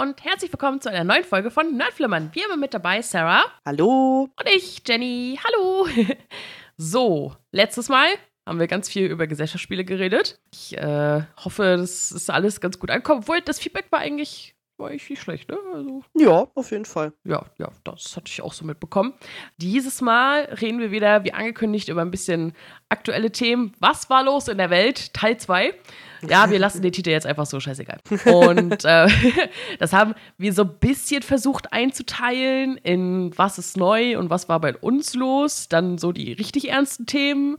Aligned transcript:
und 0.00 0.24
herzlich 0.24 0.50
willkommen 0.50 0.80
zu 0.80 0.88
einer 0.88 1.04
neuen 1.04 1.24
Folge 1.24 1.50
von 1.50 1.76
Nerdflimmern. 1.76 2.30
Wir 2.32 2.44
haben 2.44 2.58
mit 2.58 2.72
dabei 2.72 3.02
Sarah. 3.02 3.44
Hallo. 3.66 4.30
Und 4.34 4.48
ich, 4.48 4.80
Jenny. 4.88 5.38
Hallo. 5.44 5.86
so, 6.78 7.36
letztes 7.52 7.90
Mal 7.90 8.08
haben 8.46 8.58
wir 8.58 8.66
ganz 8.66 8.88
viel 8.88 9.04
über 9.08 9.26
Gesellschaftsspiele 9.26 9.84
geredet. 9.84 10.40
Ich 10.54 10.74
äh, 10.74 11.22
hoffe, 11.44 11.76
das 11.76 12.12
ist 12.12 12.30
alles 12.30 12.62
ganz 12.62 12.78
gut 12.78 12.90
ankommt. 12.90 13.24
Obwohl, 13.24 13.42
das 13.42 13.58
Feedback 13.58 13.92
war 13.92 13.98
eigentlich 13.98 14.54
war 14.80 14.88
eigentlich 14.88 15.10
nicht 15.10 15.22
schlecht, 15.22 15.48
ne? 15.48 15.58
Also, 15.72 16.02
ja, 16.14 16.48
auf 16.54 16.70
jeden 16.70 16.84
Fall. 16.84 17.12
Ja, 17.24 17.44
ja, 17.58 17.68
das 17.84 18.16
hatte 18.16 18.28
ich 18.28 18.42
auch 18.42 18.52
so 18.52 18.64
mitbekommen. 18.64 19.14
Dieses 19.58 20.00
Mal 20.00 20.44
reden 20.60 20.80
wir 20.80 20.90
wieder, 20.90 21.24
wie 21.24 21.32
angekündigt, 21.32 21.88
über 21.88 22.02
ein 22.02 22.10
bisschen 22.10 22.54
aktuelle 22.88 23.30
Themen. 23.30 23.72
Was 23.78 24.10
war 24.10 24.24
los 24.24 24.48
in 24.48 24.58
der 24.58 24.70
Welt? 24.70 25.14
Teil 25.14 25.36
2. 25.36 25.74
Ja, 26.28 26.50
wir 26.50 26.58
lassen 26.60 26.82
den 26.82 26.92
Titel 26.92 27.10
jetzt 27.10 27.26
einfach 27.26 27.46
so 27.46 27.60
scheißegal. 27.60 28.00
Und 28.24 28.84
äh, 28.84 29.08
das 29.78 29.92
haben 29.92 30.14
wir 30.38 30.52
so 30.52 30.62
ein 30.62 30.78
bisschen 30.78 31.22
versucht 31.22 31.72
einzuteilen 31.72 32.76
in 32.78 33.36
was 33.36 33.58
ist 33.58 33.76
neu 33.76 34.18
und 34.18 34.30
was 34.30 34.48
war 34.48 34.60
bei 34.60 34.76
uns 34.76 35.14
los. 35.14 35.68
Dann 35.68 35.98
so 35.98 36.12
die 36.12 36.32
richtig 36.32 36.70
ernsten 36.70 37.06
Themen 37.06 37.56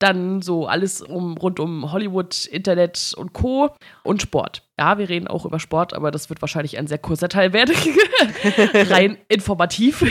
dann 0.00 0.42
so 0.42 0.66
alles 0.66 1.02
um, 1.02 1.36
rund 1.36 1.60
um 1.60 1.92
Hollywood, 1.92 2.46
Internet 2.46 3.14
und 3.16 3.32
Co. 3.32 3.70
und 4.02 4.22
Sport. 4.22 4.62
Ja, 4.78 4.96
wir 4.96 5.10
reden 5.10 5.28
auch 5.28 5.44
über 5.44 5.60
Sport, 5.60 5.92
aber 5.92 6.10
das 6.10 6.30
wird 6.30 6.40
wahrscheinlich 6.40 6.78
ein 6.78 6.86
sehr 6.86 6.96
kurzer 6.96 7.28
Teil 7.28 7.52
werden. 7.52 7.76
Rein 8.74 9.18
informativ. 9.28 10.02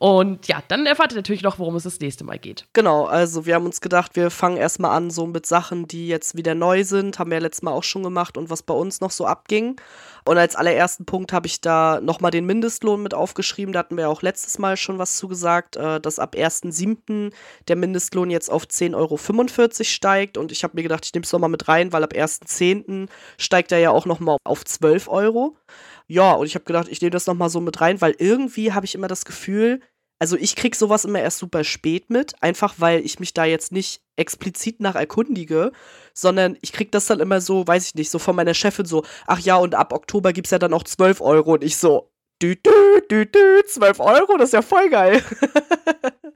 und 0.00 0.48
ja, 0.48 0.60
dann 0.66 0.86
erfahrt 0.86 1.12
ihr 1.12 1.16
natürlich 1.16 1.42
noch, 1.42 1.60
worum 1.60 1.76
es 1.76 1.84
das 1.84 2.00
nächste 2.00 2.24
Mal 2.24 2.40
geht. 2.40 2.66
Genau, 2.72 3.04
also 3.04 3.46
wir 3.46 3.54
haben 3.54 3.64
uns 3.64 3.80
gedacht, 3.80 4.16
wir 4.16 4.30
fangen 4.30 4.56
erstmal 4.56 4.90
an 4.96 5.10
so 5.10 5.28
mit 5.28 5.46
Sachen, 5.46 5.86
die 5.86 6.08
jetzt 6.08 6.36
wieder 6.36 6.56
neu 6.56 6.82
sind. 6.82 7.20
Haben 7.20 7.30
wir 7.30 7.36
ja 7.36 7.42
letztes 7.42 7.62
Mal 7.62 7.70
auch 7.70 7.84
schon 7.84 8.02
gemacht 8.02 8.36
und 8.36 8.50
was 8.50 8.64
bei 8.64 8.74
uns 8.74 9.00
noch 9.00 9.12
so 9.12 9.24
abging. 9.24 9.80
Und 10.26 10.38
als 10.38 10.56
allerersten 10.56 11.04
Punkt 11.04 11.32
habe 11.32 11.46
ich 11.46 11.60
da 11.60 12.00
nochmal 12.02 12.32
den 12.32 12.46
Mindestlohn 12.46 13.00
mit 13.00 13.14
aufgeschrieben. 13.14 13.72
Da 13.72 13.78
hatten 13.78 13.96
wir 13.96 14.08
auch 14.08 14.22
letztes 14.22 14.58
Mal 14.58 14.76
schon 14.76 14.98
was 14.98 15.16
zugesagt, 15.16 15.76
äh, 15.76 16.00
dass 16.00 16.18
ab 16.18 16.34
1.7. 16.34 17.32
der 17.68 17.76
Mindestlohn 17.76 18.28
jetzt 18.30 18.50
auf 18.50 18.64
10,45 18.64 18.96
Euro 18.96 19.84
steigt. 19.84 20.36
Und 20.36 20.50
ich 20.50 20.64
habe 20.64 20.76
mir 20.76 20.82
gedacht, 20.82 21.06
ich 21.06 21.14
nehme 21.14 21.22
es 21.22 21.32
nochmal 21.32 21.48
mit 21.48 21.68
rein, 21.68 21.92
weil 21.92 22.02
ab 22.02 22.12
1.10. 22.12 23.08
steigt 23.38 23.70
er 23.70 23.78
ja 23.78 23.90
auch 23.90 24.04
nochmal 24.04 24.38
auf 24.42 24.64
12 24.64 25.06
Euro. 25.06 25.56
Ja, 26.08 26.32
und 26.32 26.46
ich 26.46 26.56
habe 26.56 26.64
gedacht, 26.64 26.88
ich 26.88 27.00
nehme 27.00 27.10
das 27.12 27.26
nochmal 27.26 27.48
so 27.48 27.60
mit 27.60 27.80
rein, 27.80 28.00
weil 28.00 28.16
irgendwie 28.18 28.72
habe 28.72 28.84
ich 28.84 28.96
immer 28.96 29.08
das 29.08 29.24
Gefühl, 29.24 29.80
also 30.18 30.36
ich 30.36 30.56
krieg 30.56 30.74
sowas 30.74 31.04
immer 31.04 31.20
erst 31.20 31.38
super 31.38 31.64
spät 31.64 32.10
mit, 32.10 32.40
einfach 32.42 32.74
weil 32.78 33.04
ich 33.04 33.20
mich 33.20 33.34
da 33.34 33.44
jetzt 33.44 33.72
nicht 33.72 34.02
explizit 34.16 34.80
nach 34.80 34.94
erkundige, 34.94 35.72
sondern 36.14 36.56
ich 36.62 36.72
krieg 36.72 36.90
das 36.90 37.06
dann 37.06 37.20
immer 37.20 37.40
so, 37.40 37.66
weiß 37.66 37.88
ich 37.88 37.94
nicht, 37.94 38.10
so 38.10 38.18
von 38.18 38.34
meiner 38.34 38.54
Chefin 38.54 38.86
so, 38.86 39.04
ach 39.26 39.40
ja, 39.40 39.56
und 39.56 39.74
ab 39.74 39.92
Oktober 39.92 40.32
gibt's 40.32 40.50
ja 40.50 40.58
dann 40.58 40.72
auch 40.72 40.84
12 40.84 41.20
Euro 41.20 41.54
und 41.54 41.64
ich 41.64 41.76
so, 41.76 42.10
dü, 42.42 42.56
dü, 42.56 43.02
dü, 43.10 43.26
dü, 43.26 43.62
12 43.66 44.00
Euro, 44.00 44.36
das 44.38 44.50
ist 44.50 44.54
ja 44.54 44.62
voll 44.62 44.88
geil. 44.88 45.22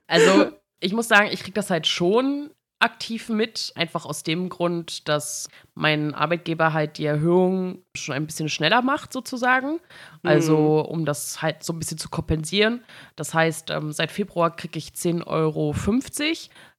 also 0.06 0.52
ich 0.80 0.92
muss 0.92 1.08
sagen, 1.08 1.30
ich 1.32 1.42
krieg 1.42 1.54
das 1.54 1.70
halt 1.70 1.86
schon 1.86 2.50
aktiv 2.80 3.28
mit, 3.28 3.72
einfach 3.76 4.06
aus 4.06 4.22
dem 4.22 4.48
Grund, 4.48 5.08
dass 5.08 5.48
mein 5.74 6.14
Arbeitgeber 6.14 6.72
halt 6.72 6.98
die 6.98 7.04
Erhöhung 7.04 7.84
schon 7.94 8.14
ein 8.14 8.26
bisschen 8.26 8.48
schneller 8.48 8.82
macht, 8.82 9.12
sozusagen. 9.12 9.80
Also, 10.22 10.56
mhm. 10.56 10.92
um 10.92 11.04
das 11.04 11.42
halt 11.42 11.62
so 11.62 11.72
ein 11.72 11.78
bisschen 11.78 11.98
zu 11.98 12.08
kompensieren. 12.08 12.82
Das 13.16 13.34
heißt, 13.34 13.70
ähm, 13.70 13.92
seit 13.92 14.10
Februar 14.10 14.56
kriege 14.56 14.78
ich 14.78 14.88
10,50 14.88 15.26
Euro. 15.26 15.74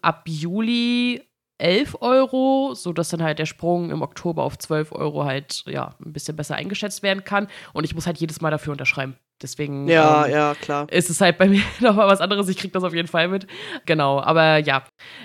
Ab 0.01 0.23
Juli 0.27 1.21
11 1.59 1.97
Euro, 2.01 2.73
sodass 2.73 3.09
dann 3.09 3.21
halt 3.21 3.37
der 3.37 3.45
Sprung 3.45 3.91
im 3.91 4.01
Oktober 4.01 4.43
auf 4.43 4.57
12 4.57 4.91
Euro 4.93 5.25
halt 5.25 5.63
ja 5.67 5.95
ein 6.03 6.11
bisschen 6.11 6.35
besser 6.35 6.55
eingeschätzt 6.55 7.03
werden 7.03 7.23
kann. 7.23 7.47
Und 7.73 7.83
ich 7.83 7.93
muss 7.93 8.07
halt 8.07 8.17
jedes 8.17 8.41
Mal 8.41 8.49
dafür 8.49 8.71
unterschreiben. 8.71 9.15
Deswegen 9.41 9.87
ja, 9.87 10.25
ähm, 10.25 10.31
ja, 10.31 10.55
klar. 10.55 10.87
ist 10.91 11.09
es 11.09 11.21
halt 11.21 11.37
bei 11.37 11.47
mir 11.49 11.63
nochmal 11.79 12.07
was 12.07 12.21
anderes. 12.21 12.49
Ich 12.49 12.57
kriege 12.57 12.71
das 12.71 12.83
auf 12.83 12.93
jeden 12.93 13.07
Fall 13.07 13.27
mit. 13.27 13.47
Genau, 13.85 14.19
aber 14.19 14.57
ja, 14.57 14.83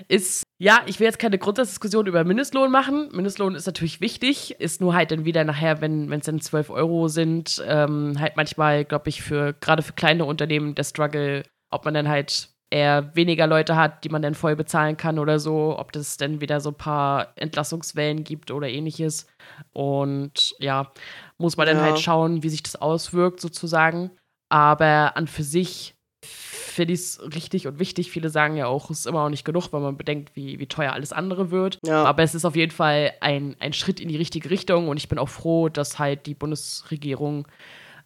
ist, 0.08 0.45
ja, 0.58 0.82
ich 0.86 0.98
will 0.98 1.06
jetzt 1.06 1.18
keine 1.18 1.38
Grundsatzdiskussion 1.38 2.06
über 2.06 2.24
Mindestlohn 2.24 2.70
machen. 2.70 3.10
Mindestlohn 3.12 3.54
ist 3.54 3.66
natürlich 3.66 4.00
wichtig, 4.00 4.58
ist 4.58 4.80
nur 4.80 4.94
halt 4.94 5.10
dann 5.10 5.26
wieder 5.26 5.44
nachher, 5.44 5.82
wenn 5.82 6.10
es 6.10 6.24
dann 6.24 6.40
12 6.40 6.70
Euro 6.70 7.08
sind, 7.08 7.62
ähm, 7.66 8.18
halt 8.18 8.36
manchmal, 8.36 8.84
glaube 8.86 9.10
ich, 9.10 9.22
für 9.22 9.52
gerade 9.52 9.82
für 9.82 9.92
kleine 9.92 10.24
Unternehmen 10.24 10.74
der 10.74 10.84
Struggle, 10.84 11.42
ob 11.70 11.84
man 11.84 11.92
dann 11.92 12.08
halt 12.08 12.48
eher 12.70 13.14
weniger 13.14 13.46
Leute 13.46 13.76
hat, 13.76 14.02
die 14.04 14.08
man 14.08 14.22
dann 14.22 14.34
voll 14.34 14.56
bezahlen 14.56 14.96
kann 14.96 15.18
oder 15.18 15.38
so, 15.38 15.78
ob 15.78 15.92
das 15.92 16.16
dann 16.16 16.40
wieder 16.40 16.60
so 16.60 16.70
ein 16.70 16.76
paar 16.76 17.32
Entlassungswellen 17.36 18.24
gibt 18.24 18.50
oder 18.50 18.68
ähnliches. 18.68 19.26
Und 19.72 20.54
ja, 20.58 20.90
muss 21.38 21.56
man 21.56 21.66
dann 21.66 21.80
halt 21.80 22.00
schauen, 22.00 22.42
wie 22.42 22.48
sich 22.48 22.62
das 22.62 22.76
auswirkt 22.76 23.40
sozusagen. 23.40 24.10
Aber 24.48 25.16
an 25.16 25.26
für 25.26 25.42
sich 25.42 25.95
finde 26.26 26.94
ich 26.94 27.00
es 27.00 27.20
richtig 27.34 27.66
und 27.66 27.78
wichtig. 27.78 28.10
Viele 28.10 28.28
sagen 28.28 28.56
ja 28.56 28.66
auch, 28.66 28.90
es 28.90 29.00
ist 29.00 29.06
immer 29.06 29.22
noch 29.22 29.30
nicht 29.30 29.44
genug, 29.44 29.72
weil 29.72 29.80
man 29.80 29.96
bedenkt, 29.96 30.36
wie, 30.36 30.58
wie 30.58 30.66
teuer 30.66 30.92
alles 30.92 31.12
andere 31.12 31.50
wird. 31.50 31.78
Ja. 31.84 32.04
Aber 32.04 32.22
es 32.22 32.34
ist 32.34 32.44
auf 32.44 32.56
jeden 32.56 32.72
Fall 32.72 33.12
ein, 33.20 33.56
ein 33.60 33.72
Schritt 33.72 34.00
in 34.00 34.08
die 34.08 34.16
richtige 34.16 34.50
Richtung 34.50 34.88
und 34.88 34.96
ich 34.96 35.08
bin 35.08 35.18
auch 35.18 35.28
froh, 35.28 35.68
dass 35.68 35.98
halt 35.98 36.26
die 36.26 36.34
Bundesregierung, 36.34 37.46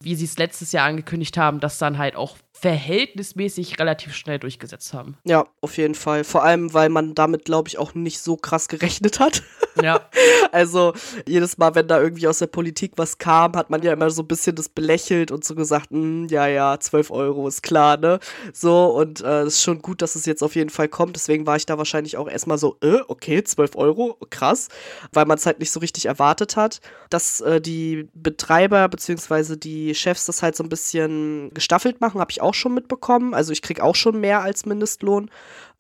wie 0.01 0.15
sie 0.15 0.25
es 0.25 0.39
letztes 0.39 0.73
Jahr 0.73 0.87
angekündigt 0.87 1.37
haben, 1.37 1.61
das 1.61 1.79
dann 1.79 1.99
halt 1.99 2.17
auch 2.17 2.37
verhältnismäßig 2.60 3.78
relativ 3.78 4.15
schnell 4.15 4.38
durchgesetzt 4.38 4.93
haben. 4.93 5.16
Ja, 5.25 5.47
auf 5.62 5.78
jeden 5.78 5.94
Fall. 5.94 6.25
Vor 6.25 6.44
allem, 6.44 6.75
weil 6.75 6.91
man 6.91 7.15
damit, 7.15 7.47
glaube 7.47 7.69
ich, 7.69 7.78
auch 7.78 7.94
nicht 7.94 8.21
so 8.21 8.37
krass 8.37 8.69
gerechnet 8.69 9.19
hat. 9.19 9.43
Ja. 9.81 10.00
also 10.53 10.93
jedes 11.26 11.56
Mal, 11.59 11.75
wenn 11.75 11.87
da 11.87 12.00
irgendwie 12.00 12.26
aus 12.26 12.38
der 12.38 12.48
Politik 12.48 12.93
was 12.97 13.19
kam, 13.19 13.54
hat 13.54 13.71
man 13.71 13.82
ja 13.82 13.93
immer 13.93 14.10
so 14.10 14.22
ein 14.22 14.28
bisschen 14.28 14.56
das 14.56 14.69
belächelt 14.69 15.31
und 15.31 15.44
so 15.44 15.54
gesagt, 15.54 15.91
hm, 15.91 16.26
ja, 16.28 16.47
ja, 16.48 16.78
12 16.78 17.10
Euro 17.10 17.47
ist 17.48 17.62
klar, 17.62 17.97
ne? 17.97 18.19
So, 18.53 18.87
und 18.87 19.21
äh, 19.21 19.42
es 19.42 19.44
äh, 19.44 19.47
ist 19.47 19.62
schon 19.62 19.81
gut, 19.81 20.03
dass 20.03 20.15
es 20.16 20.27
jetzt 20.27 20.42
auf 20.42 20.54
jeden 20.54 20.71
Fall 20.71 20.88
kommt. 20.88 21.16
Deswegen 21.16 21.47
war 21.47 21.56
ich 21.56 21.66
da 21.66 21.78
wahrscheinlich 21.78 22.16
auch 22.16 22.28
erstmal 22.28 22.59
so, 22.59 22.77
äh, 22.82 22.98
okay, 23.09 23.42
12 23.42 23.77
Euro, 23.77 24.16
krass, 24.31 24.69
weil 25.12 25.27
man 25.27 25.38
es 25.38 25.47
halt 25.47 25.60
nicht 25.60 25.71
so 25.71 25.81
richtig 25.81 26.06
erwartet 26.06 26.56
hat. 26.56 26.81
Dass 27.09 27.41
äh, 27.41 27.60
die 27.60 28.09
Betreiber 28.15 28.88
bzw. 28.88 29.56
die 29.56 29.94
Chefs 29.94 30.27
das 30.27 30.42
halt 30.42 30.56
so 30.56 30.65
ein 30.65 30.69
bisschen 30.69 31.54
gestaffelt 31.54 32.00
machen, 32.00 32.21
habe 32.21 32.31
ich 32.31 32.41
auch 32.41 32.50
auch 32.50 32.55
schon 32.55 32.75
mitbekommen. 32.75 33.33
Also 33.33 33.53
ich 33.53 33.62
kriege 33.62 33.83
auch 33.83 33.94
schon 33.94 34.21
mehr 34.21 34.43
als 34.43 34.66
Mindestlohn. 34.66 35.31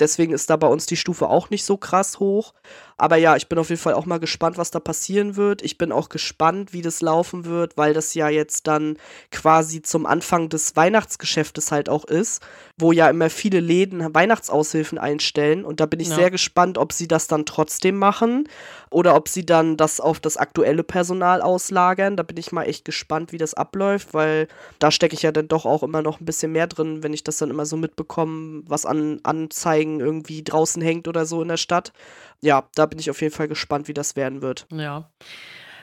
Deswegen 0.00 0.32
ist 0.32 0.50
da 0.50 0.56
bei 0.56 0.66
uns 0.66 0.86
die 0.86 0.96
Stufe 0.96 1.28
auch 1.28 1.50
nicht 1.50 1.64
so 1.64 1.76
krass 1.76 2.18
hoch. 2.18 2.54
Aber 3.00 3.16
ja, 3.16 3.34
ich 3.36 3.48
bin 3.48 3.58
auf 3.58 3.70
jeden 3.70 3.80
Fall 3.80 3.94
auch 3.94 4.04
mal 4.04 4.20
gespannt, 4.20 4.58
was 4.58 4.70
da 4.70 4.78
passieren 4.78 5.36
wird. 5.36 5.62
Ich 5.62 5.78
bin 5.78 5.90
auch 5.90 6.10
gespannt, 6.10 6.74
wie 6.74 6.82
das 6.82 7.00
laufen 7.00 7.46
wird, 7.46 7.78
weil 7.78 7.94
das 7.94 8.12
ja 8.12 8.28
jetzt 8.28 8.66
dann 8.66 8.98
quasi 9.30 9.80
zum 9.80 10.04
Anfang 10.04 10.50
des 10.50 10.76
Weihnachtsgeschäftes 10.76 11.72
halt 11.72 11.88
auch 11.88 12.04
ist, 12.04 12.42
wo 12.76 12.92
ja 12.92 13.08
immer 13.08 13.30
viele 13.30 13.60
Läden 13.60 14.14
Weihnachtsaushilfen 14.14 14.98
einstellen. 14.98 15.64
Und 15.64 15.80
da 15.80 15.86
bin 15.86 16.00
ich 16.00 16.08
ja. 16.08 16.16
sehr 16.16 16.30
gespannt, 16.30 16.76
ob 16.76 16.92
sie 16.92 17.08
das 17.08 17.26
dann 17.26 17.46
trotzdem 17.46 17.96
machen 17.96 18.46
oder 18.90 19.14
ob 19.14 19.28
sie 19.28 19.46
dann 19.46 19.78
das 19.78 20.00
auf 20.00 20.20
das 20.20 20.36
aktuelle 20.36 20.82
Personal 20.82 21.40
auslagern. 21.40 22.18
Da 22.18 22.22
bin 22.22 22.36
ich 22.36 22.52
mal 22.52 22.64
echt 22.64 22.84
gespannt, 22.84 23.32
wie 23.32 23.38
das 23.38 23.54
abläuft, 23.54 24.12
weil 24.12 24.46
da 24.78 24.90
stecke 24.90 25.14
ich 25.14 25.22
ja 25.22 25.32
dann 25.32 25.48
doch 25.48 25.64
auch 25.64 25.82
immer 25.82 26.02
noch 26.02 26.20
ein 26.20 26.26
bisschen 26.26 26.52
mehr 26.52 26.66
drin, 26.66 27.02
wenn 27.02 27.14
ich 27.14 27.24
das 27.24 27.38
dann 27.38 27.50
immer 27.50 27.64
so 27.64 27.78
mitbekomme, 27.78 28.62
was 28.66 28.84
an 28.84 29.20
Anzeigen 29.22 29.89
irgendwie 29.98 30.44
draußen 30.44 30.80
hängt 30.80 31.08
oder 31.08 31.26
so 31.26 31.42
in 31.42 31.48
der 31.48 31.56
Stadt 31.56 31.92
ja, 32.40 32.68
da 32.74 32.86
bin 32.86 32.98
ich 32.98 33.10
auf 33.10 33.20
jeden 33.20 33.34
Fall 33.34 33.48
gespannt, 33.48 33.88
wie 33.88 33.94
das 33.94 34.16
werden 34.16 34.42
wird. 34.42 34.66
Ja. 34.72 35.10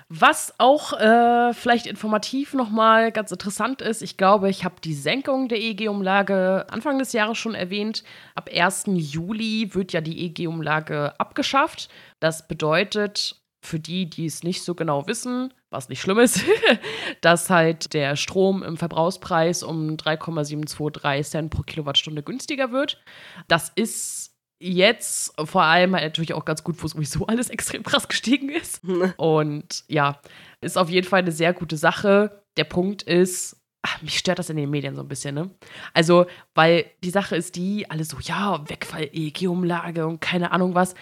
Was 0.09 0.53
auch 0.57 0.93
äh, 0.93 1.53
vielleicht 1.53 1.85
informativ 1.85 2.53
nochmal 2.53 3.11
ganz 3.11 3.31
interessant 3.31 3.81
ist, 3.81 4.01
ich 4.01 4.15
glaube, 4.15 4.49
ich 4.49 4.63
habe 4.63 4.75
die 4.81 4.93
Senkung 4.93 5.49
der 5.49 5.59
EEG-Umlage 5.59 6.65
Anfang 6.69 6.97
des 6.97 7.11
Jahres 7.11 7.37
schon 7.37 7.55
erwähnt. 7.55 8.05
Ab 8.33 8.49
1. 8.53 8.85
Juli 8.87 9.73
wird 9.73 9.91
ja 9.91 9.99
die 9.99 10.25
EEG-Umlage 10.25 11.19
abgeschafft. 11.19 11.89
Das 12.21 12.47
bedeutet, 12.47 13.41
für 13.61 13.79
die, 13.79 14.09
die 14.09 14.27
es 14.27 14.43
nicht 14.43 14.63
so 14.63 14.75
genau 14.75 15.07
wissen, 15.07 15.53
was 15.69 15.89
nicht 15.89 16.01
schlimm 16.01 16.19
ist, 16.19 16.41
dass 17.21 17.49
halt 17.49 17.93
der 17.93 18.15
Strom 18.15 18.63
im 18.63 18.77
Verbrauchspreis 18.77 19.63
um 19.63 19.97
3,723 19.97 21.29
Cent 21.29 21.49
pro 21.51 21.63
Kilowattstunde 21.63 22.23
günstiger 22.23 22.71
wird. 22.71 23.01
Das 23.47 23.71
ist 23.75 24.37
jetzt 24.59 25.33
vor 25.45 25.63
allem 25.63 25.93
halt 25.93 26.03
natürlich 26.03 26.33
auch 26.33 26.45
ganz 26.45 26.63
gut, 26.63 26.81
wo 26.81 26.87
sowieso 26.87 27.27
alles 27.27 27.49
extrem 27.51 27.83
krass 27.83 28.07
gestiegen 28.07 28.49
ist. 28.49 28.81
Und 29.17 29.83
ja, 29.87 30.21
ist 30.61 30.77
auf 30.77 30.89
jeden 30.89 31.07
Fall 31.07 31.19
eine 31.19 31.31
sehr 31.31 31.53
gute 31.53 31.77
Sache. 31.77 32.43
Der 32.57 32.63
Punkt 32.63 33.03
ist, 33.03 33.57
ach, 33.83 34.01
mich 34.01 34.17
stört 34.17 34.39
das 34.39 34.49
in 34.49 34.57
den 34.57 34.69
Medien 34.69 34.95
so 34.95 35.01
ein 35.01 35.07
bisschen, 35.07 35.35
ne? 35.35 35.51
Also, 35.93 36.25
weil 36.55 36.85
die 37.03 37.09
Sache 37.09 37.35
ist 37.35 37.55
die, 37.55 37.89
alle 37.89 38.03
so, 38.03 38.17
ja, 38.19 38.67
Wegfall, 38.67 39.09
EEG-Umlage 39.13 40.07
und 40.07 40.21
keine 40.21 40.51
Ahnung 40.51 40.73
was. 40.75 40.95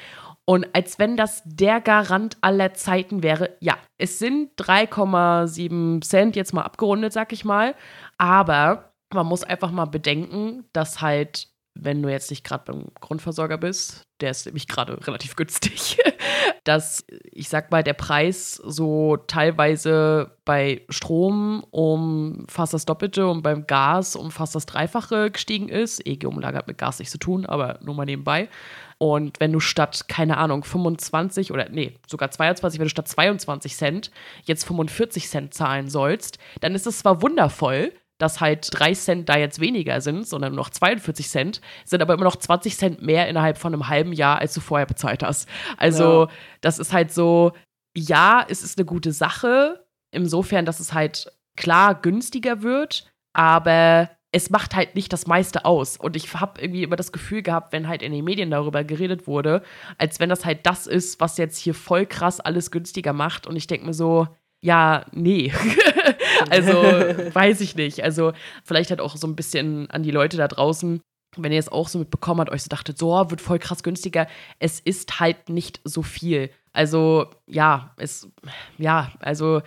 Und 0.46 0.68
als 0.74 1.00
wenn 1.00 1.18
das 1.18 1.42
der 1.46 1.82
Garant 1.82 2.38
aller 2.42 2.74
Zeiten 2.76 3.24
wäre, 3.24 3.58
ja, 3.62 3.78
es 3.98 4.20
sind 4.20 4.52
3,7 4.58 6.04
Cent, 6.04 6.36
jetzt 6.36 6.54
mal 6.54 6.62
abgerundet, 6.62 7.14
sag 7.14 7.34
ich 7.34 7.46
mal. 7.46 7.76
Aber 8.18 8.94
man 9.12 9.26
muss 9.26 9.44
einfach 9.44 9.72
mal 9.72 9.86
bedenken, 9.86 10.66
dass 10.72 11.02
halt 11.02 11.48
wenn 11.76 12.02
du 12.02 12.10
jetzt 12.10 12.30
nicht 12.30 12.46
gerade 12.46 12.72
beim 12.72 12.86
Grundversorger 13.02 13.58
bist, 13.58 14.04
der 14.22 14.32
ist 14.32 14.46
nämlich 14.46 14.68
gerade 14.68 15.06
relativ 15.06 15.36
günstig, 15.36 15.98
dass 16.64 17.06
ich 17.32 17.50
sag 17.50 17.70
mal, 17.70 17.84
der 17.84 17.94
Preis 17.94 18.54
so 18.54 19.18
teilweise 19.18 20.38
bei 20.46 20.86
Strom 20.90 21.66
um 21.72 22.46
fast 22.50 22.74
das 22.74 22.86
Doppelte 22.86 23.28
und 23.28 23.42
beim 23.42 23.68
Gas 23.68 24.16
um 24.16 24.32
fast 24.32 24.56
das 24.56 24.66
Dreifache 24.66 25.32
gestiegen 25.32 25.68
ist. 25.68 26.06
EG-Umlage 26.08 26.58
hat 26.58 26.68
mit 26.68 26.78
Gas 26.78 27.00
nichts 27.00 27.12
zu 27.12 27.20
tun, 27.20 27.46
aber 27.46 27.80
nur 27.84 27.94
mal 27.94 28.06
nebenbei. 28.06 28.48
Und 28.98 29.40
wenn 29.40 29.52
du 29.52 29.60
statt, 29.60 30.08
keine 30.08 30.38
Ahnung, 30.38 30.64
25 30.64 31.52
oder 31.52 31.68
nee, 31.70 31.98
sogar 32.08 32.32
22, 32.32 32.80
wenn 32.80 32.86
du 32.86 32.90
statt 32.90 33.08
22 33.08 33.76
Cent 33.76 34.12
jetzt 34.44 34.66
45 34.66 35.28
Cent 35.28 35.54
zahlen 35.54 35.90
sollst, 35.90 36.40
dann 36.62 36.76
ist 36.76 36.88
es 36.88 37.00
zwar 37.00 37.22
wundervoll, 37.22 37.92
dass 38.18 38.40
halt 38.40 38.70
3 38.72 38.94
Cent 38.94 39.30
da 39.30 39.38
jetzt 39.38 39.60
weniger 39.60 40.00
sind, 40.00 40.26
sondern 40.26 40.54
nur 40.54 40.64
noch 40.64 40.70
42 40.70 41.28
Cent, 41.28 41.62
sind 41.84 42.02
aber 42.02 42.14
immer 42.14 42.24
noch 42.24 42.38
20 42.38 42.78
Cent 42.78 43.02
mehr 43.02 43.28
innerhalb 43.28 43.58
von 43.58 43.74
einem 43.74 43.90
halben 43.90 44.14
Jahr, 44.14 44.40
als 44.40 44.54
du 44.54 44.62
vorher 44.62 44.86
bezahlt 44.86 45.24
hast. 45.24 45.50
Also, 45.78 46.26
ja. 46.26 46.32
das 46.62 46.80
ist 46.80 46.94
halt 46.94 47.12
so, 47.12 47.52
ja, 47.96 48.46
es 48.48 48.64
ist 48.64 48.78
eine 48.78 48.86
gute 48.86 49.12
Sache, 49.12 49.86
insofern, 50.12 50.66
dass 50.66 50.80
es 50.80 50.94
halt 50.94 51.32
klar 51.58 51.96
günstiger 51.96 52.62
wird, 52.62 53.12
aber 53.34 54.10
es 54.36 54.50
macht 54.50 54.76
halt 54.76 54.96
nicht 54.96 55.14
das 55.14 55.28
meiste 55.28 55.64
aus. 55.64 55.96
Und 55.96 56.18
ich 56.18 56.34
habe 56.34 56.60
irgendwie 56.62 56.84
immer 56.84 56.98
das 56.98 57.14
Gefühl 57.14 57.42
gehabt, 57.42 57.72
wenn 57.72 57.88
halt 57.88 58.02
in 58.02 58.12
den 58.12 58.26
Medien 58.26 58.52
darüber 58.52 58.84
geredet 58.84 59.28
wurde, 59.28 59.64
als 59.98 60.20
wenn 60.20 60.28
das 60.28 60.44
halt 60.44 60.66
das 60.66 60.88
ist, 60.88 61.22
was 61.22 61.38
jetzt 61.38 61.58
hier 61.58 61.74
voll 61.74 62.06
krass 62.06 62.42
alles 62.42 62.70
günstiger 62.70 63.14
macht. 63.14 63.48
Und 63.48 63.56
ich 63.56 63.68
denke 63.68 63.86
mir 63.86 63.94
so, 63.94 64.28
ja, 64.62 65.06
nee. 65.14 65.54
also, 66.50 66.74
weiß 67.34 67.62
ich 67.62 67.78
nicht. 67.78 68.04
Also, 68.04 68.34
vielleicht 68.66 68.90
halt 68.90 69.00
auch 69.00 69.16
so 69.16 69.26
ein 69.26 69.38
bisschen 69.38 69.90
an 69.90 70.04
die 70.04 70.12
Leute 70.12 70.36
da 70.36 70.50
draußen, 70.50 71.00
wenn 71.38 71.54
ihr 71.54 71.60
es 71.60 71.72
auch 71.72 71.88
so 71.88 72.00
mitbekommen 72.00 72.42
habt, 72.42 72.52
euch 72.52 72.64
so 72.64 72.68
dachtet, 72.68 72.98
so, 72.98 73.12
wird 73.32 73.40
voll 73.40 73.60
krass 73.60 73.84
günstiger. 73.84 74.28
Es 74.60 74.82
ist 74.82 75.22
halt 75.22 75.48
nicht 75.48 75.80
so 75.86 76.02
viel. 76.04 76.50
Also, 76.74 77.28
ja, 77.48 77.94
es, 77.96 78.30
ja, 78.78 79.14
also, 79.22 79.62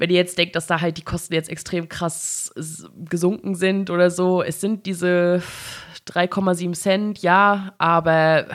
wenn 0.00 0.08
ihr 0.08 0.16
jetzt 0.16 0.38
denkt, 0.38 0.56
dass 0.56 0.66
da 0.66 0.80
halt 0.80 0.96
die 0.96 1.04
Kosten 1.04 1.34
jetzt 1.34 1.50
extrem 1.50 1.90
krass 1.90 2.50
gesunken 3.10 3.54
sind 3.54 3.90
oder 3.90 4.10
so, 4.10 4.42
es 4.42 4.58
sind 4.58 4.86
diese 4.86 5.42
3,7 6.08 6.72
Cent, 6.72 7.18
ja, 7.18 7.74
aber 7.76 8.46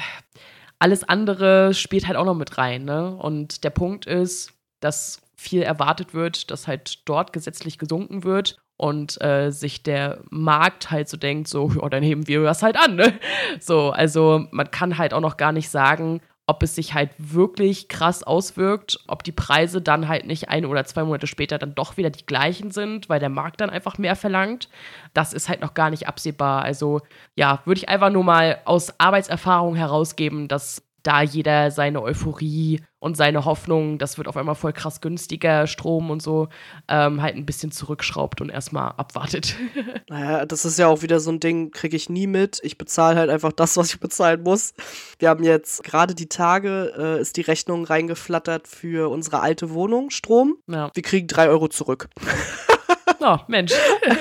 alles 0.79 1.03
andere 1.03 1.75
spielt 1.75 2.07
halt 2.07 2.17
auch 2.17 2.25
noch 2.25 2.33
mit 2.33 2.57
rein, 2.57 2.83
ne? 2.83 3.15
Und 3.15 3.63
der 3.63 3.69
Punkt 3.69 4.07
ist, 4.07 4.53
dass 4.79 5.21
viel 5.35 5.61
erwartet 5.61 6.15
wird, 6.15 6.49
dass 6.49 6.67
halt 6.67 7.07
dort 7.07 7.31
gesetzlich 7.31 7.77
gesunken 7.77 8.23
wird 8.23 8.57
und 8.75 9.21
äh, 9.21 9.51
sich 9.51 9.83
der 9.83 10.23
Markt 10.31 10.89
halt 10.89 11.07
so 11.07 11.15
denkt, 11.15 11.47
so, 11.47 11.69
ja, 11.79 11.87
dann 11.89 12.01
heben 12.01 12.27
wir 12.27 12.41
das 12.41 12.63
halt 12.63 12.75
an, 12.75 12.95
ne? 12.95 13.19
So, 13.59 13.91
also 13.91 14.47
man 14.49 14.71
kann 14.71 14.97
halt 14.97 15.13
auch 15.13 15.21
noch 15.21 15.37
gar 15.37 15.51
nicht 15.51 15.69
sagen, 15.69 16.21
ob 16.47 16.61
es 16.61 16.75
sich 16.75 16.93
halt 16.93 17.09
wirklich 17.17 17.87
krass 17.87 18.21
auswirkt, 18.23 18.99
ob 19.07 19.23
die 19.23 19.31
Preise 19.31 19.81
dann 19.81 20.07
halt 20.07 20.27
nicht 20.27 20.49
ein 20.49 20.65
oder 20.65 20.85
zwei 20.85 21.03
Monate 21.03 21.25
später 21.25 21.57
dann 21.57 21.73
doch 21.73 21.97
wieder 21.97 22.11
die 22.11 22.25
gleichen 22.25 22.69
sind, 22.71 23.09
weil 23.09 23.19
der 23.19 23.29
Markt 23.29 23.61
dann 23.61 23.71
einfach 23.71 23.97
mehr 23.97 24.15
verlangt. 24.15 24.69
Das 25.13 25.33
ist 25.33 25.49
halt 25.49 25.61
noch 25.61 25.73
gar 25.73 25.89
nicht 25.89 26.07
absehbar. 26.07 26.61
Also 26.61 27.01
ja, 27.35 27.61
würde 27.65 27.79
ich 27.79 27.89
einfach 27.89 28.11
nur 28.11 28.23
mal 28.23 28.59
aus 28.65 28.99
Arbeitserfahrung 28.99 29.75
herausgeben, 29.75 30.47
dass 30.47 30.83
da 31.05 31.21
jeder 31.21 31.71
seine 31.71 32.01
Euphorie 32.01 32.81
und 32.99 33.15
seine 33.15 33.45
Hoffnung, 33.45 33.99
das 33.99 34.17
wird 34.17 34.27
auf 34.27 34.35
einmal 34.35 34.55
voll 34.55 34.73
krass 34.73 34.99
günstiger, 34.99 35.67
Strom 35.67 36.09
und 36.09 36.23
so, 36.23 36.49
ähm, 36.87 37.21
halt 37.21 37.35
ein 37.35 37.45
bisschen 37.45 37.71
zurückschraubt 37.71 38.41
und 38.41 38.49
erstmal 38.49 38.93
abwartet. 38.97 39.55
Naja, 40.07 40.45
das 40.45 40.65
ist 40.65 40.77
ja 40.77 40.87
auch 40.87 41.01
wieder 41.01 41.19
so 41.19 41.31
ein 41.31 41.39
Ding, 41.39 41.71
kriege 41.71 41.95
ich 41.95 42.09
nie 42.09 42.27
mit. 42.27 42.59
Ich 42.63 42.77
bezahle 42.77 43.17
halt 43.17 43.29
einfach 43.31 43.51
das, 43.51 43.75
was 43.75 43.89
ich 43.89 43.99
bezahlen 43.99 44.43
muss. 44.43 44.73
Wir 45.17 45.29
haben 45.29 45.43
jetzt 45.43 45.83
gerade 45.83 46.13
die 46.13 46.29
Tage, 46.29 46.93
äh, 46.95 47.21
ist 47.21 47.37
die 47.37 47.41
Rechnung 47.41 47.85
reingeflattert 47.85 48.67
für 48.67 49.09
unsere 49.09 49.39
alte 49.39 49.71
Wohnung, 49.71 50.11
Strom. 50.11 50.57
Ja. 50.67 50.91
Wir 50.93 51.03
kriegen 51.03 51.27
drei 51.27 51.49
Euro 51.49 51.67
zurück. 51.69 52.07
Oh, 53.19 53.37
Mensch. 53.47 53.73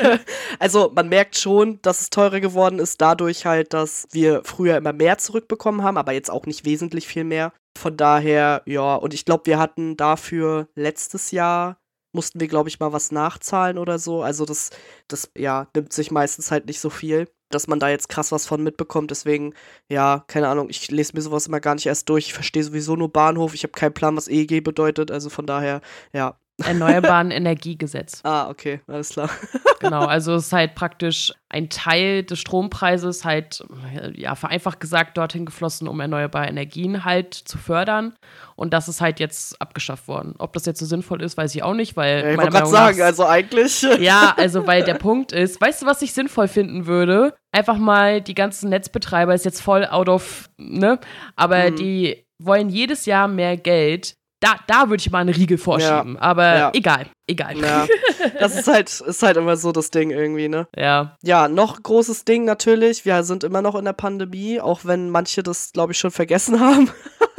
also 0.59 0.91
man 0.95 1.09
merkt 1.09 1.37
schon, 1.37 1.81
dass 1.83 2.01
es 2.01 2.11
teurer 2.11 2.41
geworden 2.41 2.79
ist, 2.79 3.01
dadurch 3.01 3.47
halt, 3.47 3.73
dass 3.73 4.07
wir 4.13 4.43
früher 4.45 4.77
immer 4.77 4.93
mehr 4.93 5.19
zurückbekommen 5.19 5.83
haben, 5.83 5.97
aber 5.99 6.13
jetzt 6.13 6.31
auch 6.31 6.47
nicht 6.47 6.65
wesentlich 6.65 7.07
viel 7.07 7.25
mehr. 7.25 7.53
Von 7.77 7.97
daher, 7.97 8.63
ja, 8.67 8.95
und 8.95 9.15
ich 9.15 9.25
glaube, 9.25 9.47
wir 9.47 9.59
hatten 9.59 9.97
dafür 9.97 10.69
letztes 10.75 11.33
Jahr 11.33 11.79
mussten 12.15 12.41
wir, 12.41 12.49
glaube 12.49 12.69
ich, 12.69 12.81
mal 12.81 12.93
was 12.93 13.11
nachzahlen 13.13 13.77
oder 13.77 13.99
so. 13.99 14.23
Also 14.23 14.45
das, 14.47 14.71
das, 15.09 15.31
ja, 15.37 15.67
nimmt 15.75 15.93
sich 15.93 16.11
meistens 16.11 16.51
halt 16.51 16.67
nicht 16.67 16.81
so 16.81 16.89
viel, 16.89 17.29
dass 17.51 17.67
man 17.67 17.81
da 17.81 17.89
jetzt 17.89 18.09
krass 18.09 18.33
was 18.33 18.47
von 18.47 18.63
mitbekommt. 18.63 19.11
Deswegen, 19.11 19.55
ja, 19.89 20.25
keine 20.29 20.49
Ahnung, 20.49 20.71
ich 20.71 20.91
lese 20.91 21.13
mir 21.15 21.23
sowas 21.23 21.47
immer 21.47 21.61
gar 21.61 21.75
nicht 21.75 21.87
erst 21.87 22.09
durch. 22.09 22.27
Ich 22.27 22.35
verstehe 22.35 22.65
sowieso 22.65 22.97
nur 22.97 23.13
Bahnhof. 23.13 23.55
Ich 23.55 23.65
habe 23.65 23.73
keinen 23.73 23.95
Plan, 23.95 24.17
was 24.17 24.29
EEG 24.29 24.63
bedeutet. 24.63 25.11
Also 25.11 25.29
von 25.29 25.47
daher, 25.47 25.81
ja, 26.13 26.39
Erneuerbaren 26.63 27.33
Energiegesetz. 27.33 28.21
Ah, 28.23 28.49
okay, 28.49 28.81
alles 28.87 29.11
klar. 29.11 29.29
genau, 29.81 30.05
also 30.05 30.35
es 30.35 30.47
ist 30.47 30.53
halt 30.53 30.77
praktisch 30.77 31.33
ein 31.49 31.69
Teil 31.69 32.23
des 32.23 32.39
Strompreises, 32.39 33.25
halt, 33.25 33.65
ja, 34.15 34.37
vereinfacht 34.37 34.79
gesagt, 34.79 35.17
dorthin 35.17 35.47
geflossen, 35.47 35.89
um 35.89 35.99
erneuerbare 35.99 36.47
Energien 36.47 37.05
halt 37.05 37.35
zu 37.35 37.59
fördern. 37.59 38.15
Und 38.55 38.73
das 38.73 38.89
ist 38.89 39.01
halt 39.01 39.19
jetzt 39.19 39.61
abgeschafft 39.61 40.07
worden. 40.07 40.37
Ob 40.39 40.53
das 40.53 40.65
jetzt 40.65 40.79
so 40.79 40.87
sinnvoll 40.87 41.23
ist, 41.23 41.37
weiß 41.37 41.53
ich 41.57 41.65
auch 41.65 41.75
nicht, 41.75 41.97
weil. 41.97 42.23
Ja, 42.23 42.31
ich 42.31 42.37
wollte 42.37 42.53
gerade 42.53 42.71
sagen, 42.71 43.03
also 43.03 43.27
eigentlich. 43.27 43.85
Ja, 44.05 44.35
also, 44.37 44.67
weil 44.67 44.83
der 44.83 44.95
Punkt 44.95 45.33
ist, 45.33 45.61
weißt 45.61 45.83
du, 45.83 45.87
was 45.87 46.03
ich 46.03 46.13
sinnvoll 46.13 46.49
finden 46.49 46.87
würde? 46.87 47.35
Einfach 47.53 47.79
mal 47.79 48.21
die 48.21 48.35
ganzen 48.35 48.69
Netzbetreiber 48.69 49.35
ist 49.35 49.45
jetzt 49.45 49.61
voll 49.61 49.87
out 49.87 50.09
of, 50.09 50.51
ne? 50.59 50.99
Aber 51.37 51.71
mhm. 51.71 51.77
die 51.77 52.27
wollen 52.39 52.69
jedes 52.69 53.07
Jahr 53.07 53.29
mehr 53.29 53.57
Geld 53.57 54.17
da, 54.45 54.57
da 54.67 54.91
würde 54.91 55.01
ich 55.01 55.11
mal 55.11 55.21
eine 55.21 55.35
Riegel 55.35 55.57
vorschieben. 55.57 56.15
Ja. 56.15 56.21
Aber 56.21 56.59
ja. 56.59 56.71
egal, 56.75 57.07
egal. 57.27 57.57
Ja. 57.57 57.87
Das 58.39 58.57
ist 58.57 58.69
halt, 58.69 58.91
ist 59.01 59.23
halt 59.23 59.39
immer 59.39 59.57
so 59.57 59.73
das 59.73 59.91
Ding 59.91 60.11
irgendwie, 60.11 60.49
ne? 60.49 60.69
Ja. 60.77 61.17
Ja, 61.23 61.49
noch 61.49 61.83
großes 61.83 62.27
Ding 62.27 62.45
natürlich. 62.45 63.07
Wir 63.07 63.23
sind 63.25 63.43
immer 63.43 63.63
noch 63.63 63.75
in 63.75 63.87
der 63.87 63.95
Pandemie, 63.95 64.61
auch 64.61 64.81
wenn 64.85 65.09
manche 65.09 65.43
das, 65.43 65.73
glaube 65.73 65.93
ich, 65.93 65.99
schon 65.99 66.11
vergessen 66.11 66.61
haben. 66.65 66.91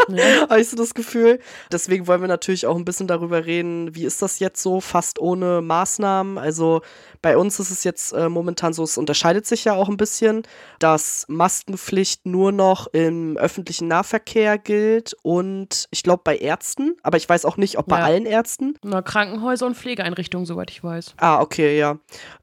Ja. 0.10 0.50
Habe 0.50 0.62
ich 0.62 0.70
so 0.70 0.78
das 0.78 0.94
Gefühl. 0.94 1.40
Deswegen 1.72 2.08
wollen 2.08 2.22
wir 2.22 2.28
natürlich 2.28 2.66
auch 2.66 2.76
ein 2.76 2.86
bisschen 2.86 3.08
darüber 3.08 3.46
reden, 3.46 3.96
wie 3.96 4.06
ist 4.06 4.22
das 4.22 4.40
jetzt 4.40 4.62
so, 4.62 4.82
fast 4.82 5.20
ohne 5.20 5.62
Maßnahmen. 5.62 6.38
Also 6.38 6.82
bei 7.22 7.38
uns 7.38 7.60
ist 7.60 7.72
es 7.72 7.84
jetzt 7.84 8.14
äh, 8.14 8.30
momentan 8.30 8.74
so, 8.74 8.84
es 8.84 8.98
unterscheidet 8.98 9.46
sich 9.46 9.66
ja 9.66 9.74
auch 9.74 9.90
ein 9.90 9.98
bisschen, 9.98 10.44
dass 10.80 11.26
Maskenpflicht 11.28 12.26
nur 12.26 12.52
noch 12.52 12.88
im 12.88 13.38
öffentlichen 13.38 13.88
Nahverkehr 13.88 14.58
gilt 14.58 15.16
und 15.22 15.88
ich 15.92 16.04
glaube 16.04 16.22
bei 16.24 16.38
Ärzten, 16.38 16.96
aber 17.04 17.18
ich 17.18 17.28
weiß 17.28 17.46
auch 17.46 17.58
nicht, 17.58 17.78
ob 17.78 17.88
bei 17.88 18.00
ja. 18.00 18.06
allen 18.06 18.26
Ärzten. 18.26 18.76
Na, 18.84 19.02
Krankenhäuser 19.02 19.66
und 19.66 19.76
Pflegeeinrichtungen, 19.76 20.46
soweit 20.46 20.72
ich 20.72 20.84
weiß. 20.84 21.16
Ah, 21.18 21.42
okay, 21.42 21.78
ja. 21.78 21.98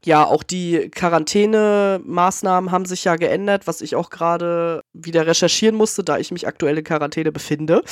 Ja, 0.05 0.25
auch 0.25 0.43
die 0.43 0.89
Quarantänemaßnahmen 0.89 2.71
haben 2.71 2.85
sich 2.85 3.03
ja 3.03 3.15
geändert, 3.15 3.67
was 3.67 3.81
ich 3.81 3.95
auch 3.95 4.09
gerade 4.09 4.83
wieder 4.93 5.27
recherchieren 5.27 5.75
musste, 5.75 6.03
da 6.03 6.17
ich 6.17 6.31
mich 6.31 6.47
aktuell 6.47 6.77
in 6.77 6.83
Quarantäne 6.83 7.31
befinde. 7.31 7.83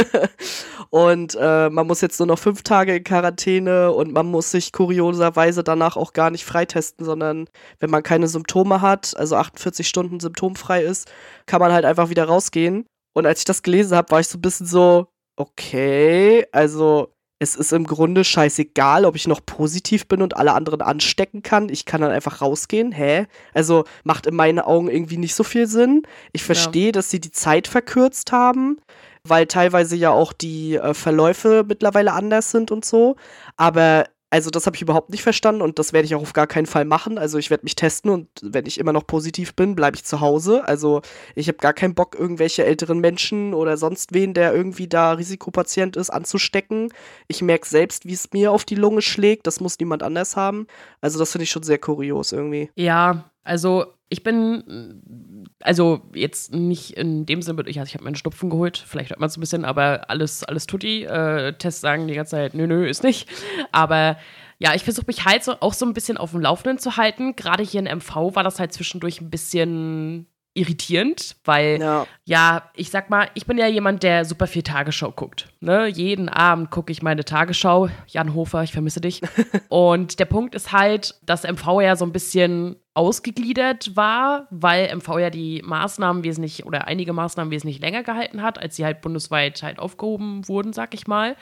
und 0.90 1.36
äh, 1.40 1.70
man 1.70 1.86
muss 1.86 2.00
jetzt 2.00 2.18
nur 2.18 2.26
noch 2.26 2.38
fünf 2.38 2.62
Tage 2.62 2.96
in 2.96 3.04
Quarantäne 3.04 3.92
und 3.92 4.12
man 4.12 4.26
muss 4.26 4.50
sich 4.50 4.72
kurioserweise 4.72 5.62
danach 5.62 5.96
auch 5.96 6.07
gar 6.12 6.30
nicht 6.30 6.44
freitesten, 6.44 7.04
sondern 7.04 7.48
wenn 7.80 7.90
man 7.90 8.02
keine 8.02 8.28
Symptome 8.28 8.80
hat, 8.80 9.16
also 9.16 9.36
48 9.36 9.86
Stunden 9.88 10.20
symptomfrei 10.20 10.82
ist, 10.82 11.10
kann 11.46 11.60
man 11.60 11.72
halt 11.72 11.84
einfach 11.84 12.10
wieder 12.10 12.24
rausgehen. 12.24 12.86
Und 13.14 13.26
als 13.26 13.40
ich 13.40 13.44
das 13.44 13.62
gelesen 13.62 13.96
habe, 13.96 14.10
war 14.10 14.20
ich 14.20 14.28
so 14.28 14.38
ein 14.38 14.42
bisschen 14.42 14.66
so, 14.66 15.08
okay, 15.36 16.46
also 16.52 17.12
es 17.40 17.54
ist 17.54 17.72
im 17.72 17.84
Grunde 17.84 18.24
scheißegal, 18.24 19.04
ob 19.04 19.14
ich 19.14 19.28
noch 19.28 19.44
positiv 19.44 20.08
bin 20.08 20.22
und 20.22 20.36
alle 20.36 20.54
anderen 20.54 20.82
anstecken 20.82 21.42
kann. 21.42 21.68
Ich 21.68 21.84
kann 21.84 22.00
dann 22.00 22.10
einfach 22.10 22.42
rausgehen. 22.42 22.90
Hä? 22.90 23.26
Also 23.54 23.84
macht 24.02 24.26
in 24.26 24.34
meinen 24.34 24.58
Augen 24.58 24.88
irgendwie 24.88 25.18
nicht 25.18 25.36
so 25.36 25.44
viel 25.44 25.68
Sinn. 25.68 26.02
Ich 26.32 26.42
verstehe, 26.42 26.86
ja. 26.86 26.92
dass 26.92 27.10
sie 27.10 27.20
die 27.20 27.30
Zeit 27.30 27.68
verkürzt 27.68 28.32
haben, 28.32 28.78
weil 29.22 29.46
teilweise 29.46 29.94
ja 29.94 30.10
auch 30.10 30.32
die 30.32 30.74
äh, 30.74 30.94
Verläufe 30.94 31.64
mittlerweile 31.66 32.12
anders 32.12 32.50
sind 32.50 32.72
und 32.72 32.84
so. 32.84 33.14
Aber 33.56 34.06
also 34.30 34.50
das 34.50 34.66
habe 34.66 34.76
ich 34.76 34.82
überhaupt 34.82 35.10
nicht 35.10 35.22
verstanden 35.22 35.62
und 35.62 35.78
das 35.78 35.92
werde 35.92 36.04
ich 36.04 36.14
auch 36.14 36.20
auf 36.20 36.34
gar 36.34 36.46
keinen 36.46 36.66
Fall 36.66 36.84
machen. 36.84 37.16
Also 37.16 37.38
ich 37.38 37.48
werde 37.48 37.64
mich 37.64 37.76
testen 37.76 38.10
und 38.10 38.28
wenn 38.42 38.66
ich 38.66 38.78
immer 38.78 38.92
noch 38.92 39.06
positiv 39.06 39.54
bin, 39.54 39.74
bleibe 39.74 39.96
ich 39.96 40.04
zu 40.04 40.20
Hause. 40.20 40.66
Also 40.68 41.00
ich 41.34 41.48
habe 41.48 41.58
gar 41.58 41.72
keinen 41.72 41.94
Bock, 41.94 42.14
irgendwelche 42.18 42.64
älteren 42.64 42.98
Menschen 42.98 43.54
oder 43.54 43.78
sonst 43.78 44.12
wen, 44.12 44.34
der 44.34 44.54
irgendwie 44.54 44.86
da 44.86 45.12
Risikopatient 45.12 45.96
ist, 45.96 46.10
anzustecken. 46.10 46.92
Ich 47.26 47.40
merke 47.40 47.66
selbst, 47.66 48.04
wie 48.04 48.12
es 48.12 48.32
mir 48.32 48.52
auf 48.52 48.64
die 48.64 48.74
Lunge 48.74 49.00
schlägt. 49.00 49.46
Das 49.46 49.60
muss 49.60 49.78
niemand 49.78 50.02
anders 50.02 50.36
haben. 50.36 50.66
Also 51.00 51.18
das 51.18 51.32
finde 51.32 51.44
ich 51.44 51.50
schon 51.50 51.62
sehr 51.62 51.78
kurios 51.78 52.32
irgendwie. 52.32 52.70
Ja, 52.74 53.30
also 53.44 53.86
ich 54.08 54.22
bin, 54.22 55.44
also 55.60 56.02
jetzt 56.14 56.54
nicht 56.54 56.96
in 56.96 57.26
dem 57.26 57.42
Sinne, 57.42 57.62
ich, 57.66 57.78
also 57.78 57.88
ich 57.88 57.94
habe 57.94 58.04
meinen 58.04 58.16
Schnupfen 58.16 58.50
geholt, 58.50 58.82
vielleicht 58.86 59.10
hört 59.10 59.20
man 59.20 59.28
es 59.28 59.36
ein 59.36 59.40
bisschen, 59.40 59.64
aber 59.64 60.08
alles, 60.08 60.44
alles 60.44 60.66
tutti. 60.66 61.04
Äh, 61.04 61.52
Tests 61.54 61.80
sagen 61.80 62.08
die 62.08 62.14
ganze 62.14 62.32
Zeit, 62.32 62.54
nö, 62.54 62.66
nö, 62.66 62.86
ist 62.86 63.02
nicht. 63.02 63.28
Aber 63.72 64.16
Ja, 64.58 64.74
ich 64.74 64.82
versuche 64.82 65.06
mich 65.06 65.24
halt 65.24 65.44
so, 65.44 65.54
auch 65.60 65.72
so 65.72 65.86
ein 65.86 65.94
bisschen 65.94 66.16
auf 66.16 66.32
dem 66.32 66.40
Laufenden 66.40 66.78
zu 66.78 66.96
halten. 66.96 67.36
Gerade 67.36 67.62
hier 67.62 67.80
in 67.80 67.98
MV 67.98 68.34
war 68.34 68.42
das 68.42 68.58
halt 68.58 68.72
zwischendurch 68.72 69.20
ein 69.20 69.30
bisschen 69.30 70.26
irritierend, 70.54 71.36
weil 71.44 71.78
ja. 71.80 72.06
ja. 72.24 72.70
ich 72.74 72.90
sag 72.90 73.10
mal, 73.10 73.28
ich 73.34 73.46
bin 73.46 73.58
ja 73.58 73.68
jemand, 73.68 74.02
der 74.02 74.24
super 74.24 74.48
viel 74.48 74.64
Tagesschau 74.64 75.12
guckt. 75.12 75.48
Ne? 75.60 75.86
Jeden 75.86 76.28
Abend 76.28 76.70
gucke 76.70 76.90
ich 76.90 77.02
meine 77.02 77.24
Tagesschau. 77.24 77.88
Jan 78.08 78.34
Hofer, 78.34 78.64
ich 78.64 78.72
vermisse 78.72 79.00
dich. 79.00 79.22
und 79.68 80.18
der 80.18 80.24
Punkt 80.24 80.56
ist 80.56 80.72
halt, 80.72 81.14
dass 81.22 81.44
MV 81.44 81.80
ja 81.80 81.94
so 81.94 82.04
ein 82.04 82.12
bisschen 82.12 82.76
ausgegliedert 82.98 83.94
war, 83.94 84.48
weil 84.50 84.92
MV 84.92 85.18
ja 85.20 85.30
die 85.30 85.62
Maßnahmen 85.64 86.24
wesentlich 86.24 86.66
oder 86.66 86.88
einige 86.88 87.12
Maßnahmen 87.12 87.52
wesentlich 87.52 87.78
länger 87.78 88.02
gehalten 88.02 88.42
hat, 88.42 88.58
als 88.58 88.74
sie 88.74 88.84
halt 88.84 89.02
bundesweit 89.02 89.62
halt 89.62 89.78
aufgehoben 89.78 90.48
wurden, 90.48 90.72
sag 90.72 90.94
ich 90.94 91.06
mal. 91.06 91.36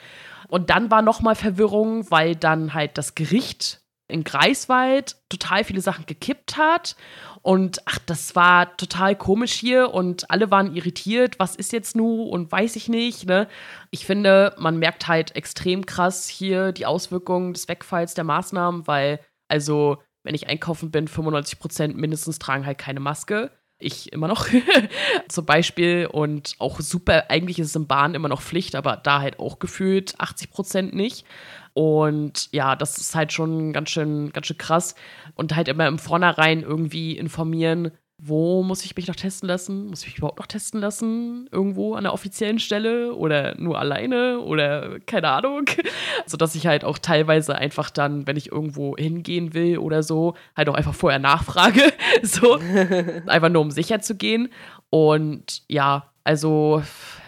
Und 0.49 0.69
dann 0.69 0.91
war 0.91 1.01
nochmal 1.01 1.33
Verwirrung, 1.33 2.11
weil 2.11 2.35
dann 2.35 2.75
halt 2.75 2.99
das 2.99 3.15
Gericht 3.15 3.81
in 4.07 4.23
Greifswald 4.23 5.17
total 5.29 5.63
viele 5.63 5.81
Sachen 5.81 6.05
gekippt 6.05 6.57
hat. 6.57 6.95
Und 7.41 7.81
ach, 7.85 7.97
das 8.05 8.35
war 8.35 8.77
total 8.77 9.15
komisch 9.15 9.53
hier 9.53 9.95
und 9.95 10.29
alle 10.29 10.51
waren 10.51 10.75
irritiert. 10.75 11.39
Was 11.39 11.55
ist 11.55 11.73
jetzt 11.73 11.95
nun 11.95 12.29
und 12.29 12.51
weiß 12.51 12.75
ich 12.75 12.87
nicht. 12.87 13.25
Ne? 13.25 13.47
Ich 13.89 14.05
finde, 14.05 14.53
man 14.59 14.77
merkt 14.77 15.07
halt 15.07 15.35
extrem 15.35 15.87
krass 15.87 16.27
hier 16.27 16.71
die 16.71 16.85
Auswirkungen 16.85 17.53
des 17.53 17.67
Wegfalls 17.67 18.13
der 18.13 18.25
Maßnahmen, 18.25 18.85
weil, 18.85 19.19
also, 19.47 19.97
wenn 20.27 20.35
ich 20.35 20.49
einkaufen 20.49 20.91
bin, 20.91 21.07
95 21.07 21.57
Prozent 21.57 21.97
mindestens 21.97 22.37
tragen 22.37 22.65
halt 22.65 22.77
keine 22.77 22.99
Maske. 22.99 23.49
Ich 23.79 24.11
immer 24.11 24.27
noch 24.27 24.47
zum 25.29 25.45
Beispiel 25.45 26.07
und 26.11 26.55
auch 26.59 26.81
super, 26.81 27.29
eigentlich 27.29 27.59
ist 27.59 27.67
es 27.67 27.75
in 27.75 27.87
Bahn 27.87 28.13
immer 28.13 28.27
noch 28.27 28.41
Pflicht, 28.41 28.75
aber 28.75 28.97
da 28.97 29.21
halt 29.21 29.39
auch 29.39 29.59
gefühlt 29.59 30.19
80 30.19 30.51
Prozent 30.51 30.93
nicht. 30.93 31.25
Und 31.73 32.49
ja, 32.51 32.75
das 32.75 32.97
ist 32.97 33.15
halt 33.15 33.31
schon 33.31 33.71
ganz 33.71 33.89
schön, 33.89 34.33
ganz 34.33 34.47
schön 34.47 34.57
krass. 34.57 34.95
Und 35.35 35.55
halt 35.55 35.69
immer 35.69 35.87
im 35.87 35.99
Vornherein 35.99 36.61
irgendwie 36.61 37.17
informieren, 37.17 37.91
wo 38.19 38.63
muss 38.63 38.83
ich 38.83 38.95
mich 38.95 39.07
noch 39.07 39.15
testen 39.15 39.47
lassen? 39.47 39.87
Muss 39.87 40.01
ich 40.01 40.07
mich 40.07 40.17
überhaupt 40.17 40.39
noch 40.39 40.47
testen 40.47 40.81
lassen? 40.81 41.47
Irgendwo 41.51 41.93
an 41.93 42.03
der 42.03 42.13
offiziellen 42.13 42.57
Stelle 42.57 43.13
oder 43.13 43.55
nur 43.59 43.77
alleine 43.77 44.39
oder 44.39 44.99
keine 45.01 45.29
Ahnung. 45.29 45.65
Sodass 46.25 46.55
ich 46.55 46.65
halt 46.65 46.83
auch 46.83 46.97
teilweise 46.97 47.55
einfach 47.55 47.91
dann, 47.91 48.25
wenn 48.25 48.35
ich 48.35 48.51
irgendwo 48.51 48.97
hingehen 48.97 49.53
will 49.53 49.77
oder 49.77 50.01
so, 50.01 50.33
halt 50.55 50.67
auch 50.67 50.73
einfach 50.73 50.95
vorher 50.95 51.19
nachfrage. 51.19 51.93
so. 52.23 52.59
einfach 53.27 53.49
nur 53.49 53.61
um 53.61 53.71
sicher 53.71 54.01
zu 54.01 54.15
gehen. 54.15 54.49
Und 54.89 55.61
ja, 55.67 56.11
also 56.23 56.81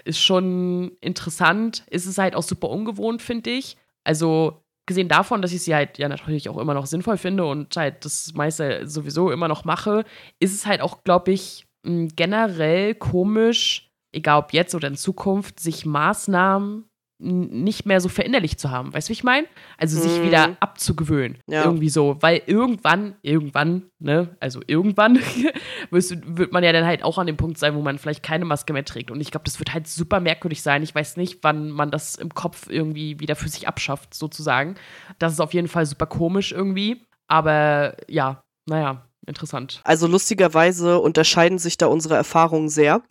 ist 0.06 0.20
schon 0.20 0.94
interessant. 1.02 1.84
Ist 1.92 2.08
es 2.08 2.18
halt 2.18 2.36
auch 2.36 2.44
super 2.44 2.70
ungewohnt, 2.70 3.22
finde 3.22 3.52
ich. 3.52 3.78
Also 4.04 4.64
gesehen 4.90 5.08
davon, 5.08 5.42
dass 5.42 5.54
ich 5.54 5.64
sie 5.64 5.74
halt 5.74 5.98
ja 5.98 6.10
natürlich 6.10 6.50
auch 6.50 6.58
immer 6.58 6.74
noch 6.74 6.86
sinnvoll 6.86 7.16
finde 7.18 7.46
und 7.46 7.78
halt 7.78 8.04
das 8.04 8.34
meiste 8.34 8.86
sowieso 8.88 9.32
immer 9.32 9.48
noch 9.48 9.64
mache, 9.64 10.04
ist 10.40 10.54
es 10.54 10.66
halt 10.66 10.82
auch, 10.82 11.06
glaube 11.06 11.32
ich, 11.32 11.66
generell 11.84 12.96
komisch, 12.96 13.90
egal 14.12 14.40
ob 14.40 14.52
jetzt 14.52 14.76
oder 14.76 14.90
in 14.90 14.98
Zukunft, 14.98 15.62
sich 15.62 15.86
Maßnahmen 15.86 16.89
nicht 17.20 17.86
mehr 17.86 18.00
so 18.00 18.08
verinnerlicht 18.08 18.60
zu 18.60 18.72
haben. 18.72 18.94
Weißt 18.94 19.08
du, 19.08 19.10
wie 19.10 19.14
ich 19.14 19.24
meine? 19.24 19.46
Also 19.78 20.00
sich 20.00 20.20
mhm. 20.20 20.26
wieder 20.26 20.58
abzugewöhnen. 20.62 21.38
Ja. 21.48 21.66
Irgendwie 21.66 21.90
so. 21.90 22.18
Weil 22.22 22.42
irgendwann, 22.46 23.16
irgendwann, 23.22 23.84
ne, 24.00 24.36
also 24.40 24.62
irgendwann 24.68 25.20
wird 25.92 26.54
man 26.54 26.64
ja 26.64 26.72
dann 26.72 26.86
halt 26.86 27.04
auch 27.04 27.18
an 27.18 27.28
dem 27.28 27.36
Punkt 27.36 27.58
sein, 27.58 27.76
wo 27.76 27.82
man 27.82 27.98
vielleicht 27.98 28.24
keine 28.24 28.46
Maske 28.46 28.72
mehr 28.72 28.86
trägt. 28.86 29.12
Und 29.12 29.20
ich 29.20 29.32
glaube, 29.32 29.44
das 29.44 29.60
wird 29.60 29.74
halt 29.74 29.88
super 29.88 30.22
merkwürdig 30.22 30.62
sein. 30.62 30.82
Ich 30.82 30.96
weiß 30.96 31.18
nicht, 31.18 31.40
wann 31.42 31.70
man 31.72 31.92
das 31.92 32.16
im 32.16 32.34
Kopf 32.34 32.68
irgendwie 32.70 33.20
wieder 33.20 33.36
für 33.36 33.50
sich 33.50 33.68
abschafft, 33.68 34.14
sozusagen. 34.14 34.76
Das 35.20 35.34
ist 35.34 35.42
auf 35.42 35.54
jeden 35.54 35.68
Fall 35.68 35.86
super 35.86 36.06
komisch 36.06 36.54
irgendwie. 36.54 37.06
Aber 37.28 37.98
ja, 38.08 38.44
naja, 38.66 39.09
interessant. 39.30 39.80
Also 39.84 40.08
lustigerweise 40.08 41.00
unterscheiden 41.00 41.60
sich 41.60 41.78
da 41.78 41.86
unsere 41.88 42.16
Erfahrungen 42.16 42.70
sehr. 42.70 43.02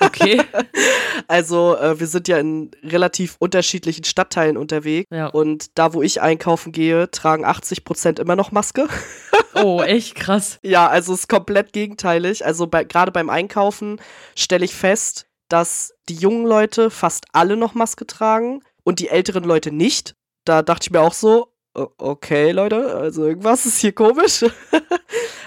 Okay. 0.00 0.42
also 1.28 1.76
äh, 1.76 1.98
wir 1.98 2.06
sind 2.06 2.28
ja 2.28 2.38
in 2.38 2.70
relativ 2.82 3.36
unterschiedlichen 3.38 4.04
Stadtteilen 4.04 4.56
unterwegs 4.56 5.08
ja. 5.10 5.28
und 5.28 5.78
da, 5.78 5.94
wo 5.94 6.02
ich 6.02 6.20
einkaufen 6.20 6.72
gehe, 6.72 7.10
tragen 7.10 7.44
80 7.44 7.84
Prozent 7.84 8.18
immer 8.18 8.36
noch 8.36 8.52
Maske. 8.52 8.88
oh, 9.54 9.80
echt 9.80 10.16
krass. 10.16 10.58
Ja, 10.62 10.88
also 10.88 11.14
es 11.14 11.20
ist 11.20 11.28
komplett 11.28 11.72
gegenteilig. 11.72 12.44
Also 12.44 12.66
bei, 12.66 12.84
gerade 12.84 13.12
beim 13.12 13.30
Einkaufen 13.30 14.00
stelle 14.36 14.64
ich 14.64 14.74
fest, 14.74 15.26
dass 15.48 15.94
die 16.08 16.14
jungen 16.14 16.46
Leute 16.46 16.90
fast 16.90 17.26
alle 17.32 17.56
noch 17.56 17.74
Maske 17.74 18.06
tragen 18.06 18.62
und 18.84 18.98
die 18.98 19.08
älteren 19.08 19.44
Leute 19.44 19.70
nicht. 19.70 20.14
Da 20.44 20.62
dachte 20.62 20.86
ich 20.86 20.90
mir 20.90 21.00
auch 21.00 21.14
so, 21.14 21.52
okay, 21.74 22.50
Leute, 22.52 22.94
also 22.96 23.26
irgendwas 23.26 23.66
ist 23.66 23.78
hier 23.78 23.92
komisch. 23.92 24.44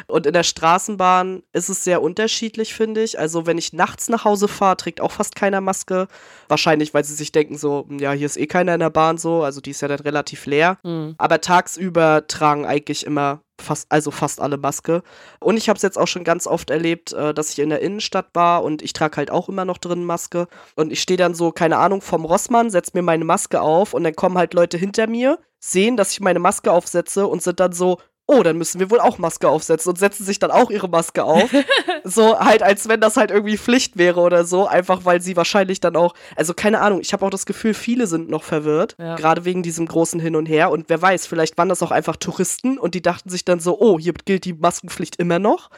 und 0.08 0.25
in 0.25 0.34
der 0.34 0.44
Straßenbahn 0.44 1.44
ist 1.54 1.70
es 1.70 1.84
sehr 1.84 2.02
unterschiedlich, 2.02 2.74
finde 2.74 3.04
ich. 3.04 3.20
Also, 3.20 3.46
wenn 3.46 3.58
ich 3.58 3.74
nachts 3.74 4.10
nach 4.10 4.25
Hause 4.25 4.48
fahre, 4.48 4.78
trägt 4.78 5.02
auch 5.02 5.12
fast 5.12 5.36
keiner 5.36 5.62
Maske. 5.62 6.08
Wahrscheinlich, 6.48 6.94
weil 6.94 7.04
sie 7.04 7.16
sich 7.16 7.32
denken, 7.32 7.58
so, 7.58 7.86
hm, 7.88 8.00
ja, 8.00 8.12
hier 8.12 8.25
ist 8.25 8.38
eh 8.38 8.48
keiner 8.48 8.74
in 8.74 8.80
der 8.80 8.90
Bahn 8.90 9.18
so. 9.18 9.44
Also, 9.44 9.62
die 9.62 9.72
ist 9.72 9.82
ja 9.82 9.88
dann 9.88 10.00
relativ 10.00 10.46
leer. 10.46 10.78
Mhm. 10.84 11.16
Aber 11.18 11.42
tagsüber 11.42 12.28
tragen 12.28 12.66
eigentlich 12.66 13.06
immer 13.06 13.42
fast, 13.62 13.92
also 13.92 14.12
fast 14.12 14.42
alle 14.42 14.58
Maske. 14.58 15.02
Und 15.40 15.58
ich 15.58 15.70
habe 15.70 15.78
es 15.78 15.84
jetzt 15.84 15.98
auch 15.98 16.08
schon 16.08 16.24
ganz 16.24 16.48
oft 16.48 16.70
erlebt, 16.70 17.14
äh, 17.14 17.34
dass 17.34 17.52
ich 17.52 17.60
in 17.60 17.70
der 17.70 17.82
Innenstadt 17.82 18.28
war 18.34 18.64
und 18.64 18.82
ich 18.82 18.94
trage 18.94 19.18
halt 19.18 19.32
auch 19.32 19.50
immer 19.50 19.66
noch 19.66 19.78
drin 19.78 20.04
Maske. 20.04 20.48
Und 20.75 20.92
ich 20.92 21.02
stehe 21.02 21.18
dann 21.18 21.36
so, 21.36 21.52
keine 21.52 21.78
Ahnung, 21.78 22.02
vom 22.02 22.25
Rossmann, 22.25 22.70
setze 22.70 22.92
mir 22.94 23.02
meine 23.02 23.25
Maske 23.25 23.62
auf 23.62 23.94
und 23.94 24.04
dann 24.04 24.16
kommen 24.16 24.38
halt 24.38 24.54
Leute 24.54 24.78
hinter 24.78 25.08
mir, 25.08 25.40
sehen, 25.60 25.98
dass 25.98 26.12
ich 26.12 26.20
meine 26.20 26.40
Maske 26.40 26.72
aufsetze 26.72 27.28
und 27.28 27.42
sind 27.42 27.60
dann 27.60 27.72
so, 27.72 27.98
oh, 28.27 28.41
dann 28.41 28.58
müssen 28.58 28.79
wir 28.79 28.89
wohl 28.89 29.00
auch 29.00 29.17
Maske 29.17 29.48
aufsetzen 29.48 29.89
und 29.89 30.00
setzen 30.00 30.25
sich 30.25 30.39
dann 30.39 30.51
auch 30.51 30.72
ihre 30.72 30.88
Maske 30.88 31.24
auf. 31.24 31.50
so 32.03 32.39
halt, 32.39 32.63
als 32.63 32.88
wenn 32.88 33.00
das 33.00 33.17
halt 33.17 33.32
irgendwie 33.32 33.58
Pflicht 33.58 33.98
wäre 33.98 34.20
oder 34.20 34.46
so, 34.46 34.67
einfach 34.67 35.05
weil 35.05 35.22
sie 35.22 35.38
wahrscheinlich 35.38 35.79
dann 35.79 35.96
auch, 35.96 36.15
also 36.36 36.53
keine 36.53 36.82
Ahnung, 36.82 37.01
ich 37.01 37.13
habe 37.13 37.25
auch 37.25 37.29
das 37.29 37.46
Gefühl, 37.46 37.74
viele 37.74 38.08
sind 38.08 38.29
noch 38.29 38.44
verwirrt, 38.44 38.96
ja. 39.00 39.15
gerade 39.15 39.46
wegen 39.46 39.63
diesem 39.63 39.86
großen 39.86 40.20
Hin 40.20 40.36
und 40.36 40.48
Her 40.48 40.72
und 40.72 40.89
wer 40.89 41.01
weiß, 41.01 41.27
vielleicht 41.27 41.58
waren 41.58 41.70
das 41.70 41.84
auch 41.84 41.91
einfach 41.91 42.15
Touristen 42.15 42.77
und 42.77 42.96
die 42.96 43.01
dachten 43.01 43.29
sich 43.29 43.46
dann 43.46 43.60
so, 43.60 43.79
oh, 43.79 44.00
hier 44.00 44.13
gilt 44.13 44.46
die 44.46 44.53
Maskenpflicht 44.53 45.17
immer 45.17 45.39
noch. 45.39 45.70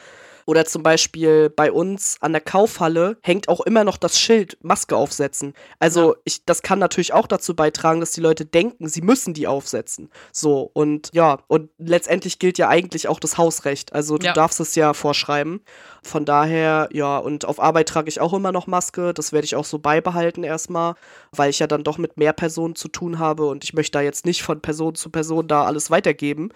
Oder 0.48 0.64
zum 0.64 0.82
Beispiel 0.82 1.50
bei 1.50 1.70
uns 1.70 2.16
an 2.22 2.32
der 2.32 2.40
Kaufhalle 2.40 3.18
hängt 3.20 3.50
auch 3.50 3.60
immer 3.60 3.84
noch 3.84 3.98
das 3.98 4.18
Schild 4.18 4.56
Maske 4.62 4.96
aufsetzen. 4.96 5.52
Also 5.78 6.14
ja. 6.14 6.20
ich, 6.24 6.46
das 6.46 6.62
kann 6.62 6.78
natürlich 6.78 7.12
auch 7.12 7.26
dazu 7.26 7.54
beitragen, 7.54 8.00
dass 8.00 8.12
die 8.12 8.22
Leute 8.22 8.46
denken, 8.46 8.88
sie 8.88 9.02
müssen 9.02 9.34
die 9.34 9.46
aufsetzen. 9.46 10.08
So 10.32 10.70
und 10.72 11.10
ja, 11.12 11.40
und 11.48 11.68
letztendlich 11.76 12.38
gilt 12.38 12.56
ja 12.56 12.70
eigentlich 12.70 13.08
auch 13.08 13.20
das 13.20 13.36
Hausrecht. 13.36 13.92
Also 13.92 14.16
du 14.16 14.24
ja. 14.24 14.32
darfst 14.32 14.58
es 14.58 14.74
ja 14.74 14.94
vorschreiben. 14.94 15.60
Von 16.02 16.24
daher, 16.24 16.88
ja, 16.92 17.18
und 17.18 17.44
auf 17.44 17.60
Arbeit 17.60 17.90
trage 17.90 18.08
ich 18.08 18.18
auch 18.18 18.32
immer 18.32 18.50
noch 18.50 18.66
Maske. 18.66 19.12
Das 19.12 19.34
werde 19.34 19.44
ich 19.44 19.54
auch 19.54 19.66
so 19.66 19.78
beibehalten 19.78 20.44
erstmal, 20.44 20.94
weil 21.30 21.50
ich 21.50 21.58
ja 21.58 21.66
dann 21.66 21.84
doch 21.84 21.98
mit 21.98 22.16
mehr 22.16 22.32
Personen 22.32 22.74
zu 22.74 22.88
tun 22.88 23.18
habe 23.18 23.44
und 23.44 23.64
ich 23.64 23.74
möchte 23.74 23.98
da 23.98 24.00
jetzt 24.00 24.24
nicht 24.24 24.42
von 24.42 24.62
Person 24.62 24.94
zu 24.94 25.10
Person 25.10 25.46
da 25.46 25.64
alles 25.64 25.90
weitergeben. 25.90 26.48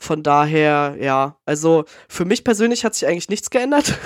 Von 0.00 0.24
daher, 0.24 0.96
ja, 1.00 1.36
also 1.44 1.84
für 2.08 2.24
mich 2.24 2.42
persönlich 2.42 2.84
hat 2.84 2.96
sich 2.96 3.06
eigentlich 3.06 3.30
nichts 3.36 3.50
geändert. 3.50 3.98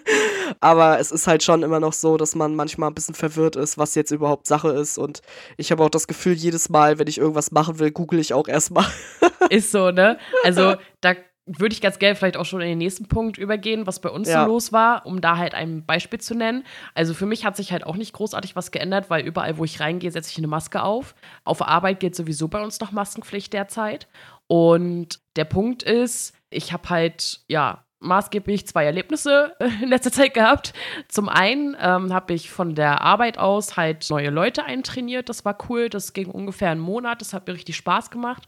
Aber 0.60 0.98
es 0.98 1.12
ist 1.12 1.26
halt 1.26 1.42
schon 1.42 1.62
immer 1.62 1.78
noch 1.78 1.92
so, 1.92 2.16
dass 2.16 2.34
man 2.34 2.54
manchmal 2.54 2.90
ein 2.90 2.94
bisschen 2.94 3.14
verwirrt 3.14 3.56
ist, 3.56 3.76
was 3.76 3.94
jetzt 3.94 4.10
überhaupt 4.10 4.46
Sache 4.46 4.70
ist. 4.70 4.96
Und 4.96 5.20
ich 5.56 5.70
habe 5.70 5.84
auch 5.84 5.90
das 5.90 6.06
Gefühl, 6.06 6.32
jedes 6.32 6.68
Mal, 6.70 6.98
wenn 6.98 7.06
ich 7.06 7.18
irgendwas 7.18 7.52
machen 7.52 7.78
will, 7.78 7.90
google 7.90 8.18
ich 8.18 8.32
auch 8.32 8.48
erstmal. 8.48 8.86
ist 9.50 9.72
so, 9.72 9.90
ne? 9.90 10.18
Also 10.42 10.76
da 11.00 11.14
würde 11.44 11.74
ich 11.74 11.80
ganz 11.80 11.98
gerne 11.98 12.14
vielleicht 12.14 12.36
auch 12.36 12.44
schon 12.44 12.60
in 12.60 12.68
den 12.68 12.78
nächsten 12.78 13.08
Punkt 13.08 13.36
übergehen, 13.36 13.86
was 13.86 14.00
bei 14.00 14.08
uns 14.08 14.28
ja. 14.28 14.44
so 14.44 14.50
los 14.50 14.72
war, 14.72 15.04
um 15.04 15.20
da 15.20 15.36
halt 15.36 15.54
ein 15.54 15.84
Beispiel 15.84 16.20
zu 16.20 16.34
nennen. 16.34 16.64
Also 16.94 17.14
für 17.14 17.26
mich 17.26 17.44
hat 17.44 17.56
sich 17.56 17.72
halt 17.72 17.84
auch 17.84 17.96
nicht 17.96 18.12
großartig 18.12 18.54
was 18.54 18.70
geändert, 18.70 19.10
weil 19.10 19.26
überall, 19.26 19.58
wo 19.58 19.64
ich 19.64 19.80
reingehe, 19.80 20.10
setze 20.10 20.30
ich 20.30 20.38
eine 20.38 20.46
Maske 20.46 20.82
auf. 20.82 21.14
Auf 21.44 21.60
Arbeit 21.60 22.00
geht 22.00 22.14
sowieso 22.14 22.48
bei 22.48 22.62
uns 22.62 22.80
noch 22.80 22.92
Maskenpflicht 22.92 23.52
derzeit. 23.52 24.06
Und 24.46 25.20
der 25.36 25.44
Punkt 25.44 25.82
ist, 25.82 26.34
ich 26.48 26.72
habe 26.72 26.88
halt, 26.90 27.40
ja, 27.48 27.84
maßgeblich 28.02 28.66
zwei 28.66 28.84
Erlebnisse 28.84 29.54
in 29.80 29.88
letzter 29.88 30.12
Zeit 30.12 30.34
gehabt. 30.34 30.72
Zum 31.08 31.28
einen 31.28 31.76
ähm, 31.80 32.12
habe 32.12 32.34
ich 32.34 32.50
von 32.50 32.74
der 32.74 33.00
Arbeit 33.00 33.38
aus 33.38 33.76
halt 33.76 34.06
neue 34.10 34.30
Leute 34.30 34.64
eintrainiert. 34.64 35.28
Das 35.28 35.44
war 35.44 35.56
cool. 35.68 35.88
Das 35.88 36.12
ging 36.12 36.28
ungefähr 36.28 36.70
einen 36.70 36.80
Monat. 36.80 37.20
Das 37.20 37.32
hat 37.32 37.46
mir 37.46 37.54
richtig 37.54 37.76
Spaß 37.76 38.10
gemacht. 38.10 38.42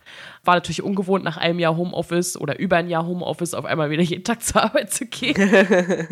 War 0.44 0.54
natürlich 0.54 0.82
ungewohnt, 0.82 1.24
nach 1.24 1.36
einem 1.36 1.58
Jahr 1.58 1.76
Homeoffice 1.76 2.36
oder 2.36 2.58
über 2.58 2.76
ein 2.76 2.88
Jahr 2.88 3.06
Homeoffice 3.06 3.54
auf 3.54 3.64
einmal 3.64 3.90
wieder 3.90 4.02
jeden 4.02 4.24
Tag 4.24 4.42
zur 4.42 4.64
Arbeit 4.64 4.92
zu 4.92 5.06
gehen. 5.06 5.36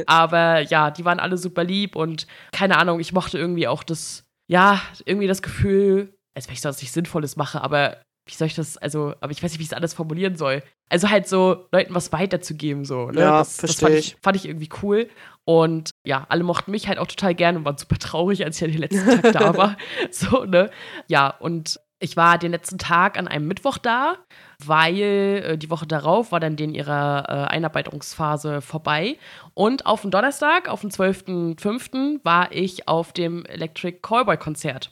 Aber 0.06 0.60
ja, 0.60 0.90
die 0.90 1.04
waren 1.04 1.20
alle 1.20 1.36
super 1.36 1.64
lieb 1.64 1.96
und 1.96 2.26
keine 2.52 2.78
Ahnung, 2.78 3.00
ich 3.00 3.12
mochte 3.12 3.38
irgendwie 3.38 3.68
auch 3.68 3.82
das, 3.82 4.24
ja, 4.46 4.80
irgendwie 5.04 5.26
das 5.26 5.42
Gefühl, 5.42 6.14
als 6.34 6.46
wenn 6.46 6.54
ich 6.54 6.60
sonst 6.60 6.80
nichts 6.80 6.94
Sinnvolles 6.94 7.36
mache, 7.36 7.60
aber 7.62 7.98
wie 8.32 8.36
soll 8.36 8.46
ich 8.46 8.54
das, 8.54 8.78
also, 8.78 9.14
aber 9.20 9.30
ich 9.30 9.42
weiß 9.42 9.52
nicht, 9.52 9.58
wie 9.58 9.64
ich 9.64 9.68
es 9.68 9.74
alles 9.74 9.92
formulieren 9.94 10.36
soll. 10.36 10.62
Also 10.88 11.10
halt 11.10 11.28
so 11.28 11.66
Leuten 11.70 11.94
was 11.94 12.12
weiterzugeben, 12.12 12.84
so. 12.84 13.10
Ne? 13.10 13.20
Ja, 13.20 13.38
das, 13.38 13.58
das 13.58 13.76
fand 13.80 13.94
ich, 13.94 14.16
fand 14.22 14.36
ich 14.36 14.46
irgendwie 14.46 14.70
cool. 14.82 15.08
Und 15.44 15.90
ja, 16.04 16.24
alle 16.28 16.42
mochten 16.42 16.70
mich 16.70 16.88
halt 16.88 16.98
auch 16.98 17.06
total 17.06 17.34
gerne 17.34 17.58
und 17.58 17.64
waren 17.64 17.76
super 17.78 17.98
traurig, 17.98 18.44
als 18.44 18.56
ich 18.56 18.62
ja 18.62 18.68
den 18.68 18.78
letzten 18.78 19.20
Tag 19.20 19.32
da 19.32 19.56
war. 19.56 19.76
So, 20.10 20.44
ne? 20.44 20.70
Ja, 21.08 21.28
und 21.28 21.78
Ich 22.02 22.16
war 22.16 22.36
den 22.36 22.50
letzten 22.50 22.78
Tag 22.78 23.16
an 23.16 23.28
einem 23.28 23.46
Mittwoch 23.46 23.78
da, 23.78 24.16
weil 24.58 24.98
äh, 25.44 25.56
die 25.56 25.70
Woche 25.70 25.86
darauf 25.86 26.32
war 26.32 26.40
dann 26.40 26.56
den 26.56 26.74
ihrer 26.74 27.24
äh, 27.28 27.54
Einarbeitungsphase 27.54 28.60
vorbei. 28.60 29.18
Und 29.54 29.86
auf 29.86 30.00
dem 30.00 30.10
Donnerstag, 30.10 30.68
auf 30.68 30.80
dem 30.80 30.90
12.05., 30.90 32.18
war 32.24 32.50
ich 32.50 32.88
auf 32.88 33.12
dem 33.12 33.44
Electric 33.46 33.98
Callboy 34.02 34.36
Konzert. 34.36 34.90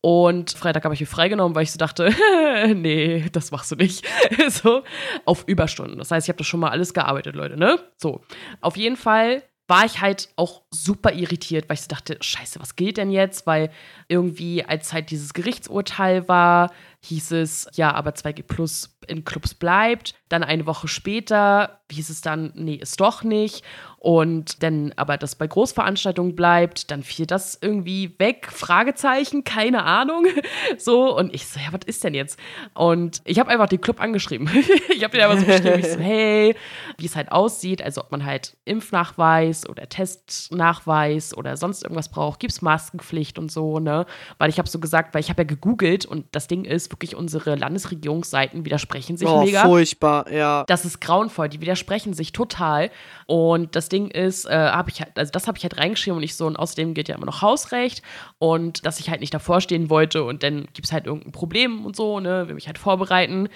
Und 0.00 0.52
Freitag 0.52 0.84
habe 0.84 0.94
ich 0.94 1.00
mir 1.00 1.06
freigenommen, 1.06 1.54
weil 1.54 1.64
ich 1.64 1.72
so 1.72 1.78
dachte, 1.78 2.14
nee, 2.74 3.26
das 3.32 3.50
machst 3.50 3.72
du 3.72 3.76
nicht. 3.76 4.06
so, 4.48 4.82
auf 5.24 5.44
Überstunden. 5.46 5.98
Das 5.98 6.10
heißt, 6.10 6.26
ich 6.26 6.28
habe 6.28 6.38
das 6.38 6.46
schon 6.46 6.60
mal 6.60 6.70
alles 6.70 6.94
gearbeitet, 6.94 7.34
Leute, 7.34 7.56
ne? 7.56 7.78
So. 7.96 8.20
Auf 8.60 8.76
jeden 8.76 8.96
Fall 8.96 9.42
war 9.68 9.84
ich 9.84 10.00
halt 10.00 10.28
auch 10.36 10.62
super 10.70 11.12
irritiert, 11.12 11.68
weil 11.68 11.74
ich 11.74 11.82
so 11.82 11.88
dachte, 11.88 12.16
scheiße, 12.20 12.60
was 12.60 12.76
gilt 12.76 12.98
denn 12.98 13.10
jetzt? 13.10 13.46
Weil 13.46 13.70
irgendwie, 14.06 14.64
als 14.64 14.92
halt 14.92 15.10
dieses 15.10 15.34
Gerichtsurteil 15.34 16.28
war, 16.28 16.70
hieß 17.06 17.32
es, 17.32 17.68
ja, 17.74 17.92
aber 17.92 18.10
2G 18.10 18.42
Plus 18.42 18.96
in 19.06 19.24
Clubs 19.24 19.54
bleibt. 19.54 20.14
Dann 20.28 20.42
eine 20.42 20.66
Woche 20.66 20.88
später 20.88 21.80
hieß 21.90 22.10
es 22.10 22.20
dann, 22.20 22.52
nee, 22.54 22.74
ist 22.74 23.00
doch 23.00 23.22
nicht. 23.22 23.64
Und 23.98 24.62
dann 24.62 24.92
aber 24.96 25.16
das 25.16 25.34
bei 25.34 25.46
Großveranstaltungen 25.46 26.36
bleibt, 26.36 26.90
dann 26.90 27.02
fiel 27.02 27.26
das 27.26 27.58
irgendwie 27.60 28.14
weg. 28.18 28.48
Fragezeichen, 28.50 29.44
keine 29.44 29.84
Ahnung. 29.84 30.26
So, 30.78 31.16
und 31.16 31.34
ich 31.34 31.46
so, 31.46 31.58
ja, 31.58 31.66
was 31.72 31.80
ist 31.86 32.04
denn 32.04 32.14
jetzt? 32.14 32.38
Und 32.74 33.20
ich 33.24 33.38
habe 33.38 33.50
einfach 33.50 33.68
den 33.68 33.80
Club 33.80 34.00
angeschrieben. 34.00 34.48
ich 34.94 35.02
habe 35.02 35.16
den 35.16 35.26
einfach 35.26 35.38
so 35.38 35.46
geschrieben, 35.46 35.78
ich 35.78 35.88
so, 35.88 35.98
hey, 36.00 36.54
wie 36.98 37.06
es 37.06 37.16
halt 37.16 37.32
aussieht, 37.32 37.82
also 37.82 38.02
ob 38.02 38.10
man 38.10 38.24
halt 38.24 38.56
Impfnachweis 38.64 39.68
oder 39.68 39.88
Testnachweis 39.88 41.36
oder 41.36 41.56
sonst 41.56 41.82
irgendwas 41.82 42.10
braucht, 42.10 42.40
gibt 42.40 42.52
es 42.52 42.62
Maskenpflicht 42.62 43.38
und 43.38 43.50
so, 43.50 43.78
ne? 43.78 44.06
Weil 44.38 44.50
ich 44.50 44.58
habe 44.58 44.68
so 44.68 44.78
gesagt, 44.78 45.14
weil 45.14 45.20
ich 45.20 45.30
habe 45.30 45.42
ja 45.42 45.46
gegoogelt 45.46 46.04
und 46.04 46.26
das 46.32 46.46
Ding 46.46 46.64
ist, 46.64 46.88
wirklich 46.96 47.14
unsere 47.14 47.54
Landesregierungsseiten 47.54 48.64
widersprechen 48.64 49.16
sich 49.16 49.28
oh, 49.28 49.44
mega. 49.44 49.62
furchtbar, 49.62 50.32
ja. 50.32 50.64
Das 50.66 50.84
ist 50.84 51.00
grauenvoll, 51.00 51.48
die 51.48 51.60
widersprechen 51.60 52.14
sich 52.14 52.32
total. 52.32 52.90
Und 53.26 53.76
das 53.76 53.88
Ding 53.88 54.08
ist, 54.08 54.46
äh, 54.46 54.50
habe 54.50 54.90
ich 54.90 55.00
halt, 55.00 55.18
also 55.18 55.30
das 55.30 55.46
habe 55.46 55.58
ich 55.58 55.64
halt 55.64 55.78
reingeschrieben 55.78 56.16
und 56.16 56.22
ich 56.22 56.34
so, 56.34 56.46
und 56.46 56.56
außerdem 56.56 56.94
geht 56.94 57.08
ja 57.08 57.14
immer 57.14 57.26
noch 57.26 57.42
Hausrecht 57.42 58.02
und 58.38 58.86
dass 58.86 58.98
ich 58.98 59.10
halt 59.10 59.20
nicht 59.20 59.34
davor 59.34 59.60
stehen 59.60 59.90
wollte 59.90 60.24
und 60.24 60.42
dann 60.42 60.66
gibt 60.72 60.86
es 60.86 60.92
halt 60.92 61.06
irgendein 61.06 61.32
Problem 61.32 61.84
und 61.84 61.94
so, 61.94 62.18
ne, 62.18 62.48
will 62.48 62.54
mich 62.54 62.66
halt 62.66 62.78
vorbereiten. 62.78 63.48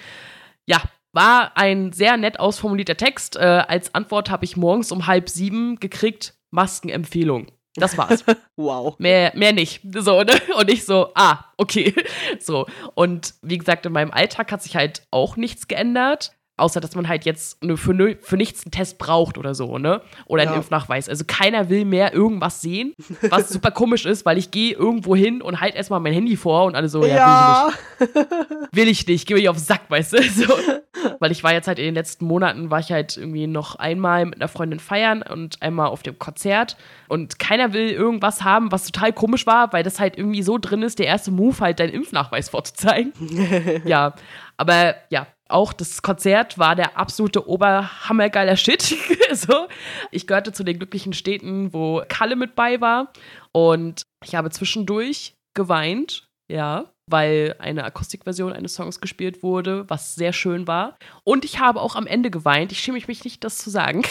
Ja, 0.65 0.81
war 1.13 1.57
ein 1.57 1.91
sehr 1.91 2.17
nett 2.17 2.39
ausformulierter 2.39 2.95
Text. 2.95 3.35
Äh, 3.35 3.39
als 3.67 3.93
Antwort 3.95 4.29
habe 4.29 4.45
ich 4.45 4.55
morgens 4.55 4.91
um 4.91 5.07
halb 5.07 5.29
sieben 5.29 5.79
gekriegt, 5.79 6.35
Maskenempfehlung. 6.51 7.47
Das 7.75 7.97
war's. 7.97 8.25
wow. 8.57 8.95
Mehr, 8.99 9.31
mehr 9.35 9.53
nicht. 9.53 9.81
So, 9.83 10.23
ne? 10.23 10.33
Und 10.57 10.69
ich 10.69 10.85
so, 10.85 11.11
ah, 11.15 11.45
okay. 11.57 11.93
So. 12.39 12.65
Und 12.95 13.35
wie 13.41 13.57
gesagt, 13.57 13.85
in 13.85 13.93
meinem 13.93 14.11
Alltag 14.11 14.51
hat 14.51 14.63
sich 14.63 14.75
halt 14.75 15.03
auch 15.11 15.37
nichts 15.37 15.67
geändert. 15.67 16.33
Außer, 16.57 16.79
dass 16.79 16.95
man 16.95 17.07
halt 17.07 17.25
jetzt 17.25 17.63
nur 17.63 17.77
für, 17.77 18.17
für 18.21 18.37
nichts 18.37 18.65
einen 18.65 18.71
Test 18.71 18.99
braucht 18.99 19.37
oder 19.37 19.55
so, 19.55 19.77
ne? 19.77 20.01
Oder 20.25 20.43
einen 20.43 20.51
ja. 20.51 20.57
Impfnachweis. 20.57 21.09
Also 21.09 21.23
keiner 21.25 21.69
will 21.69 21.85
mehr 21.85 22.13
irgendwas 22.13 22.61
sehen, 22.61 22.93
was 23.29 23.49
super 23.49 23.71
komisch 23.71 24.05
ist, 24.05 24.25
weil 24.25 24.37
ich 24.37 24.51
gehe 24.51 24.73
irgendwo 24.73 25.15
hin 25.15 25.41
und 25.41 25.59
halt 25.59 25.75
erstmal 25.75 25.99
mein 25.99 26.13
Handy 26.13 26.37
vor 26.37 26.65
und 26.65 26.75
alle 26.75 26.87
so, 26.87 27.03
ja, 27.03 27.15
ja. 27.15 27.73
will 27.99 28.07
ich 28.07 28.15
nicht. 28.15 28.75
will 28.75 28.87
ich 28.87 29.07
nicht, 29.07 29.27
geh 29.27 29.33
mir 29.33 29.49
auf 29.49 29.57
den 29.57 29.63
Sack, 29.63 29.81
weißt 29.89 30.13
du? 30.13 30.21
So. 30.31 30.55
Weil 31.19 31.31
ich 31.31 31.43
war 31.43 31.51
jetzt 31.51 31.67
halt 31.67 31.77
in 31.77 31.85
den 31.85 31.95
letzten 31.95 32.25
Monaten, 32.25 32.69
war 32.69 32.79
ich 32.79 32.91
halt 32.91 33.17
irgendwie 33.17 33.47
noch 33.47 33.75
einmal 33.75 34.25
mit 34.25 34.35
einer 34.35 34.47
Freundin 34.47 34.79
feiern 34.79 35.21
und 35.21 35.61
einmal 35.61 35.87
auf 35.87 36.03
dem 36.03 36.17
Konzert. 36.17 36.77
Und 37.07 37.39
keiner 37.39 37.73
will 37.73 37.89
irgendwas 37.89 38.43
haben, 38.43 38.71
was 38.71 38.85
total 38.85 39.11
komisch 39.13 39.45
war, 39.45 39.73
weil 39.73 39.83
das 39.83 39.99
halt 39.99 40.17
irgendwie 40.17 40.43
so 40.43 40.57
drin 40.57 40.83
ist, 40.83 40.99
der 40.99 41.07
erste 41.07 41.31
Move 41.31 41.59
halt 41.59 41.79
deinen 41.79 41.93
Impfnachweis 41.93 42.49
vorzuzeigen. 42.49 43.13
ja, 43.85 44.13
aber 44.57 44.95
ja, 45.09 45.27
auch 45.51 45.73
das 45.73 46.01
Konzert 46.01 46.57
war 46.57 46.75
der 46.75 46.97
absolute 46.97 47.47
oberhammergeiler 47.47 48.55
Shit. 48.55 48.81
so. 49.33 49.67
Ich 50.11 50.27
gehörte 50.27 50.53
zu 50.53 50.63
den 50.63 50.79
glücklichen 50.79 51.13
Städten, 51.13 51.73
wo 51.73 52.03
Kalle 52.07 52.35
mit 52.35 52.55
bei 52.55 52.81
war. 52.81 53.11
Und 53.51 54.03
ich 54.23 54.35
habe 54.35 54.49
zwischendurch 54.49 55.35
geweint, 55.53 56.27
ja, 56.51 56.91
weil 57.09 57.55
eine 57.59 57.83
Akustikversion 57.83 58.53
eines 58.53 58.75
Songs 58.75 59.01
gespielt 59.01 59.43
wurde, 59.43 59.89
was 59.89 60.15
sehr 60.15 60.33
schön 60.33 60.67
war. 60.67 60.97
Und 61.23 61.45
ich 61.45 61.59
habe 61.59 61.81
auch 61.81 61.95
am 61.95 62.07
Ende 62.07 62.31
geweint. 62.31 62.71
Ich 62.71 62.79
schäme 62.79 62.99
mich 63.05 63.23
nicht, 63.23 63.43
das 63.43 63.57
zu 63.57 63.69
sagen. 63.69 64.03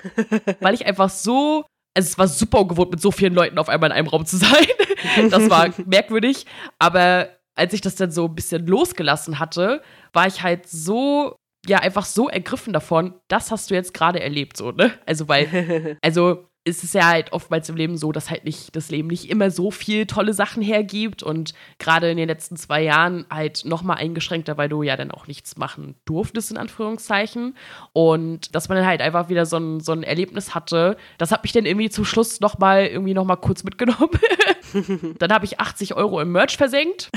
weil 0.60 0.74
ich 0.74 0.86
einfach 0.86 1.10
so 1.10 1.64
also 1.96 2.08
es 2.08 2.18
war 2.18 2.28
super 2.28 2.60
ungewohnt, 2.60 2.90
mit 2.90 3.00
so 3.00 3.12
vielen 3.12 3.34
Leuten 3.34 3.56
auf 3.56 3.68
einmal 3.68 3.90
in 3.90 3.96
einem 3.96 4.08
Raum 4.08 4.26
zu 4.26 4.36
sein. 4.36 4.66
das 5.30 5.48
war 5.48 5.70
merkwürdig. 5.86 6.44
Aber 6.78 7.28
als 7.54 7.72
ich 7.72 7.80
das 7.80 7.96
dann 7.96 8.10
so 8.10 8.26
ein 8.26 8.34
bisschen 8.34 8.66
losgelassen 8.66 9.38
hatte, 9.38 9.82
war 10.12 10.26
ich 10.26 10.42
halt 10.42 10.68
so, 10.68 11.36
ja, 11.66 11.78
einfach 11.78 12.04
so 12.04 12.28
ergriffen 12.28 12.72
davon, 12.72 13.14
das 13.28 13.50
hast 13.50 13.70
du 13.70 13.74
jetzt 13.74 13.94
gerade 13.94 14.20
erlebt, 14.20 14.56
so, 14.56 14.72
ne? 14.72 14.92
Also, 15.06 15.28
weil, 15.28 15.98
also, 16.02 16.48
es 16.66 16.82
ist 16.82 16.94
ja 16.94 17.06
halt 17.06 17.32
oftmals 17.32 17.68
im 17.68 17.76
Leben 17.76 17.98
so, 17.98 18.10
dass 18.10 18.30
halt 18.30 18.44
nicht 18.44 18.74
das 18.74 18.90
Leben 18.90 19.08
nicht 19.08 19.28
immer 19.28 19.50
so 19.50 19.70
viel 19.70 20.06
tolle 20.06 20.32
Sachen 20.32 20.62
hergibt 20.62 21.22
und 21.22 21.52
gerade 21.78 22.10
in 22.10 22.16
den 22.16 22.26
letzten 22.28 22.56
zwei 22.56 22.82
Jahren 22.82 23.26
halt 23.30 23.66
noch 23.66 23.82
mal 23.82 23.94
eingeschränkter, 23.94 24.56
weil 24.56 24.70
du 24.70 24.82
ja 24.82 24.96
dann 24.96 25.10
auch 25.10 25.26
nichts 25.26 25.58
machen 25.58 25.94
durftest 26.06 26.50
in 26.50 26.56
Anführungszeichen 26.56 27.54
und 27.92 28.54
dass 28.54 28.70
man 28.70 28.78
dann 28.78 28.86
halt 28.86 29.02
einfach 29.02 29.28
wieder 29.28 29.44
so 29.44 29.58
ein, 29.58 29.80
so 29.80 29.92
ein 29.92 30.02
Erlebnis 30.02 30.54
hatte, 30.54 30.96
das 31.18 31.32
hat 31.32 31.42
mich 31.42 31.52
dann 31.52 31.66
irgendwie 31.66 31.90
zum 31.90 32.06
Schluss 32.06 32.40
noch 32.40 32.58
mal 32.58 32.86
irgendwie 32.86 33.14
noch 33.14 33.24
mal 33.24 33.36
kurz 33.36 33.62
mitgenommen. 33.62 34.10
dann 35.18 35.32
habe 35.32 35.44
ich 35.44 35.60
80 35.60 35.94
Euro 35.94 36.20
im 36.20 36.32
Merch 36.32 36.56
versenkt. 36.56 37.10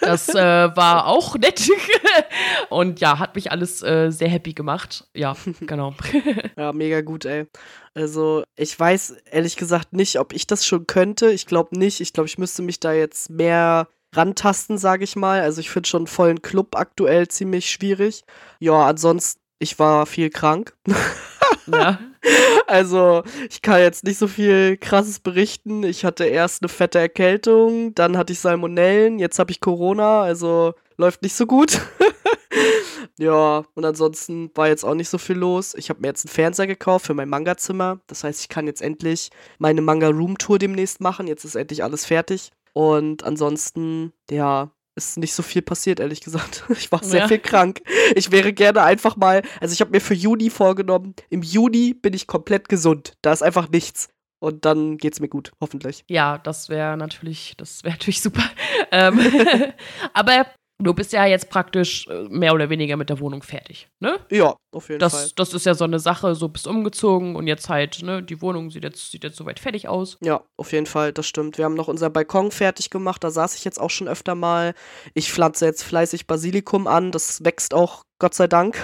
Das 0.00 0.28
äh, 0.28 0.34
war 0.76 1.06
auch 1.06 1.36
nett. 1.36 1.68
Und 2.68 3.00
ja, 3.00 3.18
hat 3.18 3.34
mich 3.34 3.50
alles 3.50 3.82
äh, 3.82 4.10
sehr 4.10 4.28
happy 4.28 4.52
gemacht. 4.52 5.06
Ja, 5.14 5.36
genau. 5.60 5.94
ja, 6.56 6.72
mega 6.72 7.00
gut, 7.00 7.24
ey. 7.24 7.46
Also, 7.94 8.44
ich 8.56 8.78
weiß 8.78 9.16
ehrlich 9.30 9.56
gesagt 9.56 9.92
nicht, 9.92 10.18
ob 10.18 10.32
ich 10.32 10.46
das 10.46 10.66
schon 10.66 10.86
könnte. 10.86 11.30
Ich 11.30 11.46
glaube 11.46 11.78
nicht. 11.78 12.00
Ich 12.00 12.12
glaube, 12.12 12.28
ich 12.28 12.38
müsste 12.38 12.62
mich 12.62 12.80
da 12.80 12.92
jetzt 12.92 13.30
mehr 13.30 13.88
rantasten, 14.14 14.78
sage 14.78 15.04
ich 15.04 15.16
mal. 15.16 15.40
Also, 15.40 15.60
ich 15.60 15.70
finde 15.70 15.88
schon 15.88 16.06
vollen 16.06 16.42
Club 16.42 16.76
aktuell 16.76 17.28
ziemlich 17.28 17.70
schwierig. 17.70 18.24
Ja, 18.60 18.86
ansonsten, 18.86 19.40
ich 19.58 19.78
war 19.78 20.06
viel 20.06 20.30
krank. 20.30 20.76
ja. 21.66 21.98
Also, 22.66 23.22
ich 23.48 23.62
kann 23.62 23.80
jetzt 23.80 24.04
nicht 24.04 24.18
so 24.18 24.28
viel 24.28 24.76
krasses 24.76 25.20
berichten. 25.20 25.84
Ich 25.84 26.04
hatte 26.04 26.24
erst 26.24 26.62
eine 26.62 26.68
fette 26.68 26.98
Erkältung, 26.98 27.94
dann 27.94 28.18
hatte 28.18 28.34
ich 28.34 28.40
Salmonellen, 28.40 29.18
jetzt 29.18 29.38
habe 29.38 29.50
ich 29.50 29.60
Corona, 29.60 30.22
also 30.22 30.74
läuft 30.98 31.22
nicht 31.22 31.34
so 31.34 31.46
gut. 31.46 31.80
ja, 33.18 33.64
und 33.74 33.84
ansonsten 33.84 34.50
war 34.54 34.68
jetzt 34.68 34.84
auch 34.84 34.94
nicht 34.94 35.08
so 35.08 35.16
viel 35.16 35.36
los. 35.36 35.74
Ich 35.74 35.88
habe 35.88 36.00
mir 36.00 36.08
jetzt 36.08 36.26
einen 36.26 36.32
Fernseher 36.32 36.66
gekauft 36.66 37.06
für 37.06 37.14
mein 37.14 37.28
Manga-Zimmer. 37.28 38.00
Das 38.06 38.24
heißt, 38.24 38.40
ich 38.42 38.48
kann 38.48 38.66
jetzt 38.66 38.82
endlich 38.82 39.30
meine 39.58 39.80
Manga-Room-Tour 39.80 40.58
demnächst 40.58 41.00
machen. 41.00 41.26
Jetzt 41.26 41.44
ist 41.44 41.54
endlich 41.54 41.82
alles 41.82 42.04
fertig. 42.04 42.50
Und 42.74 43.24
ansonsten, 43.24 44.12
ja, 44.30 44.70
ist 44.98 45.16
nicht 45.16 45.32
so 45.32 45.42
viel 45.42 45.62
passiert, 45.62 46.00
ehrlich 46.00 46.20
gesagt. 46.20 46.64
Ich 46.78 46.92
war 46.92 47.02
sehr 47.02 47.20
ja. 47.20 47.28
viel 47.28 47.38
krank. 47.38 47.80
Ich 48.14 48.30
wäre 48.30 48.52
gerne 48.52 48.82
einfach 48.82 49.16
mal, 49.16 49.42
also 49.60 49.72
ich 49.72 49.80
habe 49.80 49.90
mir 49.90 50.00
für 50.00 50.14
Juni 50.14 50.50
vorgenommen, 50.50 51.14
im 51.30 51.42
Juni 51.42 51.94
bin 51.94 52.14
ich 52.14 52.26
komplett 52.26 52.68
gesund. 52.68 53.14
Da 53.22 53.32
ist 53.32 53.42
einfach 53.42 53.68
nichts. 53.68 54.08
Und 54.40 54.64
dann 54.64 54.98
geht's 54.98 55.18
mir 55.18 55.28
gut, 55.28 55.50
hoffentlich. 55.60 56.04
Ja, 56.08 56.38
das 56.38 56.68
wäre 56.68 56.96
natürlich, 56.96 57.54
das 57.56 57.82
wäre 57.82 57.94
natürlich 57.94 58.22
super. 58.22 58.44
Ähm, 58.92 59.18
aber 60.12 60.46
Du 60.80 60.94
bist 60.94 61.12
ja 61.12 61.26
jetzt 61.26 61.50
praktisch 61.50 62.06
äh, 62.06 62.28
mehr 62.28 62.54
oder 62.54 62.70
weniger 62.70 62.96
mit 62.96 63.10
der 63.10 63.18
Wohnung 63.18 63.42
fertig, 63.42 63.88
ne? 63.98 64.20
Ja, 64.30 64.56
auf 64.72 64.88
jeden 64.88 65.00
das, 65.00 65.12
Fall. 65.12 65.30
Das 65.34 65.52
ist 65.52 65.66
ja 65.66 65.74
so 65.74 65.84
eine 65.84 65.98
Sache, 65.98 66.36
so 66.36 66.48
bist 66.48 66.68
umgezogen 66.68 67.34
und 67.34 67.48
jetzt 67.48 67.68
halt, 67.68 68.02
ne, 68.02 68.22
die 68.22 68.40
Wohnung 68.40 68.70
sieht 68.70 68.84
jetzt, 68.84 69.10
sieht 69.10 69.24
jetzt 69.24 69.36
soweit 69.36 69.58
fertig 69.58 69.88
aus. 69.88 70.18
Ja, 70.22 70.44
auf 70.56 70.70
jeden 70.70 70.86
Fall, 70.86 71.12
das 71.12 71.26
stimmt. 71.26 71.58
Wir 71.58 71.64
haben 71.64 71.74
noch 71.74 71.88
unser 71.88 72.10
Balkon 72.10 72.52
fertig 72.52 72.90
gemacht, 72.90 73.24
da 73.24 73.30
saß 73.32 73.56
ich 73.56 73.64
jetzt 73.64 73.80
auch 73.80 73.90
schon 73.90 74.06
öfter 74.06 74.36
mal. 74.36 74.72
Ich 75.14 75.32
pflanze 75.32 75.66
jetzt 75.66 75.82
fleißig 75.82 76.28
Basilikum 76.28 76.86
an, 76.86 77.10
das 77.10 77.44
wächst 77.44 77.74
auch, 77.74 78.02
Gott 78.20 78.34
sei 78.34 78.46
Dank. 78.46 78.76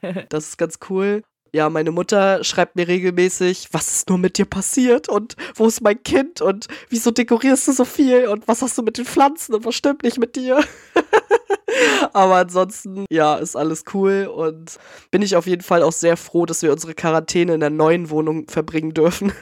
das 0.28 0.48
ist 0.48 0.58
ganz 0.58 0.80
cool 0.90 1.22
ja, 1.52 1.68
meine 1.70 1.90
Mutter 1.90 2.44
schreibt 2.44 2.76
mir 2.76 2.88
regelmäßig, 2.88 3.68
was 3.72 3.92
ist 3.92 4.08
nur 4.08 4.18
mit 4.18 4.38
dir 4.38 4.46
passiert 4.46 5.08
und 5.08 5.36
wo 5.54 5.66
ist 5.66 5.80
mein 5.82 6.02
Kind 6.02 6.40
und 6.40 6.68
wieso 6.88 7.10
dekorierst 7.10 7.68
du 7.68 7.72
so 7.72 7.84
viel 7.84 8.28
und 8.28 8.46
was 8.48 8.62
hast 8.62 8.78
du 8.78 8.82
mit 8.82 8.98
den 8.98 9.04
Pflanzen 9.04 9.54
und 9.54 9.64
was 9.64 9.74
stimmt 9.74 10.02
nicht 10.02 10.18
mit 10.18 10.36
dir? 10.36 10.62
Aber 12.12 12.36
ansonsten, 12.36 13.04
ja, 13.10 13.36
ist 13.36 13.56
alles 13.56 13.84
cool 13.94 14.30
und 14.32 14.78
bin 15.10 15.22
ich 15.22 15.36
auf 15.36 15.46
jeden 15.46 15.62
Fall 15.62 15.82
auch 15.82 15.92
sehr 15.92 16.16
froh, 16.16 16.46
dass 16.46 16.62
wir 16.62 16.72
unsere 16.72 16.94
Quarantäne 16.94 17.54
in 17.54 17.60
der 17.60 17.70
neuen 17.70 18.10
Wohnung 18.10 18.48
verbringen 18.48 18.94
dürfen 18.94 19.32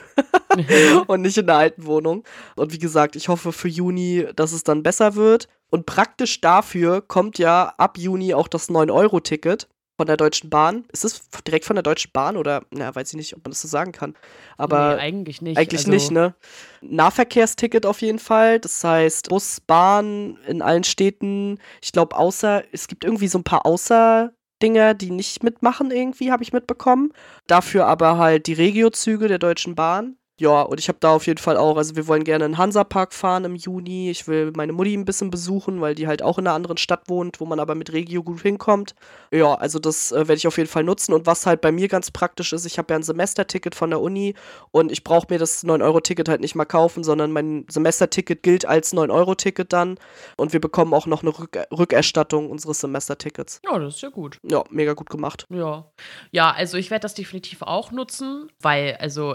und 1.06 1.22
nicht 1.22 1.38
in 1.38 1.46
der 1.46 1.56
alten 1.56 1.86
Wohnung. 1.86 2.24
Und 2.56 2.72
wie 2.72 2.78
gesagt, 2.78 3.16
ich 3.16 3.28
hoffe 3.28 3.52
für 3.52 3.68
Juni, 3.68 4.26
dass 4.36 4.52
es 4.52 4.64
dann 4.64 4.82
besser 4.82 5.14
wird. 5.14 5.48
Und 5.70 5.86
praktisch 5.86 6.40
dafür 6.40 7.02
kommt 7.02 7.38
ja 7.38 7.74
ab 7.76 7.98
Juni 7.98 8.34
auch 8.34 8.48
das 8.48 8.70
9-Euro-Ticket. 8.70 9.68
Von 9.98 10.06
der 10.06 10.16
Deutschen 10.16 10.48
Bahn. 10.48 10.84
Ist 10.92 11.04
es 11.04 11.28
direkt 11.46 11.64
von 11.64 11.74
der 11.74 11.82
Deutschen 11.82 12.12
Bahn 12.12 12.36
oder, 12.36 12.62
na, 12.70 12.94
weiß 12.94 13.10
ich 13.10 13.16
nicht, 13.16 13.36
ob 13.36 13.44
man 13.44 13.50
das 13.50 13.60
so 13.60 13.68
sagen 13.68 13.90
kann. 13.90 14.14
Aber 14.56 14.94
nee, 14.94 15.02
eigentlich 15.02 15.42
nicht. 15.42 15.58
Eigentlich 15.58 15.80
also, 15.80 15.90
nicht, 15.90 16.10
ne? 16.12 16.34
Nahverkehrsticket 16.82 17.84
auf 17.84 18.00
jeden 18.00 18.20
Fall. 18.20 18.60
Das 18.60 18.82
heißt, 18.84 19.28
Bus, 19.28 19.60
Bahn 19.60 20.38
in 20.46 20.62
allen 20.62 20.84
Städten. 20.84 21.58
Ich 21.82 21.90
glaube, 21.90 22.16
außer, 22.16 22.62
es 22.70 22.86
gibt 22.86 23.04
irgendwie 23.04 23.26
so 23.26 23.38
ein 23.38 23.44
paar 23.44 23.66
Außerdinger, 23.66 24.94
die 24.94 25.10
nicht 25.10 25.42
mitmachen, 25.42 25.90
irgendwie, 25.90 26.30
habe 26.30 26.44
ich 26.44 26.52
mitbekommen. 26.52 27.12
Dafür 27.48 27.86
aber 27.86 28.18
halt 28.18 28.46
die 28.46 28.52
Regiozüge 28.52 29.26
der 29.26 29.40
Deutschen 29.40 29.74
Bahn. 29.74 30.16
Ja, 30.38 30.62
und 30.62 30.78
ich 30.78 30.88
habe 30.88 30.98
da 31.00 31.10
auf 31.10 31.26
jeden 31.26 31.38
Fall 31.38 31.56
auch, 31.56 31.76
also 31.76 31.96
wir 31.96 32.06
wollen 32.06 32.22
gerne 32.22 32.44
in 32.44 32.52
den 32.52 32.58
Hansapark 32.58 33.12
fahren 33.12 33.44
im 33.44 33.56
Juni. 33.56 34.10
Ich 34.10 34.28
will 34.28 34.52
meine 34.54 34.72
Mutti 34.72 34.94
ein 34.94 35.04
bisschen 35.04 35.30
besuchen, 35.30 35.80
weil 35.80 35.94
die 35.94 36.06
halt 36.06 36.22
auch 36.22 36.38
in 36.38 36.46
einer 36.46 36.54
anderen 36.54 36.76
Stadt 36.76 37.08
wohnt, 37.08 37.40
wo 37.40 37.46
man 37.46 37.58
aber 37.58 37.74
mit 37.74 37.92
Regio 37.92 38.22
gut 38.22 38.42
hinkommt. 38.42 38.94
Ja, 39.32 39.54
also 39.54 39.78
das 39.78 40.12
äh, 40.12 40.16
werde 40.16 40.34
ich 40.34 40.46
auf 40.46 40.56
jeden 40.56 40.68
Fall 40.68 40.84
nutzen. 40.84 41.12
Und 41.12 41.26
was 41.26 41.44
halt 41.46 41.60
bei 41.60 41.72
mir 41.72 41.88
ganz 41.88 42.10
praktisch 42.10 42.52
ist, 42.52 42.66
ich 42.66 42.78
habe 42.78 42.92
ja 42.92 42.98
ein 42.98 43.02
Semesterticket 43.02 43.74
von 43.74 43.90
der 43.90 44.00
Uni 44.00 44.34
und 44.70 44.92
ich 44.92 45.02
brauche 45.02 45.26
mir 45.28 45.38
das 45.38 45.64
9-Euro-Ticket 45.64 46.28
halt 46.28 46.40
nicht 46.40 46.54
mal 46.54 46.64
kaufen, 46.64 47.02
sondern 47.02 47.32
mein 47.32 47.66
Semesterticket 47.68 48.42
gilt 48.42 48.64
als 48.64 48.94
9-Euro-Ticket 48.94 49.72
dann. 49.72 49.98
Und 50.36 50.52
wir 50.52 50.60
bekommen 50.60 50.94
auch 50.94 51.06
noch 51.06 51.22
eine 51.22 51.36
Rück 51.36 51.58
Rückerstattung 51.72 52.50
unseres 52.50 52.80
Semestertickets. 52.80 53.60
Ja, 53.64 53.78
das 53.78 53.96
ist 53.96 54.02
ja 54.02 54.10
gut. 54.10 54.38
Ja, 54.42 54.62
mega 54.70 54.92
gut 54.92 55.10
gemacht. 55.10 55.46
Ja. 55.50 55.90
Ja, 56.30 56.50
also 56.52 56.76
ich 56.76 56.90
werde 56.90 57.02
das 57.02 57.14
definitiv 57.14 57.62
auch 57.62 57.90
nutzen, 57.90 58.50
weil, 58.60 58.96
also, 59.00 59.34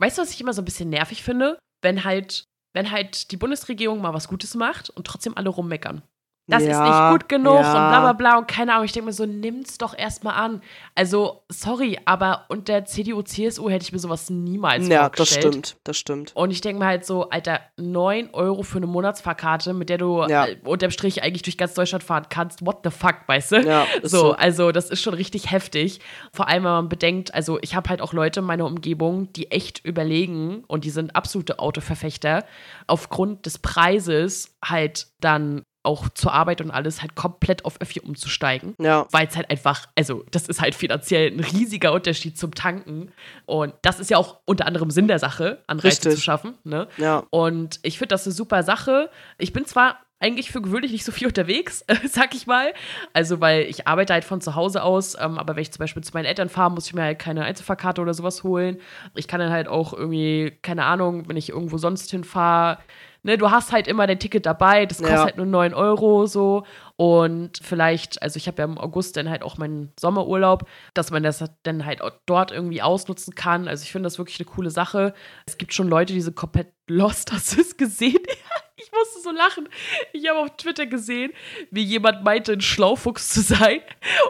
Weißt 0.00 0.16
du, 0.16 0.22
was 0.22 0.32
ich 0.32 0.40
immer 0.40 0.54
so 0.54 0.62
ein 0.62 0.64
bisschen 0.64 0.88
nervig 0.88 1.22
finde? 1.22 1.58
Wenn 1.82 2.04
halt, 2.04 2.44
wenn 2.72 2.90
halt 2.90 3.30
die 3.32 3.36
Bundesregierung 3.36 4.00
mal 4.00 4.14
was 4.14 4.28
Gutes 4.28 4.54
macht 4.54 4.88
und 4.88 5.06
trotzdem 5.06 5.36
alle 5.36 5.50
rummeckern 5.50 6.02
das 6.50 6.64
ja, 6.64 6.70
ist 6.70 6.80
nicht 6.80 7.10
gut 7.12 7.28
genug 7.28 7.60
ja. 7.60 7.68
und 7.68 7.90
bla 7.90 8.00
bla 8.00 8.12
bla 8.12 8.38
und 8.38 8.48
keine 8.48 8.72
Ahnung. 8.72 8.84
Ich 8.84 8.92
denke 8.92 9.06
mir 9.06 9.12
so, 9.12 9.26
nimm's 9.26 9.78
doch 9.78 9.96
erstmal 9.96 10.34
an. 10.34 10.62
Also, 10.94 11.42
sorry, 11.48 11.98
aber 12.04 12.46
unter 12.48 12.84
CDU, 12.84 13.22
CSU 13.22 13.70
hätte 13.70 13.84
ich 13.84 13.92
mir 13.92 13.98
sowas 13.98 14.30
niemals 14.30 14.88
ja, 14.88 15.04
vorgestellt. 15.04 15.44
Ja, 15.44 15.50
das 15.50 15.68
stimmt, 15.68 15.76
das 15.84 15.96
stimmt. 15.96 16.32
Und 16.34 16.50
ich 16.50 16.60
denke 16.60 16.80
mir 16.80 16.86
halt 16.86 17.04
so, 17.04 17.30
Alter, 17.30 17.60
9 17.76 18.30
Euro 18.32 18.62
für 18.62 18.78
eine 18.78 18.86
Monatsfahrkarte, 18.86 19.72
mit 19.72 19.88
der 19.88 19.98
du 19.98 20.24
ja. 20.28 20.46
Äh, 20.46 20.56
unterm 20.64 20.90
Strich 20.90 21.22
eigentlich 21.22 21.42
durch 21.42 21.56
ganz 21.56 21.74
Deutschland 21.74 22.02
fahren 22.02 22.26
kannst. 22.28 22.64
What 22.66 22.80
the 22.84 22.90
fuck, 22.90 23.16
weißt 23.26 23.52
du? 23.52 23.60
Ja, 23.60 23.86
so, 24.02 24.08
so, 24.08 24.32
also 24.32 24.72
das 24.72 24.90
ist 24.90 25.02
schon 25.02 25.14
richtig 25.14 25.50
heftig. 25.50 26.00
Vor 26.32 26.48
allem, 26.48 26.64
wenn 26.64 26.72
man 26.72 26.88
bedenkt, 26.88 27.34
also 27.34 27.58
ich 27.62 27.74
habe 27.74 27.88
halt 27.88 28.00
auch 28.00 28.12
Leute 28.12 28.40
in 28.40 28.46
meiner 28.46 28.66
Umgebung, 28.66 29.32
die 29.32 29.50
echt 29.50 29.84
überlegen 29.84 30.64
und 30.66 30.84
die 30.84 30.90
sind 30.90 31.14
absolute 31.14 31.58
Autoverfechter, 31.58 32.44
aufgrund 32.86 33.46
des 33.46 33.58
Preises 33.58 34.56
halt 34.64 35.08
dann 35.20 35.62
auch 35.82 36.08
zur 36.10 36.32
Arbeit 36.32 36.60
und 36.60 36.70
alles 36.70 37.00
halt 37.00 37.14
komplett 37.14 37.64
auf 37.64 37.80
Öffi 37.80 38.00
umzusteigen. 38.00 38.74
Ja. 38.78 39.06
Weil 39.10 39.26
es 39.26 39.36
halt 39.36 39.50
einfach, 39.50 39.86
also 39.96 40.24
das 40.30 40.48
ist 40.48 40.60
halt 40.60 40.74
finanziell 40.74 41.30
ein 41.30 41.40
riesiger 41.40 41.92
Unterschied 41.92 42.38
zum 42.38 42.54
Tanken. 42.54 43.12
Und 43.46 43.74
das 43.82 44.00
ist 44.00 44.10
ja 44.10 44.18
auch 44.18 44.40
unter 44.44 44.66
anderem 44.66 44.90
Sinn 44.90 45.08
der 45.08 45.18
Sache, 45.18 45.62
Anreize 45.66 45.96
Richtig. 45.98 46.14
zu 46.14 46.20
schaffen. 46.20 46.54
Ne? 46.64 46.88
Ja. 46.98 47.24
Und 47.30 47.80
ich 47.82 47.98
finde 47.98 48.08
das 48.08 48.26
eine 48.26 48.34
super 48.34 48.62
Sache. 48.62 49.10
Ich 49.38 49.52
bin 49.52 49.64
zwar 49.64 49.98
eigentlich 50.20 50.52
für 50.52 50.60
gewöhnlich 50.60 50.92
nicht 50.92 51.04
so 51.04 51.12
viel 51.12 51.26
unterwegs, 51.28 51.84
sag 52.06 52.34
ich 52.34 52.46
mal. 52.46 52.74
Also, 53.14 53.40
weil 53.40 53.62
ich 53.62 53.88
arbeite 53.88 54.12
halt 54.12 54.24
von 54.24 54.42
zu 54.42 54.54
Hause 54.54 54.82
aus, 54.82 55.16
ähm, 55.18 55.38
aber 55.38 55.56
wenn 55.56 55.62
ich 55.62 55.72
zum 55.72 55.80
Beispiel 55.80 56.04
zu 56.04 56.12
meinen 56.12 56.26
Eltern 56.26 56.50
fahre, 56.50 56.70
muss 56.70 56.86
ich 56.86 56.94
mir 56.94 57.02
halt 57.02 57.18
keine 57.18 57.44
Einzelfahrkarte 57.44 58.02
oder 58.02 58.12
sowas 58.12 58.44
holen. 58.44 58.78
Ich 59.14 59.26
kann 59.26 59.40
dann 59.40 59.50
halt 59.50 59.66
auch 59.66 59.94
irgendwie, 59.94 60.58
keine 60.62 60.84
Ahnung, 60.84 61.28
wenn 61.28 61.38
ich 61.38 61.48
irgendwo 61.48 61.78
sonst 61.78 62.10
hinfahre, 62.10 62.78
ne, 63.22 63.38
du 63.38 63.50
hast 63.50 63.72
halt 63.72 63.88
immer 63.88 64.06
dein 64.06 64.18
Ticket 64.18 64.46
dabei, 64.46 64.86
das 64.86 64.98
kostet 64.98 65.16
ja. 65.16 65.24
halt 65.24 65.36
nur 65.36 65.46
9 65.46 65.74
Euro 65.74 66.26
so. 66.26 66.64
Und 66.96 67.58
vielleicht, 67.62 68.22
also 68.22 68.36
ich 68.36 68.46
habe 68.46 68.58
ja 68.58 68.64
im 68.64 68.78
August 68.78 69.16
dann 69.16 69.30
halt 69.30 69.42
auch 69.42 69.56
meinen 69.56 69.92
Sommerurlaub, 69.98 70.68
dass 70.94 71.10
man 71.10 71.22
das 71.22 71.42
dann 71.62 71.86
halt 71.86 72.00
dort 72.26 72.52
irgendwie 72.52 72.82
ausnutzen 72.82 73.34
kann. 73.34 73.68
Also 73.68 73.84
ich 73.84 73.92
finde 73.92 74.06
das 74.06 74.18
wirklich 74.18 74.38
eine 74.38 74.46
coole 74.46 74.70
Sache. 74.70 75.14
Es 75.46 75.56
gibt 75.56 75.72
schon 75.72 75.88
Leute, 75.88 76.12
die 76.12 76.20
sind 76.20 76.36
komplett 76.36 76.72
lost. 76.88 77.32
Hast 77.32 77.56
du 77.56 77.60
es 77.60 77.76
gesehen? 77.76 78.18
Ich 78.90 78.98
musste 78.98 79.20
so 79.20 79.30
lachen. 79.30 79.68
Ich 80.12 80.28
habe 80.28 80.40
auf 80.40 80.56
Twitter 80.56 80.84
gesehen, 80.86 81.32
wie 81.70 81.82
jemand 81.82 82.24
meinte, 82.24 82.52
ein 82.52 82.60
Schlaufuchs 82.60 83.30
zu 83.30 83.40
sein 83.40 83.80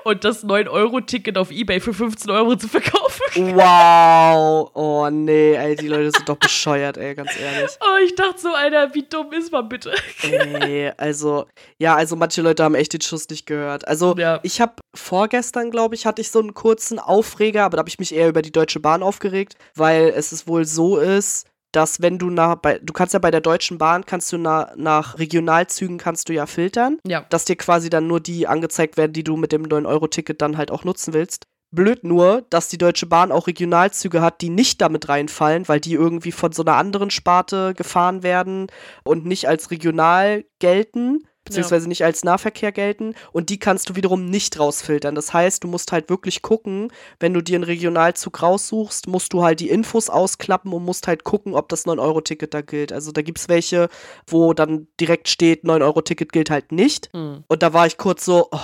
und 0.05 0.25
das 0.25 0.45
9-Euro-Ticket 0.45 1.39
auf 1.39 1.51
Ebay 1.51 1.81
für 1.81 1.95
15 1.95 2.31
Euro 2.31 2.57
zu 2.57 2.69
verkaufen. 2.69 3.57
Wow. 3.57 4.71
Oh 4.75 5.09
nee, 5.11 5.55
ey, 5.55 5.77
die 5.77 5.89
Leute 5.89 6.11
sind 6.11 6.29
doch 6.29 6.37
bescheuert, 6.37 6.99
ey, 6.99 7.15
ganz 7.15 7.31
ehrlich. 7.39 7.71
Oh, 7.81 8.05
ich 8.05 8.15
dachte 8.15 8.39
so, 8.39 8.49
Alter, 8.51 8.95
wie 8.95 9.03
dumm 9.03 9.33
ist 9.33 9.51
man 9.51 9.69
bitte? 9.69 9.95
Nee, 10.23 10.93
also, 10.97 11.47
ja, 11.79 11.97
also 11.97 12.17
manche 12.17 12.43
Leute 12.43 12.63
haben 12.63 12.75
echt 12.75 12.93
den 12.93 13.01
Schuss 13.01 13.29
nicht 13.31 13.47
gehört. 13.47 13.89
Also, 13.89 14.15
ja. 14.19 14.41
ich 14.43 14.61
habe 14.61 14.75
vorgestern, 14.95 15.71
glaube 15.71 15.95
ich, 15.95 16.05
hatte 16.05 16.21
ich 16.21 16.31
so 16.31 16.41
einen 16.41 16.53
kurzen 16.53 16.99
Aufreger, 16.99 17.65
aber 17.65 17.77
da 17.77 17.81
habe 17.81 17.89
ich 17.89 17.99
mich 17.99 18.15
eher 18.15 18.29
über 18.29 18.43
die 18.43 18.53
Deutsche 18.53 18.81
Bahn 18.81 19.03
aufgeregt, 19.03 19.57
weil 19.75 20.13
es 20.15 20.33
ist 20.33 20.47
wohl 20.47 20.65
so 20.65 20.99
ist, 20.99 21.47
dass 21.73 22.01
wenn 22.01 22.19
du 22.19 22.31
nach, 22.31 22.57
bei, 22.57 22.79
du 22.79 22.93
kannst 22.93 23.15
ja 23.15 23.21
bei 23.21 23.31
der 23.31 23.41
Deutschen 23.41 23.79
Bahn, 23.79 24.05
kannst 24.05 24.33
du 24.33 24.39
na, 24.39 24.73
nach 24.77 25.19
Regionalzügen 25.19 25.99
kannst 25.99 26.29
du 26.29 26.33
ja 26.33 26.47
filtern, 26.47 26.99
ja. 27.07 27.25
dass 27.31 27.45
dir 27.45 27.57
quasi 27.57 27.91
dann 27.91 28.07
nur 28.07 28.21
die 28.21 28.47
angezeigt 28.47 28.97
werden, 28.97 29.13
die 29.13 29.25
du 29.25 29.37
mit 29.37 29.53
dem 29.53 29.65
9-Euro-Ticket 29.65 30.41
dann 30.43 30.57
halt 30.57 30.71
auch 30.71 30.85
nutzen 30.85 31.15
willst. 31.15 31.47
Blöd 31.73 32.03
nur, 32.03 32.45
dass 32.51 32.67
die 32.67 32.79
Deutsche 32.79 33.07
Bahn 33.07 33.31
auch 33.31 33.47
Regionalzüge 33.47 34.21
hat, 34.21 34.41
die 34.41 34.51
nicht 34.51 34.81
damit 34.81 35.09
reinfallen, 35.09 35.69
weil 35.69 35.79
die 35.79 35.95
irgendwie 35.95 36.33
von 36.33 36.51
so 36.51 36.63
einer 36.63 36.75
anderen 36.75 37.11
Sparte 37.11 37.75
gefahren 37.75 38.25
werden 38.25 38.67
und 39.05 39.25
nicht 39.25 39.47
als 39.47 39.71
regional 39.71 40.45
gelten 40.59 41.25
beziehungsweise 41.51 41.85
ja. 41.87 41.89
nicht 41.89 42.05
als 42.05 42.25
Nahverkehr 42.25 42.73
gelten 42.73 43.15
und 43.33 43.51
die 43.51 43.59
kannst 43.59 43.89
du 43.91 43.97
wiederum 43.97 44.25
nicht 44.25 44.59
rausfiltern. 44.59 45.15
Das 45.15 45.33
heißt, 45.33 45.65
du 45.65 45.69
musst 45.69 45.93
halt 45.93 46.09
wirklich 46.09 46.43
gucken, 46.43 46.93
wenn 47.19 47.35
du 47.35 47.43
dir 47.43 47.57
einen 47.57 47.65
Regionalzug 47.65 48.41
raussuchst, 48.41 49.09
musst 49.09 49.33
du 49.33 49.43
halt 49.43 49.61
die 49.61 49.69
Infos 49.69 50.09
ausklappen 50.09 50.73
und 50.73 50.85
musst 50.85 51.09
halt 51.09 51.25
gucken, 51.25 51.55
ob 51.55 51.69
das 51.69 51.87
9-Euro-Ticket 51.87 52.55
da 52.55 52.61
gilt. 52.61 52.93
Also 52.93 53.13
da 53.13 53.23
gibt 53.23 53.39
es 53.39 53.49
welche, 53.49 53.89
wo 54.27 54.55
dann 54.55 54.87
direkt 55.01 55.29
steht, 55.29 55.65
9-Euro-Ticket 55.65 56.33
gilt 56.33 56.51
halt 56.51 56.73
nicht. 56.73 57.11
Mhm. 57.13 57.45
Und 57.49 57.63
da 57.63 57.73
war 57.73 57.87
ich 57.87 57.99
kurz 57.99 58.25
so, 58.25 58.49
oh, 58.53 58.59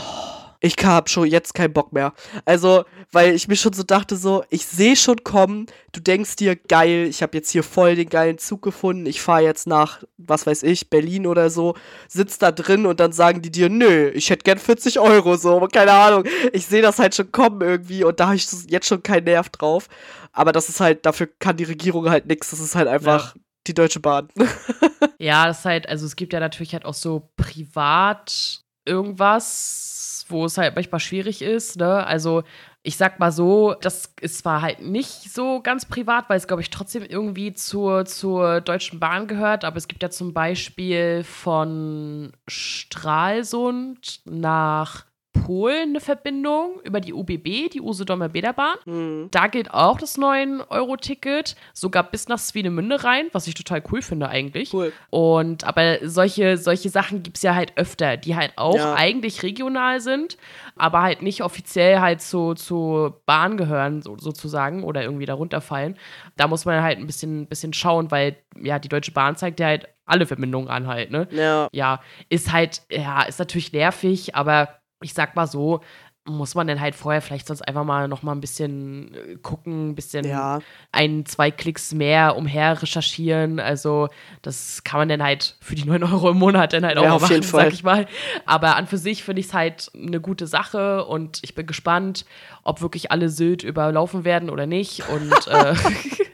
ich 0.60 0.76
habe 0.84 1.08
schon 1.08 1.26
jetzt 1.26 1.54
keinen 1.54 1.72
Bock 1.72 1.92
mehr. 1.92 2.12
Also, 2.44 2.84
weil 3.12 3.34
ich 3.34 3.48
mir 3.48 3.56
schon 3.56 3.72
so 3.72 3.82
dachte, 3.82 4.16
so, 4.16 4.44
ich 4.50 4.66
sehe 4.66 4.96
schon 4.96 5.22
kommen, 5.24 5.66
du 5.92 6.00
denkst 6.00 6.36
dir, 6.36 6.56
geil, 6.56 7.06
ich 7.08 7.22
habe 7.22 7.36
jetzt 7.36 7.50
hier 7.50 7.62
voll 7.62 7.96
den 7.96 8.08
geilen 8.08 8.38
Zug 8.38 8.62
gefunden, 8.62 9.06
ich 9.06 9.20
fahre 9.20 9.42
jetzt 9.42 9.66
nach, 9.66 10.02
was 10.18 10.46
weiß 10.46 10.62
ich, 10.64 10.90
Berlin 10.90 11.26
oder 11.26 11.50
so, 11.50 11.74
sitzt 12.08 12.42
da 12.42 12.52
drin 12.52 12.86
und 12.86 13.00
dann 13.00 13.12
sagen 13.12 13.42
die 13.42 13.50
dir, 13.50 13.68
nö, 13.68 14.10
ich 14.10 14.30
hätte 14.30 14.44
gern 14.44 14.58
40 14.58 14.98
Euro, 15.00 15.36
so, 15.36 15.66
keine 15.72 15.92
Ahnung. 15.92 16.24
Ich 16.52 16.66
sehe 16.66 16.82
das 16.82 16.98
halt 16.98 17.14
schon 17.14 17.32
kommen 17.32 17.60
irgendwie 17.60 18.04
und 18.04 18.20
da 18.20 18.26
habe 18.26 18.36
ich 18.36 18.46
jetzt 18.68 18.86
schon 18.86 19.02
keinen 19.02 19.24
Nerv 19.24 19.48
drauf. 19.50 19.88
Aber 20.32 20.52
das 20.52 20.68
ist 20.68 20.80
halt, 20.80 21.06
dafür 21.06 21.28
kann 21.38 21.56
die 21.56 21.64
Regierung 21.64 22.10
halt 22.10 22.26
nichts, 22.26 22.50
das 22.50 22.60
ist 22.60 22.74
halt 22.74 22.88
einfach 22.88 23.34
ja. 23.34 23.40
die 23.66 23.74
Deutsche 23.74 24.00
Bahn. 24.00 24.28
ja, 25.18 25.46
das 25.46 25.60
ist 25.60 25.64
halt, 25.64 25.88
also 25.88 26.04
es 26.06 26.16
gibt 26.16 26.32
ja 26.32 26.40
natürlich 26.40 26.74
halt 26.74 26.84
auch 26.84 26.94
so 26.94 27.30
privat 27.36 28.65
irgendwas, 28.86 30.24
wo 30.28 30.44
es 30.44 30.58
halt 30.58 30.74
manchmal 30.74 31.00
schwierig 31.00 31.42
ist. 31.42 31.76
Ne? 31.76 32.06
Also 32.06 32.42
ich 32.82 32.96
sag 32.96 33.18
mal 33.18 33.32
so, 33.32 33.74
das 33.80 34.14
ist 34.20 34.38
zwar 34.38 34.62
halt 34.62 34.80
nicht 34.80 35.32
so 35.32 35.60
ganz 35.60 35.84
privat, 35.86 36.30
weil 36.30 36.36
es, 36.36 36.46
glaube 36.46 36.62
ich, 36.62 36.70
trotzdem 36.70 37.02
irgendwie 37.02 37.52
zur, 37.52 38.04
zur 38.04 38.60
Deutschen 38.60 39.00
Bahn 39.00 39.26
gehört, 39.26 39.64
aber 39.64 39.76
es 39.76 39.88
gibt 39.88 40.04
ja 40.04 40.10
zum 40.10 40.32
Beispiel 40.32 41.24
von 41.24 42.32
Stralsund 42.46 44.20
nach 44.24 45.04
Polen 45.44 45.90
eine 45.90 46.00
Verbindung 46.00 46.80
über 46.84 47.00
die 47.00 47.12
UBB, 47.12 47.68
die 47.72 47.80
Usedomer 47.80 48.28
Bäderbahn. 48.28 48.76
Mhm. 48.84 49.28
Da 49.30 49.46
gilt 49.46 49.72
auch 49.72 49.98
das 49.98 50.18
9-Euro-Ticket, 50.18 51.56
sogar 51.72 52.04
bis 52.04 52.28
nach 52.28 52.38
Swinemünde 52.38 53.04
rein, 53.04 53.26
was 53.32 53.46
ich 53.46 53.54
total 53.54 53.82
cool 53.90 54.02
finde 54.02 54.28
eigentlich. 54.28 54.72
Cool. 54.72 54.92
Und 55.10 55.64
aber 55.64 55.98
solche, 56.02 56.56
solche 56.56 56.88
Sachen 56.88 57.22
gibt 57.22 57.36
es 57.36 57.42
ja 57.42 57.54
halt 57.54 57.72
öfter, 57.76 58.16
die 58.16 58.36
halt 58.36 58.52
auch 58.56 58.76
ja. 58.76 58.94
eigentlich 58.94 59.42
regional 59.42 60.00
sind, 60.00 60.36
aber 60.76 61.02
halt 61.02 61.22
nicht 61.22 61.42
offiziell 61.42 62.00
halt 62.00 62.20
zu, 62.20 62.54
zu 62.54 63.14
Bahn 63.26 63.56
gehören, 63.56 64.02
so, 64.02 64.16
sozusagen, 64.18 64.84
oder 64.84 65.02
irgendwie 65.02 65.26
darunter 65.26 65.60
fallen. 65.60 65.96
Da 66.36 66.48
muss 66.48 66.64
man 66.64 66.82
halt 66.82 66.98
ein 66.98 67.06
bisschen, 67.06 67.46
bisschen 67.46 67.72
schauen, 67.72 68.10
weil 68.10 68.36
ja, 68.60 68.78
die 68.78 68.88
Deutsche 68.88 69.12
Bahn 69.12 69.36
zeigt 69.36 69.60
ja 69.60 69.66
halt 69.66 69.88
alle 70.06 70.26
Verbindungen 70.26 70.68
an 70.68 70.86
halt, 70.86 71.10
ne? 71.10 71.28
Ja. 71.30 71.68
Ja, 71.72 72.00
ist 72.28 72.52
halt, 72.52 72.82
ja, 72.90 73.22
ist 73.22 73.38
natürlich 73.38 73.72
nervig, 73.72 74.34
aber 74.34 74.68
ich 75.02 75.14
sag 75.14 75.36
mal 75.36 75.46
so, 75.46 75.80
muss 76.28 76.54
man 76.54 76.66
dann 76.66 76.80
halt 76.80 76.94
vorher 76.94 77.22
vielleicht 77.22 77.46
sonst 77.46 77.62
einfach 77.62 77.84
mal 77.84 78.08
noch 78.08 78.22
mal 78.22 78.32
ein 78.32 78.40
bisschen 78.40 79.14
äh, 79.14 79.36
gucken, 79.36 79.90
ein 79.90 79.94
bisschen 79.94 80.26
ja. 80.26 80.58
ein, 80.92 81.24
zwei 81.24 81.50
Klicks 81.50 81.94
mehr 81.94 82.36
umher 82.36 82.82
recherchieren. 82.82 83.60
Also 83.60 84.08
das 84.42 84.82
kann 84.84 85.00
man 85.00 85.08
dann 85.08 85.22
halt 85.22 85.56
für 85.60 85.74
die 85.74 85.84
9 85.84 86.02
Euro 86.02 86.30
im 86.30 86.38
Monat 86.38 86.72
dann 86.72 86.84
halt 86.84 86.98
auch 86.98 87.04
ja, 87.04 87.18
machen, 87.18 87.42
sag 87.42 87.72
ich 87.72 87.84
mal. 87.84 88.06
Aber 88.44 88.76
an 88.76 88.86
für 88.86 88.98
sich 88.98 89.22
finde 89.22 89.40
ich 89.40 89.46
es 89.46 89.54
halt 89.54 89.90
eine 89.94 90.20
gute 90.20 90.46
Sache 90.46 91.04
und 91.04 91.38
ich 91.42 91.54
bin 91.54 91.66
gespannt, 91.66 92.24
ob 92.62 92.80
wirklich 92.80 93.10
alle 93.10 93.28
Sylt 93.28 93.62
überlaufen 93.62 94.24
werden 94.24 94.50
oder 94.50 94.66
nicht. 94.66 95.08
Und 95.08 95.46
äh, 95.46 95.74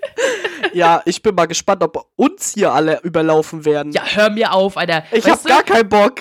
ja, 0.73 1.03
ich 1.05 1.23
bin 1.23 1.35
mal 1.35 1.47
gespannt, 1.47 1.83
ob 1.83 2.07
uns 2.17 2.55
hier 2.55 2.73
alle 2.73 3.01
überlaufen 3.03 3.65
werden. 3.65 3.93
Ja, 3.93 4.05
hör 4.07 4.31
mir 4.31 4.53
auf, 4.53 4.77
Alter. 4.77 5.05
Ich 5.11 5.25
weißt 5.27 5.29
hab 5.29 5.43
du? 5.43 5.49
gar 5.49 5.63
keinen 5.63 5.89
Bock 5.89 6.21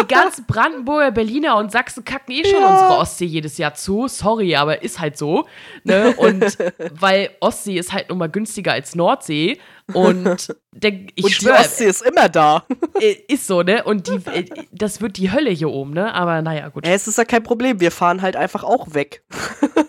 die 0.00 0.06
ganzen 0.06 0.46
Brandenburger, 0.46 1.10
Berliner 1.10 1.56
und 1.56 1.72
Sachsen 1.72 2.04
kacken 2.04 2.32
eh 2.34 2.44
schon 2.44 2.60
ja. 2.60 2.70
unsere 2.70 2.98
Ostsee 2.98 3.24
jedes 3.24 3.58
Jahr 3.58 3.74
zu. 3.74 4.08
Sorry, 4.08 4.56
aber 4.56 4.82
ist 4.82 5.00
halt 5.00 5.18
so. 5.18 5.46
Ne? 5.84 6.14
Und 6.16 6.58
weil 6.92 7.30
Ostsee 7.40 7.78
ist 7.78 7.92
halt 7.92 8.08
nun 8.08 8.18
mal 8.18 8.28
günstiger 8.28 8.72
als 8.72 8.94
Nordsee. 8.94 9.58
Und 9.92 10.54
der, 10.70 10.92
ich 11.14 11.24
und 11.24 11.32
schwör, 11.32 11.56
die 11.56 11.60
Ostsee 11.60 11.86
ist 11.86 12.02
immer 12.02 12.28
da. 12.28 12.64
Äh, 13.00 13.16
ist 13.28 13.46
so, 13.46 13.62
ne? 13.62 13.84
Und 13.84 14.08
die, 14.08 14.14
äh, 14.32 14.44
das 14.70 15.00
wird 15.00 15.16
die 15.16 15.32
Hölle 15.32 15.50
hier 15.50 15.70
oben, 15.70 15.92
ne? 15.92 16.14
Aber 16.14 16.40
naja, 16.40 16.68
gut. 16.68 16.86
Ja, 16.86 16.92
es 16.92 17.08
ist 17.08 17.18
ja 17.18 17.24
kein 17.24 17.42
Problem. 17.42 17.80
Wir 17.80 17.90
fahren 17.90 18.22
halt 18.22 18.36
einfach 18.36 18.64
auch 18.64 18.94
weg. 18.94 19.22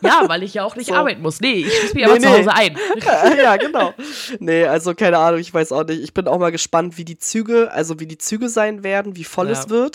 Ja, 0.01 0.23
weil 0.27 0.43
ich 0.43 0.55
ja 0.55 0.63
auch 0.63 0.75
nicht 0.75 0.87
so. 0.89 0.95
arbeiten 0.95 1.21
muss. 1.21 1.39
Nee, 1.39 1.53
ich 1.53 1.73
schließe 1.73 1.93
mich 1.93 2.03
nee, 2.03 2.05
aber 2.05 2.13
nee. 2.15 2.21
zu 2.21 2.29
Hause 2.29 2.53
ein. 2.53 2.77
Ja, 3.41 3.55
genau. 3.57 3.93
Nee, 4.39 4.65
also 4.65 4.93
keine 4.93 5.17
Ahnung, 5.19 5.39
ich 5.39 5.53
weiß 5.53 5.71
auch 5.71 5.85
nicht. 5.85 6.01
Ich 6.01 6.13
bin 6.13 6.27
auch 6.27 6.39
mal 6.39 6.51
gespannt, 6.51 6.97
wie 6.97 7.05
die 7.05 7.17
Züge, 7.17 7.71
also 7.71 7.99
wie 7.99 8.07
die 8.07 8.17
Züge 8.17 8.49
sein 8.49 8.83
werden, 8.83 9.15
wie 9.15 9.23
voll 9.23 9.47
ja. 9.47 9.53
es 9.53 9.69
wird 9.69 9.92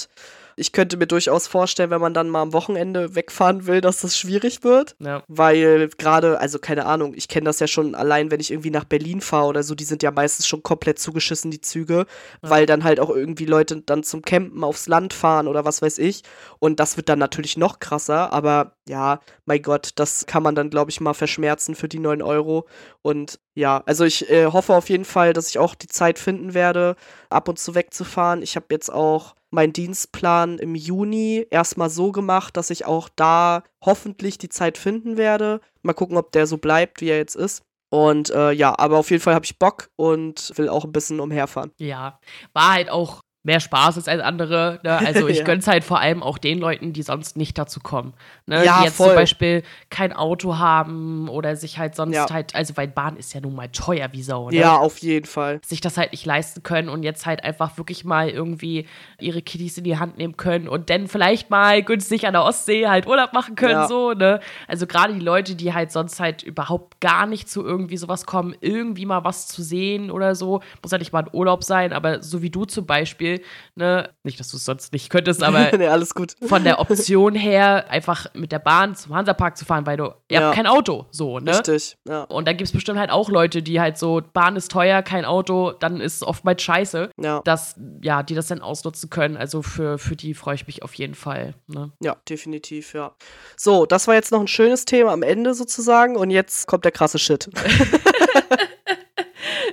ich 0.59 0.73
könnte 0.73 0.97
mir 0.97 1.07
durchaus 1.07 1.47
vorstellen, 1.47 1.91
wenn 1.91 2.01
man 2.01 2.15
dann 2.15 2.29
mal 2.29 2.43
am 2.43 2.53
Wochenende 2.53 3.15
wegfahren 3.15 3.67
will, 3.67 3.81
dass 3.81 4.01
das 4.01 4.19
schwierig 4.19 4.65
wird. 4.65 4.97
Ja. 4.99 5.23
Weil 5.29 5.89
gerade, 5.99 6.41
also 6.41 6.59
keine 6.59 6.85
Ahnung, 6.85 7.15
ich 7.15 7.29
kenne 7.29 7.45
das 7.45 7.61
ja 7.61 7.69
schon 7.69 7.95
allein, 7.95 8.31
wenn 8.31 8.41
ich 8.41 8.51
irgendwie 8.51 8.71
nach 8.71 8.85
Berlin 8.85 9.21
fahre 9.21 9.47
oder 9.47 9.63
so, 9.63 9.75
die 9.77 9.85
sind 9.85 10.03
ja 10.03 10.11
meistens 10.11 10.47
schon 10.49 10.65
komplett 10.65 10.99
zugeschissen, 10.99 11.51
die 11.51 11.61
Züge, 11.61 11.99
ja. 11.99 12.05
weil 12.43 12.67
dann 12.67 12.83
halt 12.83 12.99
auch 12.99 13.11
irgendwie 13.11 13.45
Leute 13.45 13.81
dann 13.83 14.03
zum 14.03 14.23
Campen 14.23 14.65
aufs 14.65 14.89
Land 14.89 15.15
fahren 15.15 15.47
oder 15.47 15.65
was 15.65 15.81
weiß 15.81 15.99
ich. 15.99 16.23
Und 16.59 16.81
das 16.81 16.97
wird 16.97 17.09
dann 17.09 17.21
natürlich 17.21 17.57
noch 17.57 17.79
krasser, 17.79 18.33
aber 18.33 18.73
ja, 18.89 19.21
mein 19.45 19.63
Gott, 19.63 19.91
das 19.95 20.27
kann 20.27 20.43
man 20.43 20.57
dann, 20.57 20.71
glaube 20.71 20.91
ich, 20.91 21.01
mal 21.01 21.15
verschmerzen 21.15 21.77
für 21.77 21.89
die 21.89 22.01
9 22.01 22.21
Euro. 22.21 22.67
Und 23.03 23.39
ja, 23.55 23.83
also 23.87 24.05
ich 24.05 24.29
äh, 24.29 24.47
hoffe 24.47 24.75
auf 24.75 24.89
jeden 24.89 25.05
Fall, 25.05 25.33
dass 25.33 25.49
ich 25.49 25.59
auch 25.59 25.77
die 25.77 25.87
Zeit 25.89 26.19
finden 26.19 26.55
werde, 26.55 26.97
ab 27.31 27.49
und 27.49 27.59
zu 27.61 27.77
wegzufahren. 27.77 28.43
Ich 28.43 28.57
habe 28.57 28.67
jetzt 28.71 28.93
auch 28.93 29.35
meinen 29.51 29.73
Dienstplan 29.73 30.59
im 30.59 30.75
Juni 30.75 31.47
erstmal 31.51 31.91
so 31.91 32.13
gemacht, 32.13 32.57
dass 32.57 32.71
ich 32.71 32.85
auch 32.85 33.09
da 33.15 33.63
hoffentlich 33.85 34.39
die 34.39 34.49
Zeit 34.49 34.79
finden 34.79 35.17
werde. 35.17 35.61
Mal 35.83 35.95
gucken, 35.95 36.17
ob 36.17 36.33
der 36.33 36.47
so 36.47 36.59
bleibt, 36.59 37.01
wie 37.01 37.09
er 37.09 37.17
jetzt 37.17 37.37
ist. 37.37 37.63
Und 37.91 38.31
äh, 38.31 38.53
ja, 38.53 38.79
aber 38.79 38.99
auf 38.99 39.11
jeden 39.11 39.23
Fall 39.23 39.35
habe 39.35 39.47
ich 39.47 39.59
Bock 39.59 39.91
und 39.97 40.53
will 40.57 40.69
auch 40.69 40.85
ein 40.85 40.93
bisschen 40.93 41.21
umherfahren. 41.21 41.73
Ja, 41.79 42.21
war 42.53 42.73
halt 42.73 42.91
auch 42.91 43.23
mehr 43.49 43.61
Spaß 43.61 43.97
ist 43.97 44.11
als 44.11 44.23
andere. 44.23 44.79
Ne? 44.83 44.99
Also 44.99 45.27
ich 45.29 45.39
ja. 45.39 45.45
gönn's 45.45 45.67
halt 45.67 45.83
vor 45.83 45.99
allem 45.99 46.23
auch 46.23 46.37
den 46.37 46.59
Leuten, 46.59 46.93
die 46.93 47.03
sonst 47.03 47.37
nicht 47.39 47.57
dazu 47.57 47.81
kommen. 47.81 48.13
Ne? 48.45 48.63
Ja, 48.63 48.79
die 48.79 48.85
jetzt 48.85 48.97
voll. 48.97 49.09
zum 49.09 49.17
Beispiel 49.17 49.63
kein 49.89 50.13
Auto 50.13 50.59
haben 50.59 51.31
oder 51.31 51.57
sich 51.57 51.79
halt 51.79 51.97
sonst 51.97 52.15
ja. 52.15 52.29
halt, 52.31 52.55
also 52.55 52.77
weil 52.77 52.89
Bahn 52.89 53.17
ist 53.17 53.33
ja 53.33 53.41
nun 53.41 53.55
mal 53.55 53.69
teuer 53.71 54.11
wie 54.13 54.23
Sau. 54.23 54.51
Ne? 54.51 54.57
Ja, 54.57 54.77
auf 54.77 54.99
jeden 54.99 55.25
Fall. 55.25 55.61
Sich 55.65 55.81
das 55.81 55.97
halt 55.97 56.13
nicht 56.13 56.27
leisten 56.27 56.63
können 56.63 56.91
und 56.91 57.03
jetzt 57.03 57.25
halt 57.25 57.43
einfach 57.43 57.79
wirklich 57.79 58.05
mal 58.05 58.29
irgendwie 58.29 58.87
ihre 59.19 59.41
Kiddies 59.41 59.79
in 59.79 59.85
die 59.85 59.97
Hand 59.97 60.19
nehmen 60.19 60.37
können 60.37 60.69
und 60.69 60.91
dann 60.91 61.09
vielleicht 61.09 61.49
mal 61.49 61.83
günstig 61.83 62.27
an 62.27 62.35
der 62.35 62.45
Ostsee 62.45 62.87
halt 62.87 63.07
Urlaub 63.07 63.33
machen 63.33 63.57
können, 63.57 63.73
ja. 63.73 63.89
so, 63.89 64.13
ne? 64.13 64.41
Also 64.67 64.87
gerade 64.87 65.15
die 65.15 65.21
Leute, 65.21 65.55
die 65.55 65.73
halt 65.73 65.91
sonst 65.91 66.21
halt 66.21 66.43
überhaupt 66.43 67.01
gar 67.01 67.27
nicht 67.27 67.49
zu 67.49 67.65
irgendwie 67.65 67.97
sowas 67.97 68.27
kommen, 68.27 68.55
irgendwie 68.61 69.07
mal 69.07 69.25
was 69.25 69.47
zu 69.49 69.63
sehen 69.63 70.11
oder 70.11 70.35
so, 70.35 70.61
muss 70.83 70.93
ja 70.93 70.99
nicht 70.99 71.15
mal 71.15 71.25
ein 71.25 71.31
Urlaub 71.33 71.65
sein, 71.65 71.95
aber 71.95 72.23
so 72.23 72.43
wie 72.43 72.51
du 72.51 72.67
zum 72.67 72.85
Beispiel, 72.85 73.38
ne, 73.75 74.11
nicht, 74.23 74.39
dass 74.41 74.51
du 74.51 74.57
es 74.57 74.65
sonst 74.65 74.93
nicht 74.93 75.11
könntest, 75.11 75.43
aber 75.43 75.71
nee, 75.77 75.87
alles 75.87 76.15
gut. 76.15 76.35
von 76.47 76.65
der 76.65 76.81
Option 76.81 77.35
her, 77.35 77.87
einfach 77.91 78.27
mit 78.35 78.53
der 78.53 78.59
Bahn 78.59 78.95
zum 78.95 79.15
Hansapark 79.15 79.57
zu 79.57 79.65
fahren, 79.65 79.87
weil 79.87 79.97
du, 79.97 80.05
ihr 80.29 80.41
ja. 80.41 80.41
habt 80.43 80.57
kein 80.57 80.67
Auto, 80.67 81.07
so, 81.11 81.39
ne? 81.39 81.53
Richtig, 81.53 81.97
ja. 82.09 82.23
Und 82.25 82.47
dann 82.47 82.57
gibt 82.57 82.69
es 82.69 82.73
bestimmt 82.73 82.99
halt 82.99 83.11
auch 83.11 83.31
Leute, 83.31 83.63
die 83.63 83.81
halt 83.81 83.99
so, 83.99 84.23
Bahn 84.33 84.57
ist 84.57 84.71
teuer, 84.71 85.03
kein 85.03 85.25
Auto, 85.25 85.73
dann 85.73 86.01
ist 86.01 86.17
es 86.17 86.23
oftmals 86.23 86.63
scheiße, 86.63 87.11
ja. 87.21 87.41
dass, 87.45 87.77
ja, 88.03 88.23
die 88.23 88.35
das 88.35 88.49
dann 88.49 88.61
ausnutzen 88.61 89.11
können. 89.11 89.37
Also 89.37 89.63
für, 89.63 89.99
für 89.99 90.17
die 90.17 90.35
freue 90.35 90.55
ich 90.55 90.67
mich 90.67 90.83
auf 90.83 90.95
jeden 90.95 91.15
Fall. 91.15 91.55
Ne? 91.67 91.93
Ja, 92.01 92.17
definitiv, 92.29 92.95
ja. 92.95 93.13
So, 93.57 93.87
das 93.87 94.09
war 94.09 94.15
jetzt 94.15 94.33
noch 94.33 94.41
ein 94.41 94.49
schönes 94.49 94.85
Thema 94.85 95.13
am 95.13 95.23
Ende 95.23 95.55
sozusagen 95.55 96.17
und 96.17 96.31
jetzt 96.31 96.67
kommt 96.67 96.85
der 96.85 96.93
krasse 96.93 97.19
Shit. 97.19 97.51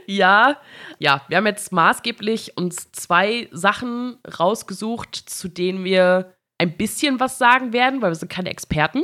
ja, 0.08 0.58
ja, 1.00 1.22
wir 1.28 1.38
haben 1.38 1.48
jetzt 1.48 1.72
maßgeblich 1.72 2.58
uns 2.58 2.92
zwei 2.92 3.50
Sachen 3.52 4.18
rausgesucht, 4.40 5.16
zu 5.16 5.48
denen 5.48 5.84
wir 5.84 6.36
ein 6.58 6.78
bisschen 6.78 7.20
was 7.20 7.38
sagen 7.38 7.74
werden, 7.74 8.02
weil 8.02 8.12
wir 8.12 8.16
sind 8.16 8.32
keine 8.32 8.50
Experten. 8.50 9.04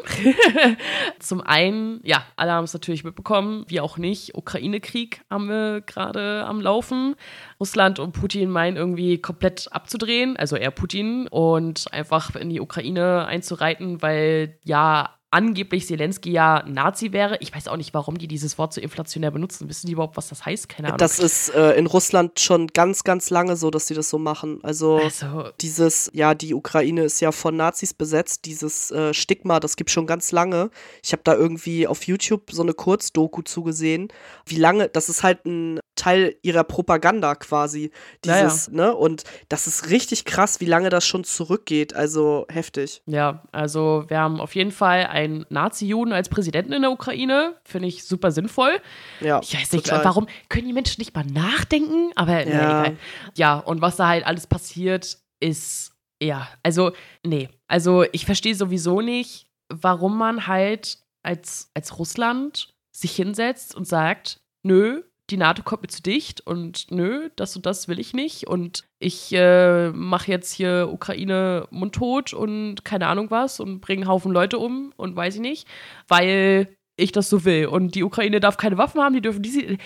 Zum 1.20 1.42
einen, 1.42 2.00
ja, 2.04 2.24
alle 2.38 2.54
haben 2.54 2.64
es 2.64 2.74
natürlich 2.74 3.04
mitbekommen, 3.04 3.66
wie 3.68 3.82
auch 3.82 3.98
nicht, 3.98 4.38
Ukraine-Krieg 4.38 5.22
haben 5.30 5.50
wir 5.50 5.82
gerade 5.82 6.46
am 6.46 6.62
Laufen. 6.62 7.16
Russland 7.60 8.00
und 8.00 8.14
Putin 8.14 8.50
meinen 8.50 8.78
irgendwie 8.78 9.18
komplett 9.18 9.68
abzudrehen, 9.72 10.38
also 10.38 10.56
er 10.56 10.72
Putin, 10.72 11.28
und 11.28 11.92
einfach 11.92 12.36
in 12.36 12.50
die 12.50 12.62
Ukraine 12.62 13.26
einzureiten, 13.26 14.02
weil 14.02 14.58
ja 14.64 15.18
angeblich 15.32 15.88
Zelensky 15.88 16.32
ja 16.32 16.64
Nazi 16.68 17.14
wäre. 17.14 17.38
Ich 17.40 17.56
weiß 17.56 17.70
auch 17.70 17.78
nicht, 17.78 17.94
warum 17.94 18.18
die 18.18 18.28
dieses 18.28 18.58
Wort 18.58 18.74
so 18.74 18.82
inflationär 18.82 19.32
benutzen. 19.32 19.70
Wissen 19.70 19.88
die 19.88 19.94
überhaupt, 19.94 20.18
was 20.18 20.28
das 20.28 20.46
heißt? 20.46 20.70
Keine 20.70 20.90
Ahnung. 20.90 20.98
Das 20.98 21.20
ist 21.20 21.50
äh, 21.56 21.72
in 21.74 21.88
Russland 21.88 22.40
schon 22.40 22.68
ganz, 22.68 23.04
ganz 23.04 23.30
lange 23.30 23.56
so, 23.56 23.72
dass 23.72 23.86
die 23.86 23.94
das 23.94 24.10
so 24.10 24.20
machen. 24.20 24.60
Also, 24.62 24.98
also 24.98 25.46
dieses, 25.62 26.12
ja, 26.14 26.36
die 26.36 26.54
Ukraine 26.54 27.04
ist 27.04 27.22
ja 27.22 27.32
von 27.32 27.56
Nazis 27.56 27.94
besetzt. 27.94 28.46
Dieses 28.46 28.92
äh, 28.92 29.14
Stigma, 29.14 29.60
das 29.62 29.78
gibt 29.78 29.90
schon 29.90 30.06
ganz 30.06 30.34
lange. 30.34 30.70
Ich 31.02 31.14
habe 31.14 31.24
da 31.24 31.34
irgendwie 31.34 31.88
auf 31.88 32.04
YouTube 32.04 32.52
so 32.52 32.62
eine 32.62 32.74
Kurzdoku 32.74 33.42
zugesehen. 33.42 34.10
Wie 34.46 34.58
lange, 34.58 34.90
das 34.90 35.08
ist 35.08 35.24
halt 35.24 35.46
ein 35.46 35.80
Teil 35.96 36.36
ihrer 36.42 36.64
Propaganda 36.64 37.36
quasi. 37.36 37.92
Dieses, 38.26 38.68
ja, 38.68 38.74
ne? 38.74 38.96
Und 38.96 39.24
das 39.50 39.68
ist 39.68 39.90
richtig 39.90 40.26
krass, 40.26 40.60
wie 40.60 40.66
lange 40.66 40.90
das 40.90 41.06
schon 41.06 41.24
zurückgeht. 41.24 41.94
Also 41.94 42.46
heftig. 42.50 43.02
Ja, 43.06 43.44
also 43.52 44.06
wir 44.08 44.18
haben 44.18 44.42
auf 44.42 44.56
jeden 44.56 44.72
Fall 44.72 45.06
einen 45.22 45.46
Nazi-Juden 45.50 46.14
als 46.14 46.30
Präsidenten 46.30 46.74
in 46.74 46.82
der 46.82 46.92
Ukraine. 46.92 47.56
Finde 47.64 47.88
ich 47.88 48.04
super 48.04 48.32
sinnvoll. 48.32 48.82
Ja. 49.20 49.40
Ich 49.42 49.54
weiß 49.54 49.72
nicht, 49.74 49.86
total. 49.86 50.06
warum 50.06 50.28
können 50.50 50.68
die 50.68 50.74
Menschen 50.74 51.00
nicht 51.00 51.16
mal 51.16 51.26
nachdenken? 51.26 52.12
Aber 52.16 52.48
ja. 52.48 52.84
Egal. 52.86 52.98
Ja, 53.36 53.58
und 53.60 53.82
was 53.82 53.98
da 53.98 54.08
halt 54.08 54.26
alles 54.26 54.48
passiert, 54.48 55.18
ist, 55.40 55.94
ja, 56.22 56.48
also, 56.64 56.92
nee. 57.26 57.50
Also 57.68 58.04
ich 58.12 58.26
verstehe 58.26 58.56
sowieso 58.56 59.02
nicht, 59.02 59.48
warum 59.70 60.18
man 60.18 60.48
halt 60.48 61.00
als, 61.24 61.72
als 61.74 61.98
Russland 62.00 62.74
sich 62.96 63.16
hinsetzt 63.16 63.76
und 63.76 63.88
sagt, 63.88 64.42
nö, 64.64 65.04
die 65.30 65.38
NATO 65.38 65.64
kommt 65.64 65.84
mir 65.84 65.88
zu 65.88 66.02
dicht 66.02 66.42
und 66.42 66.92
nö, 66.92 67.30
das 67.36 67.56
und 67.56 67.66
das 67.66 67.88
will 67.88 68.00
ich 68.00 68.14
nicht 68.14 68.48
und 68.48 68.84
ich 69.02 69.34
äh, 69.34 69.90
mache 69.90 70.32
jetzt 70.32 70.54
hier 70.54 70.90
Ukraine 70.92 71.68
mundtot 71.72 72.34
und 72.34 72.86
keine 72.86 73.08
Ahnung 73.08 73.32
was 73.32 73.60
und 73.60 73.82
bringe 73.82 74.04
einen 74.04 74.10
Haufen 74.10 74.32
Leute 74.32 74.60
um 74.60 74.94
und 74.96 75.16
weiß 75.16 75.36
ich 75.36 75.42
nicht, 75.42 75.68
weil 76.08 76.78
ich 76.98 77.12
das 77.12 77.30
so 77.30 77.46
will. 77.46 77.66
Und 77.66 77.96
die 77.96 78.04
Ukraine 78.04 78.40
darf 78.40 78.58
keine 78.58 78.78
Waffen 78.78 79.02
haben, 79.02 79.14
die 79.14 79.22
dürfen 79.22 79.42
diese. 79.42 79.78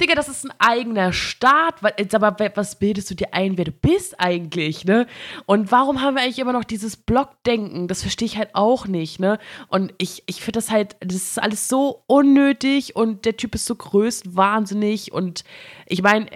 Digga, 0.00 0.14
das 0.16 0.28
ist 0.28 0.44
ein 0.44 0.52
eigener 0.58 1.12
Staat. 1.12 1.76
Aber 2.14 2.36
was 2.56 2.78
bildest 2.78 3.10
du 3.10 3.14
dir 3.14 3.32
ein, 3.32 3.56
wer 3.56 3.66
du 3.66 3.70
bist 3.70 4.18
eigentlich, 4.18 4.84
ne? 4.84 5.06
Und 5.46 5.70
warum 5.70 6.00
haben 6.00 6.16
wir 6.16 6.22
eigentlich 6.22 6.40
immer 6.40 6.52
noch 6.52 6.64
dieses 6.64 6.96
Blockdenken? 6.96 7.86
Das 7.86 8.02
verstehe 8.02 8.26
ich 8.26 8.38
halt 8.38 8.50
auch 8.54 8.86
nicht, 8.88 9.20
ne? 9.20 9.38
Und 9.68 9.94
ich, 9.98 10.24
ich 10.26 10.40
finde 10.40 10.58
das 10.58 10.70
halt, 10.70 10.96
das 11.00 11.16
ist 11.16 11.42
alles 11.42 11.68
so 11.68 12.02
unnötig 12.06 12.96
und 12.96 13.24
der 13.24 13.36
Typ 13.36 13.54
ist 13.54 13.66
so 13.66 13.76
größt 13.76 14.34
wahnsinnig. 14.34 15.12
Und 15.12 15.44
ich 15.86 16.02
meine, 16.02 16.26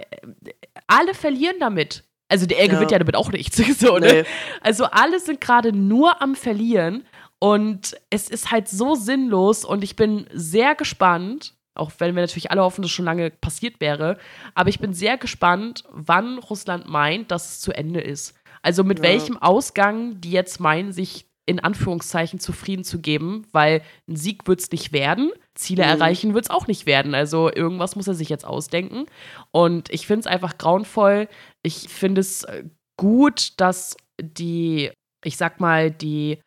alle 0.87 1.13
verlieren 1.13 1.57
damit. 1.59 2.03
Also 2.29 2.45
er 2.45 2.65
ja. 2.65 2.73
gewinnt 2.73 2.91
ja 2.91 2.99
damit 2.99 3.15
auch 3.15 3.31
nichts. 3.31 3.61
So, 3.79 3.97
ne? 3.97 4.07
nee. 4.07 4.23
Also 4.61 4.85
alle 4.85 5.19
sind 5.19 5.41
gerade 5.41 5.73
nur 5.73 6.21
am 6.21 6.35
Verlieren. 6.35 7.03
Und 7.39 7.95
es 8.09 8.29
ist 8.29 8.51
halt 8.51 8.67
so 8.67 8.95
sinnlos 8.95 9.63
und 9.63 9.81
ich 9.81 9.95
bin 9.95 10.27
sehr 10.33 10.75
gespannt, 10.75 11.53
auch 11.73 11.89
wenn 11.99 12.13
wir 12.13 12.21
natürlich 12.21 12.51
alle 12.51 12.61
hoffen, 12.61 12.81
dass 12.81 12.91
es 12.91 12.95
schon 12.95 13.05
lange 13.05 13.29
passiert 13.29 13.79
wäre, 13.79 14.17
aber 14.55 14.67
ich 14.67 14.79
bin 14.79 14.93
sehr 14.93 15.17
gespannt, 15.17 15.85
wann 15.89 16.37
Russland 16.37 16.89
meint, 16.89 17.31
dass 17.31 17.49
es 17.49 17.59
zu 17.61 17.71
Ende 17.71 18.01
ist. 18.01 18.35
Also 18.61 18.83
mit 18.83 18.99
ja. 18.99 19.05
welchem 19.05 19.37
Ausgang 19.37 20.19
die 20.19 20.31
jetzt 20.31 20.59
meinen, 20.59 20.91
sich 20.91 21.28
in 21.49 21.59
Anführungszeichen 21.59 22.39
zufrieden 22.39 22.83
zu 22.83 22.99
geben, 22.99 23.47
weil 23.51 23.81
ein 24.07 24.15
Sieg 24.15 24.47
wird 24.47 24.59
es 24.59 24.71
nicht 24.71 24.93
werden, 24.93 25.31
Ziele 25.55 25.83
mhm. 25.83 25.89
erreichen 25.89 26.33
wird 26.35 26.45
es 26.45 26.51
auch 26.51 26.67
nicht 26.67 26.85
werden. 26.85 27.15
Also 27.15 27.51
irgendwas 27.51 27.95
muss 27.95 28.07
er 28.07 28.13
sich 28.13 28.29
jetzt 28.29 28.45
ausdenken. 28.45 29.07
Und 29.49 29.89
ich 29.89 30.05
finde 30.05 30.19
es 30.21 30.27
einfach 30.27 30.59
grauenvoll. 30.59 31.27
Ich 31.63 31.89
finde 31.89 32.21
es 32.21 32.43
äh, 32.43 32.65
gut, 32.97 33.59
dass 33.59 33.97
die, 34.21 34.91
ich 35.25 35.37
sag 35.37 35.59
mal, 35.59 35.89
die 35.89 36.37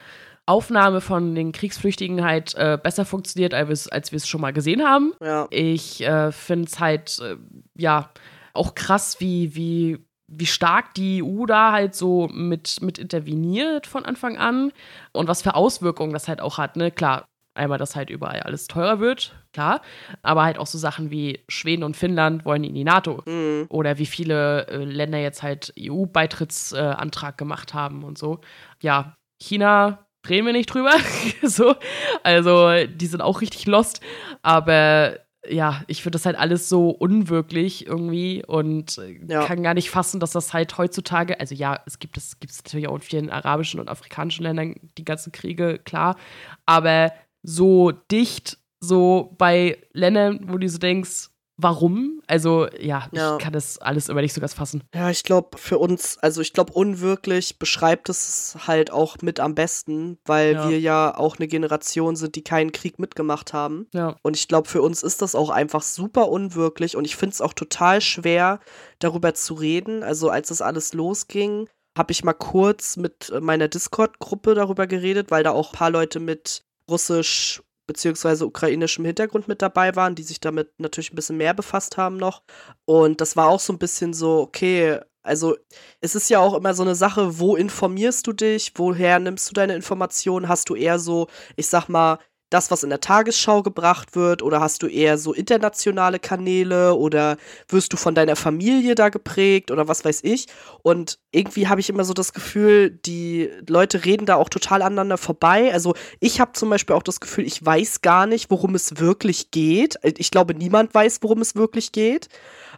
Aufnahme 0.46 1.00
von 1.00 1.34
den 1.34 1.50
Kriegsflüchtigen 1.50 2.22
halt 2.24 2.54
äh, 2.54 2.78
besser 2.80 3.04
funktioniert, 3.04 3.54
als, 3.54 3.88
als 3.88 4.12
wir 4.12 4.18
es 4.18 4.28
schon 4.28 4.40
mal 4.40 4.52
gesehen 4.52 4.84
haben. 4.84 5.14
Ja. 5.20 5.48
Ich 5.50 6.00
äh, 6.00 6.30
finde 6.30 6.68
es 6.68 6.78
halt, 6.78 7.18
äh, 7.18 7.36
ja, 7.76 8.12
auch 8.54 8.76
krass, 8.76 9.18
wie, 9.18 9.56
wie, 9.56 9.98
wie 10.34 10.46
stark 10.46 10.94
die 10.94 11.22
EU 11.22 11.46
da 11.46 11.72
halt 11.72 11.94
so 11.94 12.28
mit, 12.32 12.80
mit 12.80 12.98
interveniert 12.98 13.86
von 13.86 14.04
Anfang 14.04 14.38
an 14.38 14.72
und 15.12 15.28
was 15.28 15.42
für 15.42 15.54
Auswirkungen 15.54 16.12
das 16.12 16.28
halt 16.28 16.40
auch 16.40 16.58
hat. 16.58 16.76
Ne? 16.76 16.90
Klar, 16.90 17.26
einmal, 17.54 17.76
dass 17.78 17.96
halt 17.96 18.08
überall 18.08 18.40
alles 18.40 18.66
teurer 18.66 18.98
wird, 18.98 19.34
klar, 19.52 19.82
aber 20.22 20.42
halt 20.44 20.58
auch 20.58 20.66
so 20.66 20.78
Sachen 20.78 21.10
wie 21.10 21.40
Schweden 21.50 21.82
und 21.84 21.96
Finnland 21.98 22.46
wollen 22.46 22.64
in 22.64 22.74
die 22.74 22.84
NATO 22.84 23.22
Mhm. 23.26 23.66
oder 23.68 23.98
wie 23.98 24.06
viele 24.06 24.66
äh, 24.68 24.76
Länder 24.84 25.18
jetzt 25.18 25.42
halt 25.42 25.72
EU-Beitrittsantrag 25.78 27.36
gemacht 27.36 27.74
haben 27.74 28.04
und 28.04 28.18
so. 28.18 28.40
Ja, 28.80 29.16
China 29.40 30.06
reden 30.28 30.46
wir 30.46 30.52
nicht 30.52 30.72
drüber, 30.72 30.92
so, 31.42 31.74
also 32.22 32.70
die 32.86 33.06
sind 33.06 33.20
auch 33.20 33.40
richtig 33.40 33.66
lost, 33.66 34.00
aber 34.42 35.18
ja, 35.48 35.82
ich 35.88 36.02
finde 36.02 36.16
das 36.16 36.26
halt 36.26 36.36
alles 36.38 36.68
so 36.68 36.90
unwirklich 36.90 37.86
irgendwie 37.86 38.44
und 38.46 38.96
äh, 38.98 39.18
Ja. 39.28 39.44
kann 39.44 39.62
gar 39.62 39.74
nicht 39.74 39.90
fassen, 39.90 40.20
dass 40.20 40.30
das 40.32 40.52
halt 40.52 40.78
heutzutage, 40.78 41.40
also 41.40 41.54
ja, 41.54 41.80
es 41.86 41.98
gibt 41.98 42.16
es 42.16 42.38
gibt 42.38 42.52
es 42.52 42.62
natürlich 42.62 42.86
auch 42.88 42.94
in 42.94 43.00
vielen 43.00 43.30
arabischen 43.30 43.80
und 43.80 43.88
afrikanischen 43.88 44.44
Ländern 44.44 44.76
die 44.98 45.04
ganzen 45.04 45.32
Kriege, 45.32 45.80
klar, 45.84 46.16
aber 46.64 47.12
so 47.42 47.90
dicht, 47.90 48.58
so 48.78 49.34
bei 49.36 49.78
Ländern, 49.92 50.40
wo 50.48 50.58
du 50.58 50.68
so 50.68 50.78
denkst, 50.78 51.30
warum? 51.56 52.22
Also 52.26 52.66
ja, 52.78 53.08
Ja. 53.12 53.36
ich 53.36 53.42
kann 53.42 53.52
das 53.52 53.78
alles 53.78 54.08
immer 54.08 54.20
nicht 54.20 54.32
so 54.32 54.40
ganz 54.40 54.54
fassen. 54.54 54.82
Ja, 54.94 55.10
ich 55.10 55.22
glaube, 55.22 55.58
für 55.58 55.78
uns, 55.78 56.18
also 56.18 56.40
ich 56.40 56.52
glaube, 56.52 56.72
unwirklich 56.72 57.58
beschreibt 57.58 58.08
es 58.08 58.56
halt 58.66 58.90
auch 58.90 59.16
mit 59.22 59.38
am 59.40 59.54
besten, 59.54 60.18
weil 60.24 60.54
Ja. 60.54 60.68
wir 60.68 60.80
ja 60.80 61.16
auch 61.16 61.36
eine 61.38 61.48
Generation 61.48 62.16
sind, 62.16 62.34
die 62.34 62.42
keinen 62.44 62.72
Krieg 62.72 62.98
mitgemacht 62.98 63.52
haben. 63.52 63.86
Ja, 63.92 64.16
Und 64.22 64.36
ich 64.36 64.48
glaube, 64.48 64.68
für 64.68 64.82
uns 64.82 65.02
ist 65.02 65.22
das 65.22 65.34
auch 65.34 65.50
einfach 65.50 65.82
super 65.82 66.28
unwirklich 66.28 66.96
und 66.96 67.04
ich 67.04 67.16
finde 67.16 67.34
es 67.34 67.40
auch 67.40 67.52
total 67.52 68.00
schwer, 68.00 68.60
darüber 68.98 69.34
zu 69.34 69.54
reden. 69.54 70.02
Also 70.02 70.30
als 70.30 70.48
das 70.48 70.62
alles 70.62 70.94
losging, 70.94 71.68
habe 71.96 72.12
ich 72.12 72.24
mal 72.24 72.32
kurz 72.32 72.96
mit 72.96 73.32
meiner 73.40 73.68
Discord-Gruppe 73.68 74.54
darüber 74.54 74.86
geredet, 74.86 75.30
weil 75.30 75.42
da 75.44 75.50
auch 75.50 75.72
ein 75.72 75.76
paar 75.78 75.90
Leute 75.90 76.20
mit 76.20 76.62
russisch 76.88 77.62
beziehungsweise 77.86 78.46
ukrainischem 78.46 79.04
Hintergrund 79.04 79.48
mit 79.48 79.62
dabei 79.62 79.96
waren, 79.96 80.14
die 80.14 80.22
sich 80.22 80.40
damit 80.40 80.70
natürlich 80.78 81.12
ein 81.12 81.16
bisschen 81.16 81.36
mehr 81.36 81.54
befasst 81.54 81.96
haben 81.96 82.16
noch. 82.16 82.42
Und 82.84 83.20
das 83.20 83.36
war 83.36 83.48
auch 83.48 83.60
so 83.60 83.72
ein 83.72 83.78
bisschen 83.78 84.14
so, 84.14 84.40
okay, 84.40 85.00
also 85.22 85.56
es 86.00 86.14
ist 86.14 86.30
ja 86.30 86.40
auch 86.40 86.54
immer 86.54 86.74
so 86.74 86.82
eine 86.82 86.94
Sache, 86.94 87.38
wo 87.38 87.54
informierst 87.56 88.26
du 88.26 88.32
dich, 88.32 88.72
woher 88.76 89.18
nimmst 89.20 89.48
du 89.50 89.54
deine 89.54 89.74
Informationen? 89.74 90.48
Hast 90.48 90.68
du 90.68 90.74
eher 90.74 90.98
so, 90.98 91.28
ich 91.56 91.68
sag 91.68 91.88
mal, 91.88 92.18
das, 92.52 92.70
was 92.70 92.82
in 92.82 92.90
der 92.90 93.00
Tagesschau 93.00 93.62
gebracht 93.62 94.14
wird, 94.14 94.42
oder 94.42 94.60
hast 94.60 94.82
du 94.82 94.86
eher 94.86 95.18
so 95.18 95.32
internationale 95.32 96.18
Kanäle 96.18 96.94
oder 96.94 97.36
wirst 97.68 97.92
du 97.92 97.96
von 97.96 98.14
deiner 98.14 98.36
Familie 98.36 98.94
da 98.94 99.08
geprägt 99.08 99.70
oder 99.70 99.88
was 99.88 100.04
weiß 100.04 100.20
ich? 100.22 100.46
Und 100.82 101.18
irgendwie 101.30 101.68
habe 101.68 101.80
ich 101.80 101.88
immer 101.88 102.04
so 102.04 102.12
das 102.12 102.32
Gefühl, 102.32 102.90
die 102.90 103.50
Leute 103.68 104.04
reden 104.04 104.26
da 104.26 104.36
auch 104.36 104.48
total 104.48 104.82
aneinander 104.82 105.18
vorbei. 105.18 105.72
Also 105.72 105.94
ich 106.20 106.40
habe 106.40 106.52
zum 106.52 106.70
Beispiel 106.70 106.94
auch 106.94 107.02
das 107.02 107.20
Gefühl, 107.20 107.46
ich 107.46 107.64
weiß 107.64 108.02
gar 108.02 108.26
nicht, 108.26 108.50
worum 108.50 108.74
es 108.74 108.98
wirklich 108.98 109.50
geht. 109.50 109.96
Ich 110.02 110.30
glaube, 110.30 110.54
niemand 110.54 110.94
weiß, 110.94 111.18
worum 111.22 111.40
es 111.40 111.54
wirklich 111.54 111.92
geht. 111.92 112.28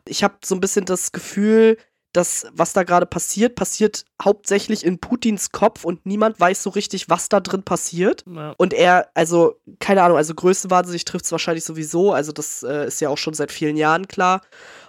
Ich 0.06 0.22
habe 0.22 0.34
so 0.44 0.54
ein 0.54 0.60
bisschen 0.60 0.84
das 0.84 1.12
Gefühl, 1.12 1.78
dass 2.14 2.46
was 2.52 2.72
da 2.72 2.84
gerade 2.84 3.06
passiert, 3.06 3.56
passiert 3.56 4.04
hauptsächlich 4.22 4.84
in 4.84 4.98
Putins 4.98 5.50
Kopf 5.50 5.84
und 5.84 6.06
niemand 6.06 6.38
weiß 6.40 6.62
so 6.62 6.70
richtig, 6.70 7.10
was 7.10 7.28
da 7.28 7.40
drin 7.40 7.62
passiert. 7.62 8.24
ja. 8.26 8.54
Und 8.56 8.72
er, 8.72 9.08
also, 9.14 9.56
keine 9.80 10.02
Ahnung, 10.02 10.16
also 10.16 10.34
größenwahnsinnig 10.34 11.04
trifft 11.04 11.26
es 11.26 11.32
wahrscheinlich 11.32 11.64
sowieso. 11.64 12.12
Also, 12.12 12.32
das 12.32 12.62
äh, 12.62 12.86
ist 12.86 13.00
ja 13.00 13.08
auch 13.08 13.18
schon 13.18 13.34
seit 13.34 13.52
vielen 13.52 13.76
Jahren 13.76 14.08
klar. 14.08 14.42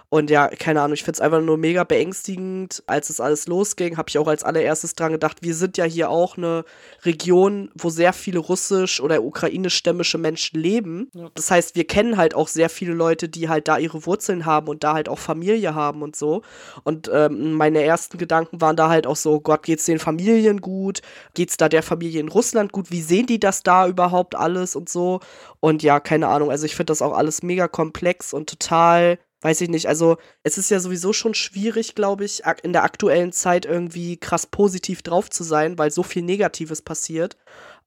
Und 0.08 0.30
ja, 0.30 0.48
keine 0.48 0.82
Ahnung, 0.82 0.94
ich 0.94 1.02
finde 1.02 1.16
es 1.16 1.20
einfach 1.20 1.40
nur 1.40 1.58
mega 1.58 1.82
beängstigend. 1.82 2.82
Als 2.86 3.10
es 3.10 3.20
alles 3.20 3.48
losging, 3.48 3.96
habe 3.96 4.08
ich 4.08 4.18
auch 4.18 4.28
als 4.28 4.44
allererstes 4.44 4.94
dran 4.94 5.12
gedacht, 5.12 5.38
wir 5.42 5.54
sind 5.54 5.76
ja 5.76 5.84
hier 5.84 6.10
auch 6.10 6.36
eine 6.36 6.64
Region, 7.04 7.70
wo 7.74 7.90
sehr 7.90 8.12
viele 8.12 8.38
russisch- 8.38 9.00
oder 9.00 9.22
ukrainischstämmische 9.22 10.18
Menschen 10.18 10.60
leben. 10.60 11.10
Ja. 11.12 11.28
Das 11.34 11.50
heißt, 11.50 11.74
wir 11.74 11.86
kennen 11.86 12.16
halt 12.16 12.34
auch 12.34 12.46
sehr 12.46 12.68
viele 12.68 12.94
Leute, 12.94 13.28
die 13.28 13.48
halt 13.48 13.66
da 13.66 13.78
ihre 13.78 14.06
Wurzeln 14.06 14.46
haben 14.46 14.68
und 14.68 14.84
da 14.84 14.94
halt 14.94 15.08
auch 15.08 15.18
Familie 15.18 15.74
haben 15.74 16.02
und 16.02 16.14
so. 16.14 16.42
Und 16.84 17.10
ähm, 17.12 17.54
meine 17.54 17.82
ersten 17.82 18.16
Gedanken 18.16 18.60
waren 18.60 18.76
da 18.76 18.88
halt 18.88 19.08
auch 19.08 19.16
so, 19.16 19.40
Gott, 19.40 19.64
geht's 19.64 19.86
den 19.86 19.98
Familien 19.98 20.60
gut? 20.60 21.02
Geht's 21.34 21.56
da 21.56 21.68
der 21.68 21.82
Familie 21.82 22.20
in 22.20 22.28
Russland 22.28 22.70
gut? 22.70 22.92
Wie 22.92 23.02
sehen 23.02 23.26
die 23.26 23.40
das 23.40 23.64
da 23.64 23.88
überhaupt 23.88 24.36
alles 24.36 24.76
und 24.76 24.88
so? 24.88 25.20
Und 25.58 25.82
ja, 25.82 25.98
keine 25.98 26.28
Ahnung. 26.28 26.50
Also 26.50 26.64
ich 26.64 26.76
finde 26.76 26.92
das 26.92 27.02
auch 27.02 27.16
alles 27.16 27.42
mega 27.42 27.66
komplex 27.66 28.32
und 28.32 28.48
total, 28.48 29.18
weiß 29.42 29.60
ich 29.60 29.68
nicht. 29.68 29.86
Also 29.86 30.16
es 30.42 30.58
ist 30.58 30.70
ja 30.70 30.80
sowieso 30.80 31.12
schon 31.12 31.34
schwierig, 31.34 31.94
glaube 31.94 32.24
ich, 32.24 32.42
in 32.62 32.72
der 32.72 32.84
aktuellen 32.84 33.32
Zeit 33.32 33.66
irgendwie 33.66 34.16
krass 34.16 34.46
positiv 34.46 35.02
drauf 35.02 35.30
zu 35.30 35.44
sein, 35.44 35.78
weil 35.78 35.90
so 35.90 36.02
viel 36.02 36.22
Negatives 36.22 36.82
passiert. 36.82 37.36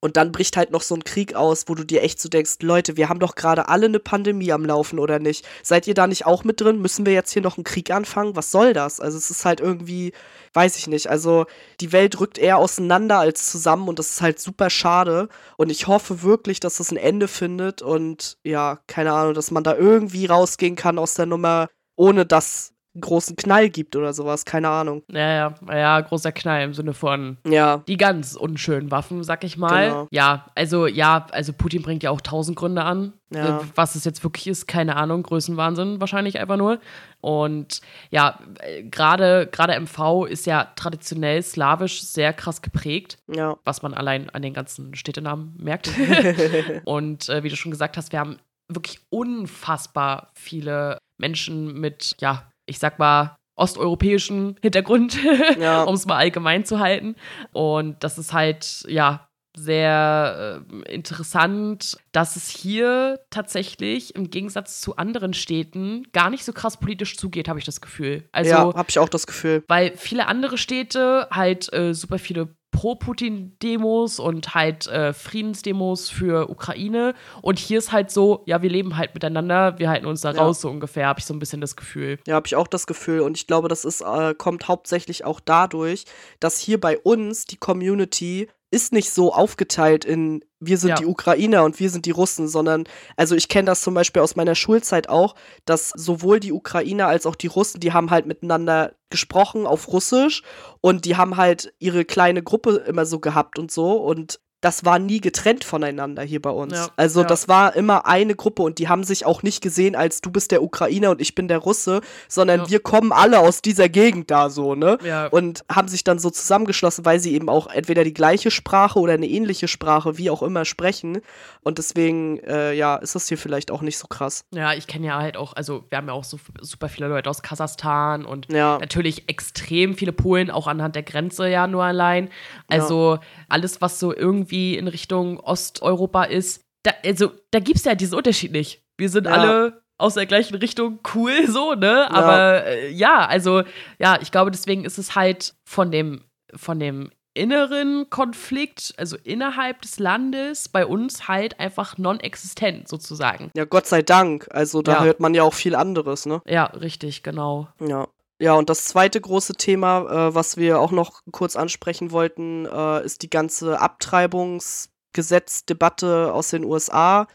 Und 0.02 0.16
dann 0.16 0.32
bricht 0.32 0.56
halt 0.56 0.72
noch 0.72 0.82
so 0.82 0.96
ein 0.96 1.04
Krieg 1.04 1.36
aus, 1.36 1.66
wo 1.68 1.76
du 1.76 1.84
dir 1.84 2.02
echt 2.02 2.22
so 2.22 2.30
denkst, 2.30 2.58
Leute, 2.62 2.96
wir 2.96 3.10
haben 3.10 3.20
doch 3.20 3.36
gerade 3.36 3.68
alle 3.68 3.88
eine 3.88 4.00
Pandemie 4.00 4.52
am 4.52 4.64
Laufen, 4.64 4.98
oder 4.98 5.20
nicht? 5.20 5.46
Seid 5.62 5.88
ihr 5.88 5.94
da 5.94 6.08
nicht 6.08 6.26
auch 6.26 6.46
mit 6.46 6.62
drin? 6.62 6.82
Müssen 6.82 7.06
wir 7.06 7.14
jetzt 7.14 7.32
hier 7.34 7.42
noch 7.42 7.58
einen 7.58 7.66
Krieg 7.66 7.92
anfangen? 7.92 8.36
Was 8.36 8.52
soll 8.52 8.74
das? 8.74 9.02
Also 9.02 9.18
es 9.18 9.30
ist 9.30 9.44
halt 9.44 9.60
irgendwie, 9.60 10.14
weiß 10.54 10.78
ich 10.78 10.88
nicht. 10.88 11.10
Also 11.10 11.46
die 11.82 11.92
Welt 11.92 12.20
rückt 12.20 12.38
eher 12.38 12.58
auseinander 12.58 13.20
als 13.20 13.52
zusammen 13.52 13.90
und 13.90 14.00
das 14.00 14.12
ist 14.12 14.22
halt 14.22 14.40
super 14.40 14.70
schade. 14.70 15.28
Und 15.58 15.70
ich 15.70 15.88
hoffe 15.88 16.24
wirklich, 16.24 16.62
dass 16.62 16.78
das 16.78 16.92
ein 16.92 16.98
Ende 16.98 17.28
findet 17.28 17.82
und 17.82 18.38
ja, 18.44 18.80
keine 18.88 19.12
Ahnung, 19.14 19.34
dass 19.34 19.52
man 19.52 19.64
da 19.64 19.76
irgendwie 19.76 20.28
rausgehen 20.28 20.76
kann 20.76 20.98
aus 20.98 21.16
der 21.16 21.26
Nummer, 21.26 21.68
ohne 21.98 22.26
dass 22.26 22.72
großen 23.00 23.36
Knall 23.36 23.70
gibt 23.70 23.96
oder 23.96 24.14
sowas. 24.14 24.46
Keine 24.46 24.70
Ahnung. 24.70 25.04
Ja, 25.12 25.30
ja, 25.30 25.76
ja, 25.76 26.02
großer 26.02 26.32
Knall 26.32 26.64
im 26.64 26.74
Sinne 26.74 26.94
von 26.94 27.38
Ja, 27.48 27.84
die 27.88 27.98
ganz 27.98 28.36
unschönen 28.36 28.92
Waffen, 28.92 29.24
sag 29.24 29.44
ich 29.44 29.58
mal. 29.58 29.90
Genau. 29.90 30.08
Ja, 30.12 30.48
also 30.56 30.88
ja, 30.88 31.28
also 31.32 31.54
Putin 31.54 31.82
bringt 31.82 32.04
ja 32.04 32.12
auch 32.12 32.22
tausend 32.22 32.58
Gründe 32.58 32.84
an. 32.84 33.14
Ja. 33.32 33.60
Äh, 33.60 33.64
Was 33.76 33.96
es 33.96 34.06
jetzt 34.06 34.24
wirklich 34.24 34.48
ist, 34.48 34.68
keine 34.68 34.96
Ahnung, 34.96 35.22
Größenwahnsinn 35.22 36.00
wahrscheinlich 36.02 36.40
einfach 36.40 36.58
nur. 36.58 36.80
Und 37.22 37.82
ja, 38.10 38.40
äh, 38.60 38.84
gerade 38.84 39.48
gerade 39.52 39.80
MV 39.80 40.26
ist 40.26 40.48
ja 40.48 40.66
traditionell 40.76 41.44
slawisch 41.44 42.02
sehr 42.02 42.34
krass 42.34 42.62
geprägt, 42.62 43.20
ja, 43.28 43.58
was 43.66 43.84
man 43.84 43.94
allein 43.94 44.30
an 44.32 44.42
den 44.42 44.54
ganzen 44.54 44.96
Städtenamen 44.96 45.56
merkt. 45.60 45.92
Und 46.86 47.30
äh, 47.30 47.44
wie 47.44 47.50
du 47.50 47.56
schon 47.56 47.72
gesagt 47.72 47.98
hast, 47.98 48.12
wir 48.12 48.20
haben 48.20 48.38
wirklich 48.68 49.00
unfassbar 49.10 50.30
viele 50.34 50.98
Menschen 51.18 51.80
mit, 51.80 52.16
ja, 52.20 52.50
ich 52.70 52.80
sag 52.80 53.00
mal, 53.00 53.36
osteuropäischen 53.56 54.56
Hintergrund, 54.62 55.18
Ja. 55.60 55.84
um 55.84 55.96
es 55.96 56.06
mal 56.06 56.16
allgemein 56.18 56.64
zu 56.66 56.80
halten. 56.80 57.16
Und 57.52 58.04
das 58.04 58.18
ist 58.18 58.32
halt, 58.34 58.86
ja, 58.88 59.26
sehr 59.58 60.62
äh, 60.86 60.94
interessant, 60.94 61.98
dass 62.12 62.36
es 62.36 62.48
hier 62.50 63.20
tatsächlich 63.32 64.16
im 64.16 64.30
Gegensatz 64.30 64.80
zu 64.80 64.96
anderen 64.96 65.34
Städten 65.34 66.04
gar 66.14 66.30
nicht 66.30 66.46
so 66.46 66.54
krass 66.54 66.78
politisch 66.78 67.18
zugeht, 67.18 67.50
habe 67.50 67.60
ich 67.60 67.66
das 67.66 67.82
Gefühl. 67.82 68.30
Also, 68.32 68.52
ja, 68.52 68.74
habe 68.74 68.86
ich 68.90 69.00
auch 69.00 69.10
das 69.10 69.28
Gefühl. 69.28 69.64
weil 69.68 69.98
viele 69.98 70.28
andere 70.28 70.58
Städte 70.58 71.28
halt 71.32 71.72
äh, 71.74 71.94
super 71.94 72.20
viele 72.20 72.56
Pro-Putin-Demos 72.72 74.20
und 74.20 74.54
halt 74.54 74.88
äh, 74.88 75.14
Friedensdemos 75.14 76.10
für 76.10 76.50
Ukraine. 76.50 77.14
Und 77.42 77.60
hier 77.60 77.78
ist 77.80 77.92
halt 77.92 78.12
so, 78.12 78.44
ja, 78.46 78.62
wir 78.62 78.70
leben 78.70 78.98
halt 78.98 79.14
miteinander, 79.14 79.80
wir 79.80 79.90
halten 79.90 80.06
uns 80.06 80.22
da 80.22 80.32
Ja. 80.32 80.42
raus, 80.42 80.62
so 80.62 80.70
ungefähr, 80.70 81.08
habe 81.08 81.20
ich 81.20 81.26
so 81.26 81.34
ein 81.34 81.40
bisschen 81.40 81.62
das 81.62 81.76
Gefühl. 81.76 82.20
Ja, 82.28 82.36
habe 82.36 82.48
ich 82.48 82.56
auch 82.56 82.68
das 82.68 82.88
Gefühl. 82.88 83.22
Und 83.22 83.38
ich 83.38 83.48
glaube, 83.48 83.68
das 83.68 83.86
ist, 83.86 84.02
äh, 84.02 84.34
kommt 84.36 84.68
hauptsächlich 84.68 85.26
auch 85.26 85.40
dadurch, 85.40 86.06
dass 86.40 86.60
hier 86.60 86.80
bei 86.80 86.98
uns 86.98 87.46
die 87.46 87.58
Community 87.58 88.50
ist 88.72 88.94
nicht 88.94 89.12
so 89.12 89.34
aufgeteilt 89.34 90.06
in 90.06 90.44
wir 90.62 90.78
sind 90.78 90.90
Ja. 90.90 90.96
die 90.98 91.06
Ukrainer 91.06 91.64
und 91.64 91.80
wir 91.80 91.90
sind 91.90 92.06
die 92.06 92.12
Russen, 92.12 92.50
sondern, 92.50 92.84
also 93.16 93.34
ich 93.34 93.48
kenne 93.48 93.68
das 93.68 93.82
zum 93.82 93.94
Beispiel 93.94 94.22
aus 94.22 94.36
meiner 94.36 94.56
Schulzeit 94.56 95.08
auch, 95.08 95.36
dass 95.64 95.90
sowohl 95.96 96.42
die 96.42 96.52
Ukrainer 96.52 97.08
als 97.08 97.26
auch 97.26 97.36
die 97.36 97.48
Russen, 97.48 97.80
die 97.80 97.94
haben 97.94 98.12
halt 98.12 98.26
miteinander 98.26 98.94
gesprochen 99.10 99.66
auf 99.66 99.88
Russisch 99.88 100.44
und 100.82 101.06
die 101.06 101.16
haben 101.16 101.38
halt 101.38 101.74
ihre 101.80 102.04
kleine 102.04 102.44
Gruppe 102.44 102.76
immer 102.88 103.06
so 103.06 103.20
gehabt 103.20 103.58
und 103.58 103.72
so 103.72 103.94
und 103.94 104.42
das 104.62 104.84
war 104.84 105.00
nie 105.00 105.22
getrennt 105.22 105.64
voneinander 105.64 106.22
hier 106.24 106.42
bei 106.42 106.50
uns. 106.50 106.74
Ja, 106.74 106.88
also 106.98 107.22
ja. 107.22 107.28
das 107.28 107.48
war 107.48 107.76
immer 107.76 108.06
eine 108.06 108.36
Gruppe 108.36 108.62
und 108.64 108.78
die 108.78 108.90
haben 108.90 109.04
sich 109.04 109.26
auch 109.26 109.42
nicht 109.42 109.62
gesehen 109.62 109.96
als 109.96 110.22
du 110.22 110.32
bist 110.32 110.52
der 110.52 110.62
Ukrainer 110.64 111.12
und 111.12 111.22
ich 111.22 111.34
bin 111.36 111.48
der 111.48 111.60
Russe, 111.60 112.02
sondern 112.28 112.62
Ja. 112.62 112.70
wir 112.70 112.80
kommen 112.80 113.12
alle 113.12 113.40
aus 113.40 113.62
dieser 113.62 113.88
Gegend 113.88 114.30
da 114.32 114.50
so, 114.50 114.76
ne? 114.76 114.98
Und 115.32 115.64
haben 115.72 115.88
sich 115.88 116.04
dann 116.04 116.20
so 116.20 116.30
zusammengeschlossen, 116.30 117.06
weil 117.06 117.20
sie 117.20 117.34
eben 117.34 117.48
auch 117.48 117.68
entweder 117.68 118.04
die 118.04 118.14
gleiche 118.14 118.52
Sprache 118.52 119.00
oder 119.00 119.14
eine 119.14 119.28
ähnliche 119.28 119.68
Sprache, 119.68 120.18
wie 120.18 120.30
auch 120.30 120.44
immer, 120.44 120.66
sprechen. 120.66 121.22
Und 121.62 121.78
deswegen, 121.78 122.40
äh, 122.40 122.74
ja, 122.74 122.96
ist 122.98 123.16
das 123.16 123.28
hier 123.28 123.38
vielleicht 123.38 123.72
auch 123.72 123.82
nicht 123.82 123.98
so 123.98 124.08
krass. 124.08 124.44
Ja, 124.54 124.74
ich 124.74 124.88
kenne 124.88 125.08
ja 125.08 125.20
halt 125.20 125.38
auch, 125.38 125.54
also 125.54 125.86
wir 125.90 125.98
haben 125.98 126.08
ja 126.08 126.14
auch 126.14 126.24
so 126.24 126.38
super 126.62 126.90
viele 126.90 127.08
Leute 127.08 127.30
aus 127.30 127.42
Kasachstan 127.42 128.26
und 128.26 128.50
natürlich 128.50 129.30
extrem 129.30 129.96
viele 129.96 130.12
Polen, 130.12 130.52
auch 130.52 130.68
anhand 130.68 130.96
der 130.96 131.04
Grenze 131.04 131.48
ja 131.48 131.68
nur 131.68 131.84
allein. 131.84 132.30
Also 132.68 133.20
alles, 133.48 133.82
was 133.82 134.00
so 134.00 134.16
irgendwie 134.16 134.49
in 134.52 134.88
Richtung 134.88 135.40
Osteuropa 135.40 136.24
ist, 136.24 136.62
da, 136.84 136.92
also 137.06 137.32
da 137.52 137.60
gibt 137.60 137.78
es 137.80 137.86
ja 137.86 137.96
diesen 137.96 138.16
Unterschied 138.18 138.52
nicht. 138.52 138.82
Wir 138.98 139.10
sind 139.10 139.26
Ja. 139.26 139.32
alle 139.34 139.82
aus 139.98 140.14
der 140.14 140.26
gleichen 140.26 140.56
Richtung 140.56 141.00
cool, 141.14 141.34
so, 141.48 141.74
ne? 141.74 142.10
Aber 142.12 142.66
äh, 142.66 142.90
ja, 142.92 143.26
also 143.26 143.64
ja, 144.00 144.18
ich 144.22 144.32
glaube, 144.32 144.52
deswegen 144.52 144.86
ist 144.86 144.98
es 144.98 145.16
halt 145.16 145.54
von 145.66 145.92
dem, 145.92 146.24
von 146.56 146.80
dem 146.80 147.12
inneren 147.36 148.10
Konflikt, 148.10 148.94
also 148.98 149.16
innerhalb 149.24 149.82
des 149.84 150.00
Landes, 150.00 150.68
bei 150.68 150.86
uns 150.86 151.28
halt 151.28 151.60
einfach 151.60 151.98
non-existent 151.98 152.88
sozusagen. 152.88 153.52
Ja, 153.56 153.66
Gott 153.66 153.86
sei 153.86 154.02
Dank. 154.02 154.48
Also 154.52 154.82
da 154.82 154.94
Ja. 154.94 155.04
hört 155.04 155.20
man 155.20 155.34
ja 155.34 155.44
auch 155.44 155.54
viel 155.54 155.76
anderes, 155.76 156.26
ne? 156.26 156.42
Ja, 156.48 156.66
richtig, 156.66 157.24
genau. 157.24 157.68
Ja. 157.80 158.08
Ja, 158.42 158.54
und 158.54 158.70
das 158.70 158.86
zweite 158.86 159.20
große 159.20 159.56
Thema, 159.56 160.30
äh, 160.30 160.36
was 160.36 160.56
wir 160.56 160.80
auch 160.80 160.92
noch 160.92 161.22
kurz 161.32 161.58
ansprechen 161.58 162.12
wollten, 162.12 162.66
äh, 162.66 163.04
ist 163.04 163.22
die 163.22 163.30
ganze 163.30 163.82
Abtreibungsgesetzdebatte 163.82 166.34
aus 166.34 166.50
den 166.50 166.64
USA. 166.64 167.28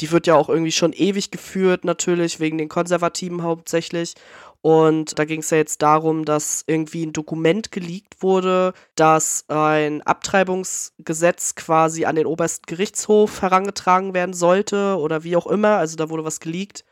Die 0.00 0.10
wird 0.10 0.26
ja 0.26 0.34
auch 0.34 0.48
irgendwie 0.48 0.72
schon 0.72 0.92
ewig 0.92 1.30
geführt, 1.30 1.84
natürlich, 1.84 2.40
wegen 2.40 2.58
den 2.58 2.68
Konservativen 2.68 3.44
hauptsächlich. 3.44 4.14
Und 4.62 5.18
da 5.18 5.24
ging 5.24 5.40
es 5.40 5.50
ja 5.50 5.56
jetzt 5.58 5.80
darum, 5.82 6.24
dass 6.24 6.64
irgendwie 6.66 7.06
ein 7.06 7.12
Dokument 7.14 7.72
geleakt 7.72 8.22
wurde, 8.22 8.74
dass 8.94 9.44
ein 9.48 10.02
Abtreibungsgesetz 10.02 11.54
quasi 11.54 12.04
an 12.04 12.16
den 12.16 12.26
obersten 12.26 12.66
Gerichtshof 12.66 13.40
herangetragen 13.40 14.12
werden 14.14 14.34
sollte 14.34 14.96
oder 14.98 15.24
wie 15.24 15.36
auch 15.36 15.46
immer. 15.46 15.76
Also 15.76 15.96
da 15.96 16.10
wurde 16.10 16.24
was 16.24 16.40
geleakt. 16.40 16.84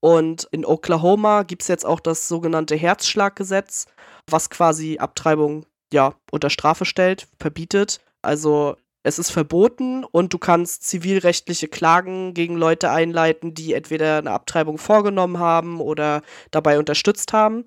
Und 0.00 0.46
in 0.50 0.64
Oklahoma 0.64 1.42
gibt 1.42 1.62
es 1.62 1.68
jetzt 1.68 1.86
auch 1.86 2.00
das 2.00 2.28
sogenannte 2.28 2.76
Herzschlaggesetz, 2.76 3.86
was 4.30 4.50
quasi 4.50 4.98
Abtreibung 4.98 5.66
ja 5.92 6.14
unter 6.30 6.50
Strafe 6.50 6.84
stellt, 6.84 7.28
verbietet. 7.38 8.00
Also 8.22 8.76
es 9.06 9.20
ist 9.20 9.30
verboten 9.30 10.02
und 10.02 10.34
du 10.34 10.38
kannst 10.38 10.82
zivilrechtliche 10.82 11.68
Klagen 11.68 12.34
gegen 12.34 12.56
Leute 12.56 12.90
einleiten, 12.90 13.54
die 13.54 13.72
entweder 13.72 14.18
eine 14.18 14.32
Abtreibung 14.32 14.78
vorgenommen 14.78 15.38
haben 15.38 15.80
oder 15.80 16.22
dabei 16.50 16.80
unterstützt 16.80 17.32
haben. 17.32 17.66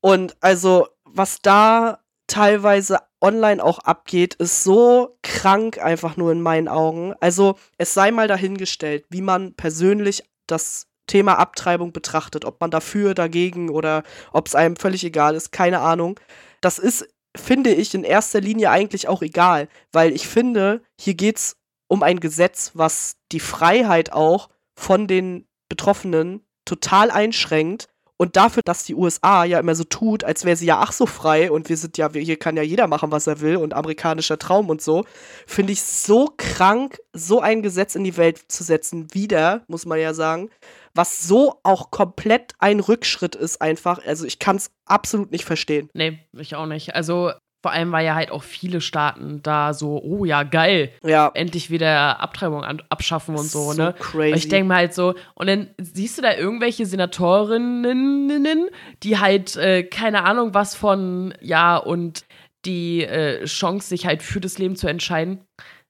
Und 0.00 0.36
also, 0.40 0.88
was 1.04 1.40
da 1.40 2.00
teilweise 2.26 2.98
online 3.20 3.62
auch 3.62 3.78
abgeht, 3.78 4.34
ist 4.34 4.64
so 4.64 5.16
krank 5.22 5.78
einfach 5.78 6.16
nur 6.16 6.32
in 6.32 6.42
meinen 6.42 6.66
Augen. 6.66 7.14
Also, 7.20 7.56
es 7.78 7.94
sei 7.94 8.10
mal 8.10 8.26
dahingestellt, 8.26 9.04
wie 9.08 9.22
man 9.22 9.54
persönlich 9.54 10.24
das 10.48 10.88
Thema 11.06 11.38
Abtreibung 11.38 11.92
betrachtet, 11.92 12.44
ob 12.44 12.60
man 12.60 12.70
dafür, 12.70 13.14
dagegen 13.14 13.70
oder 13.70 14.02
ob 14.32 14.46
es 14.46 14.54
einem 14.54 14.76
völlig 14.76 15.04
egal 15.04 15.34
ist, 15.34 15.52
keine 15.52 15.80
Ahnung. 15.80 16.18
Das 16.60 16.78
ist, 16.78 17.06
finde 17.36 17.70
ich, 17.70 17.94
in 17.94 18.04
erster 18.04 18.40
Linie 18.40 18.70
eigentlich 18.70 19.08
auch 19.08 19.22
egal, 19.22 19.68
weil 19.92 20.12
ich 20.12 20.26
finde, 20.26 20.82
hier 21.00 21.14
geht 21.14 21.36
es 21.36 21.56
um 21.88 22.02
ein 22.02 22.20
Gesetz, 22.20 22.72
was 22.74 23.16
die 23.32 23.40
Freiheit 23.40 24.12
auch 24.12 24.48
von 24.78 25.06
den 25.06 25.46
Betroffenen 25.68 26.44
total 26.64 27.10
einschränkt. 27.10 27.88
Und 28.18 28.36
dafür, 28.36 28.62
dass 28.64 28.84
die 28.84 28.94
USA 28.94 29.44
ja 29.44 29.60
immer 29.60 29.74
so 29.74 29.84
tut, 29.84 30.24
als 30.24 30.46
wäre 30.46 30.56
sie 30.56 30.64
ja 30.64 30.80
ach 30.80 30.92
so 30.92 31.04
frei 31.04 31.50
und 31.50 31.68
wir 31.68 31.76
sind 31.76 31.98
ja, 31.98 32.10
hier 32.10 32.38
kann 32.38 32.56
ja 32.56 32.62
jeder 32.62 32.86
machen, 32.86 33.12
was 33.12 33.26
er 33.26 33.42
will 33.42 33.56
und 33.56 33.74
amerikanischer 33.74 34.38
Traum 34.38 34.70
und 34.70 34.80
so, 34.80 35.04
finde 35.46 35.74
ich 35.74 35.82
so 35.82 36.32
krank, 36.38 36.98
so 37.12 37.40
ein 37.40 37.60
Gesetz 37.60 37.94
in 37.94 38.04
die 38.04 38.16
Welt 38.16 38.40
zu 38.48 38.64
setzen, 38.64 39.12
wieder, 39.12 39.64
muss 39.68 39.84
man 39.84 40.00
ja 40.00 40.14
sagen, 40.14 40.48
was 40.96 41.26
so 41.26 41.60
auch 41.62 41.90
komplett 41.90 42.54
ein 42.58 42.80
Rückschritt 42.80 43.34
ist 43.34 43.60
einfach. 43.60 44.04
Also 44.04 44.26
ich 44.26 44.38
kann 44.38 44.56
es 44.56 44.70
absolut 44.86 45.30
nicht 45.30 45.44
verstehen. 45.44 45.90
Nee, 45.94 46.18
ich 46.32 46.54
auch 46.54 46.66
nicht. 46.66 46.94
Also 46.94 47.32
vor 47.62 47.72
allem, 47.72 47.90
weil 47.90 48.06
ja 48.06 48.14
halt 48.14 48.30
auch 48.30 48.44
viele 48.44 48.80
Staaten 48.80 49.42
da 49.42 49.74
so, 49.74 50.00
oh 50.00 50.24
ja, 50.24 50.44
geil, 50.44 50.92
Ja, 51.02 51.32
endlich 51.34 51.68
wieder 51.68 52.20
Abtreibung 52.20 52.62
an, 52.62 52.80
abschaffen 52.90 53.34
und 53.34 53.46
so, 53.46 53.72
so 53.72 53.82
ne? 53.82 53.94
crazy. 53.98 54.36
Ich 54.36 54.48
denke 54.48 54.68
mal 54.68 54.76
halt 54.76 54.94
so, 54.94 55.14
und 55.34 55.48
dann 55.48 55.70
siehst 55.78 56.16
du 56.16 56.22
da 56.22 56.36
irgendwelche 56.36 56.86
Senatorinnen, 56.86 58.68
die 59.02 59.18
halt, 59.18 59.56
äh, 59.56 59.82
keine 59.82 60.24
Ahnung, 60.24 60.54
was 60.54 60.76
von, 60.76 61.34
ja, 61.40 61.76
und 61.76 62.24
die 62.66 63.02
äh, 63.02 63.44
Chance, 63.46 63.88
sich 63.88 64.06
halt 64.06 64.22
für 64.22 64.40
das 64.40 64.58
Leben 64.58 64.76
zu 64.76 64.86
entscheiden. 64.86 65.40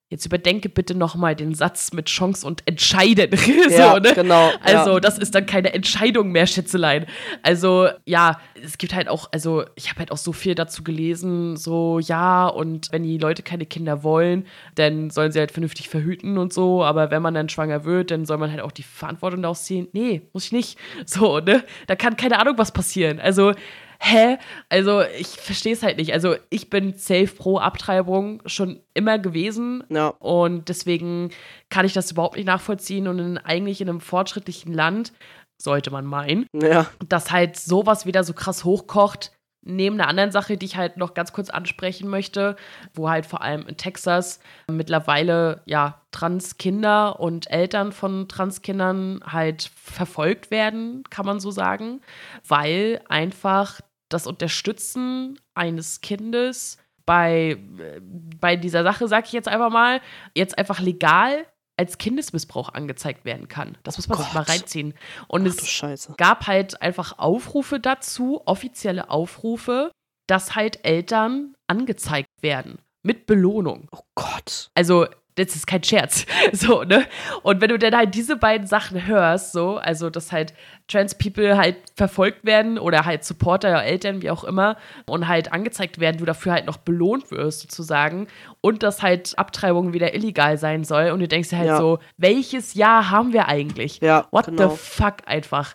Jetzt 0.08 0.24
überdenke 0.24 0.68
bitte 0.68 0.94
nochmal 0.94 1.34
den 1.34 1.52
Satz 1.52 1.92
mit 1.92 2.06
Chance 2.06 2.46
und 2.46 2.62
Entscheiden. 2.66 3.36
so, 3.36 3.70
ja, 3.70 3.98
ne? 3.98 4.12
genau. 4.14 4.52
Also, 4.62 4.92
ja. 4.92 5.00
das 5.00 5.18
ist 5.18 5.34
dann 5.34 5.46
keine 5.46 5.74
Entscheidung 5.74 6.30
mehr, 6.30 6.46
Schätzelein. 6.46 7.06
Also, 7.42 7.88
ja, 8.04 8.38
es 8.62 8.78
gibt 8.78 8.94
halt 8.94 9.08
auch, 9.08 9.28
also, 9.32 9.64
ich 9.74 9.90
habe 9.90 9.98
halt 9.98 10.12
auch 10.12 10.16
so 10.16 10.32
viel 10.32 10.54
dazu 10.54 10.84
gelesen, 10.84 11.56
so, 11.56 11.98
ja, 11.98 12.46
und 12.46 12.92
wenn 12.92 13.02
die 13.02 13.18
Leute 13.18 13.42
keine 13.42 13.66
Kinder 13.66 14.04
wollen, 14.04 14.46
dann 14.76 15.10
sollen 15.10 15.32
sie 15.32 15.40
halt 15.40 15.50
vernünftig 15.50 15.88
verhüten 15.88 16.38
und 16.38 16.52
so, 16.52 16.84
aber 16.84 17.10
wenn 17.10 17.20
man 17.20 17.34
dann 17.34 17.48
schwanger 17.48 17.84
wird, 17.84 18.12
dann 18.12 18.26
soll 18.26 18.38
man 18.38 18.52
halt 18.52 18.60
auch 18.60 18.72
die 18.72 18.84
Verantwortung 18.84 19.42
daraus 19.42 19.64
ziehen. 19.64 19.88
Nee, 19.92 20.22
muss 20.32 20.44
ich 20.44 20.52
nicht. 20.52 20.78
So, 21.04 21.40
ne? 21.40 21.64
Da 21.88 21.96
kann 21.96 22.16
keine 22.16 22.38
Ahnung 22.38 22.58
was 22.58 22.70
passieren. 22.70 23.18
Also, 23.18 23.54
hä? 23.98 24.38
Also, 24.68 25.02
ich 25.02 25.28
verstehe 25.28 25.72
es 25.72 25.82
halt 25.82 25.98
nicht. 25.98 26.12
Also, 26.12 26.36
ich 26.50 26.70
bin 26.70 26.94
safe 26.96 27.28
pro 27.28 27.58
Abtreibung 27.58 28.42
schon 28.46 28.80
immer 28.94 29.18
gewesen. 29.18 29.84
ja. 29.88 30.08
Und 30.18 30.68
deswegen 30.68 31.30
kann 31.68 31.86
ich 31.86 31.92
das 31.92 32.10
überhaupt 32.12 32.36
nicht 32.36 32.46
nachvollziehen. 32.46 33.08
Und 33.08 33.18
in, 33.18 33.38
eigentlich 33.38 33.80
in 33.80 33.88
einem 33.88 34.00
fortschrittlichen 34.00 34.72
Land, 34.72 35.12
sollte 35.58 35.90
man 35.90 36.04
meinen, 36.04 36.46
Ja, 36.52 36.86
dass 37.08 37.30
halt 37.30 37.56
sowas 37.56 38.06
wieder 38.06 38.24
so 38.24 38.32
krass 38.32 38.64
hochkocht. 38.64 39.32
Neben 39.68 39.96
einer 39.96 40.08
anderen 40.08 40.30
Sache, 40.30 40.56
die 40.56 40.66
ich 40.66 40.76
halt 40.76 40.96
noch 40.96 41.12
ganz 41.14 41.32
kurz 41.32 41.50
ansprechen 41.50 42.08
möchte, 42.08 42.54
wo 42.94 43.10
halt 43.10 43.26
vor 43.26 43.42
allem 43.42 43.66
in 43.66 43.76
Texas 43.76 44.38
mittlerweile 44.70 45.62
ja 45.66 46.02
Transkinder 46.12 47.18
und 47.18 47.50
Eltern 47.50 47.90
von 47.90 48.28
Transkindern 48.28 49.20
halt 49.26 49.68
verfolgt 49.74 50.52
werden, 50.52 51.02
kann 51.10 51.26
man 51.26 51.40
so 51.40 51.50
sagen, 51.50 52.00
weil 52.46 53.00
einfach 53.08 53.80
das 54.08 54.26
Unterstützen 54.26 55.38
eines 55.54 56.00
Kindes 56.00 56.78
bei, 57.04 57.58
äh, 57.78 58.00
bei 58.02 58.56
dieser 58.56 58.82
Sache, 58.82 59.08
sag 59.08 59.26
ich 59.26 59.32
jetzt 59.32 59.48
einfach 59.48 59.70
mal, 59.70 60.00
jetzt 60.34 60.58
einfach 60.58 60.80
legal 60.80 61.46
als 61.76 61.98
Kindesmissbrauch 61.98 62.70
angezeigt 62.70 63.24
werden 63.24 63.48
kann. 63.48 63.76
Das 63.82 63.96
muss 63.96 64.08
man 64.08 64.18
sich 64.18 64.32
mal 64.32 64.42
reinziehen. 64.42 64.94
Und 65.28 65.46
Ach 65.46 65.84
es 65.90 66.10
gab 66.16 66.46
halt 66.46 66.80
einfach 66.80 67.18
Aufrufe 67.18 67.80
dazu, 67.80 68.40
offizielle 68.46 69.10
Aufrufe, 69.10 69.92
dass 70.26 70.56
halt 70.56 70.84
Eltern 70.84 71.54
angezeigt 71.66 72.30
werden 72.40 72.78
mit 73.02 73.26
Belohnung. 73.26 73.88
Oh 73.92 74.00
Gott. 74.14 74.70
Also, 74.74 75.06
das 75.36 75.54
ist 75.54 75.66
kein 75.66 75.82
Scherz. 75.82 76.26
So, 76.52 76.82
ne? 76.84 77.04
Und 77.42 77.60
wenn 77.60 77.68
du 77.68 77.78
dann 77.78 77.94
halt 77.96 78.14
diese 78.14 78.36
beiden 78.36 78.66
Sachen 78.66 79.06
hörst, 79.06 79.52
so, 79.52 79.76
also 79.76 80.10
dass 80.10 80.32
halt 80.32 80.54
Trans-People 80.88 81.56
halt 81.56 81.76
verfolgt 81.96 82.44
werden 82.44 82.78
oder 82.78 83.04
halt 83.04 83.24
Supporter, 83.24 83.82
Eltern, 83.82 84.22
wie 84.22 84.30
auch 84.30 84.44
immer, 84.44 84.76
und 85.06 85.26
halt 85.28 85.52
angezeigt 85.52 85.98
werden, 85.98 86.18
du 86.18 86.24
dafür 86.24 86.52
halt 86.52 86.66
noch 86.66 86.76
belohnt 86.76 87.30
wirst, 87.30 87.60
sozusagen, 87.62 88.28
und 88.60 88.82
dass 88.82 89.02
halt 89.02 89.36
Abtreibung 89.38 89.92
wieder 89.92 90.14
illegal 90.14 90.58
sein 90.58 90.84
soll, 90.84 91.10
und 91.10 91.20
du 91.20 91.28
denkst 91.28 91.50
dir 91.50 91.58
halt 91.58 91.68
Ja. 91.68 91.76
so, 91.78 91.98
welches 92.16 92.74
Jahr 92.74 93.10
haben 93.10 93.32
wir 93.32 93.48
eigentlich? 93.48 94.00
Ja, 94.00 94.26
What 94.30 94.46
genau. 94.46 94.68
the 94.70 94.76
fuck 94.76 95.16
einfach? 95.26 95.74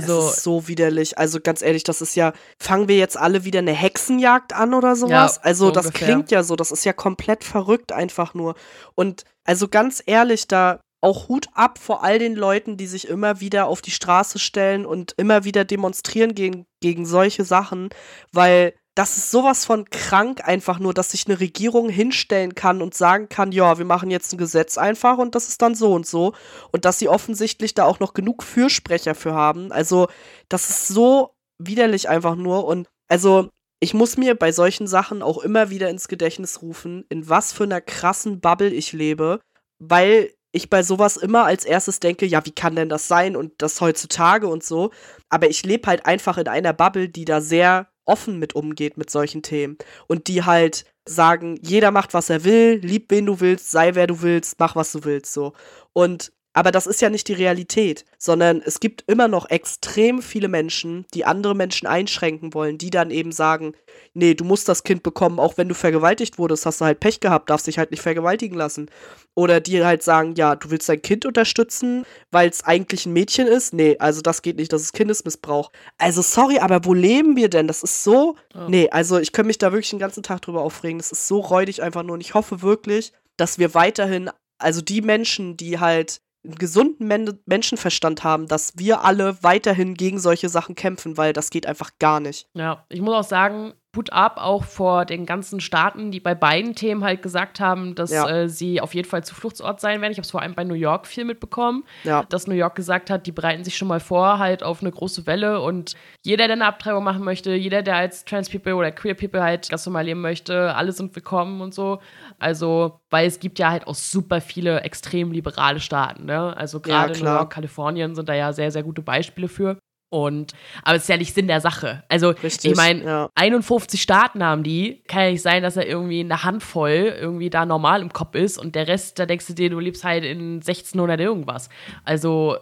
Das 0.00 0.08
Also, 0.08 0.18
ist 0.18 0.42
so 0.42 0.68
widerlich. 0.68 1.18
Also 1.18 1.40
ganz 1.40 1.62
ehrlich, 1.62 1.84
das 1.84 2.00
ist 2.02 2.14
ja, 2.14 2.32
fangen 2.58 2.88
wir 2.88 2.96
jetzt 2.96 3.16
alle 3.16 3.44
wieder 3.44 3.58
eine 3.60 3.72
Hexenjagd 3.72 4.52
an 4.52 4.74
oder 4.74 4.96
sowas? 4.96 5.36
Ja, 5.36 5.42
also 5.42 5.66
so 5.66 5.70
das 5.72 5.86
ungefähr. 5.86 6.08
klingt 6.08 6.30
ja 6.30 6.42
so, 6.42 6.56
das 6.56 6.70
ist 6.72 6.84
ja 6.84 6.92
komplett 6.92 7.44
verrückt 7.44 7.92
einfach 7.92 8.34
nur. 8.34 8.54
Und 8.94 9.24
also 9.44 9.68
ganz 9.68 10.02
ehrlich, 10.06 10.48
da 10.48 10.80
auch 11.00 11.28
Hut 11.28 11.48
ab 11.54 11.78
vor 11.78 12.04
all 12.04 12.18
den 12.18 12.36
Leuten, 12.36 12.76
die 12.76 12.86
sich 12.86 13.08
immer 13.08 13.40
wieder 13.40 13.66
auf 13.66 13.82
die 13.82 13.90
Straße 13.90 14.38
stellen 14.38 14.86
und 14.86 15.14
immer 15.16 15.44
wieder 15.44 15.64
demonstrieren 15.64 16.34
gegen, 16.34 16.64
gegen 16.80 17.06
solche 17.06 17.44
Sachen, 17.44 17.90
weil 18.32 18.74
das 18.94 19.16
ist 19.16 19.30
sowas 19.30 19.64
von 19.64 19.88
krank 19.88 20.46
einfach 20.46 20.78
nur, 20.78 20.92
dass 20.92 21.12
sich 21.12 21.26
eine 21.26 21.40
Regierung 21.40 21.88
hinstellen 21.88 22.54
kann 22.54 22.82
und 22.82 22.94
sagen 22.94 23.28
kann, 23.30 23.50
ja, 23.50 23.78
wir 23.78 23.86
machen 23.86 24.10
jetzt 24.10 24.32
ein 24.32 24.38
Gesetz 24.38 24.76
einfach 24.76 25.16
und 25.16 25.34
das 25.34 25.48
ist 25.48 25.62
dann 25.62 25.74
so 25.74 25.94
und 25.94 26.06
so. 26.06 26.34
Und 26.72 26.84
dass 26.84 26.98
sie 26.98 27.08
offensichtlich 27.08 27.72
da 27.72 27.84
auch 27.84 28.00
noch 28.00 28.12
genug 28.12 28.42
Fürsprecher 28.42 29.14
für 29.14 29.32
haben. 29.32 29.72
Also, 29.72 30.08
das 30.48 30.68
ist 30.68 30.88
so 30.88 31.34
widerlich 31.58 32.08
einfach 32.10 32.36
nur. 32.36 32.66
Und 32.66 32.88
also, 33.08 33.48
ich 33.80 33.94
muss 33.94 34.18
mir 34.18 34.34
bei 34.34 34.52
solchen 34.52 34.86
Sachen 34.86 35.22
auch 35.22 35.38
immer 35.38 35.70
wieder 35.70 35.88
ins 35.88 36.06
Gedächtnis 36.06 36.60
rufen, 36.60 37.06
in 37.08 37.28
was 37.28 37.52
für 37.52 37.64
einer 37.64 37.80
krassen 37.80 38.40
Bubble 38.40 38.70
ich 38.70 38.92
lebe, 38.92 39.40
weil 39.78 40.34
ich 40.52 40.68
bei 40.68 40.82
sowas 40.82 41.16
immer 41.16 41.44
als 41.44 41.64
erstes 41.64 41.98
denke, 41.98 42.26
ja, 42.26 42.44
wie 42.44 42.52
kann 42.52 42.76
denn 42.76 42.90
das 42.90 43.08
sein 43.08 43.36
und 43.36 43.54
das 43.58 43.80
heutzutage 43.80 44.48
und 44.48 44.62
so. 44.62 44.90
Aber 45.30 45.48
ich 45.48 45.64
lebe 45.64 45.88
halt 45.88 46.04
einfach 46.04 46.36
in 46.36 46.46
einer 46.46 46.74
Bubble, 46.74 47.08
die 47.08 47.24
da 47.24 47.40
sehr 47.40 47.88
offen 48.12 48.38
mit 48.38 48.54
umgeht 48.54 48.98
mit 48.98 49.10
solchen 49.10 49.42
Themen 49.42 49.78
und 50.06 50.28
die 50.28 50.44
halt 50.44 50.84
sagen, 51.08 51.58
jeder 51.62 51.90
macht, 51.90 52.14
was 52.14 52.30
er 52.30 52.44
will, 52.44 52.78
lieb 52.82 53.06
wen 53.10 53.26
du 53.26 53.40
willst, 53.40 53.70
sei 53.70 53.94
wer 53.94 54.06
du 54.06 54.22
willst, 54.22 54.60
mach 54.60 54.76
was 54.76 54.92
du 54.92 55.04
willst, 55.04 55.32
so. 55.32 55.54
Und 55.92 56.32
Aber 56.54 56.70
das 56.70 56.86
ist 56.86 57.00
ja 57.00 57.08
nicht 57.08 57.28
die 57.28 57.32
Realität, 57.32 58.04
sondern 58.18 58.62
es 58.64 58.78
gibt 58.78 59.04
immer 59.06 59.26
noch 59.26 59.48
extrem 59.48 60.20
viele 60.20 60.48
Menschen, 60.48 61.06
die 61.14 61.24
andere 61.24 61.54
Menschen 61.54 61.86
einschränken 61.86 62.52
wollen, 62.52 62.76
die 62.76 62.90
dann 62.90 63.10
eben 63.10 63.32
sagen, 63.32 63.72
nee, 64.12 64.34
du 64.34 64.44
musst 64.44 64.68
das 64.68 64.84
Kind 64.84 65.02
bekommen, 65.02 65.38
auch 65.38 65.56
wenn 65.56 65.68
du 65.68 65.74
vergewaltigt 65.74 66.38
wurdest, 66.38 66.66
hast 66.66 66.80
du 66.80 66.84
halt 66.84 67.00
Pech 67.00 67.20
gehabt, 67.20 67.48
darfst 67.48 67.66
dich 67.66 67.78
halt 67.78 67.90
nicht 67.90 68.02
vergewaltigen 68.02 68.56
lassen. 68.56 68.90
Oder 69.34 69.60
die 69.60 69.82
halt 69.82 70.02
sagen, 70.02 70.34
ja, 70.34 70.56
du 70.56 70.70
willst 70.70 70.90
dein 70.90 71.00
Kind 71.00 71.24
unterstützen, 71.24 72.04
weil 72.30 72.50
es 72.50 72.64
eigentlich 72.64 73.06
ein 73.06 73.14
Mädchen 73.14 73.46
ist. 73.46 73.72
Nee, 73.72 73.96
also 73.98 74.20
das 74.20 74.42
geht 74.42 74.56
nicht, 74.56 74.72
das 74.74 74.82
ist 74.82 74.92
Kindesmissbrauch. 74.92 75.70
Also 75.96 76.20
sorry, 76.20 76.58
aber 76.58 76.84
wo 76.84 76.92
leben 76.92 77.34
wir 77.34 77.48
denn? 77.48 77.66
Das 77.66 77.82
ist 77.82 78.04
so. 78.04 78.36
Oh. 78.54 78.68
Nee, 78.68 78.90
also 78.90 79.18
ich 79.18 79.32
kann 79.32 79.46
mich 79.46 79.56
da 79.56 79.72
wirklich 79.72 79.90
den 79.90 79.98
ganzen 79.98 80.22
Tag 80.22 80.42
drüber 80.42 80.60
aufregen. 80.60 80.98
Das 80.98 81.12
ist 81.12 81.28
so 81.28 81.40
räudig 81.40 81.82
einfach 81.82 82.02
nur. 82.02 82.14
Und 82.14 82.20
ich 82.20 82.34
hoffe 82.34 82.60
wirklich, 82.60 83.14
dass 83.38 83.58
wir 83.58 83.72
weiterhin, 83.72 84.28
also 84.58 84.82
die 84.82 85.00
Menschen, 85.00 85.56
die 85.56 85.80
halt 85.80 86.20
einen 86.44 86.56
gesunden 86.56 87.06
Men 87.06 87.38
Menschenverstand 87.46 88.24
haben, 88.24 88.48
dass 88.48 88.76
wir 88.76 89.04
alle 89.04 89.42
weiterhin 89.42 89.94
gegen 89.94 90.18
solche 90.18 90.48
Sachen 90.48 90.74
kämpfen, 90.74 91.16
weil 91.16 91.32
das 91.32 91.50
geht 91.50 91.66
einfach 91.66 91.90
gar 91.98 92.20
nicht. 92.20 92.48
Ja, 92.54 92.84
ich 92.88 93.00
muss 93.00 93.14
auch 93.14 93.28
sagen, 93.28 93.74
Hut 93.94 94.10
ab 94.10 94.38
auch 94.40 94.64
vor 94.64 95.04
den 95.04 95.26
ganzen 95.26 95.60
Staaten, 95.60 96.10
die 96.10 96.20
bei 96.20 96.34
beiden 96.34 96.74
Themen 96.74 97.04
halt 97.04 97.20
gesagt 97.20 97.60
haben, 97.60 97.94
dass 97.94 98.10
ja. 98.10 98.26
äh, 98.26 98.48
sie 98.48 98.80
auf 98.80 98.94
jeden 98.94 99.06
Fall 99.06 99.22
Zufluchtsort 99.22 99.80
sein 99.80 100.00
werden. 100.00 100.12
Ich 100.12 100.18
habe 100.18 100.24
es 100.24 100.30
vor 100.30 100.40
allem 100.40 100.54
bei 100.54 100.64
New 100.64 100.72
York 100.72 101.06
viel 101.06 101.26
mitbekommen, 101.26 101.84
ja. 102.04 102.22
dass 102.30 102.46
New 102.46 102.54
York 102.54 102.74
gesagt 102.74 103.10
hat, 103.10 103.26
die 103.26 103.32
bereiten 103.32 103.64
sich 103.64 103.76
schon 103.76 103.88
mal 103.88 104.00
vor 104.00 104.38
halt 104.38 104.62
auf 104.62 104.80
eine 104.80 104.90
große 104.90 105.26
Welle 105.26 105.60
und 105.60 105.94
jeder, 106.22 106.46
der 106.46 106.56
eine 106.56 106.66
Abtreibung 106.66 107.04
machen 107.04 107.22
möchte, 107.22 107.52
jeder, 107.52 107.82
der 107.82 107.96
als 107.96 108.24
Trans 108.24 108.48
People 108.48 108.76
oder 108.76 108.92
Queer 108.92 109.14
People 109.14 109.42
halt 109.42 109.68
ganz 109.68 109.84
normal 109.84 110.06
leben 110.06 110.22
möchte, 110.22 110.74
alle 110.74 110.92
sind 110.92 111.14
willkommen 111.14 111.60
und 111.60 111.74
so. 111.74 112.00
Also, 112.38 113.00
weil 113.10 113.26
es 113.26 113.40
gibt 113.40 113.58
ja 113.58 113.70
halt 113.70 113.86
auch 113.86 113.94
super 113.94 114.40
viele 114.40 114.80
extrem 114.80 115.32
liberale 115.32 115.80
Staaten, 115.80 116.24
ne? 116.24 116.56
Also 116.56 116.80
gerade 116.80 117.12
ja, 117.12 117.24
New 117.24 117.30
York, 117.30 117.52
Kalifornien 117.52 118.14
sind 118.14 118.28
da 118.28 118.34
ja 118.34 118.54
sehr, 118.54 118.70
sehr 118.70 118.82
gute 118.82 119.02
Beispiele 119.02 119.48
für. 119.48 119.76
Und, 120.12 120.52
aber 120.82 120.96
es 120.96 121.04
ist 121.04 121.08
ja 121.08 121.16
nicht 121.16 121.34
Sinn 121.34 121.46
der 121.46 121.62
Sache. 121.62 122.04
Also, 122.10 122.28
Richtig, 122.42 122.72
ich 122.72 122.76
meine, 122.76 123.02
ja. 123.02 123.30
51 123.34 124.02
Staaten 124.02 124.44
haben 124.44 124.62
die. 124.62 125.02
Kann 125.08 125.22
ja 125.22 125.30
nicht 125.30 125.40
sein, 125.40 125.62
dass 125.62 125.78
er 125.78 125.86
irgendwie 125.86 126.20
eine 126.20 126.44
Handvoll 126.44 127.16
irgendwie 127.18 127.48
da 127.48 127.64
normal 127.64 128.02
im 128.02 128.12
Kopf 128.12 128.34
ist 128.34 128.58
und 128.58 128.74
der 128.74 128.88
Rest, 128.88 129.18
da 129.18 129.24
denkst 129.24 129.46
du 129.46 129.54
dir, 129.54 129.70
du 129.70 129.80
lebst 129.80 130.04
halt 130.04 130.24
in 130.24 130.56
1600 130.56 131.18
irgendwas. 131.18 131.70
Also, 132.04 132.58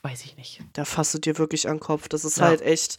weiß 0.00 0.24
ich 0.24 0.38
nicht. 0.38 0.62
Da 0.72 0.86
fasst 0.86 1.12
du 1.12 1.18
dir 1.18 1.36
wirklich 1.36 1.68
an 1.68 1.74
den 1.74 1.80
Kopf. 1.80 2.08
Das 2.08 2.24
ist 2.24 2.38
ja. 2.38 2.46
halt 2.46 2.62
echt. 2.62 2.96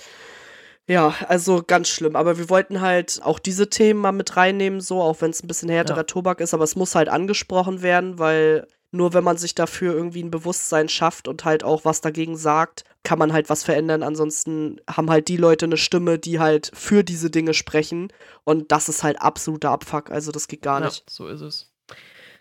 Ja, 0.85 1.15
also 1.27 1.63
ganz 1.65 1.89
schlimm. 1.89 2.15
Aber 2.15 2.37
wir 2.37 2.51
wollten 2.51 2.81
halt 2.81 3.19
auch 3.23 3.39
diese 3.39 3.67
Themen 3.67 3.99
mal 3.99 4.11
mit 4.11 4.37
reinnehmen, 4.37 4.79
so, 4.79 5.01
auch 5.01 5.21
wenn 5.21 5.31
es 5.31 5.41
ein 5.41 5.47
bisschen 5.47 5.69
härterer 5.69 5.97
ja. 5.97 6.03
Tobak 6.03 6.39
ist, 6.39 6.53
aber 6.53 6.65
es 6.65 6.75
muss 6.75 6.93
halt 6.93 7.09
angesprochen 7.09 7.81
werden, 7.81 8.19
weil 8.19 8.67
nur 8.91 9.13
wenn 9.13 9.23
man 9.23 9.37
sich 9.37 9.55
dafür 9.55 9.93
irgendwie 9.93 10.23
ein 10.23 10.31
Bewusstsein 10.31 10.89
schafft 10.89 11.27
und 11.27 11.45
halt 11.45 11.63
auch 11.63 11.85
was 11.85 12.01
dagegen 12.01 12.37
sagt, 12.37 12.83
kann 13.03 13.19
man 13.19 13.33
halt 13.33 13.49
was 13.49 13.63
verändern. 13.63 14.03
Ansonsten 14.03 14.81
haben 14.89 15.09
halt 15.09 15.27
die 15.27 15.37
Leute 15.37 15.65
eine 15.65 15.77
Stimme, 15.77 16.19
die 16.19 16.39
halt 16.39 16.71
für 16.73 17.03
diese 17.03 17.29
Dinge 17.29 17.53
sprechen. 17.53 18.11
Und 18.43 18.71
das 18.71 18.89
ist 18.89 19.03
halt 19.03 19.21
absoluter 19.21 19.71
Abfuck. 19.71 20.09
Also 20.09 20.31
das 20.31 20.47
geht 20.47 20.61
gar 20.61 20.79
nicht. 20.79 20.99
Ja, 20.99 21.03
so 21.07 21.27
ist 21.27 21.41
es. 21.41 21.71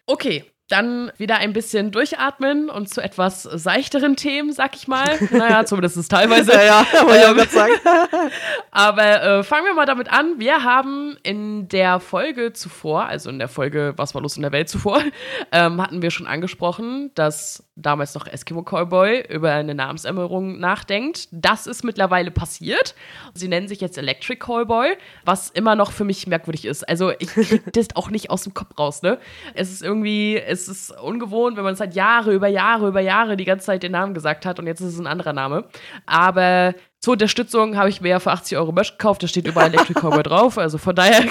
Okay, 0.06 0.44
dann 0.68 1.12
wieder 1.16 1.36
ein 1.36 1.52
bisschen 1.52 1.92
durchatmen 1.92 2.68
und 2.68 2.88
zu 2.88 3.00
etwas 3.00 3.44
seichteren 3.44 4.16
Themen, 4.16 4.52
sag 4.52 4.74
ich 4.74 4.88
mal. 4.88 5.18
Naja, 5.30 5.64
zumindest 5.66 6.10
teilweise. 6.10 6.52
ja, 6.52 6.84
ja, 6.92 7.06
wollte 7.06 7.18
ich 7.18 7.26
auch 7.26 7.34
gerade 7.34 7.50
sagen. 7.50 7.72
Aber 8.72 9.22
äh, 9.22 9.42
fangen 9.44 9.66
wir 9.66 9.74
mal 9.74 9.86
damit 9.86 10.12
an. 10.12 10.38
Wir 10.38 10.64
haben 10.64 11.16
in 11.22 11.68
der 11.68 12.00
Folge 12.00 12.52
zuvor, 12.52 13.06
also 13.06 13.30
in 13.30 13.38
der 13.38 13.48
Folge 13.48 13.94
Was 13.96 14.14
war 14.14 14.22
los 14.22 14.36
in 14.36 14.42
der 14.42 14.52
Welt 14.52 14.68
zuvor, 14.68 15.02
ähm, 15.52 15.80
hatten 15.80 16.02
wir 16.02 16.10
schon 16.10 16.26
angesprochen, 16.26 17.12
dass 17.14 17.65
damals 17.76 18.14
noch 18.14 18.26
Eskimo 18.26 18.62
Cowboy 18.62 19.26
über 19.28 19.52
eine 19.52 19.74
Namensänderung 19.74 20.58
nachdenkt. 20.58 21.28
Das 21.30 21.66
ist 21.66 21.84
mittlerweile 21.84 22.30
passiert. 22.30 22.94
Sie 23.34 23.48
nennen 23.48 23.68
sich 23.68 23.80
jetzt 23.80 23.98
Electric 23.98 24.38
Cowboy, 24.44 24.96
was 25.24 25.50
immer 25.50 25.76
noch 25.76 25.92
für 25.92 26.04
mich 26.04 26.26
merkwürdig 26.26 26.64
ist. 26.64 26.88
Also 26.88 27.12
ich 27.18 27.28
kriege 27.28 27.62
das 27.72 27.88
auch 27.94 28.10
nicht 28.10 28.30
aus 28.30 28.44
dem 28.44 28.54
Kopf 28.54 28.78
raus, 28.78 29.02
ne? 29.02 29.18
Es 29.54 29.70
ist 29.70 29.82
irgendwie 29.82 30.38
es 30.38 30.68
ist 30.68 30.90
ungewohnt, 30.90 31.56
wenn 31.58 31.64
man 31.64 31.76
seit 31.76 31.94
Jahre 31.94 32.32
über 32.32 32.48
Jahre 32.48 32.88
über 32.88 33.00
Jahre 33.00 33.36
die 33.36 33.44
ganze 33.44 33.66
Zeit 33.66 33.82
den 33.82 33.92
Namen 33.92 34.14
gesagt 34.14 34.46
hat 34.46 34.58
und 34.58 34.66
jetzt 34.66 34.80
ist 34.80 34.94
es 34.94 34.98
ein 34.98 35.06
anderer 35.06 35.34
Name. 35.34 35.64
Aber 36.06 36.74
zur 37.00 37.12
Unterstützung 37.12 37.76
habe 37.76 37.90
ich 37.90 38.00
mir 38.00 38.08
ja 38.08 38.20
für 38.20 38.32
80 38.32 38.56
Euro 38.56 38.72
Merch 38.72 38.92
gekauft, 38.92 39.22
da 39.22 39.28
steht 39.28 39.46
überall 39.46 39.68
Electric 39.68 40.00
Cowboy 40.00 40.22
drauf, 40.22 40.56
also 40.56 40.78
von 40.78 40.94
daher 40.94 41.24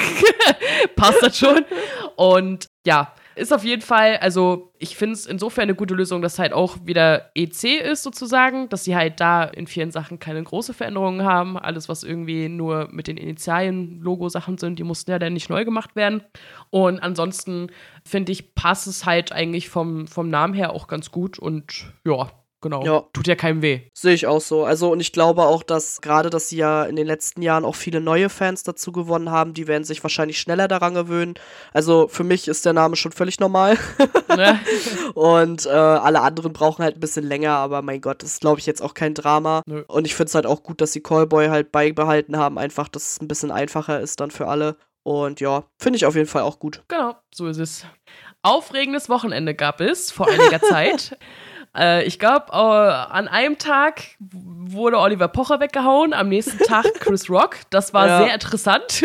passt 0.96 1.22
das 1.22 1.38
schon. 1.38 1.66
Und 2.16 2.68
ja, 2.86 3.12
ist 3.36 3.54
auf 3.54 3.64
jeden 3.64 3.82
Fall, 3.82 4.18
also 4.18 4.72
ich 4.80 4.96
finde 4.96 5.14
es 5.14 5.26
insofern 5.26 5.64
eine 5.64 5.76
gute 5.76 5.94
Lösung, 5.94 6.22
dass 6.22 6.40
halt 6.40 6.54
auch 6.54 6.78
wieder 6.86 7.32
EC 7.36 7.82
ist 7.82 8.04
sozusagen, 8.04 8.70
dass 8.70 8.84
sie 8.84 8.96
halt 8.96 9.20
da 9.20 9.44
in 9.44 9.68
vielen 9.68 9.92
Sachen 9.92 10.20
keine 10.20 10.42
große 10.44 10.74
Veränderungen 10.74 11.24
haben. 11.24 11.58
Alles, 11.58 11.90
was 11.90 12.04
irgendwie 12.04 12.50
nur 12.50 12.88
mit 12.92 13.08
den 13.08 13.18
Initialien 13.18 14.02
Logo-Sachen 14.02 14.58
sind, 14.58 14.80
die 14.80 14.84
mussten 14.84 15.12
ja 15.12 15.20
dann 15.20 15.34
nicht 15.34 15.50
neu 15.50 15.66
gemacht 15.66 15.96
werden. 15.96 16.24
Und 16.70 17.00
ansonsten 17.00 17.68
finde 18.06 18.32
ich, 18.32 18.56
passt 18.56 18.88
es 18.88 19.06
halt 19.06 19.32
eigentlich 19.32 19.70
vom, 19.70 20.08
vom 20.08 20.30
Namen 20.30 20.54
her 20.54 20.72
auch 20.72 20.88
ganz 20.88 21.12
gut 21.12 21.38
und 21.38 21.86
ja, 22.06 22.30
Genau. 22.62 22.84
Ja. 22.84 23.04
Tut 23.14 23.28
ja 23.28 23.36
keinem 23.36 23.62
weh. 23.62 23.82
Sehe 23.94 24.14
ich 24.14 24.28
auch 24.28 24.42
so. 24.42 24.64
Also, 24.64 24.92
und 24.92 25.00
ich 25.00 25.12
glaube 25.12 25.44
auch, 25.44 25.62
dass 25.62 26.02
gerade, 26.02 26.30
dass 26.30 26.50
sie 26.50 26.58
ja 26.58 26.84
in 26.84 26.96
den 26.96 27.06
letzten 27.06 27.42
Jahren 27.42 27.66
auch 27.66 27.76
viele 27.76 28.02
neue 28.02 28.30
Fans 28.30 28.64
dazu 28.64 28.92
gewonnen 28.92 29.30
haben, 29.30 29.54
die 29.54 29.68
werden 29.68 29.84
sich 29.84 30.02
wahrscheinlich 30.04 30.40
schneller 30.40 30.68
daran 30.68 30.96
gewöhnen. 30.96 31.36
Also, 31.74 32.08
für 32.08 32.24
mich 32.24 32.48
ist 32.48 32.66
der 32.66 32.74
Name 32.74 32.96
schon 32.96 33.12
völlig 33.12 33.40
normal. 33.40 33.78
Ja. 34.36 34.60
und 35.14 35.66
äh, 35.66 35.70
alle 35.70 36.22
anderen 36.22 36.54
brauchen 36.54 36.84
halt 36.84 36.98
ein 36.98 37.00
bisschen 37.00 37.28
länger, 37.28 37.52
aber 37.52 37.82
mein 37.82 38.02
Gott, 38.02 38.24
das 38.24 38.32
ist, 38.32 38.42
glaube 38.42 38.60
ich, 38.60 38.66
jetzt 38.66 38.82
auch 38.82 38.94
kein 38.94 39.14
Drama. 39.14 39.62
Nö. 39.66 39.84
Und 39.88 40.06
ich 40.06 40.16
finde 40.16 40.30
es 40.30 40.36
halt 40.36 40.46
auch 40.46 40.64
gut, 40.64 40.82
dass 40.82 40.92
sie 40.92 41.02
Callboy 41.02 41.50
halt 41.50 41.72
beibehalten 41.72 42.38
haben, 42.38 42.58
einfach, 42.58 42.88
dass 42.88 43.12
es 43.12 43.22
ein 43.22 43.28
bisschen 43.28 43.52
einfacher 43.52 44.00
ist 44.00 44.20
dann 44.20 44.32
für 44.32 44.48
alle. 44.48 44.78
Und 45.04 45.40
ja, 45.40 45.64
finde 45.78 45.98
ich 45.98 46.06
auf 46.08 46.16
jeden 46.16 46.28
Fall 46.28 46.42
auch 46.42 46.58
gut. 46.58 46.84
Genau, 46.88 47.16
so 47.34 47.48
ist 47.48 47.60
es. 47.60 47.86
Aufregendes 48.42 49.08
Wochenende 49.08 49.54
gab 49.54 49.80
es 49.80 50.12
vor 50.12 50.28
einiger 50.28 50.60
Zeit. 50.70 51.18
Äh, 51.76 52.04
ich 52.04 52.20
glaube, 52.20 52.48
äh, 52.52 52.56
an 52.56 53.28
einem 53.28 53.58
Tag 53.58 54.02
wurde 54.20 54.98
Oliver 54.98 55.28
Pocher 55.28 55.60
weggehauen, 55.60 56.14
am 56.14 56.30
nächsten 56.30 56.58
Tag 56.60 56.86
Chris 57.00 57.30
Rock. 57.30 57.58
Das 57.70 57.94
war 57.94 58.08
ja. 58.08 58.24
sehr 58.24 58.34
interessant. 58.34 59.04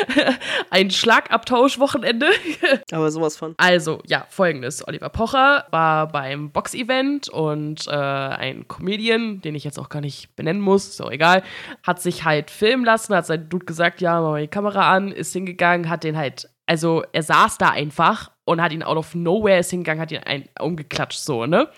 Ein 0.70 0.90
Schlagabtausch-Wochenende. 0.90 2.26
Aber 2.92 3.10
sowas 3.10 3.36
von. 3.36 3.54
Also, 3.56 4.00
ja, 4.06 4.26
folgendes. 4.28 4.86
Oliver 4.86 5.08
Pocher 5.08 5.66
war 5.70 6.08
beim 6.08 6.50
Box-Event 6.50 7.28
und 7.28 7.86
äh, 7.86 7.92
ein 7.92 8.66
Comedian, 8.68 9.40
den 9.40 9.54
ich 9.54 9.64
jetzt 9.64 9.78
auch 9.78 9.88
gar 9.88 10.00
nicht 10.00 10.34
benennen 10.36 10.62
muss, 10.62 10.88
ist 10.88 11.02
auch 11.02 11.10
egal, 11.10 11.42
hat 11.82 12.02
sich 12.02 12.24
halt 12.24 12.50
filmen 12.50 12.84
lassen, 12.84 13.14
hat 13.14 13.26
sein 13.26 13.48
Dude 13.48 13.66
gesagt, 13.66 14.00
ja, 14.00 14.20
mach 14.20 14.30
mal 14.30 14.40
die 14.40 14.48
Kamera 14.48 14.92
an, 14.92 15.12
ist 15.12 15.32
hingegangen, 15.32 15.88
hat 15.88 16.04
den 16.04 16.16
halt 16.16 16.48
also 16.66 17.02
er 17.12 17.22
saß 17.22 17.58
da 17.58 17.70
einfach 17.70 18.30
und 18.44 18.60
hat 18.62 18.72
ihn 18.72 18.82
out 18.82 18.96
of 18.96 19.14
nowhere 19.14 19.58
ist 19.58 19.70
hingegangen, 19.70 20.00
hat 20.00 20.12
ihn 20.12 20.22
ein, 20.24 20.48
umgeklatscht, 20.60 21.20
so, 21.20 21.46
ne? 21.46 21.68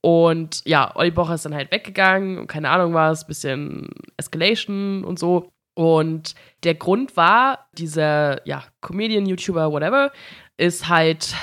Und 0.00 0.62
ja, 0.64 0.90
Olli 0.96 1.12
Bocher 1.12 1.34
ist 1.34 1.44
dann 1.44 1.54
halt 1.54 1.70
weggegangen 1.70 2.38
und 2.38 2.48
keine 2.48 2.70
Ahnung 2.70 2.92
was, 2.92 3.26
bisschen 3.26 3.88
Escalation 4.16 5.04
und 5.04 5.18
so. 5.18 5.48
Und 5.74 6.34
der 6.64 6.74
Grund 6.74 7.16
war, 7.16 7.66
dieser, 7.72 8.46
ja, 8.46 8.64
Comedian, 8.80 9.26
YouTuber, 9.26 9.70
whatever, 9.70 10.10
ist 10.56 10.88
halt 10.88 11.34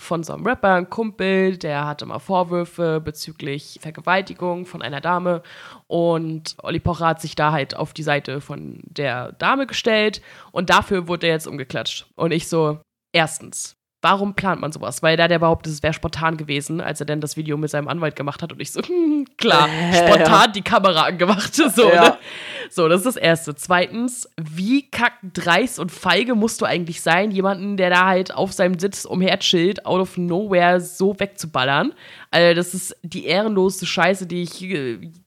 von 0.00 0.22
so 0.24 0.32
einem 0.32 0.46
Rapper, 0.46 0.74
ein 0.74 0.90
Kumpel, 0.90 1.56
der 1.58 1.86
hatte 1.86 2.06
mal 2.06 2.18
Vorwürfe 2.18 3.00
bezüglich 3.00 3.78
Vergewaltigung 3.80 4.64
von 4.64 4.80
einer 4.82 5.00
Dame 5.00 5.42
und 5.86 6.56
Olli 6.62 6.80
Pocher 6.80 7.08
hat 7.08 7.20
sich 7.20 7.36
da 7.36 7.52
halt 7.52 7.76
auf 7.76 7.92
die 7.92 8.02
Seite 8.02 8.40
von 8.40 8.80
der 8.84 9.32
Dame 9.32 9.66
gestellt 9.66 10.22
und 10.52 10.70
dafür 10.70 11.06
wurde 11.06 11.26
er 11.26 11.34
jetzt 11.34 11.46
umgeklatscht. 11.46 12.06
Und 12.16 12.32
ich 12.32 12.48
so, 12.48 12.80
erstens, 13.12 13.76
Warum 14.02 14.34
plant 14.34 14.62
man 14.62 14.72
sowas? 14.72 15.02
Weil 15.02 15.18
da 15.18 15.28
der 15.28 15.38
behauptet, 15.38 15.72
es 15.72 15.82
wäre 15.82 15.92
spontan 15.92 16.38
gewesen, 16.38 16.80
als 16.80 17.00
er 17.00 17.06
dann 17.06 17.20
das 17.20 17.36
Video 17.36 17.58
mit 17.58 17.68
seinem 17.68 17.86
Anwalt 17.86 18.16
gemacht 18.16 18.42
hat 18.42 18.50
und 18.50 18.60
ich 18.60 18.72
so, 18.72 18.80
hm, 18.80 19.26
klar, 19.36 19.68
spontan 19.92 20.46
ja. 20.46 20.46
die 20.46 20.62
Kamera 20.62 21.02
angemacht. 21.02 21.54
So, 21.70 21.88
ja. 21.88 22.02
ne? 22.02 22.18
so, 22.70 22.88
das 22.88 23.00
ist 23.00 23.06
das 23.06 23.16
Erste. 23.16 23.54
Zweitens, 23.54 24.28
wie 24.40 24.90
kackdreist 24.90 25.78
und 25.78 25.92
feige 25.92 26.34
musst 26.34 26.60
du 26.60 26.64
eigentlich 26.64 27.00
sein, 27.00 27.30
jemanden, 27.30 27.76
der 27.76 27.90
da 27.90 28.06
halt 28.06 28.34
auf 28.34 28.52
seinem 28.52 28.78
Sitz 28.78 29.04
umherchillt, 29.04 29.86
out 29.86 30.00
of 30.00 30.16
nowhere 30.16 30.80
so 30.80 31.18
wegzuballern? 31.18 31.92
Also, 32.30 32.54
das 32.54 32.74
ist 32.74 32.96
die 33.02 33.26
ehrenloseste 33.26 33.86
Scheiße, 33.86 34.26
die 34.26 34.42
ich, 34.42 34.60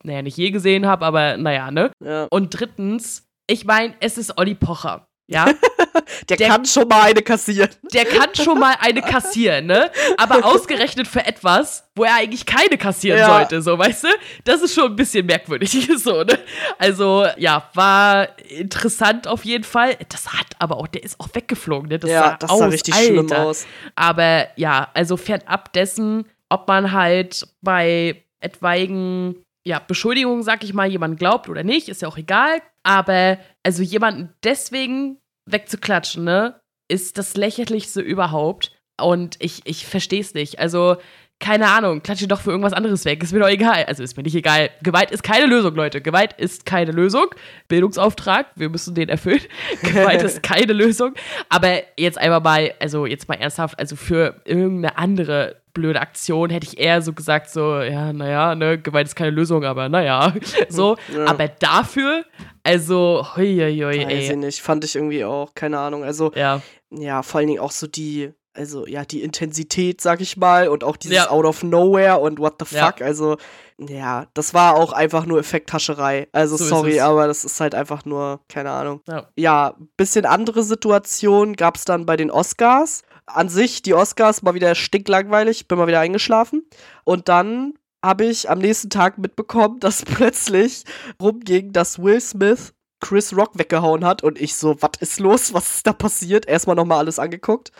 naja, 0.04 0.22
nicht 0.22 0.38
je 0.38 0.52
gesehen 0.52 0.86
habe, 0.86 1.06
aber 1.06 1.38
naja, 1.38 1.72
ne? 1.72 1.92
Ja. 2.04 2.28
Und 2.30 2.50
drittens, 2.60 3.26
ich 3.48 3.66
meine, 3.66 3.94
es 4.00 4.18
ist 4.18 4.38
Olli 4.38 4.56
Pocher. 4.56 5.08
Ja. 5.28 5.46
der, 6.30 6.38
der, 6.38 6.48
kann 6.48 6.66
schon 6.66 6.88
mal 6.88 7.04
eine 7.04 7.22
kassieren. 7.22 7.70
Der 7.94 8.06
kann 8.06 8.34
schon 8.36 8.60
mal 8.60 8.76
eine 8.80 9.02
kassieren, 9.02 9.68
ne? 9.68 9.92
Aber 10.18 10.46
ausgerechnet 10.46 11.08
für 11.08 11.26
etwas, 11.26 11.90
wo 11.96 12.04
er 12.04 12.16
eigentlich 12.16 12.46
keine 12.46 12.78
kassieren 12.78 13.20
ja. 13.20 13.28
sollte, 13.28 13.62
so, 13.62 13.78
weißt 13.78 14.06
du? 14.06 14.08
Das 14.44 14.62
ist 14.62 14.74
schon 14.74 14.92
ein 14.92 14.96
bisschen 14.96 15.26
merkwürdig, 15.26 15.90
so, 15.98 16.24
ne? 16.24 16.40
Also, 16.78 17.26
ja, 17.38 17.70
war 17.74 18.28
interessant 18.50 19.28
auf 19.28 19.46
jeden 19.46 19.64
Fall. 19.64 19.98
Das 20.10 20.34
hat 20.34 20.48
aber 20.60 20.78
auch, 20.78 20.88
der 20.88 21.04
ist 21.04 21.20
auch 21.20 21.30
weggeflogen, 21.34 21.90
ne? 21.90 22.00
Das 22.00 22.10
ja, 22.10 22.22
sah 22.22 22.38
das 22.38 22.50
sah 22.50 22.66
aus, 22.66 22.74
richtig 22.74 22.94
Alter. 22.94 23.08
schlimm 23.08 23.32
aus. 23.32 23.66
Aber 23.96 24.48
ja, 24.56 24.90
also 24.94 25.18
fernab 25.18 25.74
dessen, 25.74 26.26
ob 26.50 26.68
man 26.68 26.92
halt 26.92 27.48
bei 27.62 28.24
etwaigen 28.40 29.36
ja, 29.66 29.80
Beschuldigungen, 29.80 30.44
sag 30.44 30.64
ich 30.64 30.74
mal, 30.74 30.90
jemand 30.90 31.18
glaubt 31.18 31.50
oder 31.50 31.64
nicht, 31.64 31.90
ist 31.90 32.02
ja 32.02 32.08
auch 32.08 32.18
egal. 32.18 32.62
Aber 32.84 33.38
also 33.64 33.82
jemanden 33.82 34.34
deswegen 34.44 35.18
wegzuklatschen, 35.46 36.24
ne, 36.24 36.60
ist 36.88 37.18
das 37.18 37.36
lächerlichste 37.36 38.02
überhaupt. 38.02 38.72
Und 39.02 39.38
ich, 39.40 39.62
ich 39.66 39.88
verstehe 39.88 40.22
es 40.22 40.34
nicht. 40.34 40.60
Also, 40.60 40.98
keine 41.40 41.68
Ahnung, 41.68 42.02
klatsche 42.04 42.28
doch 42.28 42.40
für 42.40 42.52
irgendwas 42.52 42.74
anderes 42.74 43.04
weg. 43.04 43.22
Ist 43.22 43.34
mir 43.34 43.40
doch 43.40 43.50
egal. 43.50 43.84
Also 43.86 44.02
ist 44.02 44.16
mir 44.16 44.24
nicht 44.24 44.36
egal. 44.36 44.70
Gewalt 44.82 45.12
ist 45.12 45.24
keine 45.24 45.46
Lösung, 45.46 45.76
Leute. 45.76 46.00
Gewalt 46.00 46.34
ist 46.38 46.66
keine 46.66 46.92
Lösung. 46.92 47.26
Bildungsauftrag, 47.68 48.48
wir 48.56 48.70
müssen 48.70 48.96
den 48.96 49.10
erfüllen. 49.10 49.42
Gewalt 49.82 50.22
ist 50.22 50.42
keine 50.42 50.72
Lösung. 50.72 51.16
Aber 51.50 51.82
jetzt 51.98 52.18
einfach 52.18 52.42
mal, 52.42 52.74
also 52.80 53.06
jetzt 53.06 53.28
mal 53.28 53.36
ernsthaft, 53.36 53.78
also 53.78 53.98
für 53.98 54.42
irgendeine 54.46 54.98
andere 54.98 55.63
blöde 55.74 56.02
Aktion 56.02 56.50
hätte 56.50 56.68
ich 56.68 56.80
eher 56.80 57.02
so 57.02 57.14
gesagt, 57.14 57.50
so, 57.50 57.82
ja, 57.82 58.14
naja, 58.14 58.56
ne, 58.56 58.80
Gewalt 58.80 59.08
ist 59.08 59.16
keine 59.16 59.32
Lösung, 59.32 59.64
aber 59.64 59.90
naja. 59.90 60.34
So. 60.70 60.98
Ja. 61.14 61.26
Aber 61.26 61.48
dafür, 61.48 62.26
also, 62.64 63.26
hui, 63.36 63.58
hui, 63.58 63.78
hui, 63.78 64.06
Weiß 64.06 64.30
ich 64.30 64.36
nicht, 64.36 64.62
fand 64.62 64.84
ich 64.84 64.96
irgendwie 64.96 65.26
auch, 65.26 65.54
keine 65.54 65.80
Ahnung. 65.80 66.04
Also, 66.04 66.32
ja, 66.36 66.62
ja 66.92 67.22
vor 67.24 67.40
allen 67.40 67.48
Dingen 67.48 67.60
auch 67.60 67.72
so 67.72 67.88
die 67.88 68.34
also 68.56 68.86
ja, 68.86 69.04
die 69.04 69.24
Intensität, 69.24 70.02
sag 70.02 70.22
ich 70.22 70.38
mal, 70.38 70.68
und 70.68 70.84
auch 70.84 70.98
dieses 70.98 71.18
ja. 71.18 71.30
Out 71.30 71.46
of 71.46 71.64
Nowhere 71.64 72.20
und 72.20 72.40
what 72.40 72.56
the 72.60 72.66
fuck. 72.66 73.00
Ja. 73.00 73.06
Also, 73.06 73.38
ja, 73.80 74.28
das 74.34 74.54
war 74.54 74.76
auch 74.76 74.94
einfach 74.94 75.26
nur 75.26 75.40
Effekthascherei. 75.40 76.28
Also, 76.32 76.58
so 76.58 76.66
sorry, 76.66 77.00
aber 77.00 77.28
das 77.28 77.44
ist 77.46 77.60
halt 77.60 77.76
einfach 77.76 78.06
nur, 78.06 78.42
keine 78.48 78.72
Ahnung. 78.72 79.02
Ja, 79.08 79.28
ja 79.36 79.76
bisschen 79.98 80.26
andere 80.26 80.64
Situation 80.64 81.56
gab 81.56 81.78
es 81.78 81.86
dann 81.86 82.06
bei 82.06 82.16
den 82.16 82.30
Oscars. 82.30 83.04
An 83.26 83.50
sich, 83.50 83.82
die 83.82 83.94
Oscars 83.94 84.42
mal 84.42 84.54
wieder 84.54 84.76
stinklangweilig, 84.76 85.68
bin 85.68 85.78
mal 85.78 85.88
wieder 85.88 86.00
eingeschlafen. 86.00 86.68
Und 87.04 87.30
dann 87.30 87.74
habe 88.04 88.26
ich 88.26 88.50
am 88.50 88.60
nächsten 88.60 88.90
Tag 88.90 89.18
mitbekommen, 89.18 89.80
dass 89.82 90.04
plötzlich 90.04 90.84
rumging, 91.22 91.72
dass 91.72 92.00
Will 92.02 92.20
Smith 92.22 92.74
Chris 93.00 93.36
Rock 93.36 93.58
weggehauen 93.60 94.06
hat 94.06 94.24
und 94.24 94.40
ich 94.40 94.56
so, 94.56 94.82
was 94.82 94.92
ist 95.02 95.20
los? 95.20 95.54
Was 95.54 95.76
ist 95.76 95.88
da 95.88 95.92
passiert? 95.94 96.46
Erstmal 96.48 96.78
nochmal 96.78 97.00
alles 97.00 97.20
angeguckt. 97.20 97.72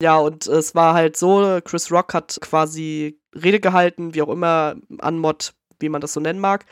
Ja, 0.00 0.16
und 0.18 0.46
es 0.46 0.76
war 0.76 0.94
halt 0.94 1.16
so, 1.16 1.58
Chris 1.64 1.90
Rock 1.90 2.14
hat 2.14 2.38
quasi 2.40 3.18
Rede 3.34 3.58
gehalten, 3.58 4.14
wie 4.14 4.22
auch 4.22 4.28
immer, 4.28 4.76
Anmod, 4.98 5.54
wie 5.80 5.88
man 5.88 6.00
das 6.00 6.12
so 6.12 6.20
nennen 6.20 6.38
mag 6.38 6.64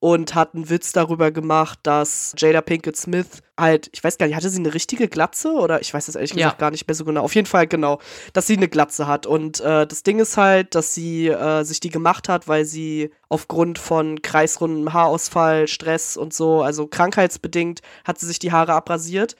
und 0.00 0.34
hat 0.34 0.54
einen 0.54 0.70
Witz 0.70 0.92
darüber 0.92 1.30
gemacht, 1.30 1.80
dass 1.82 2.34
Jada 2.38 2.60
Pinkett 2.60 2.96
Smith 2.96 3.42
halt, 3.58 3.90
ich 3.92 4.02
weiß 4.02 4.16
gar 4.18 4.26
nicht, 4.26 4.36
hatte 4.36 4.48
sie 4.48 4.60
eine 4.60 4.72
richtige 4.72 5.08
Glatze 5.08 5.52
oder 5.52 5.80
ich 5.80 5.92
weiß 5.92 6.06
das 6.06 6.14
ehrlich 6.14 6.32
gesagt 6.32 6.54
ja. 6.54 6.58
gar 6.58 6.70
nicht 6.70 6.86
mehr 6.86 6.94
so 6.94 7.04
genau. 7.04 7.22
Auf 7.22 7.34
jeden 7.34 7.46
Fall 7.46 7.66
genau, 7.66 7.98
dass 8.32 8.46
sie 8.46 8.56
eine 8.56 8.68
Glatze 8.68 9.06
hat 9.06 9.26
und 9.26 9.60
äh, 9.60 9.86
das 9.86 10.02
Ding 10.02 10.20
ist 10.20 10.36
halt, 10.36 10.74
dass 10.74 10.94
sie 10.94 11.28
äh, 11.28 11.64
sich 11.64 11.80
die 11.80 11.90
gemacht 11.90 12.28
hat, 12.28 12.48
weil 12.48 12.64
sie 12.64 13.10
aufgrund 13.28 13.78
von 13.78 14.22
kreisrundem 14.22 14.92
Haarausfall, 14.92 15.68
Stress 15.68 16.16
und 16.16 16.32
so, 16.32 16.62
also 16.62 16.86
krankheitsbedingt, 16.86 17.80
hat 18.04 18.18
sie 18.18 18.26
sich 18.26 18.38
die 18.38 18.52
Haare 18.52 18.74
abrasiert. 18.74 19.36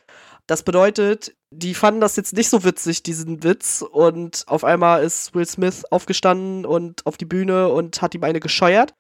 Das 0.49 0.63
bedeutet, 0.63 1.35
die 1.51 1.75
fanden 1.75 2.01
das 2.01 2.17
jetzt 2.17 2.35
nicht 2.35 2.49
so 2.49 2.65
witzig, 2.65 3.03
diesen 3.03 3.45
Witz. 3.45 3.83
Und 3.83 4.45
auf 4.47 4.65
einmal 4.65 5.05
ist 5.05 5.35
Will 5.35 5.47
Smith 5.47 5.85
aufgestanden 5.91 6.65
und 6.65 7.05
auf 7.07 7.19
die 7.19 7.27
Bühne 7.27 7.69
und 7.69 8.01
hat 8.01 8.15
ihm 8.15 8.25
eine 8.25 8.41
gescheuert. 8.41 8.95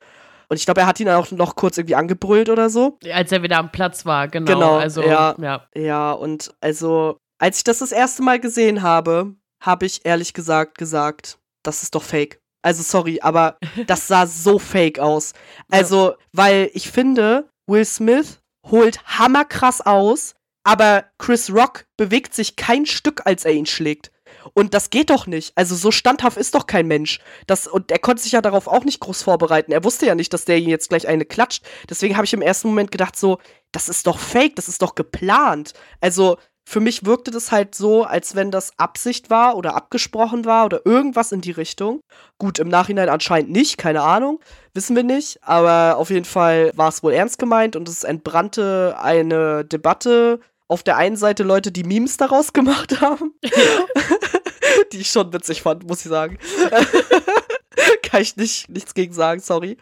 Und 0.49 0.57
ich 0.57 0.64
glaube, 0.64 0.80
er 0.80 0.86
hat 0.86 0.99
ihn 1.01 1.09
auch 1.09 1.30
noch 1.30 1.57
kurz 1.57 1.76
irgendwie 1.76 1.94
angebrüllt 1.94 2.49
oder 2.49 2.70
so. 2.70 2.99
Als 3.12 3.32
er 3.32 3.42
wieder 3.42 3.59
am 3.59 3.70
Platz 3.70 4.07
war, 4.07 4.28
genau. 4.28 4.53
Genau, 4.53 4.76
also, 4.76 5.03
ja, 5.03 5.34
ja. 5.40 5.68
Ja, 5.74 6.12
und 6.12 6.55
also, 6.61 7.18
als 7.38 7.59
ich 7.59 7.64
das 7.64 7.78
das 7.78 7.92
erste 7.92 8.22
Mal 8.22 8.40
gesehen 8.40 8.82
habe, 8.82 9.34
habe 9.62 9.86
ich 9.86 10.05
ehrlich 10.05 10.32
gesagt 10.32 10.78
gesagt, 10.78 11.38
das 11.62 11.82
ist 11.82 11.94
doch 11.94 12.03
fake. 12.03 12.40
Also, 12.62 12.82
sorry, 12.82 13.20
aber 13.20 13.59
das 13.86 14.09
sah 14.09 14.26
so 14.26 14.59
fake 14.59 14.99
aus. 14.99 15.34
Also, 15.70 16.11
ja. 16.11 16.16
weil 16.32 16.70
ich 16.72 16.90
finde, 16.90 17.51
Will 17.66 17.84
Smith 17.84 18.40
holt 18.66 19.03
hammerkrass 19.05 19.82
aus, 19.82 20.34
aber 20.64 21.05
Chris 21.18 21.53
Rock 21.53 21.86
bewegt 21.96 22.34
sich 22.34 22.57
kein 22.57 22.86
Stück, 22.86 23.22
als 23.24 23.44
er 23.44 23.53
ihn 23.53 23.66
schlägt. 23.66 24.11
Und 24.55 24.74
das 24.74 24.90
geht 24.90 25.11
doch 25.11 25.26
nicht. 25.26 25.53
Also 25.55 25.74
so 25.74 25.90
standhaft 25.90 26.36
ist 26.36 26.55
doch 26.55 26.66
kein 26.66 26.86
Mensch. 26.86 27.20
Das, 27.46 27.66
und 27.66 27.90
er 27.90 27.99
konnte 27.99 28.22
sich 28.22 28.32
ja 28.32 28.40
darauf 28.40 28.66
auch 28.66 28.84
nicht 28.84 29.01
groß 29.01 29.22
vorbereiten. 29.22 29.72
Er 29.72 29.84
wusste 29.84 30.07
ja 30.07 30.14
nicht, 30.14 30.32
dass 30.32 30.44
der 30.44 30.59
ihn 30.59 30.68
jetzt 30.68 30.88
gleich 30.88 31.09
eine 31.09 31.24
klatscht. 31.24 31.64
Deswegen 31.88 32.16
habe 32.16 32.24
ich 32.24 32.32
im 32.32 32.42
ersten 32.42 32.68
Moment 32.68 32.90
gedacht, 32.90 33.16
so, 33.16 33.38
das 33.72 33.88
ist 33.88 34.07
doch 34.07 34.18
fake, 34.18 34.57
das 34.57 34.68
ist 34.68 34.82
doch 34.82 34.94
geplant. 34.94 35.74
Also 36.01 36.36
für 36.68 36.80
mich 36.80 37.07
wirkte 37.07 37.30
das 37.30 37.51
halt 37.51 37.74
so, 37.74 38.05
als 38.05 38.34
wenn 38.34 38.51
das 38.51 38.78
Absicht 38.78 39.30
war 39.30 39.57
oder 39.57 39.74
abgesprochen 39.74 40.44
war 40.44 40.66
oder 40.66 40.84
irgendwas 40.84 41.32
in 41.32 41.40
die 41.40 41.51
Richtung. 41.51 42.03
Gut, 42.36 42.59
im 42.59 42.68
Nachhinein 42.68 43.09
anscheinend 43.09 43.51
nicht, 43.51 43.78
keine 43.78 44.03
Ahnung, 44.03 44.38
wissen 44.74 44.94
wir 44.94 45.03
nicht. 45.03 45.42
Aber 45.42 45.96
auf 45.96 46.11
jeden 46.11 46.26
Fall 46.26 46.72
war 46.76 46.90
es 46.90 47.03
wohl 47.03 47.14
ernst 47.14 47.38
gemeint 47.38 47.74
und 47.74 47.88
es 47.88 48.05
entbrannte 48.05 48.96
eine 49.01 49.64
Debatte 49.64 50.40
auf 50.68 50.82
der 50.82 50.96
einen 50.96 51.16
Seite 51.16 51.42
Leute, 51.42 51.72
die 51.72 51.82
Memes 51.82 52.16
daraus 52.18 52.52
gemacht 52.52 53.00
haben, 53.00 53.32
die 54.92 55.00
ich 55.00 55.10
schon 55.10 55.32
witzig 55.32 55.62
fand, 55.62 55.86
muss 55.86 56.04
ich 56.04 56.10
sagen. 56.10 56.38
Kann 58.02 58.22
ich 58.22 58.36
nicht, 58.36 58.68
nichts 58.68 58.94
gegen 58.94 59.14
sagen, 59.14 59.40
sorry. 59.40 59.78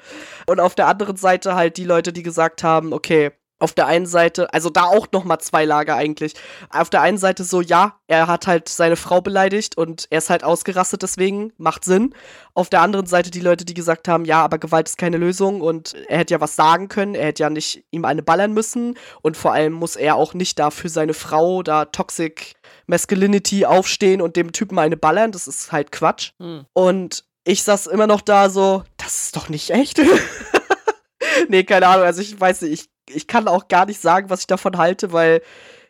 Und 0.46 0.60
auf 0.60 0.74
der 0.74 0.86
anderen 0.86 1.16
Seite 1.16 1.54
halt 1.54 1.76
die 1.76 1.84
Leute, 1.84 2.12
die 2.12 2.22
gesagt 2.22 2.62
haben, 2.62 2.92
okay, 2.92 3.32
auf 3.58 3.72
der 3.72 3.86
einen 3.86 4.06
Seite, 4.06 4.52
also 4.52 4.68
da 4.68 4.84
auch 4.84 5.06
noch 5.12 5.24
mal 5.24 5.38
zwei 5.38 5.64
Lager 5.64 5.96
eigentlich. 5.96 6.34
Auf 6.68 6.90
der 6.90 7.00
einen 7.00 7.16
Seite 7.16 7.42
so, 7.42 7.62
ja, 7.62 7.98
er 8.06 8.26
hat 8.26 8.46
halt 8.46 8.68
seine 8.68 8.96
Frau 8.96 9.22
beleidigt 9.22 9.78
und 9.78 10.06
er 10.10 10.18
ist 10.18 10.28
halt 10.28 10.44
ausgerastet 10.44 11.02
deswegen, 11.02 11.52
macht 11.56 11.84
Sinn. 11.84 12.14
Auf 12.54 12.68
der 12.68 12.82
anderen 12.82 13.06
Seite 13.06 13.30
die 13.30 13.40
Leute, 13.40 13.64
die 13.64 13.74
gesagt 13.74 14.08
haben, 14.08 14.26
ja, 14.26 14.42
aber 14.42 14.58
Gewalt 14.58 14.88
ist 14.88 14.98
keine 14.98 15.16
Lösung 15.16 15.62
und 15.62 15.94
er 16.08 16.18
hätte 16.18 16.34
ja 16.34 16.40
was 16.40 16.54
sagen 16.54 16.88
können, 16.88 17.14
er 17.14 17.26
hätte 17.26 17.44
ja 17.44 17.50
nicht 17.50 17.84
ihm 17.90 18.04
eine 18.04 18.22
ballern 18.22 18.52
müssen 18.52 18.98
und 19.22 19.36
vor 19.38 19.52
allem 19.52 19.72
muss 19.72 19.96
er 19.96 20.16
auch 20.16 20.34
nicht 20.34 20.58
da 20.58 20.70
für 20.70 20.90
seine 20.90 21.14
Frau 21.14 21.62
da 21.62 21.86
Toxic 21.86 22.54
Masculinity 22.86 23.64
aufstehen 23.64 24.20
und 24.20 24.36
dem 24.36 24.52
Typen 24.52 24.78
eine 24.78 24.98
ballern, 24.98 25.32
das 25.32 25.48
ist 25.48 25.72
halt 25.72 25.92
Quatsch. 25.92 26.32
Hm. 26.38 26.66
Und 26.74 27.24
ich 27.44 27.62
saß 27.62 27.86
immer 27.86 28.06
noch 28.06 28.20
da 28.20 28.50
so, 28.50 28.82
das 28.98 29.24
ist 29.24 29.36
doch 29.36 29.48
nicht 29.48 29.70
echt. 29.70 30.00
nee, 31.48 31.64
keine 31.64 31.86
Ahnung, 31.86 32.04
also 32.04 32.20
ich 32.20 32.38
weiß 32.38 32.62
nicht, 32.62 32.72
ich 32.72 32.95
ich 33.10 33.26
kann 33.26 33.48
auch 33.48 33.68
gar 33.68 33.86
nicht 33.86 34.00
sagen, 34.00 34.30
was 34.30 34.40
ich 34.40 34.46
davon 34.46 34.78
halte, 34.78 35.12
weil 35.12 35.42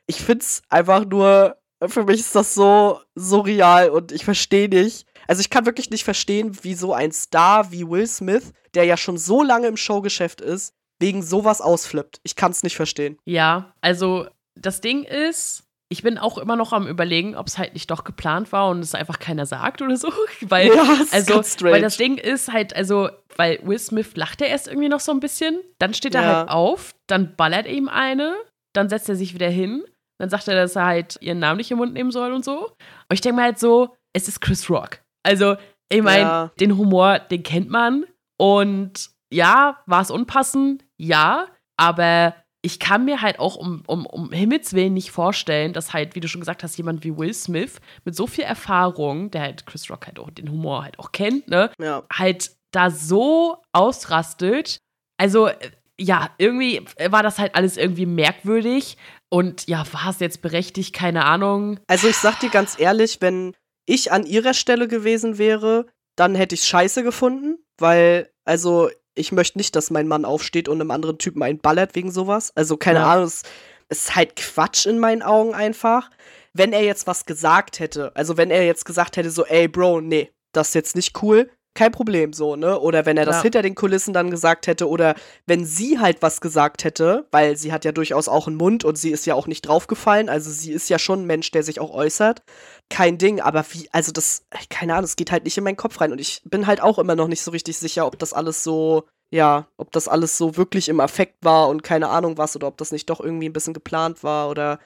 ich 0.06 0.16
finde 0.22 0.42
es 0.42 0.62
einfach 0.68 1.04
nur, 1.04 1.56
für 1.86 2.04
mich 2.04 2.20
ist 2.20 2.34
das 2.34 2.54
so 2.54 3.00
surreal 3.14 3.90
und 3.90 4.12
ich 4.12 4.24
verstehe 4.24 4.68
nicht. 4.68 5.06
Also 5.26 5.40
ich 5.40 5.50
kann 5.50 5.66
wirklich 5.66 5.90
nicht 5.90 6.04
verstehen, 6.04 6.56
wie 6.62 6.74
so 6.74 6.92
ein 6.92 7.12
Star 7.12 7.72
wie 7.72 7.88
Will 7.88 8.06
Smith, 8.06 8.52
der 8.74 8.84
ja 8.84 8.96
schon 8.96 9.18
so 9.18 9.42
lange 9.42 9.66
im 9.66 9.76
Showgeschäft 9.76 10.40
ist, 10.40 10.74
wegen 10.98 11.22
sowas 11.22 11.60
ausflippt. 11.60 12.20
Ich 12.22 12.36
kann 12.36 12.52
es 12.52 12.62
nicht 12.62 12.76
verstehen. 12.76 13.18
Ja, 13.24 13.74
also 13.80 14.26
das 14.54 14.80
Ding 14.80 15.02
ist, 15.02 15.64
ich 15.88 16.02
bin 16.02 16.18
auch 16.18 16.38
immer 16.38 16.56
noch 16.56 16.72
am 16.72 16.88
überlegen, 16.88 17.36
ob 17.36 17.46
es 17.46 17.58
halt 17.58 17.74
nicht 17.74 17.90
doch 17.90 18.02
geplant 18.02 18.50
war 18.50 18.68
und 18.70 18.80
es 18.80 18.94
einfach 18.94 19.18
keiner 19.18 19.46
sagt 19.46 19.82
oder 19.82 19.96
so. 19.96 20.12
Weil, 20.40 20.68
ja, 20.68 20.84
das 20.98 21.12
also, 21.12 21.64
weil 21.64 21.80
das 21.80 21.96
Ding 21.96 22.18
ist 22.18 22.52
halt, 22.52 22.74
also, 22.74 23.08
weil 23.36 23.60
Will 23.62 23.78
Smith 23.78 24.16
lacht 24.16 24.42
er 24.42 24.48
erst 24.48 24.66
irgendwie 24.66 24.88
noch 24.88 25.00
so 25.00 25.12
ein 25.12 25.20
bisschen, 25.20 25.60
dann 25.78 25.94
steht 25.94 26.14
er 26.14 26.22
ja. 26.22 26.36
halt 26.38 26.48
auf, 26.48 26.94
dann 27.06 27.36
ballert 27.36 27.66
er 27.66 27.72
ihm 27.72 27.88
eine, 27.88 28.34
dann 28.72 28.88
setzt 28.88 29.08
er 29.08 29.16
sich 29.16 29.34
wieder 29.34 29.48
hin, 29.48 29.84
dann 30.18 30.28
sagt 30.28 30.48
er, 30.48 30.54
dass 30.54 30.76
er 30.76 30.86
halt 30.86 31.18
ihren 31.20 31.38
Namen 31.38 31.58
nicht 31.58 31.70
im 31.70 31.78
Mund 31.78 31.92
nehmen 31.92 32.10
soll 32.10 32.32
und 32.32 32.44
so. 32.44 32.66
Und 32.68 33.12
ich 33.12 33.20
denke 33.20 33.36
mir 33.36 33.42
halt 33.42 33.58
so, 33.58 33.94
es 34.12 34.28
ist 34.28 34.40
Chris 34.40 34.68
Rock. 34.68 35.00
Also, 35.22 35.56
ich 35.88 36.02
meine, 36.02 36.22
ja. 36.22 36.50
den 36.58 36.76
Humor, 36.76 37.18
den 37.18 37.42
kennt 37.42 37.70
man. 37.70 38.06
Und 38.38 39.10
ja, 39.30 39.82
war 39.86 40.02
es 40.02 40.10
unpassend? 40.10 40.84
Ja, 40.96 41.46
aber 41.76 42.34
ich 42.66 42.80
kann 42.80 43.04
mir 43.04 43.22
halt 43.22 43.38
auch 43.38 43.54
um, 43.54 43.84
um, 43.86 44.06
um 44.06 44.32
Himmels 44.32 44.72
Willen 44.72 44.94
nicht 44.94 45.12
vorstellen, 45.12 45.72
dass 45.72 45.92
halt, 45.92 46.16
wie 46.16 46.20
du 46.20 46.26
schon 46.26 46.40
gesagt 46.40 46.64
hast, 46.64 46.76
jemand 46.76 47.04
wie 47.04 47.16
Will 47.16 47.32
Smith 47.32 47.76
mit 48.04 48.16
so 48.16 48.26
viel 48.26 48.42
Erfahrung, 48.42 49.30
der 49.30 49.42
halt 49.42 49.66
Chris 49.66 49.88
Rock 49.88 50.08
halt 50.08 50.18
auch 50.18 50.30
den 50.30 50.50
Humor 50.50 50.82
halt 50.82 50.98
auch 50.98 51.12
kennt, 51.12 51.46
ne, 51.46 51.70
ja. 51.78 52.02
halt 52.12 52.50
da 52.72 52.90
so 52.90 53.62
ausrastet. 53.72 54.80
Also, 55.16 55.48
ja, 55.96 56.30
irgendwie 56.38 56.84
war 57.08 57.22
das 57.22 57.38
halt 57.38 57.54
alles 57.54 57.76
irgendwie 57.76 58.04
merkwürdig. 58.04 58.96
Und 59.28 59.68
ja, 59.68 59.84
war 59.92 60.10
es 60.10 60.18
jetzt 60.18 60.42
berechtigt? 60.42 60.92
Keine 60.92 61.24
Ahnung. 61.24 61.78
Also, 61.86 62.08
ich 62.08 62.16
sag 62.16 62.40
dir 62.40 62.50
ganz 62.50 62.80
ehrlich, 62.80 63.18
wenn 63.20 63.54
ich 63.86 64.10
an 64.10 64.26
ihrer 64.26 64.54
Stelle 64.54 64.88
gewesen 64.88 65.38
wäre, 65.38 65.86
dann 66.16 66.34
hätte 66.34 66.56
ich 66.56 66.64
scheiße 66.64 67.04
gefunden, 67.04 67.58
weil, 67.78 68.28
also, 68.44 68.90
ich 69.16 69.32
möchte 69.32 69.58
nicht, 69.58 69.74
dass 69.74 69.90
mein 69.90 70.06
Mann 70.06 70.24
aufsteht 70.24 70.68
und 70.68 70.80
einem 70.80 70.90
anderen 70.90 71.18
Typen 71.18 71.42
einen 71.42 71.58
ballert 71.58 71.94
wegen 71.94 72.12
sowas. 72.12 72.52
Also, 72.54 72.76
keine 72.76 73.00
ja. 73.00 73.12
Ahnung, 73.12 73.24
es 73.24 73.42
ist 73.88 74.14
halt 74.14 74.36
Quatsch 74.36 74.86
in 74.86 74.98
meinen 74.98 75.22
Augen 75.22 75.54
einfach. 75.54 76.10
Wenn 76.52 76.72
er 76.72 76.82
jetzt 76.82 77.06
was 77.06 77.26
gesagt 77.26 77.80
hätte, 77.80 78.14
also 78.14 78.36
wenn 78.36 78.50
er 78.50 78.64
jetzt 78.64 78.84
gesagt 78.84 79.16
hätte, 79.16 79.30
so, 79.30 79.44
ey, 79.44 79.68
Bro, 79.68 80.00
nee, 80.02 80.30
das 80.52 80.68
ist 80.68 80.74
jetzt 80.74 80.96
nicht 80.96 81.22
cool, 81.22 81.50
kein 81.76 81.92
Problem 81.92 82.32
so, 82.32 82.56
ne? 82.56 82.80
Oder 82.80 83.06
wenn 83.06 83.16
er 83.16 83.24
das 83.24 83.36
Ja. 83.36 83.42
hinter 83.42 83.62
den 83.62 83.76
Kulissen 83.76 84.12
dann 84.12 84.30
gesagt 84.30 84.66
hätte 84.66 84.88
oder 84.88 85.14
wenn 85.46 85.64
sie 85.64 86.00
halt 86.00 86.22
was 86.22 86.40
gesagt 86.40 86.82
hätte, 86.82 87.26
weil 87.30 87.56
sie 87.56 87.72
hat 87.72 87.84
ja 87.84 87.92
durchaus 87.92 88.26
auch 88.28 88.48
einen 88.48 88.56
Mund 88.56 88.84
und 88.84 88.98
sie 88.98 89.10
ist 89.10 89.26
ja 89.26 89.34
auch 89.34 89.46
nicht 89.46 89.62
draufgefallen, 89.62 90.28
also 90.28 90.50
sie 90.50 90.72
ist 90.72 90.88
ja 90.88 90.98
schon 90.98 91.22
ein 91.22 91.26
Mensch, 91.26 91.50
der 91.52 91.62
sich 91.62 91.78
auch 91.78 91.90
äußert. 91.90 92.42
Kein 92.90 93.18
Ding, 93.18 93.40
aber 93.40 93.64
wie, 93.70 93.88
also 93.92 94.10
das, 94.10 94.42
keine 94.70 94.94
Ahnung, 94.94 95.04
es 95.04 95.16
geht 95.16 95.30
halt 95.30 95.44
nicht 95.44 95.56
in 95.56 95.64
meinen 95.64 95.76
Kopf 95.76 96.00
rein 96.00 96.10
und 96.12 96.20
ich 96.20 96.42
bin 96.44 96.66
halt 96.66 96.80
auch 96.80 96.98
immer 96.98 97.14
noch 97.14 97.28
nicht 97.28 97.42
so 97.42 97.52
richtig 97.52 97.78
sicher, 97.78 98.06
ob 98.06 98.18
das 98.18 98.32
alles 98.32 98.64
so, 98.64 99.04
ja, 99.30 99.68
ob 99.76 99.92
das 99.92 100.08
alles 100.08 100.38
so 100.38 100.56
wirklich 100.56 100.88
im 100.88 101.00
Affekt 101.00 101.44
war 101.44 101.68
und 101.68 101.82
keine 101.82 102.08
Ahnung 102.08 102.38
was 102.38 102.56
oder 102.56 102.66
ob 102.66 102.76
das 102.78 102.90
nicht 102.90 103.10
doch 103.10 103.20
irgendwie 103.20 103.48
ein 103.48 103.52
bisschen 103.52 103.74
geplant 103.74 104.24
war 104.24 104.48
oder 104.48 104.78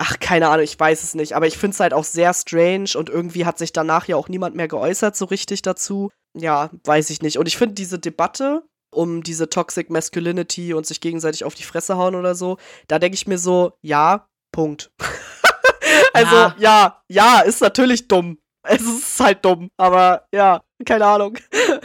Ach, 0.00 0.20
keine 0.20 0.48
Ahnung, 0.48 0.62
ich 0.62 0.78
weiß 0.78 1.02
es 1.02 1.16
nicht. 1.16 1.34
Aber 1.34 1.48
ich 1.48 1.58
finde 1.58 1.74
es 1.74 1.80
halt 1.80 1.92
auch 1.92 2.04
sehr 2.04 2.32
strange 2.32 2.90
und 2.94 3.10
irgendwie 3.10 3.44
hat 3.44 3.58
sich 3.58 3.72
danach 3.72 4.06
ja 4.06 4.14
auch 4.16 4.28
niemand 4.28 4.54
mehr 4.54 4.68
geäußert 4.68 5.16
so 5.16 5.24
richtig 5.24 5.62
dazu. 5.62 6.10
Ja, 6.38 6.70
weiß 6.84 7.10
ich 7.10 7.22
nicht. 7.22 7.38
Und 7.38 7.46
ich 7.48 7.56
finde 7.56 7.74
diese 7.74 7.98
Debatte 7.98 8.62
um 8.90 9.22
diese 9.22 9.50
Toxic 9.50 9.90
Masculinity 9.90 10.72
und 10.72 10.86
sich 10.86 11.00
gegenseitig 11.00 11.44
auf 11.44 11.54
die 11.54 11.62
Fresse 11.62 11.96
hauen 11.98 12.14
oder 12.14 12.34
so, 12.34 12.56
da 12.86 12.98
denke 12.98 13.16
ich 13.16 13.26
mir 13.26 13.36
so, 13.38 13.74
ja, 13.82 14.26
Punkt. 14.50 14.90
also, 16.14 16.34
Ja. 16.34 16.54
ja, 16.58 17.02
ja, 17.08 17.40
ist 17.40 17.60
natürlich 17.60 18.08
dumm. 18.08 18.38
Es 18.70 18.82
ist 18.82 19.20
halt 19.20 19.44
dumm, 19.44 19.70
aber 19.78 20.26
ja, 20.34 20.60
keine 20.84 21.06
Ahnung. 21.06 21.38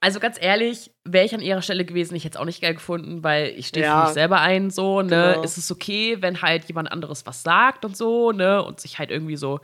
Also 0.00 0.20
ganz 0.20 0.36
ehrlich, 0.40 0.92
wäre 1.04 1.24
ich 1.26 1.34
an 1.34 1.40
ihrer 1.40 1.60
Stelle 1.62 1.84
gewesen, 1.84 2.14
ich 2.14 2.24
hätte 2.24 2.36
es 2.36 2.40
auch 2.40 2.44
nicht 2.44 2.62
geil 2.62 2.74
gefunden, 2.74 3.24
weil 3.24 3.48
ich 3.56 3.66
stehe 3.68 3.84
Ja. 3.84 4.00
für 4.00 4.04
mich 4.06 4.14
selber 4.14 4.40
ein, 4.40 4.70
so, 4.70 5.02
ne? 5.02 5.32
Genau. 5.34 5.42
Es 5.42 5.58
ist 5.58 5.70
okay, 5.72 6.18
wenn 6.20 6.40
halt 6.40 6.64
jemand 6.66 6.90
anderes 6.92 7.26
was 7.26 7.42
sagt 7.42 7.84
und 7.84 7.96
so, 7.96 8.30
ne? 8.32 8.62
Und 8.64 8.80
sich 8.80 8.98
halt 8.98 9.10
irgendwie 9.10 9.36
so, 9.36 9.60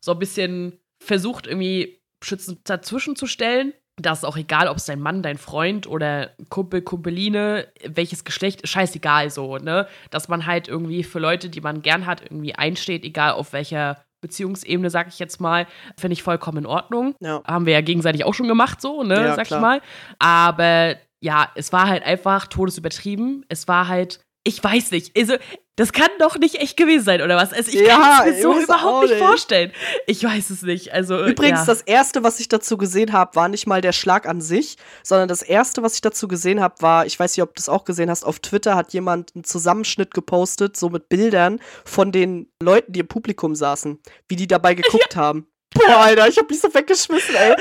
so 0.00 0.12
ein 0.12 0.18
bisschen 0.18 0.78
versucht, 1.02 1.46
irgendwie 1.46 2.01
schützend 2.22 2.68
dazwischen 2.68 3.16
zu 3.16 3.26
stellen. 3.26 3.72
Da 3.96 4.12
ist 4.12 4.24
auch 4.24 4.38
egal, 4.38 4.68
ob 4.68 4.78
es 4.78 4.86
dein 4.86 5.00
Mann, 5.00 5.22
dein 5.22 5.36
Freund 5.36 5.86
oder 5.86 6.30
Kumpel, 6.48 6.80
Kumpeline, 6.80 7.68
welches 7.86 8.24
Geschlecht, 8.24 8.66
scheißegal 8.66 9.28
so, 9.30 9.58
ne? 9.58 9.86
Dass 10.10 10.28
man 10.28 10.46
halt 10.46 10.66
irgendwie 10.66 11.04
für 11.04 11.18
Leute, 11.18 11.50
die 11.50 11.60
man 11.60 11.82
gern 11.82 12.06
hat, 12.06 12.22
irgendwie 12.22 12.54
einsteht, 12.54 13.04
egal 13.04 13.32
auf 13.32 13.52
welcher 13.52 14.02
Beziehungsebene, 14.22 14.88
sag 14.88 15.08
ich 15.08 15.18
jetzt 15.18 15.40
mal, 15.40 15.66
finde 15.98 16.14
ich 16.14 16.22
vollkommen 16.22 16.58
in 16.58 16.66
Ordnung 16.66 17.14
Ja. 17.20 17.42
haben 17.46 17.66
wir 17.66 17.74
ja 17.74 17.80
gegenseitig 17.82 18.24
auch 18.24 18.34
schon 18.34 18.48
gemacht, 18.48 18.80
so, 18.80 19.02
ne, 19.02 19.14
Ja, 19.16 19.34
sag 19.34 19.48
klar. 19.48 19.58
ich 19.58 19.62
mal. 19.62 19.80
Aber 20.18 20.96
ja, 21.20 21.50
es 21.54 21.72
war 21.72 21.86
halt 21.88 22.02
einfach 22.04 22.46
todesübertrieben. 22.46 23.44
Es 23.48 23.68
war 23.68 23.88
halt, 23.88 24.20
ich 24.44 24.62
weiß 24.62 24.90
nicht, 24.90 25.16
also, 25.16 25.36
das 25.76 25.92
kann 25.92 26.10
doch 26.18 26.36
nicht 26.36 26.56
echt 26.56 26.76
gewesen 26.76 27.04
sein, 27.04 27.22
oder 27.22 27.36
was? 27.36 27.52
Also, 27.52 27.70
ich 27.70 27.86
Ja, 27.86 27.96
kann 27.96 28.28
es 28.28 28.36
mir 28.36 28.42
so 28.42 28.60
überhaupt 28.60 29.08
nicht 29.08 29.18
vorstellen. 29.18 29.72
Ich 30.06 30.22
weiß 30.22 30.50
es 30.50 30.62
nicht. 30.62 30.92
Also, 30.92 31.24
Übrigens, 31.24 31.60
ja. 31.60 31.66
das 31.66 31.82
erste, 31.82 32.24
was 32.24 32.40
ich 32.40 32.48
dazu 32.48 32.76
gesehen 32.76 33.12
habe, 33.12 33.36
war 33.36 33.48
nicht 33.48 33.66
mal 33.66 33.80
der 33.80 33.92
Schlag 33.92 34.26
an 34.26 34.40
sich, 34.40 34.76
sondern 35.02 35.28
das 35.28 35.42
erste, 35.42 35.82
was 35.82 35.94
ich 35.94 36.00
dazu 36.00 36.28
gesehen 36.28 36.60
habe, 36.60 36.74
war, 36.80 37.06
ich 37.06 37.18
weiß 37.18 37.36
nicht, 37.36 37.42
ob 37.42 37.54
du 37.54 37.60
es 37.60 37.68
auch 37.68 37.84
gesehen 37.84 38.10
hast, 38.10 38.24
auf 38.24 38.40
Twitter 38.40 38.74
hat 38.74 38.92
jemand 38.92 39.34
einen 39.34 39.44
Zusammenschnitt 39.44 40.12
gepostet, 40.12 40.76
so 40.76 40.90
mit 40.90 41.08
Bildern 41.08 41.60
von 41.84 42.10
den 42.10 42.50
Leuten, 42.60 42.92
die 42.92 43.00
im 43.00 43.08
Publikum 43.08 43.54
saßen, 43.54 43.98
wie 44.28 44.36
die 44.36 44.48
dabei 44.48 44.74
geguckt 44.74 45.14
haben. 45.16 45.46
Boah, 45.74 45.96
Alter, 45.96 46.28
ich 46.28 46.38
hab 46.38 46.50
mich 46.50 46.60
so 46.60 46.72
weggeschmissen, 46.72 47.34
ey. 47.34 47.54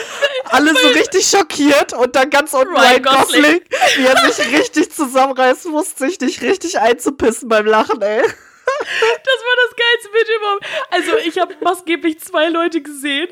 Alle 0.46 0.74
so 0.76 0.88
richtig 0.90 1.26
schockiert 1.26 1.94
und 1.94 2.16
dann 2.16 2.30
ganz 2.30 2.54
unten 2.54 2.76
Ryan 2.76 2.84
Ryan 2.84 3.04
Gosling. 3.04 3.44
Gosling, 3.44 3.62
wie 3.98 4.06
er 4.06 4.32
sich 4.34 4.60
richtig 4.60 4.92
zusammenreißen 4.92 5.72
muss, 5.72 5.96
sich 5.96 6.20
nicht 6.20 6.42
richtig 6.42 6.80
einzupissen 6.80 7.48
beim 7.48 7.66
Lachen, 7.66 8.02
ey. 8.02 8.22
Das 8.22 8.28
war 8.28 9.56
das 9.68 9.76
geilste 9.76 10.10
Bild 10.12 10.28
überhaupt. 10.38 10.66
Also, 10.90 11.18
ich 11.28 11.40
habe 11.40 11.56
maßgeblich 11.62 12.20
zwei 12.20 12.48
Leute 12.50 12.82
gesehen. 12.82 13.28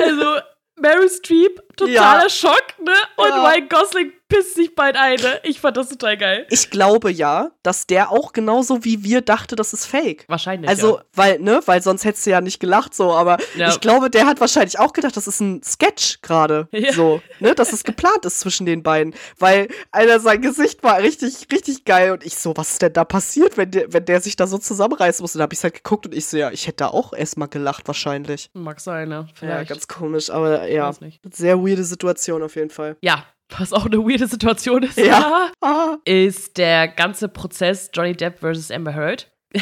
Also, 0.00 0.40
Mary 0.76 1.08
Streep, 1.08 1.60
totaler 1.76 2.22
Ja. 2.24 2.28
Schock, 2.30 2.64
ne? 2.80 2.94
Und 3.16 3.28
Ja. 3.28 3.42
Ryan 3.44 3.68
Gosling 3.68 4.12
pisst 4.32 4.54
sich 4.54 4.74
bald 4.74 4.96
ein, 4.96 5.16
ne? 5.16 5.40
Ich 5.42 5.60
fand 5.60 5.76
das 5.76 5.88
total 5.88 6.16
geil. 6.16 6.46
Ich 6.50 6.70
glaube 6.70 7.10
ja, 7.10 7.50
dass 7.62 7.86
der 7.86 8.10
auch 8.10 8.32
genauso 8.32 8.84
wie 8.84 9.04
wir 9.04 9.20
dachte, 9.20 9.56
das 9.56 9.72
ist 9.72 9.86
fake. 9.86 10.24
Wahrscheinlich. 10.28 10.68
Also, 10.68 10.96
ja. 10.98 11.04
weil, 11.14 11.38
ne, 11.40 11.60
weil 11.66 11.82
sonst 11.82 12.04
hättest 12.04 12.26
du 12.26 12.30
ja 12.30 12.40
nicht 12.40 12.58
gelacht, 12.60 12.94
so, 12.94 13.12
aber 13.12 13.36
Ja. 13.56 13.68
ich 13.68 13.80
glaube, 13.80 14.10
der 14.10 14.26
hat 14.26 14.40
wahrscheinlich 14.40 14.78
auch 14.78 14.92
gedacht, 14.92 15.16
das 15.16 15.26
ist 15.26 15.40
ein 15.40 15.62
Sketch 15.62 16.20
gerade. 16.22 16.68
Ja. 16.82 16.92
So, 16.92 17.22
ne, 17.38 17.54
dass 17.54 17.72
es 17.72 17.84
geplant 17.84 18.24
ist 18.24 18.40
zwischen 18.40 18.66
den 18.66 18.82
beiden. 18.82 19.14
Weil, 19.38 19.68
Alter, 19.92 20.18
sein 20.18 20.42
Gesicht 20.42 20.82
war 20.82 20.98
richtig, 20.98 21.46
richtig 21.52 21.84
geil 21.84 22.10
und 22.10 22.24
ich 22.24 22.36
so, 22.36 22.56
was 22.56 22.72
ist 22.72 22.82
denn 22.82 22.92
da 22.92 23.04
passiert, 23.04 23.56
wenn 23.56 23.70
der, 23.70 23.92
wenn 23.92 24.04
der 24.04 24.20
sich 24.20 24.34
da 24.34 24.48
so 24.48 24.58
zusammenreißen 24.58 25.22
muss? 25.22 25.34
Und 25.34 25.38
dann 25.38 25.44
hab 25.44 25.52
ich 25.52 25.62
halt 25.62 25.74
geguckt 25.74 26.06
und 26.06 26.14
ich 26.14 26.26
so, 26.26 26.36
ja, 26.36 26.50
ich 26.50 26.66
hätte 26.66 26.78
da 26.78 26.88
auch 26.88 27.12
erstmal 27.12 27.46
gelacht, 27.48 27.86
wahrscheinlich. 27.86 28.50
Mag 28.52 28.80
sein, 28.80 29.10
ne? 29.10 29.28
Ja, 29.40 29.62
ganz 29.62 29.86
komisch, 29.86 30.28
aber 30.30 30.68
ja, 30.68 30.90
sehr 31.32 31.58
weirde 31.58 31.84
Situation 31.84 32.42
auf 32.42 32.56
jeden 32.56 32.70
Fall. 32.70 32.96
Ja, 33.00 33.24
was 33.58 33.72
auch 33.72 33.86
eine 33.86 33.98
weirde 33.98 34.26
Situation 34.26 34.82
ist, 34.82 34.98
Ja. 34.98 35.50
Ah, 35.60 35.96
ist 36.04 36.56
der 36.58 36.88
ganze 36.88 37.28
Prozess 37.28 37.90
Johnny 37.92 38.14
Depp 38.14 38.40
versus 38.40 38.70
Amber 38.70 38.94
Heard. 38.94 39.30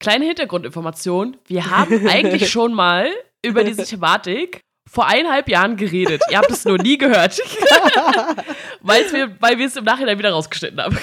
Kleine 0.00 0.24
Hintergrundinformation. 0.26 1.36
Wir 1.46 1.70
haben 1.70 2.06
eigentlich 2.08 2.50
schon 2.50 2.72
mal 2.72 3.08
über 3.44 3.64
diese 3.64 3.84
Thematik 3.84 4.60
vor 4.90 5.06
eineinhalb 5.06 5.48
Jahren 5.48 5.76
geredet. 5.76 6.22
Ihr 6.30 6.38
habt 6.38 6.50
es 6.50 6.64
nur 6.64 6.78
nie 6.78 6.98
gehört. 6.98 7.38
Wir, 8.82 9.36
weil 9.40 9.58
wir 9.58 9.66
es 9.66 9.76
im 9.76 9.84
Nachhinein 9.84 10.18
wieder 10.18 10.32
rausgeschnitten 10.32 10.80
haben. 10.80 10.98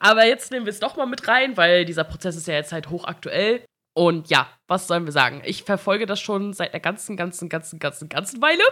Aber 0.00 0.26
jetzt 0.26 0.52
nehmen 0.52 0.66
wir 0.66 0.70
es 0.70 0.78
doch 0.80 0.96
mal 0.96 1.06
mit 1.06 1.26
rein, 1.26 1.56
weil 1.56 1.84
dieser 1.86 2.04
Prozess 2.04 2.36
ist 2.36 2.46
ja 2.46 2.54
jetzt 2.54 2.72
halt 2.72 2.90
hochaktuell. 2.90 3.62
Und 3.94 4.30
ja, 4.30 4.46
was 4.68 4.86
sollen 4.86 5.06
wir 5.06 5.12
sagen? 5.12 5.42
Ich 5.44 5.64
verfolge 5.64 6.06
das 6.06 6.20
schon 6.20 6.52
seit 6.52 6.72
einer 6.72 6.80
ganzen, 6.80 7.16
ganzen, 7.16 7.48
ganzen, 7.48 7.78
ganzen, 7.78 8.08
ganzen 8.08 8.40
Weile. 8.40 8.62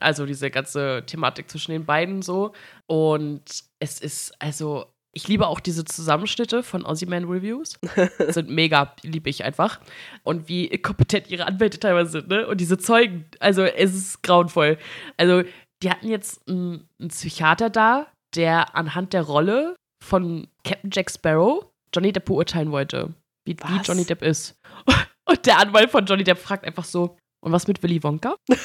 Also 0.00 0.24
diese 0.24 0.50
ganze 0.50 1.04
Thematik 1.06 1.50
zwischen 1.50 1.72
den 1.72 1.84
beiden 1.84 2.22
so. 2.22 2.52
Und 2.86 3.42
es 3.80 4.00
ist, 4.00 4.34
also, 4.38 4.86
ich 5.12 5.28
liebe 5.28 5.46
auch 5.46 5.60
diese 5.60 5.84
Zusammenschnitte 5.84 6.62
von 6.62 6.86
Ozyman 6.86 7.24
Reviews. 7.24 7.78
sind 8.28 8.48
mega, 8.48 8.94
liebe 9.02 9.28
ich 9.28 9.44
einfach. 9.44 9.78
Und 10.22 10.48
wie 10.48 10.68
kompetent 10.78 11.30
ihre 11.30 11.46
Anwälte 11.46 11.78
teilweise 11.78 12.12
sind, 12.12 12.28
ne? 12.28 12.46
Und 12.46 12.60
diese 12.60 12.78
Zeugen, 12.78 13.26
also 13.40 13.62
es 13.62 13.94
ist 13.94 14.22
grauenvoll. 14.22 14.78
Also, 15.18 15.42
die 15.82 15.90
hatten 15.90 16.08
jetzt 16.08 16.48
einen, 16.48 16.88
einen 16.98 17.08
Psychiater 17.10 17.68
da, 17.68 18.06
der 18.34 18.74
anhand 18.74 19.12
der 19.12 19.22
Rolle 19.22 19.76
von 20.02 20.48
Captain 20.64 20.90
Jack 20.92 21.10
Sparrow 21.10 21.66
Johnny 21.94 22.12
Depp 22.12 22.24
beurteilen 22.24 22.72
wollte. 22.72 23.12
Wie, 23.44 23.56
wie? 23.56 23.80
Johnny 23.82 24.04
Depp 24.04 24.22
ist. 24.22 24.56
Und 25.24 25.46
der 25.46 25.58
Anwalt 25.58 25.90
von 25.90 26.04
Johnny 26.04 26.24
Depp 26.24 26.38
fragt 26.38 26.64
einfach 26.64 26.84
so: 26.84 27.16
Und 27.40 27.52
was 27.52 27.66
mit 27.66 27.82
Willy 27.82 28.02
Wonka? 28.02 28.36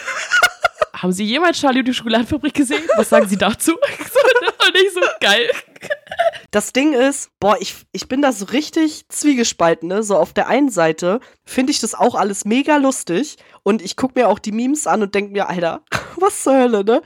Haben 1.01 1.11
Sie 1.11 1.25
jemals 1.25 1.59
Charlie 1.59 1.79
und 1.79 1.87
die 1.87 1.93
Schokoladenfabrik 1.93 2.55
gesehen? 2.55 2.81
Was 2.95 3.09
sagen 3.09 3.27
Sie 3.27 3.37
dazu? 3.37 3.73
Und 4.67 4.75
ich 4.75 4.93
so, 4.93 5.01
geil. 5.19 5.49
Das 6.49 6.73
Ding 6.73 6.93
ist, 6.93 7.29
boah, 7.39 7.55
ich, 7.59 7.75
ich 7.91 8.07
bin 8.07 8.21
da 8.21 8.31
so 8.31 8.45
richtig 8.45 9.07
zwiegespalten, 9.09 9.87
ne? 9.89 10.01
So 10.01 10.17
auf 10.17 10.33
der 10.33 10.47
einen 10.47 10.69
Seite 10.69 11.19
finde 11.45 11.71
ich 11.71 11.79
das 11.79 11.93
auch 11.93 12.15
alles 12.15 12.45
mega 12.45 12.77
lustig 12.77 13.37
und 13.63 13.81
ich 13.81 13.95
gucke 13.95 14.19
mir 14.19 14.27
auch 14.27 14.39
die 14.39 14.51
Memes 14.51 14.87
an 14.87 15.03
und 15.03 15.13
denke 15.13 15.31
mir, 15.31 15.47
Alter, 15.49 15.83
was 16.15 16.43
zur 16.43 16.57
Hölle, 16.57 16.83
ne? 16.83 17.01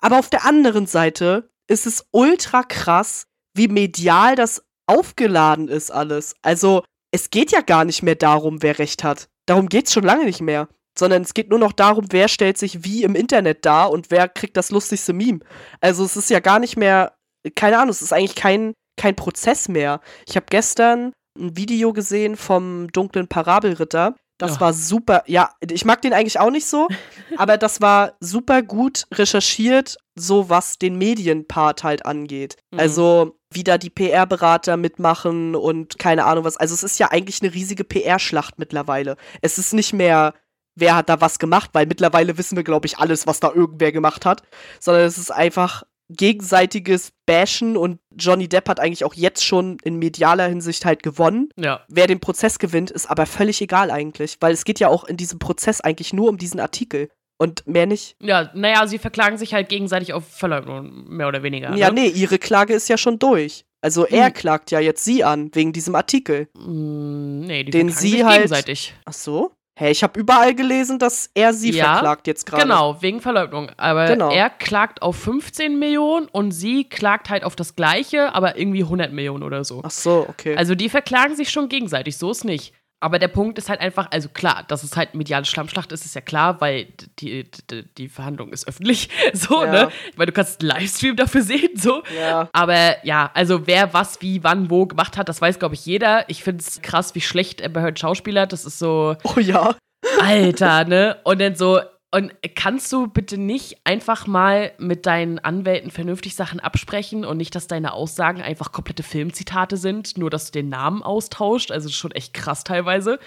Aber 0.00 0.18
auf 0.18 0.30
der 0.30 0.44
anderen 0.44 0.86
Seite 0.86 1.50
ist 1.68 1.86
es 1.86 2.06
ultra 2.12 2.62
krass, 2.62 3.26
wie 3.54 3.68
medial 3.68 4.36
das 4.36 4.64
aufgeladen 4.86 5.68
ist 5.68 5.90
alles. 5.90 6.34
Also, 6.42 6.82
es 7.14 7.30
geht 7.30 7.52
ja 7.52 7.60
gar 7.60 7.84
nicht 7.84 8.02
mehr 8.02 8.16
darum, 8.16 8.60
wer 8.60 8.80
recht 8.80 9.04
hat. 9.04 9.28
Darum 9.46 9.68
geht's 9.68 9.92
schon 9.92 10.02
lange 10.02 10.24
nicht 10.24 10.40
mehr. 10.40 10.68
Sondern 10.98 11.22
es 11.22 11.32
geht 11.34 11.48
nur 11.50 11.58
noch 11.60 11.72
darum, 11.72 12.06
wer 12.10 12.26
stellt 12.28 12.58
sich 12.58 12.84
wie 12.84 13.04
im 13.04 13.14
Internet 13.14 13.64
dar 13.64 13.90
und 13.92 14.10
wer 14.10 14.28
kriegt 14.28 14.56
das 14.56 14.70
lustigste 14.70 15.12
Meme. 15.12 15.40
Also 15.80 16.04
es 16.04 16.16
ist 16.16 16.30
ja 16.30 16.40
gar 16.40 16.58
nicht 16.58 16.76
mehr, 16.76 17.14
keine 17.54 17.78
Ahnung, 17.78 17.90
es 17.90 18.02
ist 18.02 18.12
eigentlich 18.12 18.34
kein, 18.36 18.74
kein 18.96 19.14
Prozess 19.16 19.68
mehr. 19.68 20.00
Ich 20.28 20.34
habe 20.36 20.46
gestern 20.50 21.12
ein 21.38 21.56
Video 21.56 21.92
gesehen 21.92 22.36
vom 22.36 22.88
dunklen 22.92 23.28
Parabelritter. 23.28 24.14
Das 24.38 24.54
Ja. 24.54 24.60
war 24.62 24.72
super. 24.72 25.22
Ja, 25.26 25.50
ich 25.68 25.84
mag 25.84 26.02
den 26.02 26.12
eigentlich 26.12 26.40
auch 26.40 26.50
nicht 26.50 26.66
so, 26.66 26.88
aber 27.36 27.58
das 27.58 27.80
war 27.80 28.14
super 28.20 28.62
gut 28.62 29.04
recherchiert, 29.12 29.96
so 30.16 30.48
was 30.48 30.78
den 30.78 30.96
Medienpart 30.96 31.82
halt 31.84 32.06
angeht. 32.06 32.56
Mhm. 32.72 32.78
Also, 32.80 33.36
wie 33.54 33.64
da 33.64 33.78
die 33.78 33.90
PR-Berater 33.90 34.76
mitmachen 34.76 35.54
und 35.54 35.98
keine 35.98 36.24
Ahnung 36.24 36.44
was. 36.44 36.56
Also, 36.56 36.74
es 36.74 36.82
ist 36.82 36.98
ja 36.98 37.10
eigentlich 37.10 37.42
eine 37.42 37.54
riesige 37.54 37.84
PR-Schlacht 37.84 38.58
mittlerweile. 38.58 39.16
Es 39.40 39.58
ist 39.58 39.72
nicht 39.72 39.92
mehr, 39.92 40.34
wer 40.74 40.96
hat 40.96 41.08
da 41.08 41.20
was 41.20 41.38
gemacht, 41.38 41.70
weil 41.72 41.86
mittlerweile 41.86 42.38
wissen 42.38 42.56
wir, 42.56 42.64
glaube 42.64 42.86
ich, 42.86 42.98
alles, 42.98 43.26
was 43.26 43.40
da 43.40 43.52
irgendwer 43.52 43.92
gemacht 43.92 44.26
hat, 44.26 44.42
sondern 44.80 45.04
es 45.04 45.18
ist 45.18 45.30
einfach 45.30 45.84
gegenseitiges 46.10 47.12
Bashen 47.26 47.76
und 47.76 47.98
Johnny 48.14 48.48
Depp 48.48 48.68
hat 48.68 48.78
eigentlich 48.78 49.04
auch 49.04 49.14
jetzt 49.14 49.44
schon 49.44 49.78
in 49.84 49.98
medialer 49.98 50.48
Hinsicht 50.48 50.84
halt 50.84 51.02
gewonnen. 51.02 51.48
Ja. 51.56 51.80
Wer 51.88 52.06
den 52.06 52.20
Prozess 52.20 52.58
gewinnt, 52.58 52.90
ist 52.90 53.08
aber 53.10 53.26
völlig 53.26 53.60
egal 53.62 53.90
eigentlich, 53.90 54.36
weil 54.40 54.52
es 54.52 54.64
geht 54.64 54.80
ja 54.80 54.88
auch 54.88 55.04
in 55.04 55.16
diesem 55.16 55.38
Prozess 55.38 55.80
eigentlich 55.80 56.12
nur 56.12 56.28
um 56.28 56.36
diesen 56.36 56.60
Artikel 56.60 57.08
und 57.38 57.66
mehr 57.66 57.86
nicht. 57.86 58.16
Ja, 58.20 58.50
naja, 58.54 58.86
sie 58.86 58.98
verklagen 58.98 59.36
sich 59.38 59.54
halt 59.54 59.68
gegenseitig 59.68 60.12
auf 60.12 60.26
Verleugnung, 60.26 61.04
mehr 61.08 61.28
oder 61.28 61.42
weniger. 61.42 61.74
Ja, 61.74 61.88
ne? 61.90 62.02
nee, 62.02 62.08
ihre 62.08 62.38
Klage 62.38 62.74
ist 62.74 62.88
ja 62.88 62.96
schon 62.98 63.18
durch. 63.18 63.64
Also 63.80 64.06
er 64.06 64.26
Hm. 64.26 64.32
klagt 64.34 64.70
ja 64.70 64.80
jetzt 64.80 65.04
sie 65.04 65.24
an 65.24 65.50
wegen 65.52 65.72
diesem 65.72 65.94
Artikel. 65.94 66.48
Mm, 66.54 67.40
Nee, 67.40 67.64
die 67.64 67.70
Den 67.70 67.90
verklagen 67.90 67.90
sie 67.90 68.08
sich 68.16 68.24
halt- 68.24 68.34
gegenseitig. 68.36 68.94
Ach 69.04 69.12
so? 69.12 69.52
Hä, 69.76 69.90
ich 69.90 70.04
habe 70.04 70.20
überall 70.20 70.54
gelesen, 70.54 71.00
dass 71.00 71.28
er 71.34 71.52
sie 71.52 71.72
Ja, 71.72 71.94
verklagt 71.94 72.28
jetzt 72.28 72.46
gerade. 72.46 72.62
Genau, 72.62 73.02
wegen 73.02 73.20
Verleugnung. 73.20 73.72
Aber 73.76 74.06
Genau. 74.06 74.30
er 74.30 74.48
klagt 74.48 75.02
auf 75.02 75.16
15 75.16 75.78
Millionen 75.80 76.28
und 76.28 76.52
sie 76.52 76.84
klagt 76.88 77.28
halt 77.28 77.42
auf 77.42 77.56
das 77.56 77.74
Gleiche, 77.74 78.32
aber 78.34 78.56
irgendwie 78.56 78.84
100 78.84 79.12
Millionen 79.12 79.42
oder 79.42 79.64
so. 79.64 79.80
Ach 79.84 79.90
so, 79.90 80.26
okay. 80.28 80.56
Also 80.56 80.76
die 80.76 80.88
verklagen 80.88 81.34
sich 81.34 81.50
schon 81.50 81.68
gegenseitig, 81.68 82.16
so 82.16 82.30
ist 82.30 82.44
nicht. 82.44 82.72
Aber 83.04 83.18
der 83.18 83.28
Punkt 83.28 83.58
ist 83.58 83.68
halt 83.68 83.80
einfach, 83.82 84.08
also 84.10 84.30
klar, 84.30 84.64
dass 84.66 84.82
es 84.82 84.96
halt 84.96 85.14
mediale 85.14 85.44
Schlammschlacht 85.44 85.92
ist, 85.92 86.06
ist 86.06 86.14
ja 86.14 86.22
klar, 86.22 86.62
weil 86.62 86.86
die, 87.18 87.44
die, 87.70 87.84
die 87.98 88.08
Verhandlung 88.08 88.50
ist 88.50 88.66
öffentlich, 88.66 89.10
so, 89.34 89.62
Ja. 89.62 89.70
ne? 89.72 89.88
Weil 90.16 90.24
du 90.24 90.32
kannst 90.32 90.62
einen 90.62 90.70
Livestream 90.70 91.14
dafür 91.14 91.42
sehen, 91.42 91.76
so. 91.76 92.02
Ja. 92.18 92.48
Aber 92.54 93.04
ja, 93.04 93.30
also 93.34 93.66
wer 93.66 93.92
was, 93.92 94.22
wie, 94.22 94.42
wann, 94.42 94.70
wo 94.70 94.86
gemacht 94.86 95.18
hat, 95.18 95.28
das 95.28 95.42
weiß, 95.42 95.58
glaube 95.58 95.74
ich, 95.74 95.84
jeder. 95.84 96.26
Ich 96.30 96.42
finde 96.42 96.62
es 96.66 96.80
krass, 96.80 97.14
wie 97.14 97.20
schlecht 97.20 97.62
Amber 97.62 97.82
Heard 97.82 97.98
Schauspieler, 97.98 98.46
das 98.46 98.64
ist 98.64 98.78
so, 98.78 99.16
oh 99.22 99.38
ja. 99.38 99.76
Alter, 100.22 100.84
ne? 100.84 101.18
Und 101.24 101.40
dann 101.42 101.56
so, 101.56 101.80
und 102.14 102.32
kannst 102.54 102.92
du 102.92 103.08
bitte 103.08 103.38
nicht 103.38 103.78
einfach 103.82 104.28
mal 104.28 104.70
mit 104.78 105.04
deinen 105.04 105.40
Anwälten 105.40 105.90
vernünftig 105.90 106.36
Sachen 106.36 106.60
absprechen 106.60 107.24
und 107.24 107.38
nicht, 107.38 107.56
dass 107.56 107.66
deine 107.66 107.92
Aussagen 107.92 108.40
einfach 108.40 108.70
komplette 108.70 109.02
Filmzitate 109.02 109.76
sind, 109.76 110.16
nur 110.16 110.30
dass 110.30 110.46
du 110.46 110.52
den 110.52 110.68
Namen 110.68 111.02
austauscht? 111.02 111.72
Also 111.72 111.88
schon 111.88 112.12
echt 112.12 112.32
krass 112.32 112.62
teilweise. 112.62 113.18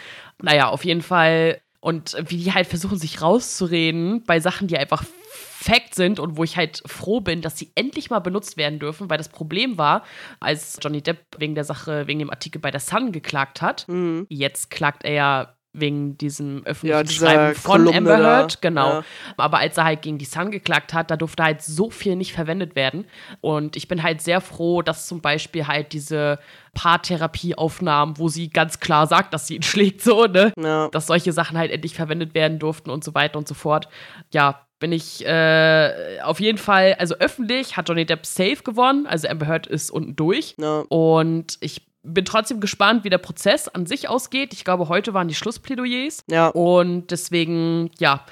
Naja, 0.42 0.70
auf 0.70 0.86
jeden 0.86 1.02
Fall. 1.02 1.60
Und 1.82 2.16
wie 2.30 2.38
die 2.38 2.54
halt 2.54 2.68
versuchen, 2.68 2.98
sich 2.98 3.22
rauszureden 3.22 4.24
bei 4.24 4.40
Sachen, 4.40 4.70
die 4.70 4.78
einfach 4.78 5.04
Fact 5.34 5.94
sind 5.94 6.22
und 6.22 6.38
wo 6.38 6.46
ich 6.46 6.56
halt 6.56 6.82
froh 6.86 7.20
bin, 7.20 7.42
dass 7.42 7.58
sie 7.58 7.72
endlich 7.76 8.10
mal 8.10 8.20
benutzt 8.20 8.56
werden 8.56 8.80
dürfen, 8.80 9.10
weil 9.10 9.18
das 9.18 9.28
Problem 9.28 9.78
war, 9.78 10.04
als 10.40 10.80
Johnny 10.82 11.02
Depp 11.02 11.20
wegen 11.38 11.56
der 11.56 11.66
Sache, 11.66 12.08
wegen 12.08 12.20
dem 12.20 12.30
Artikel 12.30 12.62
bei 12.62 12.72
der 12.72 12.80
Sun 12.80 13.12
geklagt 13.12 13.62
hat, 13.62 13.86
Mhm. 13.90 14.28
Jetzt 14.30 14.70
klagt 14.70 15.04
er 15.04 15.12
ja 15.12 15.57
wegen 15.80 16.18
diesem 16.18 16.64
öffentlichen 16.66 17.06
Ja, 17.06 17.12
Schreiben 17.12 17.56
von 17.56 17.86
Kolumne 17.86 17.98
Amber 17.98 18.18
Heard, 18.18 18.62
genau. 18.62 18.90
ja. 18.90 19.04
Aber 19.38 19.60
als 19.60 19.78
er 19.78 19.86
halt 19.86 20.02
gegen 20.02 20.18
die 20.18 20.26
Sun 20.26 20.52
geklagt 20.52 20.94
hat, 20.94 21.12
da 21.12 21.18
durfte 21.18 21.44
halt 21.44 21.62
so 21.62 21.90
viel 21.90 22.16
nicht 22.16 22.34
verwendet 22.34 22.76
werden. 22.76 23.06
Und 23.42 23.76
ich 23.76 23.88
bin 23.88 24.04
halt 24.04 24.22
sehr 24.22 24.42
froh, 24.42 24.82
dass 24.82 25.08
zum 25.08 25.22
Beispiel 25.22 25.68
halt 25.68 25.94
diese 25.94 26.40
Paartherapieaufnahmen, 26.74 28.18
wo 28.18 28.28
sie 28.28 28.50
ganz 28.50 28.80
klar 28.80 29.08
sagt, 29.08 29.34
dass 29.34 29.48
sie 29.48 29.56
ihn 29.56 29.64
schlägt, 29.64 30.02
so, 30.02 30.26
ne? 30.26 30.52
Ja. 30.58 30.90
Dass 30.90 31.08
solche 31.08 31.34
Sachen 31.34 31.58
halt 31.58 31.72
endlich 31.72 31.96
verwendet 31.96 32.34
werden 32.34 32.60
durften 32.60 32.90
und 32.90 33.04
so 33.04 33.14
weiter 33.14 33.38
und 33.38 33.48
so 33.48 33.54
fort. 33.54 33.88
Ja, 34.32 34.62
bin 34.80 34.92
ich 34.92 35.26
äh, 35.26 36.20
auf 36.24 36.40
jeden 36.40 36.60
Fall, 36.60 36.96
also 37.00 37.16
öffentlich 37.16 37.78
hat 37.78 37.90
Johnny 37.90 38.06
Depp 38.06 38.26
safe 38.26 38.62
gewonnen, 38.64 39.08
also 39.08 39.28
Amber 39.28 39.48
Heard 39.48 39.66
ist 39.66 39.90
unten 39.90 40.16
durch. 40.16 40.56
Ja. 40.60 40.84
Und 40.90 41.58
ich 41.62 41.87
bin 42.08 42.26
trotzdem 42.26 42.60
gespannt, 42.60 43.04
wie 43.04 43.10
der 43.10 43.18
Prozess 43.18 43.68
an 43.68 43.86
sich 43.86 44.10
ausgeht. 44.10 44.54
Ich 44.54 44.64
glaube, 44.64 44.90
heute 44.90 45.14
waren 45.14 45.28
die 45.28 45.36
Schlussplädoyers. 45.36 46.24
Ja. 46.30 46.48
Und 46.48 47.12
deswegen, 47.12 47.92
ja. 48.00 48.26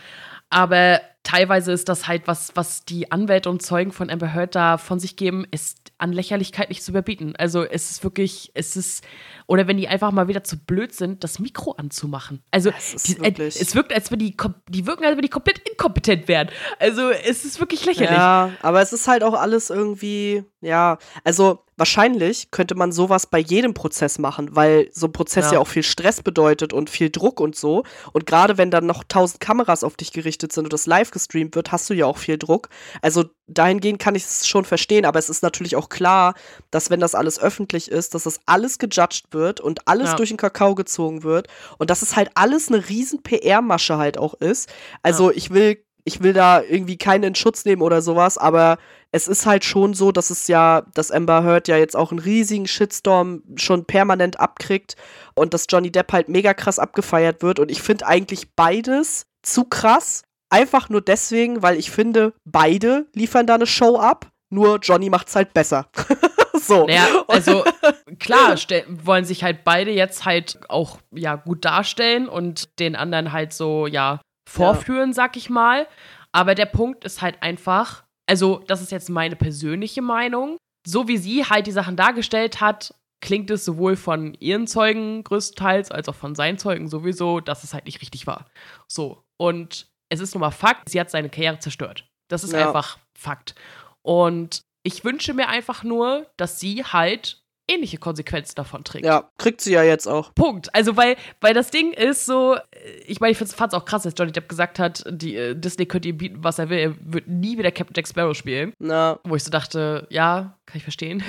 Aber 0.50 1.02
teilweise 1.24 1.72
ist 1.72 1.90
das 1.90 2.08
halt, 2.08 2.28
was, 2.28 2.52
was 2.56 2.86
die 2.86 3.12
Anwälte 3.12 3.50
und 3.50 3.62
Zeugen 3.62 3.92
von 3.92 4.10
Amber 4.12 4.34
Heard 4.34 4.56
da 4.56 4.78
von 4.78 5.00
sich 5.00 5.16
geben, 5.18 5.46
ist 5.50 5.92
an 5.98 6.14
Lächerlichkeit 6.14 6.70
nicht 6.70 6.84
zu 6.84 6.92
überbieten. 6.92 7.36
Also 7.38 7.64
es 7.64 7.90
ist 7.90 8.04
wirklich, 8.04 8.52
es 8.54 8.76
ist, 8.76 9.04
oder 9.48 9.66
wenn 9.68 9.78
die 9.78 9.88
einfach 9.88 10.12
mal 10.12 10.28
wieder 10.28 10.44
zu 10.44 10.58
blöd 10.58 10.94
sind, 10.94 11.24
das 11.24 11.40
Mikro 11.40 11.72
anzumachen. 11.72 12.44
Also 12.52 12.70
die, 13.08 13.18
äh, 13.18 13.22
wirklich- 13.24 13.60
es 13.60 13.74
wirkt, 13.76 13.92
als 13.92 14.12
wenn 14.12 14.20
die, 14.20 14.38
die 14.70 14.86
wirken, 14.86 15.04
als 15.04 15.16
wenn 15.16 15.24
die 15.24 15.30
komplett 15.30 15.68
inkompetent 15.68 16.28
wären. 16.28 16.50
Also 16.80 17.10
es 17.10 17.44
ist 17.44 17.60
wirklich 17.60 17.84
lächerlich. 17.86 18.12
Ja, 18.12 18.52
aber 18.62 18.82
es 18.82 18.94
ist 18.94 19.08
halt 19.08 19.24
auch 19.24 19.34
alles 19.34 19.72
irgendwie, 19.72 20.44
ja, 20.62 21.00
also 21.24 21.65
wahrscheinlich 21.78 22.52
könnte 22.52 22.76
man 22.76 22.92
sowas 22.92 23.28
bei 23.28 23.40
jedem 23.40 23.74
Prozess 23.74 24.18
machen, 24.18 24.56
weil 24.56 24.90
so 24.94 25.08
ein 25.08 25.12
Prozess 25.12 25.46
ja, 25.48 25.54
Ja. 25.54 25.60
auch 25.60 25.68
viel 25.68 25.84
Stress 25.84 26.22
bedeutet 26.22 26.74
und 26.74 26.90
viel 26.90 27.10
Druck 27.10 27.40
und 27.40 27.56
so. 27.56 27.84
Und 28.14 28.26
gerade 28.26 28.58
wenn 28.58 28.72
dann 28.72 28.86
noch 28.86 29.04
tausend 29.04 29.40
Kameras 29.42 29.84
auf 29.84 29.96
dich 29.98 30.12
gerichtet 30.14 30.54
sind 30.54 30.64
und 30.66 30.74
das 30.74 30.86
live 30.86 31.12
gestreamt 31.12 31.56
wird, 31.56 31.72
hast 31.72 31.90
du 31.90 31.94
ja 31.94 32.06
auch 32.06 32.18
viel 32.18 32.38
Druck. 32.38 32.70
Also 33.02 33.26
dahingehend 33.48 34.00
kann 34.00 34.16
ich 34.16 34.24
es 34.24 34.48
schon 34.48 34.66
verstehen, 34.66 35.06
aber 35.06 35.20
es 35.20 35.30
ist 35.30 35.44
natürlich 35.44 35.76
auch 35.76 35.90
klar, 35.90 36.34
dass 36.72 36.90
wenn 36.90 37.00
das 37.00 37.14
alles 37.14 37.40
öffentlich 37.40 37.92
ist, 37.92 38.16
dass 38.16 38.24
das 38.24 38.40
alles 38.46 38.80
gejudged 38.80 39.28
wird 39.32 39.60
und 39.62 39.88
alles 39.88 40.12
Ja. 40.12 40.16
durch 40.16 40.30
den 40.30 40.38
Kakao 40.38 40.76
gezogen 40.76 41.24
wird 41.24 41.48
und 41.78 41.90
dass 41.90 42.02
es 42.02 42.16
halt 42.16 42.30
alles 42.36 42.70
eine 42.70 42.88
riesen 42.90 43.22
PR-Masche 43.22 43.98
halt 43.98 44.18
auch 44.18 44.34
ist. 44.36 44.70
Also 45.04 45.32
ich 45.32 45.52
will 45.52 45.78
ich 46.08 46.22
will 46.22 46.34
da 46.34 46.62
irgendwie 46.62 46.98
keinen 46.98 47.24
in 47.24 47.34
Schutz 47.36 47.66
nehmen 47.66 47.82
oder 47.82 48.00
sowas, 48.04 48.38
aber 48.38 48.78
es 49.16 49.30
ist 49.30 49.46
halt 49.46 49.64
schon 49.64 49.94
so, 49.94 50.12
dass 50.12 50.30
es 50.30 50.50
ja, 50.50 50.84
dass 50.94 51.10
Amber 51.10 51.42
Heard 51.42 51.70
ja 51.70 51.78
jetzt 51.78 51.96
auch 51.96 52.12
einen 52.12 52.20
riesigen 52.20 52.68
Shitstorm 52.68 53.44
schon 53.56 53.86
permanent 53.86 54.42
abkriegt 54.42 54.98
und 55.36 55.54
dass 55.54 55.68
Johnny 55.70 55.90
Depp 55.90 56.12
halt 56.12 56.28
mega 56.28 56.54
krass 56.54 56.80
abgefeiert 56.80 57.42
wird 57.42 57.60
und 57.60 57.72
ich 57.72 57.82
finde 57.82 58.08
eigentlich 58.08 58.54
beides 58.58 59.26
zu 59.42 59.64
krass, 59.64 60.24
einfach 60.50 60.90
nur 60.90 61.00
deswegen, 61.00 61.64
weil 61.64 61.78
ich 61.78 61.92
finde, 61.92 62.34
beide 62.44 63.08
liefern 63.14 63.48
da 63.48 63.56
eine 63.56 63.68
Show 63.68 63.98
ab, 63.98 64.28
nur 64.50 64.80
Johnny 64.80 65.10
macht's 65.10 65.34
halt 65.34 65.54
besser. 65.54 65.88
so. 66.54 66.86
Naja, 66.86 67.08
also 67.30 67.64
klar, 68.20 68.58
wollen 68.90 69.24
sich 69.24 69.46
halt 69.46 69.64
beide 69.64 69.92
jetzt 69.92 70.26
halt 70.26 70.60
auch 70.68 71.00
ja 71.12 71.38
gut 71.38 71.64
darstellen 71.64 72.28
und 72.28 72.80
den 72.80 72.98
anderen 72.98 73.32
halt 73.32 73.54
so 73.54 73.88
ja 73.88 74.20
vorführen, 74.46 75.14
sag 75.14 75.38
ich 75.38 75.50
mal. 75.50 75.88
Aber 76.34 76.54
der 76.54 76.66
Punkt 76.66 77.06
ist 77.06 77.22
halt 77.22 77.42
einfach, 77.42 78.05
also 78.28 78.64
das 78.68 78.82
ist 78.82 78.92
jetzt 78.92 79.10
meine 79.10 79.36
persönliche 79.36 80.02
Meinung, 80.02 80.58
so 80.88 81.08
wie 81.08 81.18
sie 81.18 81.46
halt 81.46 81.68
die 81.68 81.72
Sachen 81.72 81.96
dargestellt 81.96 82.62
hat, 82.62 82.94
klingt 83.22 83.50
es 83.50 83.66
sowohl 83.66 83.96
von 83.96 84.36
ihren 84.36 84.68
Zeugen 84.68 85.24
größtenteils 85.24 85.92
als 85.92 86.08
auch 86.10 86.16
von 86.16 86.36
seinen 86.36 86.58
Zeugen 86.58 86.88
sowieso, 86.88 87.40
dass 87.40 87.64
es 87.64 87.74
halt 87.74 87.86
nicht 87.86 88.02
richtig 88.02 88.28
war. 88.28 88.46
So. 88.88 89.24
Und 89.38 89.88
es 90.10 90.20
ist 90.20 90.36
nun 90.36 90.42
mal 90.42 90.52
Fakt, 90.52 90.90
sie 90.90 91.00
hat 91.00 91.10
seine 91.10 91.30
Karriere 91.30 91.60
zerstört. 91.60 92.08
Das 92.30 92.44
ist 92.44 92.54
Ja. 92.54 92.68
einfach 92.68 93.00
Fakt. 93.18 93.56
Und 94.04 94.62
ich 94.84 95.04
wünsche 95.04 95.34
mir 95.34 95.48
einfach 95.48 95.84
nur, 95.84 96.28
dass 96.38 96.60
sie 96.60 96.84
halt 96.84 97.42
ähnliche 97.68 97.98
Konsequenzen 97.98 98.56
davon 98.56 98.84
trägt. 98.84 99.06
Ja, 99.06 99.30
kriegt 99.38 99.62
sie 99.62 99.74
ja 99.74 99.84
jetzt 99.84 100.08
auch. 100.08 100.34
Punkt. 100.36 100.74
Also, 100.74 100.96
weil, 100.98 101.16
weil 101.42 101.54
das 101.54 101.72
Ding 101.72 101.94
ist 101.94 102.26
so, 102.26 102.56
äh, 102.56 102.60
ich 103.06 103.20
meine, 103.20 103.32
ich 103.32 103.38
fand 103.38 103.74
es 103.74 103.74
auch 103.74 103.86
krass, 103.86 104.04
dass 104.04 104.14
Johnny 104.18 104.32
Depp 104.32 104.50
gesagt 104.50 104.80
hat, 104.80 105.04
die, 105.10 105.36
äh, 105.36 105.56
Disney 105.56 105.86
könnte 105.86 106.10
ihm 106.10 106.18
bieten, 106.18 106.44
was 106.44 106.60
er 106.60 106.70
will. 106.70 106.78
Er 106.78 106.96
wird 107.02 107.28
nie 107.28 107.58
wieder 107.58 107.72
Captain 107.72 107.94
Jack 107.96 108.08
Sparrow 108.08 108.36
spielen. 108.36 108.74
Na, 108.80 109.20
Wo 109.24 109.36
ich 109.36 109.44
so 109.44 109.52
dachte, 109.52 110.08
ja, 110.10 110.58
kann 110.66 110.78
ich 110.78 110.84
verstehen. 110.84 111.24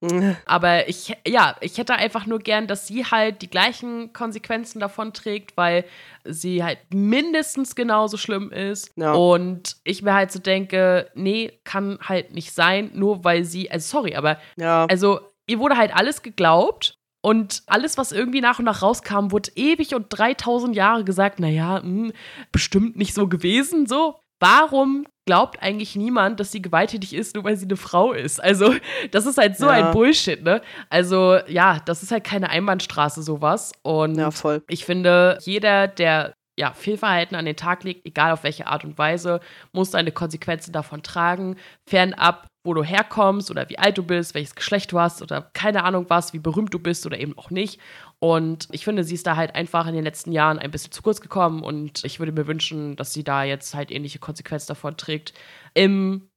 Aber 0.46 0.88
ich, 0.88 1.16
ja, 1.26 1.56
ich 1.60 1.78
hätte 1.78 1.94
einfach 1.94 2.26
nur 2.26 2.38
gern, 2.38 2.66
dass 2.66 2.86
sie 2.86 3.04
halt 3.04 3.42
die 3.42 3.50
gleichen 3.50 4.12
Konsequenzen 4.12 4.80
davon 4.80 5.12
trägt, 5.12 5.56
weil 5.56 5.84
sie 6.24 6.64
halt 6.64 6.78
mindestens 6.92 7.74
genauso 7.74 8.16
schlimm 8.16 8.50
ist. 8.50 8.92
Ja. 8.96 9.12
Und 9.12 9.76
ich 9.84 10.02
mir 10.02 10.14
halt 10.14 10.32
so 10.32 10.38
denke, 10.38 11.10
nee, 11.14 11.52
kann 11.64 11.98
halt 12.02 12.34
nicht 12.34 12.52
sein, 12.52 12.90
nur 12.94 13.24
weil 13.24 13.44
sie, 13.44 13.70
also 13.70 13.98
sorry, 13.98 14.16
aber 14.16 14.38
ja. 14.56 14.86
also, 14.86 15.20
ihr 15.46 15.58
wurde 15.58 15.76
halt 15.76 15.94
alles 15.94 16.22
geglaubt 16.22 16.96
und 17.22 17.62
alles, 17.66 17.98
was 17.98 18.12
irgendwie 18.12 18.40
nach 18.40 18.58
und 18.58 18.64
nach 18.66 18.82
rauskam, 18.82 19.30
wurde 19.32 19.50
ewig 19.56 19.94
und 19.94 20.06
3000 20.10 20.76
Jahre 20.76 21.04
gesagt, 21.04 21.40
naja, 21.40 21.80
hm, 21.82 22.12
bestimmt 22.52 22.96
nicht 22.96 23.14
so 23.14 23.28
gewesen, 23.28 23.86
so. 23.86 24.18
Warum 24.38 25.06
glaubt 25.26 25.62
eigentlich 25.62 25.96
niemand, 25.96 26.38
dass 26.38 26.52
sie 26.52 26.60
gewalttätig 26.60 27.14
ist, 27.14 27.34
nur 27.34 27.44
weil 27.44 27.56
sie 27.56 27.64
eine 27.64 27.76
Frau 27.78 28.12
ist? 28.12 28.38
Also, 28.42 28.74
das 29.10 29.24
ist 29.24 29.38
halt 29.38 29.56
so 29.56 29.64
Ja. 29.66 29.72
ein 29.72 29.90
Bullshit, 29.92 30.42
ne? 30.42 30.60
Also, 30.90 31.38
ja, 31.48 31.80
das 31.86 32.02
ist 32.02 32.12
halt 32.12 32.22
keine 32.22 32.50
Einbahnstraße, 32.50 33.22
sowas. 33.22 33.72
Und 33.82 34.16
Ja, 34.18 34.30
voll. 34.30 34.62
ich 34.68 34.84
finde, 34.84 35.38
jeder, 35.40 35.88
der 35.88 36.34
ja, 36.58 36.72
Fehlverhalten 36.72 37.34
an 37.36 37.44
den 37.46 37.56
Tag 37.56 37.82
legt, 37.84 38.06
egal 38.06 38.30
auf 38.32 38.42
welche 38.44 38.66
Art 38.66 38.84
und 38.84 38.96
Weise, 38.98 39.40
muss 39.72 39.90
seine 39.90 40.12
Konsequenzen 40.12 40.72
davon 40.72 41.02
tragen, 41.02 41.56
fernab, 41.88 42.46
wo 42.66 42.74
du 42.74 42.82
herkommst 42.84 43.50
oder 43.50 43.68
wie 43.70 43.78
alt 43.78 43.96
du 43.96 44.02
bist, 44.02 44.34
welches 44.34 44.54
Geschlecht 44.54 44.92
du 44.92 44.98
hast 45.00 45.22
oder 45.22 45.50
keine 45.54 45.84
Ahnung 45.84 46.06
was, 46.08 46.32
wie 46.32 46.38
berühmt 46.38 46.74
du 46.74 46.78
bist 46.78 47.06
oder 47.06 47.18
eben 47.18 47.36
auch 47.38 47.50
nicht. 47.50 47.80
Und 48.18 48.68
ich 48.72 48.84
finde, 48.84 49.04
sie 49.04 49.14
ist 49.14 49.26
da 49.26 49.36
halt 49.36 49.54
einfach 49.54 49.86
in 49.86 49.94
den 49.94 50.04
letzten 50.04 50.32
Jahren 50.32 50.58
ein 50.58 50.70
bisschen 50.70 50.90
zu 50.92 51.02
kurz 51.02 51.20
gekommen 51.20 51.62
und 51.62 52.04
ich 52.04 52.18
würde 52.18 52.32
mir 52.32 52.46
wünschen, 52.46 52.96
dass 52.96 53.12
sie 53.12 53.24
da 53.24 53.44
jetzt 53.44 53.74
halt 53.74 53.90
ähnliche 53.90 54.18
Konsequenzen 54.18 54.68
davon 54.68 54.96
trägt. 54.96 55.32
Im 55.74 56.28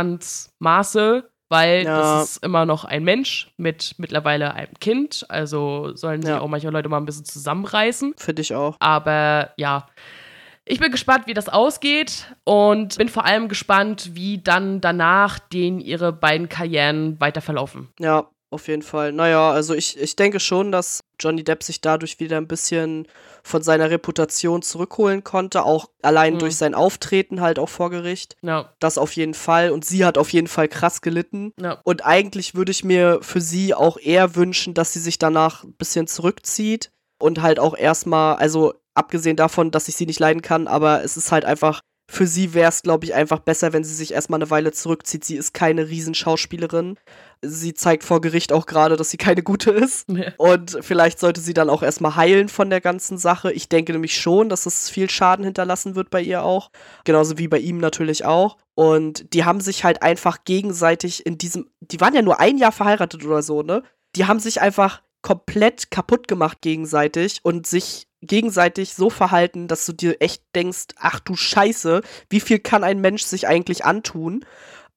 Menschenverstandsmaße, 0.00 1.30
weil 1.48 1.84
Ja. 1.84 1.96
das 1.96 2.30
ist 2.36 2.44
immer 2.44 2.64
noch 2.64 2.84
ein 2.84 3.04
Mensch 3.04 3.52
mit 3.56 3.94
mittlerweile 3.98 4.54
einem 4.54 4.74
Kind. 4.80 5.26
Also 5.28 5.94
sollen 5.96 6.22
sich 6.22 6.30
Ja. 6.30 6.40
auch 6.40 6.48
manche 6.48 6.70
Leute 6.70 6.88
mal 6.88 6.98
ein 6.98 7.06
bisschen 7.06 7.24
zusammenreißen. 7.24 8.14
Finde 8.16 8.42
ich 8.42 8.54
auch. 8.54 8.76
Aber 8.78 9.50
ja, 9.56 9.86
ich 10.64 10.78
bin 10.80 10.92
gespannt, 10.92 11.26
wie 11.26 11.34
das 11.34 11.48
ausgeht 11.48 12.34
und 12.44 12.96
bin 12.98 13.08
vor 13.08 13.24
allem 13.24 13.48
gespannt, 13.48 14.10
wie 14.14 14.38
dann 14.38 14.80
danach 14.80 15.38
den 15.38 15.80
ihre 15.80 16.12
beiden 16.12 16.48
Karrieren 16.48 17.20
weiter 17.20 17.40
verlaufen. 17.40 17.88
Ja, 17.98 18.30
auf 18.52 18.66
jeden 18.68 18.82
Fall. 18.82 19.12
Naja, 19.12 19.50
also 19.52 19.74
ich, 19.74 19.98
ich 20.00 20.16
denke 20.16 20.40
schon, 20.40 20.72
dass 20.72 21.00
Johnny 21.20 21.44
Depp 21.44 21.62
sich 21.62 21.80
dadurch 21.80 22.18
wieder 22.18 22.36
ein 22.36 22.48
bisschen 22.48 23.06
von 23.44 23.62
seiner 23.62 23.90
Reputation 23.90 24.60
zurückholen 24.62 25.22
konnte, 25.24 25.64
auch 25.64 25.88
allein 26.02 26.34
Mhm. 26.34 26.38
durch 26.40 26.56
sein 26.56 26.74
Auftreten 26.74 27.40
halt 27.40 27.58
auch 27.58 27.68
vor 27.68 27.90
Gericht. 27.90 28.36
Ja, 28.42 28.72
Das 28.80 28.98
auf 28.98 29.12
jeden 29.14 29.34
Fall. 29.34 29.70
Und 29.70 29.84
sie 29.84 30.04
hat 30.04 30.18
auf 30.18 30.30
jeden 30.32 30.48
Fall 30.48 30.66
krass 30.68 31.00
gelitten. 31.00 31.52
ja, 31.60 31.80
Und 31.84 32.04
eigentlich 32.04 32.54
würde 32.54 32.72
ich 32.72 32.82
mir 32.84 33.20
für 33.22 33.40
sie 33.40 33.72
auch 33.74 33.98
eher 33.98 34.34
wünschen, 34.34 34.74
dass 34.74 34.92
sie 34.92 35.00
sich 35.00 35.18
danach 35.18 35.62
ein 35.64 35.74
bisschen 35.74 36.06
zurückzieht 36.06 36.90
und 37.20 37.42
halt 37.42 37.60
auch 37.60 37.76
erstmal, 37.76 38.36
also 38.36 38.74
abgesehen 38.94 39.36
davon, 39.36 39.70
dass 39.70 39.88
ich 39.88 39.96
sie 39.96 40.06
nicht 40.06 40.20
leiden 40.20 40.42
kann, 40.42 40.66
aber 40.66 41.04
es 41.04 41.16
ist 41.16 41.32
halt 41.32 41.44
einfach 41.44 41.80
für 42.10 42.26
sie 42.26 42.54
wäre 42.54 42.68
es, 42.68 42.82
glaube 42.82 43.04
ich, 43.04 43.14
einfach 43.14 43.38
besser, 43.38 43.72
wenn 43.72 43.84
sie 43.84 43.94
sich 43.94 44.12
erstmal 44.12 44.38
eine 44.38 44.50
Weile 44.50 44.72
zurückzieht. 44.72 45.24
Sie 45.24 45.36
ist 45.36 45.54
keine 45.54 45.88
Riesenschauspielerin. 45.88 46.96
Sie 47.40 47.72
zeigt 47.72 48.02
vor 48.02 48.20
Gericht 48.20 48.52
auch 48.52 48.66
gerade, 48.66 48.96
dass 48.96 49.10
sie 49.10 49.16
keine 49.16 49.42
gute 49.42 49.70
ist. 49.70 50.08
Ja. 50.20 50.32
Und 50.36 50.76
vielleicht 50.82 51.18
sollte 51.20 51.40
sie 51.40 51.54
dann 51.54 51.70
auch 51.70 51.82
erstmal 51.82 52.16
heilen 52.16 52.48
von 52.48 52.68
der 52.68 52.80
ganzen 52.80 53.16
Sache. 53.16 53.52
Ich 53.52 53.68
denke 53.68 53.92
nämlich 53.92 54.20
schon, 54.20 54.48
dass 54.48 54.66
es 54.66 54.90
viel 54.90 55.08
Schaden 55.08 55.44
hinterlassen 55.44 55.94
wird 55.94 56.10
bei 56.10 56.20
ihr 56.20 56.42
auch. 56.42 56.70
Genauso 57.04 57.38
wie 57.38 57.48
bei 57.48 57.58
ihm 57.58 57.78
natürlich 57.78 58.24
auch. 58.24 58.58
Und 58.74 59.32
die 59.32 59.44
haben 59.44 59.60
sich 59.60 59.84
halt 59.84 60.02
einfach 60.02 60.44
gegenseitig 60.44 61.24
in 61.24 61.38
diesem. 61.38 61.70
Die 61.80 62.00
waren 62.00 62.14
ja 62.14 62.22
nur 62.22 62.40
ein 62.40 62.58
Jahr 62.58 62.72
verheiratet 62.72 63.24
oder 63.24 63.42
so, 63.42 63.62
ne? 63.62 63.82
Die 64.16 64.26
haben 64.26 64.40
sich 64.40 64.60
einfach 64.60 65.00
komplett 65.22 65.90
kaputt 65.90 66.28
gemacht 66.28 66.58
gegenseitig 66.60 67.40
und 67.42 67.66
sich 67.66 68.08
gegenseitig 68.22 68.94
so 68.94 69.10
verhalten, 69.10 69.68
dass 69.68 69.86
du 69.86 69.92
dir 69.92 70.20
echt 70.20 70.42
denkst, 70.54 70.88
ach 70.96 71.20
du 71.20 71.36
Scheiße, 71.36 72.02
wie 72.28 72.40
viel 72.40 72.58
kann 72.58 72.84
ein 72.84 73.00
Mensch 73.00 73.22
sich 73.22 73.48
eigentlich 73.48 73.84
antun? 73.84 74.44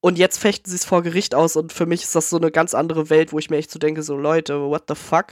Und 0.02 0.18
jetzt 0.18 0.38
fechten 0.38 0.70
sie 0.70 0.76
es 0.76 0.84
vor 0.84 1.02
Gericht 1.02 1.34
aus 1.34 1.56
und 1.56 1.72
für 1.72 1.86
mich 1.86 2.04
ist 2.04 2.16
das 2.16 2.30
so 2.30 2.38
eine 2.38 2.52
ganz 2.52 2.74
andere 2.74 3.10
Welt, 3.10 3.32
wo 3.32 3.40
ich 3.40 3.50
mir 3.50 3.58
echt 3.58 3.72
so 3.72 3.80
denke, 3.80 4.04
so 4.04 4.18
Leute, 4.18 4.60
what 4.60 4.84
the 4.90 4.96
fuck? 4.96 5.28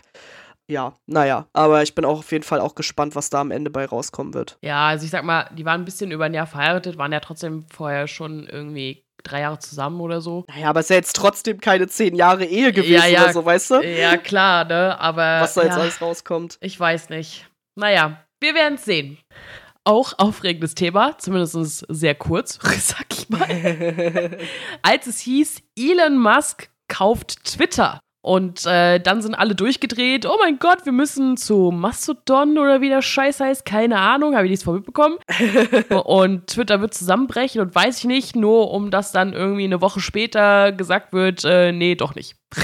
Ja, 0.68 0.94
naja, 1.06 1.48
aber 1.52 1.84
ich 1.84 1.96
bin 1.96 2.06
auch 2.06 2.20
auf 2.20 2.32
jeden 2.32 2.46
Fall 2.46 2.62
auch 2.62 2.76
gespannt, 2.76 3.14
was 3.14 3.30
da 3.30 3.42
am 3.42 3.52
Ende 3.52 3.70
bei 3.70 3.86
rauskommen 3.86 4.34
wird. 4.34 4.58
Ja, 4.62 4.88
also 4.88 5.04
ich 5.04 5.12
sag 5.12 5.26
mal, 5.26 5.50
die 5.58 5.66
waren 5.66 5.82
ein 5.82 5.86
bisschen 5.86 6.12
über 6.12 6.26
ein 6.26 6.34
Jahr 6.34 6.48
verheiratet, 6.48 6.98
waren 6.98 7.12
ja 7.12 7.20
trotzdem 7.20 7.66
vorher 7.70 8.08
schon 8.08 8.48
irgendwie 8.48 9.04
drei 9.24 9.42
Jahre 9.42 9.60
zusammen 9.60 10.00
oder 10.00 10.22
so. 10.22 10.46
Naja, 10.48 10.70
aber 10.70 10.80
es 10.80 10.86
ist 10.86 10.90
ja 10.92 10.96
jetzt 10.96 11.16
trotzdem 11.18 11.60
keine 11.60 11.88
zehn 11.88 12.16
Jahre 12.16 12.46
Ehe 12.46 12.72
gewesen 12.72 12.94
ja, 12.94 13.06
ja, 13.06 13.24
oder 13.24 13.34
so, 13.34 13.44
weißt 13.44 13.72
du? 13.72 13.82
Ja, 13.82 14.16
klar, 14.16 14.64
ne, 14.64 14.98
aber. 14.98 15.42
Was 15.42 15.56
da 15.56 15.64
jetzt 15.64 15.76
ja, 15.76 15.82
alles 15.82 16.02
rauskommt. 16.02 16.58
Ich 16.62 16.80
weiß 16.80 17.10
nicht. 17.10 17.51
Naja, 17.76 18.26
wir 18.40 18.56
werden 18.56 18.76
es 18.76 18.86
sehen. 18.86 19.18
Auch 19.84 20.14
aufregendes 20.18 20.76
Thema, 20.76 21.18
zumindest 21.18 21.86
sehr 21.90 22.16
kurz, 22.16 22.60
sag 22.80 23.06
ich 23.12 23.30
mal. 23.30 24.38
Als 24.82 25.08
es 25.08 25.20
hieß, 25.20 25.62
Elon 25.78 26.18
Musk 26.18 26.70
kauft 26.88 27.44
Twitter. 27.46 28.00
Und 28.22 28.66
äh, 28.68 29.00
dann 29.00 29.22
sind 29.24 29.34
alle 29.34 29.56
durchgedreht. 29.56 30.28
Oh 30.28 30.38
mein 30.40 30.60
Gott, 30.60 30.86
wir 30.86 30.92
müssen 30.92 31.38
zu 31.38 31.72
Mastodon 31.72 32.58
oder 32.60 32.80
wie 32.80 32.90
der 32.90 33.02
Scheiß 33.02 33.40
heißt. 33.40 33.66
Keine 33.66 33.98
Ahnung, 33.98 34.36
habe 34.36 34.46
ich 34.46 34.52
nichts 34.52 34.64
vormitbekommen. 34.64 35.18
und 36.06 36.48
Twitter 36.48 36.82
wird 36.82 36.94
zusammenbrechen 36.94 37.62
und 37.62 37.74
weiß 37.74 38.00
ich 38.00 38.06
nicht, 38.06 38.36
nur 38.36 38.72
um 38.72 38.92
dass 38.92 39.12
dann 39.12 39.34
irgendwie 39.34 39.64
eine 39.64 39.82
Woche 39.82 40.02
später 40.02 40.72
gesagt 40.72 41.14
wird, 41.14 41.44
äh, 41.46 41.72
nee, 41.72 41.96
doch 41.96 42.14
nicht. 42.14 42.36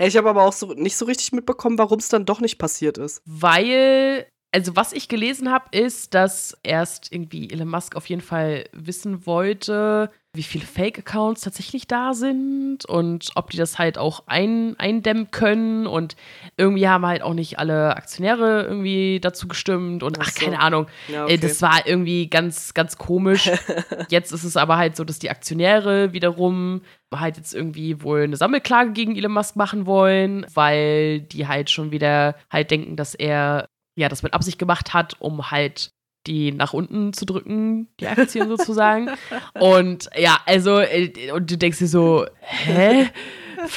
ich 0.00 0.16
habe 0.16 0.28
aber 0.28 0.42
auch 0.42 0.52
so 0.52 0.74
nicht 0.74 0.96
so 0.96 1.06
richtig 1.06 1.32
mitbekommen, 1.32 1.78
warum 1.78 1.98
es 1.98 2.08
dann 2.08 2.26
doch 2.26 2.40
nicht 2.40 2.58
passiert 2.58 2.98
ist. 2.98 3.22
Weil 3.24 4.26
also 4.50 4.76
was 4.76 4.92
ich 4.92 5.08
gelesen 5.08 5.50
habe, 5.50 5.66
ist, 5.72 6.14
dass 6.14 6.56
erst 6.62 7.12
irgendwie 7.12 7.50
Elon 7.50 7.68
Musk 7.68 7.96
auf 7.96 8.08
jeden 8.08 8.22
Fall 8.22 8.64
wissen 8.72 9.26
wollte, 9.26 10.10
wie 10.32 10.42
viele 10.42 10.64
Fake-Accounts 10.64 11.42
tatsächlich 11.42 11.86
da 11.86 12.14
sind 12.14 12.84
und 12.86 13.30
ob 13.34 13.50
die 13.50 13.56
das 13.56 13.78
halt 13.78 13.98
auch 13.98 14.22
ein, 14.26 14.74
eindämmen 14.78 15.30
können. 15.30 15.86
Und 15.86 16.16
irgendwie 16.56 16.88
haben 16.88 17.04
halt 17.04 17.22
auch 17.22 17.34
nicht 17.34 17.58
alle 17.58 17.96
Aktionäre 17.96 18.62
irgendwie 18.62 19.20
dazu 19.20 19.48
gestimmt 19.48 20.02
und 20.02 20.18
ach, 20.20 20.30
so. 20.30 20.44
keine 20.44 20.60
Ahnung. 20.60 20.86
Ja, 21.08 21.22
äh, 21.22 21.24
okay. 21.24 21.38
Das 21.38 21.60
war 21.60 21.86
irgendwie 21.86 22.28
ganz, 22.28 22.72
ganz 22.72 22.96
komisch. 22.96 23.50
jetzt 24.10 24.32
ist 24.32 24.44
es 24.44 24.56
aber 24.56 24.76
halt 24.76 24.96
so, 24.96 25.04
dass 25.04 25.18
die 25.18 25.30
Aktionäre 25.30 26.12
wiederum 26.12 26.82
halt 27.14 27.36
jetzt 27.36 27.54
irgendwie 27.54 28.02
wohl 28.02 28.22
eine 28.22 28.36
Sammelklage 28.36 28.92
gegen 28.92 29.16
Elon 29.16 29.32
Musk 29.32 29.56
machen 29.56 29.86
wollen, 29.86 30.46
weil 30.54 31.20
die 31.20 31.48
halt 31.48 31.68
schon 31.68 31.90
wieder 31.90 32.36
halt 32.50 32.70
denken, 32.70 32.96
dass 32.96 33.14
er 33.14 33.68
ja 33.98 34.08
das 34.08 34.22
mit 34.22 34.34
Absicht 34.34 34.58
gemacht 34.58 34.94
hat, 34.94 35.16
um 35.18 35.50
halt 35.50 35.92
die 36.26 36.52
nach 36.52 36.72
unten 36.72 37.12
zu 37.12 37.24
drücken, 37.24 37.88
die 38.00 38.06
Aktien 38.06 38.48
sozusagen. 38.56 39.10
Und 39.54 40.08
ja, 40.16 40.38
also, 40.46 40.78
äh, 40.80 41.32
und 41.32 41.50
du 41.50 41.56
denkst 41.56 41.78
dir 41.78 41.88
so, 41.88 42.26
hä? 42.40 43.10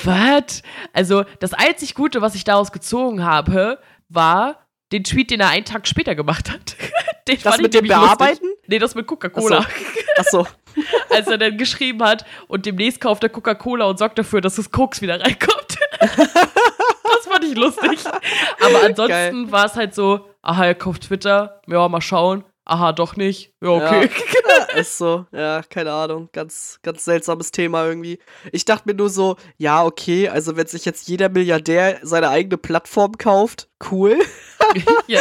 Was? 0.03 0.61
Also, 0.93 1.23
das 1.39 1.53
einzig 1.53 1.95
Gute, 1.95 2.21
was 2.21 2.35
ich 2.35 2.43
daraus 2.43 2.71
gezogen 2.71 3.23
habe, 3.23 3.79
war 4.09 4.67
den 4.91 5.03
Tweet, 5.03 5.31
den 5.31 5.39
er 5.39 5.49
einen 5.49 5.65
Tag 5.65 5.87
später 5.87 6.15
gemacht 6.15 6.51
hat. 6.51 6.75
Den 7.27 7.37
das 7.43 7.59
mit 7.59 7.73
dem 7.75 7.87
Bearbeiten? 7.87 8.43
Lustig. 8.43 8.67
Nee, 8.67 8.79
das 8.79 8.95
mit 8.95 9.05
Coca-Cola. 9.05 9.63
Ach 10.17 10.25
so. 10.25 10.47
Als 11.09 11.27
er 11.27 11.37
dann 11.37 11.55
geschrieben 11.55 12.01
hat, 12.01 12.25
und 12.47 12.65
demnächst 12.65 12.99
kauft 12.99 13.21
er 13.21 13.29
Coca-Cola 13.29 13.85
und 13.85 13.99
sorgt 13.99 14.17
dafür, 14.17 14.41
dass 14.41 14.55
das 14.55 14.71
Koks 14.71 15.01
wieder 15.01 15.19
reinkommt. 15.21 15.77
Ich 17.51 17.57
lustig. 17.57 17.99
Aber 18.59 18.83
ansonsten 18.85 19.51
war 19.51 19.65
es 19.65 19.75
halt 19.75 19.95
so, 19.95 20.27
aha, 20.41 20.65
er 20.65 20.75
kauft 20.75 21.03
Twitter, 21.03 21.61
ja, 21.67 21.87
mal 21.87 22.01
schauen. 22.01 22.43
Aha, 22.63 22.93
doch 22.93 23.15
nicht. 23.15 23.53
Ja, 23.61 23.69
okay. 23.69 24.09
Ja, 24.51 24.79
ist 24.79 24.97
so. 24.97 25.25
Ja, 25.31 25.61
keine 25.69 25.91
Ahnung. 25.91 26.29
Ganz, 26.33 26.79
ganz 26.83 27.05
seltsames 27.05 27.51
Thema 27.51 27.85
irgendwie. 27.85 28.19
Ich 28.51 28.65
dachte 28.65 28.87
mir 28.87 28.95
nur 28.95 29.09
so, 29.09 29.37
ja, 29.57 29.83
okay, 29.83 30.27
also 30.27 30.55
wenn 30.57 30.67
sich 30.67 30.85
jetzt 30.85 31.07
jeder 31.07 31.29
Milliardär 31.29 31.99
seine 32.03 32.29
eigene 32.29 32.57
Plattform 32.57 33.17
kauft, 33.17 33.69
cool. 33.91 34.19
ja. 35.07 35.19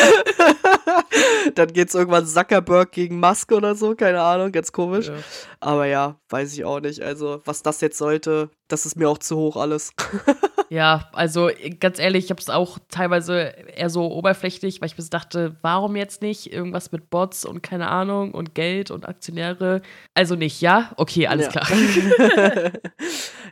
Dann 1.55 1.72
geht's 1.72 1.94
irgendwann 1.94 2.26
Zuckerberg 2.26 2.92
gegen 2.92 3.20
Musk 3.20 3.53
oder 3.53 3.74
so, 3.74 3.94
keine 3.94 4.20
Ahnung, 4.20 4.53
ganz 4.53 4.72
komisch. 4.72 5.09
Ja. 5.09 5.14
Aber 5.61 5.86
ja, 5.86 6.16
weiß 6.28 6.53
ich 6.55 6.64
auch 6.64 6.80
nicht. 6.80 7.03
Also, 7.03 7.40
was 7.44 7.62
das 7.62 7.80
jetzt 7.80 7.98
sollte, 7.98 8.51
das 8.68 8.86
ist 8.86 8.96
mir 8.96 9.09
auch 9.09 9.18
zu 9.18 9.36
hoch 9.36 9.57
alles. 9.57 9.92
ja, 10.70 11.09
also 11.12 11.51
ganz 11.80 11.98
ehrlich, 11.98 12.26
ich 12.26 12.30
habe 12.30 12.40
es 12.40 12.48
auch 12.48 12.78
teilweise 12.88 13.55
eher 13.76 13.90
so 13.90 14.11
oberflächlich, 14.11 14.80
weil 14.80 14.86
ich 14.86 14.96
bis 14.96 15.11
dachte, 15.11 15.57
warum 15.62 15.96
jetzt 15.96 16.22
nicht 16.22 16.53
irgendwas 16.53 16.92
mit 16.92 17.11
Bots 17.11 17.44
und 17.44 17.62
keine 17.62 17.88
Ahnung 17.88 18.32
und 18.32 18.55
Geld 18.55 18.90
und 18.90 19.09
Aktionäre? 19.09 19.82
Also 20.14 20.36
nicht, 20.36 20.61
ja? 20.61 20.92
Okay, 20.96 21.26
alles 21.26 21.53
ja. 21.53 21.61
klar. 21.61 22.72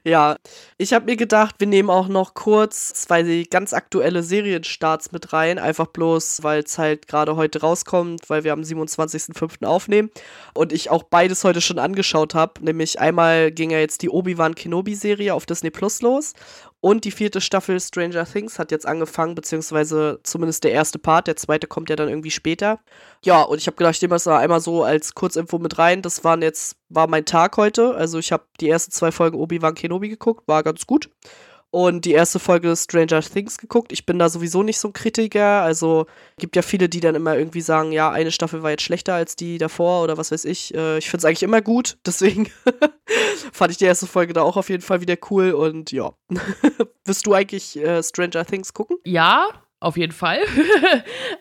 ja, 0.09 0.37
ich 0.79 0.93
habe 0.93 1.05
mir 1.05 1.17
gedacht, 1.17 1.57
wir 1.59 1.67
nehmen 1.67 1.91
auch 1.91 2.09
noch 2.09 2.35
kurz 2.35 2.95
zwei 2.95 3.45
ganz 3.51 3.73
aktuelle 3.73 4.23
Serienstarts 4.23 5.13
mit 5.13 5.33
rein, 5.33 5.59
einfach 5.59 5.89
bloß, 5.89 6.43
weil 6.43 6.63
es 6.63 6.79
halt 6.79 7.07
gerade 7.07 7.37
heute 7.37 7.61
rauskommt, 7.61 8.31
weil 8.31 8.45
wir 8.45 8.53
am 8.53 8.63
27.05. 8.63 9.65
aufnehmen 9.67 10.11
und 10.55 10.73
ich 10.73 10.91
auch 10.91 11.03
beides 11.03 11.45
heute 11.45 11.61
schon 11.61 11.79
angeschaut 11.79 12.35
habe, 12.35 12.65
nämlich 12.65 12.99
einmal 12.99 13.51
ging 13.53 13.71
ja 13.71 13.79
jetzt 13.79 14.03
die 14.03 14.11
Obi-Wan 14.11 14.55
Kenobi-Serie 14.55 15.19
Serie 15.19 15.35
auf 15.35 15.47
Disney 15.47 15.71
Plus 15.71 16.03
los. 16.03 16.33
Und 16.81 17.05
die 17.05 17.11
vierte 17.11 17.41
Staffel 17.41 17.81
Stranger 17.81 18.25
Things 18.25 18.59
hat 18.59 18.71
jetzt 18.71 18.87
angefangen, 18.87 19.35
beziehungsweise 19.35 20.21
zumindest 20.23 20.63
der 20.63 20.73
erste 20.73 21.01
Part. 21.01 21.27
Der 21.27 21.35
zweite 21.35 21.67
kommt 21.67 21.91
ja 21.91 21.97
dann 21.97 22.09
irgendwie 22.09 22.31
später. 22.31 22.79
Ja, 23.25 23.43
und 23.43 23.59
ich 23.59 23.67
habe 23.67 23.77
gedacht, 23.77 23.97
ich 23.97 24.03
nehme 24.03 24.15
das 24.15 24.25
da 24.25 24.39
einmal 24.39 24.61
so 24.61 24.85
als 24.85 25.15
Kurzinfo 25.15 25.59
mit 25.59 25.79
rein. 25.79 26.03
Das 26.03 26.23
waren 26.23 26.41
jetzt, 26.41 26.77
war 26.89 27.09
mein 27.09 27.25
Tag 27.25 27.57
heute. 27.57 27.95
Also 27.97 28.19
ich 28.19 28.31
habe 28.31 28.45
die 28.61 28.69
ersten 28.69 28.93
zwei 28.93 29.11
Folgen 29.11 29.37
Obi-Wan 29.37 29.75
Kenobi 29.75 30.09
geguckt, 30.09 30.47
war 30.47 30.63
ganz 30.63 30.87
gut 30.87 31.11
und 31.71 32.05
die 32.07 32.13
erste 32.13 32.39
Folge 32.39 32.75
Stranger 32.75 33.21
Things 33.21 33.59
geguckt. 33.59 33.93
Ich 33.93 34.07
bin 34.07 34.19
da 34.19 34.29
sowieso 34.29 34.63
nicht 34.63 34.79
so 34.79 34.89
ein 34.89 34.95
Kritiker. 34.95 35.63
Also 35.63 36.07
gibt 36.39 36.57
ja 36.57 36.63
viele, 36.63 36.89
die 36.89 37.01
dann 37.01 37.15
immer 37.15 37.37
irgendwie 37.37 37.61
sagen, 37.61 37.93
ja, 37.93 38.11
eine 38.11 38.33
Staffel 38.33 38.63
war 38.63 38.71
jetzt 38.71 38.83
schlechter 38.83 39.15
als 39.15 39.37
die 39.37 39.59
davor 39.59 40.03
oder 40.03 40.17
was 40.17 40.31
weiß 40.31 40.47
ich. 40.47 40.75
Äh, 40.75 40.99
ich 40.99 41.11
finde 41.11 41.19
es 41.19 41.25
eigentlich 41.27 41.43
immer 41.43 41.61
gut. 41.61 41.99
Deswegen 42.07 42.51
fand 43.53 43.71
ich 43.71 43.77
die 43.77 43.85
erste 43.85 44.07
Folge 44.07 44.33
da 44.33 44.43
auch 44.43 44.57
auf 44.57 44.71
jeden 44.71 44.83
Fall 44.83 45.01
wieder 45.03 45.17
cool. 45.31 45.53
Und 45.53 45.93
ja, 45.93 46.13
wirst 47.05 47.27
du 47.27 47.35
eigentlich 47.35 47.77
äh, 47.79 48.03
Stranger 48.03 48.47
Things 48.47 48.73
gucken? 48.73 48.97
Ja, 49.05 49.49
auf 49.81 49.97
jeden 49.97 50.13
Fall. 50.13 50.41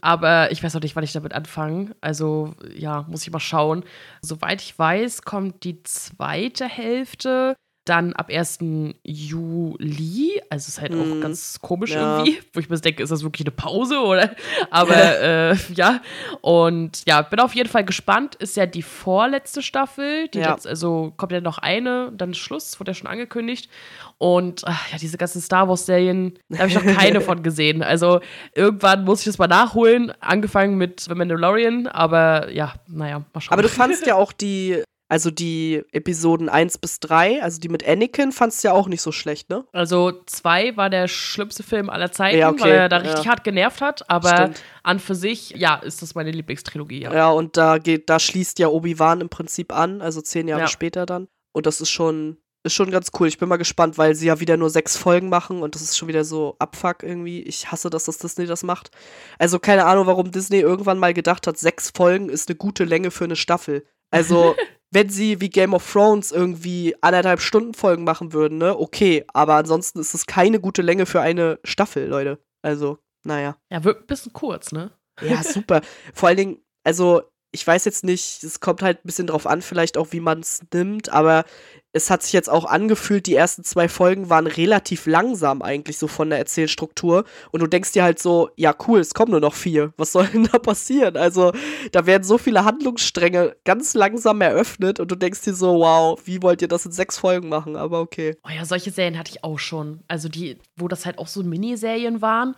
Aber 0.02 0.52
ich 0.52 0.62
weiß 0.62 0.74
noch 0.74 0.82
nicht, 0.82 0.96
wann 0.96 1.04
ich 1.04 1.14
damit 1.14 1.34
anfange. 1.34 1.96
Also, 2.02 2.54
ja, 2.76 3.04
muss 3.08 3.24
ich 3.24 3.32
mal 3.32 3.40
schauen. 3.40 3.84
Soweit 4.22 4.62
ich 4.62 4.78
weiß, 4.78 5.24
kommt 5.24 5.64
die 5.64 5.82
zweite 5.84 6.66
Hälfte 6.66 7.56
dann 7.88 8.14
ab 8.14 8.30
1. 8.30 8.60
Juli, 9.04 10.42
also 10.50 10.68
ist 10.68 10.82
halt 10.82 10.94
mm, 10.94 11.02
auch 11.02 11.16
mhm. 11.16 11.22
ganz 11.22 11.60
komisch 11.62 11.92
ja. 11.92 12.20
irgendwie, 12.20 12.40
wo 12.54 12.60
ich 12.60 12.70
mir 12.70 12.78
denke, 12.80 13.04
ist 13.04 13.12
das 13.12 13.24
wirklich 13.24 13.48
eine 13.48 13.56
Pause 13.56 14.00
oder? 14.00 14.36
Aber 14.70 14.96
äh, 14.96 15.56
ja, 15.74 16.02
und 16.42 17.04
ja, 17.08 17.22
bin 17.22 17.40
auf 17.40 17.56
jeden 17.56 17.70
Fall 17.70 17.86
gespannt. 17.86 18.36
Ist 18.36 18.58
ja 18.58 18.66
die 18.66 18.82
vorletzte 18.82 19.62
Staffel, 19.62 20.28
die 20.30 20.40
ja. 20.40 20.52
jetzt, 20.52 20.68
also 20.68 21.14
kommt 21.18 21.32
ja 21.32 21.42
noch 21.42 21.58
eine, 21.58 22.12
dann 22.16 22.32
ist 22.32 22.38
Schluss, 22.38 22.80
wurde 22.80 22.92
ja 22.92 22.96
schon 22.96 23.08
angekündigt. 23.08 23.70
Und 24.18 24.64
ach, 24.66 24.92
ja, 24.92 24.98
diese 24.98 25.18
ganzen 25.18 25.42
Star 25.42 25.70
Wars-Serien, 25.70 26.40
da 26.50 26.60
habe 26.60 26.70
ich 26.70 26.76
noch 26.76 26.86
keine 26.86 27.22
von 27.28 27.44
gesehen. 27.44 27.84
Also 27.84 28.20
irgendwann 28.56 29.04
muss 29.04 29.20
ich 29.20 29.26
das 29.26 29.38
mal 29.38 29.48
nachholen, 29.48 30.12
angefangen 30.20 30.78
mit 30.78 31.02
The 31.02 31.14
Mandalorian, 31.14 31.88
aber 31.88 32.52
ja, 32.52 32.74
naja, 32.88 33.24
mal 33.34 33.42
schauen. 33.42 33.54
Aber 33.54 33.62
du 33.62 33.70
fandst 33.70 34.06
ja 34.08 34.16
auch 34.16 34.32
die 34.32 34.82
also 35.08 35.32
die 35.32 35.84
Episoden 35.92 36.50
1 36.50 36.80
bis 36.80 37.00
3, 37.00 37.42
also 37.42 37.60
die 37.60 37.70
mit 37.70 37.88
Anakin, 37.88 38.32
fandst 38.32 38.64
du 38.64 38.70
ja 38.70 38.74
auch 38.74 38.88
nicht 38.88 39.02
so 39.02 39.12
schlecht, 39.12 39.50
ne? 39.50 39.66
Also 39.72 40.12
2 40.26 40.76
war 40.76 40.90
der 40.90 41.08
schlimmste 41.08 41.64
Film 41.64 41.90
aller 41.90 42.12
Zeiten, 42.12 42.38
ja, 42.38 42.50
okay. 42.50 42.62
weil 42.62 42.72
er 42.72 42.90
da 42.90 42.98
richtig 42.98 43.26
ja. 43.26 43.32
hart 43.32 43.44
genervt 43.44 43.82
hat, 43.82 44.10
aber 44.10 44.36
Stimmt. 44.36 44.64
an 44.84 45.00
für 45.00 45.16
sich, 45.16 45.52
ja, 45.52 45.76
ist 45.76 46.02
das 46.02 46.16
meine 46.16 46.32
Lieblingstrilogie, 46.32 47.02
ja. 47.04 47.14
Ja, 47.14 47.30
und 47.30 47.58
da 47.58 47.78
geht, 47.78 48.10
da 48.10 48.20
schließt 48.20 48.60
ja 48.60 48.68
Obi-Wan 48.68 49.22
im 49.22 49.30
Prinzip 49.30 49.74
an, 49.74 50.02
also 50.02 50.22
zehn 50.22 50.48
Jahre 50.48 50.62
ja. 50.64 50.68
später 50.68 51.06
dann. 51.06 51.28
Und 51.54 51.66
das 51.66 51.82
ist 51.82 51.90
schon, 51.90 52.38
ist 52.64 52.74
schon 52.74 52.92
ganz 52.92 53.12
cool. 53.20 53.28
Ich 53.28 53.38
bin 53.38 53.50
mal 53.50 53.58
gespannt, 53.58 53.98
weil 53.98 54.14
sie 54.14 54.28
ja 54.28 54.40
wieder 54.40 54.58
nur 54.58 54.70
sechs 54.70 54.98
Folgen 54.98 55.30
machen 55.30 55.62
und 55.62 55.74
das 55.74 55.82
ist 55.82 55.98
schon 55.98 56.08
wieder 56.08 56.24
so 56.24 56.56
Abfuck 56.60 57.02
irgendwie. 57.02 57.42
Ich 57.42 57.72
hasse, 57.72 57.90
dass 57.90 58.06
das 58.06 58.18
Disney 58.18 58.46
das 58.46 58.64
macht. 58.64 58.92
Also 59.40 59.58
keine 59.58 59.86
Ahnung, 59.86 60.06
warum 60.06 60.32
Disney 60.32 60.60
irgendwann 60.60 61.00
mal 61.00 61.14
gedacht 61.14 61.48
hat, 61.48 61.58
sechs 61.58 61.92
Folgen 61.96 62.30
ist 62.30 62.50
eine 62.50 62.58
gute 62.58 62.84
Länge 62.84 63.10
für 63.10 63.24
eine 63.24 63.36
Staffel. 63.36 63.86
Also 64.12 64.56
wenn 64.92 65.10
sie 65.10 65.42
wie 65.42 65.50
Game 65.50 65.74
of 65.74 65.92
Thrones 65.92 66.32
irgendwie 66.32 66.96
anderthalb 67.02 67.42
Stunden 67.42 67.74
Folgen 67.74 68.04
machen 68.04 68.34
würden, 68.34 68.58
ne, 68.58 68.78
okay. 68.78 69.26
Aber 69.34 69.56
ansonsten 69.56 70.00
ist 70.00 70.14
es 70.14 70.26
keine 70.26 70.60
gute 70.60 70.82
Länge 70.82 71.06
für 71.06 71.22
eine 71.22 71.60
Staffel, 71.64 72.08
Leute. 72.08 72.40
Also, 72.62 73.00
naja. 73.24 73.58
Ja, 73.70 73.84
wird 73.84 74.02
ein 74.02 74.08
bisschen 74.08 74.34
kurz, 74.34 74.72
ne? 74.72 74.92
Ja, 75.22 75.44
super. 75.44 75.82
Vor 76.14 76.30
allen 76.30 76.38
Dingen, 76.38 76.58
also 76.84 77.22
ich 77.58 77.66
weiß 77.66 77.86
jetzt 77.86 78.04
nicht, 78.04 78.44
es 78.44 78.60
kommt 78.60 78.84
halt 78.84 79.00
ein 79.00 79.08
bisschen 79.08 79.26
drauf 79.26 79.48
an, 79.48 79.64
vielleicht 79.64 79.98
auch, 79.98 80.12
wie 80.12 80.20
man 80.20 80.42
es 80.42 80.62
nimmt, 80.72 81.10
aber 81.10 81.44
es 81.92 82.12
hat 82.12 82.22
sich 82.22 82.34
jetzt 82.34 82.52
auch 82.52 82.66
angefühlt, 82.66 83.26
die 83.26 83.34
ersten 83.34 83.64
zwei 83.64 83.90
Folgen 83.90 84.30
waren 84.30 84.46
relativ 84.46 85.08
langsam 85.08 85.64
eigentlich 85.64 85.98
so 85.98 86.08
von 86.08 86.30
der 86.30 86.38
Erzählstruktur. 86.38 87.24
Und 87.52 87.62
du 87.62 87.66
denkst 87.66 87.94
dir 87.94 88.04
halt 88.04 88.20
so, 88.20 88.52
ja 88.56 88.76
cool, 88.88 89.00
es 89.00 89.16
kommen 89.16 89.32
nur 89.32 89.40
noch 89.40 89.56
vier. 89.56 89.92
Was 89.98 90.12
soll 90.12 90.28
denn 90.28 90.48
da 90.52 90.60
passieren? 90.60 91.18
Also 91.18 91.52
da 91.92 92.06
werden 92.06 92.24
so 92.24 92.38
viele 92.38 92.64
Handlungsstränge 92.64 93.56
ganz 93.66 93.96
langsam 93.96 94.42
eröffnet 94.42 95.00
und 95.00 95.10
du 95.10 95.16
denkst 95.16 95.42
dir 95.42 95.56
so, 95.56 95.80
wow, 95.80 96.20
wie 96.26 96.44
wollt 96.44 96.62
ihr 96.62 96.68
das 96.68 96.86
in 96.86 96.92
sechs 96.92 97.18
Folgen 97.18 97.50
machen? 97.50 97.76
Aber 97.76 98.02
okay. 98.02 98.36
Oh 98.46 98.52
ja, 98.52 98.64
solche 98.66 98.92
Serien 98.92 99.18
hatte 99.18 99.32
ich 99.32 99.44
auch 99.44 99.58
schon. 99.58 100.02
Also 100.08 100.30
die, 100.30 100.60
wo 100.76 100.88
das 100.88 101.08
halt 101.08 101.18
auch 101.18 101.28
so 101.28 101.42
Miniserien 101.42 102.22
waren. 102.22 102.56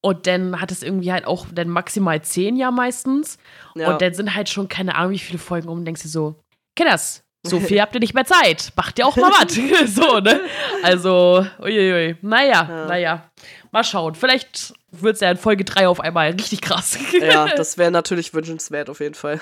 Und 0.00 0.26
dann 0.26 0.60
hat 0.60 0.70
es 0.70 0.82
irgendwie 0.82 1.12
halt 1.12 1.26
auch 1.26 1.46
dann 1.52 1.68
maximal 1.68 2.22
zehn 2.22 2.56
ja 2.56 2.70
meistens. 2.70 3.38
Ja. 3.74 3.92
Und 3.92 4.02
dann 4.02 4.14
sind 4.14 4.34
halt 4.34 4.48
schon 4.48 4.68
keine 4.68 4.94
Ahnung, 4.94 5.12
wie 5.12 5.18
viele 5.18 5.38
Folgen 5.38 5.68
um 5.68 5.78
und 5.78 5.84
denkst 5.84 6.02
dir 6.02 6.08
so, 6.08 6.36
Kinders, 6.76 7.24
so 7.44 7.60
viel 7.60 7.80
habt 7.80 7.94
ihr 7.94 8.00
nicht 8.00 8.14
mehr 8.14 8.24
Zeit. 8.24 8.72
Macht 8.76 8.98
ihr 8.98 9.06
auch 9.06 9.16
mal 9.16 9.30
was. 9.30 9.54
so, 9.94 10.20
ne? 10.20 10.40
Also, 10.82 11.46
uiuiui. 11.60 12.16
Naja, 12.22 12.66
ja. 12.68 12.86
naja. 12.86 13.30
Mal 13.70 13.84
schauen. 13.84 14.14
Vielleicht 14.14 14.72
wird 14.90 15.16
es 15.16 15.20
ja 15.20 15.30
in 15.30 15.36
Folge 15.36 15.64
3 15.64 15.88
auf 15.88 16.00
einmal 16.00 16.30
richtig 16.30 16.62
krass. 16.62 16.98
ja, 17.20 17.48
das 17.48 17.76
wäre 17.76 17.90
natürlich 17.90 18.32
wünschenswert 18.32 18.88
auf 18.88 19.00
jeden 19.00 19.14
Fall. 19.14 19.40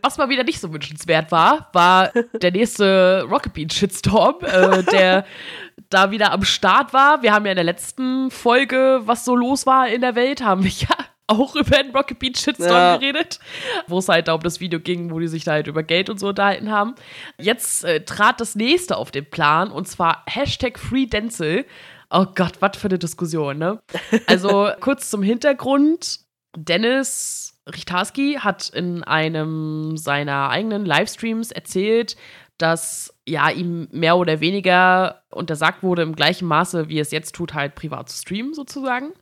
Was 0.00 0.16
mal 0.16 0.30
wieder 0.30 0.44
nicht 0.44 0.60
so 0.60 0.72
wünschenswert 0.72 1.30
war, 1.30 1.68
war 1.74 2.12
der 2.40 2.52
nächste 2.52 3.26
Rocket 3.30 3.52
Bean 3.52 3.68
Shitstorm, 3.68 4.36
äh, 4.42 4.82
der 4.84 5.26
da 5.90 6.10
wieder 6.10 6.32
am 6.32 6.44
Start 6.44 6.92
war. 6.92 7.22
Wir 7.22 7.32
haben 7.32 7.44
ja 7.44 7.52
in 7.52 7.56
der 7.56 7.64
letzten 7.64 8.30
Folge, 8.30 9.00
was 9.04 9.24
so 9.24 9.36
los 9.36 9.66
war 9.66 9.88
in 9.88 10.00
der 10.00 10.14
Welt, 10.14 10.42
haben 10.42 10.64
wir 10.64 10.70
ja 10.70 10.96
auch 11.26 11.54
über 11.54 11.82
den 11.82 11.90
Rocket 11.94 12.18
Beach 12.18 12.38
Shitstorm 12.38 12.70
ja. 12.70 12.96
geredet, 12.96 13.38
wo 13.86 13.98
es 13.98 14.08
halt 14.08 14.28
da 14.28 14.34
um 14.34 14.40
das 14.40 14.60
Video 14.60 14.80
ging, 14.80 15.10
wo 15.10 15.18
die 15.18 15.28
sich 15.28 15.44
da 15.44 15.52
halt 15.52 15.66
über 15.66 15.82
Geld 15.82 16.10
und 16.10 16.18
so 16.18 16.28
unterhalten 16.28 16.70
haben. 16.70 16.94
Jetzt 17.38 17.84
äh, 17.84 18.04
trat 18.04 18.40
das 18.40 18.54
nächste 18.54 18.96
auf 18.96 19.10
den 19.10 19.28
Plan 19.28 19.70
und 19.70 19.88
zwar 19.88 20.24
Hashtag 20.26 20.78
FreeDenzel. 20.78 21.64
Oh 22.10 22.26
Gott, 22.34 22.54
was 22.60 22.76
für 22.76 22.88
eine 22.88 22.98
Diskussion, 22.98 23.58
ne? 23.58 23.80
Also 24.26 24.70
kurz 24.80 25.08
zum 25.08 25.22
Hintergrund. 25.22 26.20
Dennis 26.54 27.58
Richtarski 27.66 28.34
hat 28.40 28.68
in 28.68 29.02
einem 29.04 29.96
seiner 29.96 30.50
eigenen 30.50 30.84
Livestreams 30.84 31.50
erzählt, 31.50 32.16
dass 32.62 33.12
ja 33.26 33.50
ihm 33.50 33.88
mehr 33.90 34.16
oder 34.16 34.40
weniger 34.40 35.22
untersagt 35.30 35.82
wurde, 35.82 36.02
im 36.02 36.14
gleichen 36.14 36.46
Maße, 36.46 36.88
wie 36.88 37.00
es 37.00 37.10
jetzt 37.10 37.34
tut, 37.34 37.54
halt 37.54 37.74
privat 37.74 38.08
zu 38.08 38.16
streamen 38.16 38.54
sozusagen. 38.54 39.12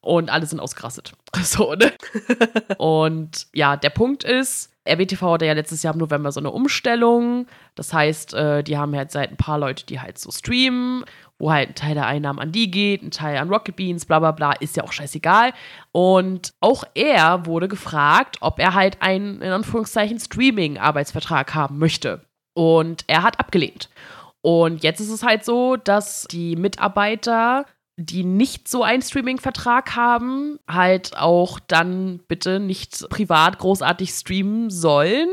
Und 0.00 0.30
alle 0.30 0.46
sind 0.46 0.60
ausgerastet. 0.60 1.12
So, 1.42 1.74
ne? 1.74 1.92
und 2.78 3.48
ja, 3.52 3.76
der 3.76 3.90
Punkt 3.90 4.22
ist, 4.22 4.70
RBTV 4.88 5.22
hatte 5.32 5.46
ja 5.46 5.54
letztes 5.54 5.82
Jahr 5.82 5.94
im 5.94 5.98
November 5.98 6.30
so 6.30 6.38
eine 6.38 6.52
Umstellung. 6.52 7.48
Das 7.74 7.92
heißt, 7.92 8.34
äh, 8.34 8.62
die 8.62 8.78
haben 8.78 8.94
halt 8.94 9.10
seit 9.10 9.32
ein 9.32 9.36
paar 9.36 9.58
Leute, 9.58 9.84
die 9.84 9.98
halt 9.98 10.16
so 10.18 10.30
streamen, 10.30 11.04
wo 11.38 11.50
halt 11.50 11.70
ein 11.70 11.74
Teil 11.74 11.94
der 11.94 12.06
Einnahmen 12.06 12.38
an 12.38 12.52
die 12.52 12.70
geht, 12.70 13.02
ein 13.02 13.10
Teil 13.10 13.38
an 13.38 13.48
Rocket 13.48 13.74
Beans, 13.74 14.06
bla 14.06 14.20
bla 14.20 14.30
bla, 14.30 14.52
ist 14.52 14.76
ja 14.76 14.84
auch 14.84 14.92
scheißegal. 14.92 15.52
Und 15.90 16.52
auch 16.60 16.84
er 16.94 17.46
wurde 17.46 17.66
gefragt, 17.66 18.36
ob 18.40 18.60
er 18.60 18.74
halt 18.74 19.02
einen, 19.02 19.42
in 19.42 19.50
Anführungszeichen, 19.50 20.20
Streaming-Arbeitsvertrag 20.20 21.54
haben 21.54 21.78
möchte. 21.78 22.20
Und 22.54 23.04
er 23.08 23.22
hat 23.22 23.38
abgelehnt. 23.40 23.88
Und 24.40 24.82
jetzt 24.82 25.00
ist 25.00 25.10
es 25.10 25.22
halt 25.22 25.44
so, 25.44 25.76
dass 25.76 26.26
die 26.30 26.56
Mitarbeiter, 26.56 27.64
die 27.96 28.24
nicht 28.24 28.68
so 28.68 28.82
einen 28.82 29.02
Streaming-Vertrag 29.02 29.96
haben, 29.96 30.58
halt 30.68 31.16
auch 31.16 31.58
dann 31.60 32.20
bitte 32.28 32.60
nicht 32.60 33.08
privat 33.08 33.58
großartig 33.58 34.10
streamen 34.10 34.70
sollen. 34.70 35.28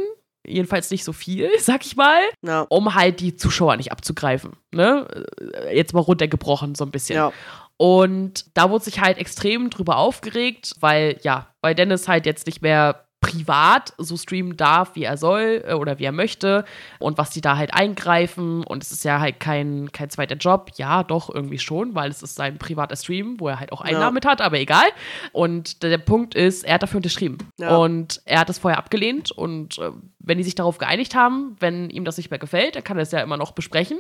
Jedenfalls 0.47 0.89
nicht 0.91 1.03
so 1.03 1.13
viel, 1.13 1.49
sag 1.59 1.85
ich 1.85 1.95
mal, 1.95 2.21
ja. 2.41 2.65
um 2.69 2.95
halt 2.95 3.19
die 3.19 3.35
Zuschauer 3.35 3.75
nicht 3.77 3.91
abzugreifen. 3.91 4.53
Ne? 4.71 5.25
Jetzt 5.73 5.93
mal 5.93 5.99
runtergebrochen, 5.99 6.73
so 6.75 6.85
ein 6.85 6.91
bisschen. 6.91 7.17
Ja. 7.17 7.33
Und 7.77 8.45
da 8.53 8.69
wurde 8.69 8.85
sich 8.85 9.01
halt 9.01 9.17
extrem 9.17 9.69
drüber 9.69 9.97
aufgeregt, 9.97 10.75
weil 10.79 11.19
ja, 11.23 11.47
weil 11.61 11.75
Dennis 11.75 12.07
halt 12.07 12.25
jetzt 12.25 12.45
nicht 12.45 12.61
mehr 12.61 13.07
privat 13.21 13.93
so 13.99 14.17
streamen 14.17 14.57
darf, 14.57 14.95
wie 14.95 15.03
er 15.03 15.15
soll 15.15 15.63
äh, 15.65 15.73
oder 15.73 15.99
wie 15.99 16.05
er 16.05 16.11
möchte 16.11 16.65
und 16.99 17.19
was 17.19 17.29
die 17.29 17.39
da 17.39 17.55
halt 17.55 17.73
eingreifen 17.73 18.63
und 18.63 18.83
es 18.83 18.91
ist 18.91 19.05
ja 19.05 19.19
halt 19.19 19.39
kein, 19.39 19.91
kein 19.91 20.09
zweiter 20.09 20.35
Job, 20.35 20.71
ja 20.75 21.03
doch 21.03 21.33
irgendwie 21.33 21.59
schon, 21.59 21.93
weil 21.93 22.09
es 22.09 22.23
ist 22.23 22.35
sein 22.35 22.57
privater 22.57 22.95
Stream, 22.95 23.39
wo 23.39 23.47
er 23.47 23.59
halt 23.59 23.71
auch 23.71 23.81
Einnahmen 23.81 24.05
ja. 24.05 24.11
mit 24.11 24.25
hat, 24.25 24.41
aber 24.41 24.59
egal 24.59 24.87
und 25.31 25.83
der, 25.83 25.91
der, 25.91 25.99
Punkt 25.99 26.33
ist, 26.33 26.63
er 26.63 26.73
hat 26.73 26.83
dafür 26.83 26.97
unterschrieben 26.97 27.37
ja. 27.59 27.77
und 27.77 28.21
er 28.25 28.39
hat 28.39 28.49
das 28.49 28.57
vorher 28.57 28.79
abgelehnt 28.79 29.31
und 29.31 29.77
äh, 29.77 29.91
wenn 30.17 30.39
die 30.39 30.43
sich 30.43 30.55
darauf 30.55 30.79
geeinigt 30.79 31.13
haben, 31.13 31.55
wenn 31.59 31.91
ihm 31.91 32.05
das 32.05 32.17
nicht 32.17 32.31
mehr 32.31 32.39
gefällt, 32.39 32.75
dann 32.75 32.83
kann 32.83 32.97
er 32.97 33.03
es 33.03 33.11
ja 33.11 33.21
immer 33.21 33.37
noch 33.37 33.51
besprechen, 33.51 33.99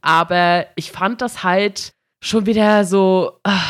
aber 0.00 0.66
ich 0.76 0.92
fand 0.92 1.20
das 1.20 1.44
halt 1.44 1.92
schon 2.24 2.46
wieder 2.46 2.86
so 2.86 3.38
ah, 3.44 3.60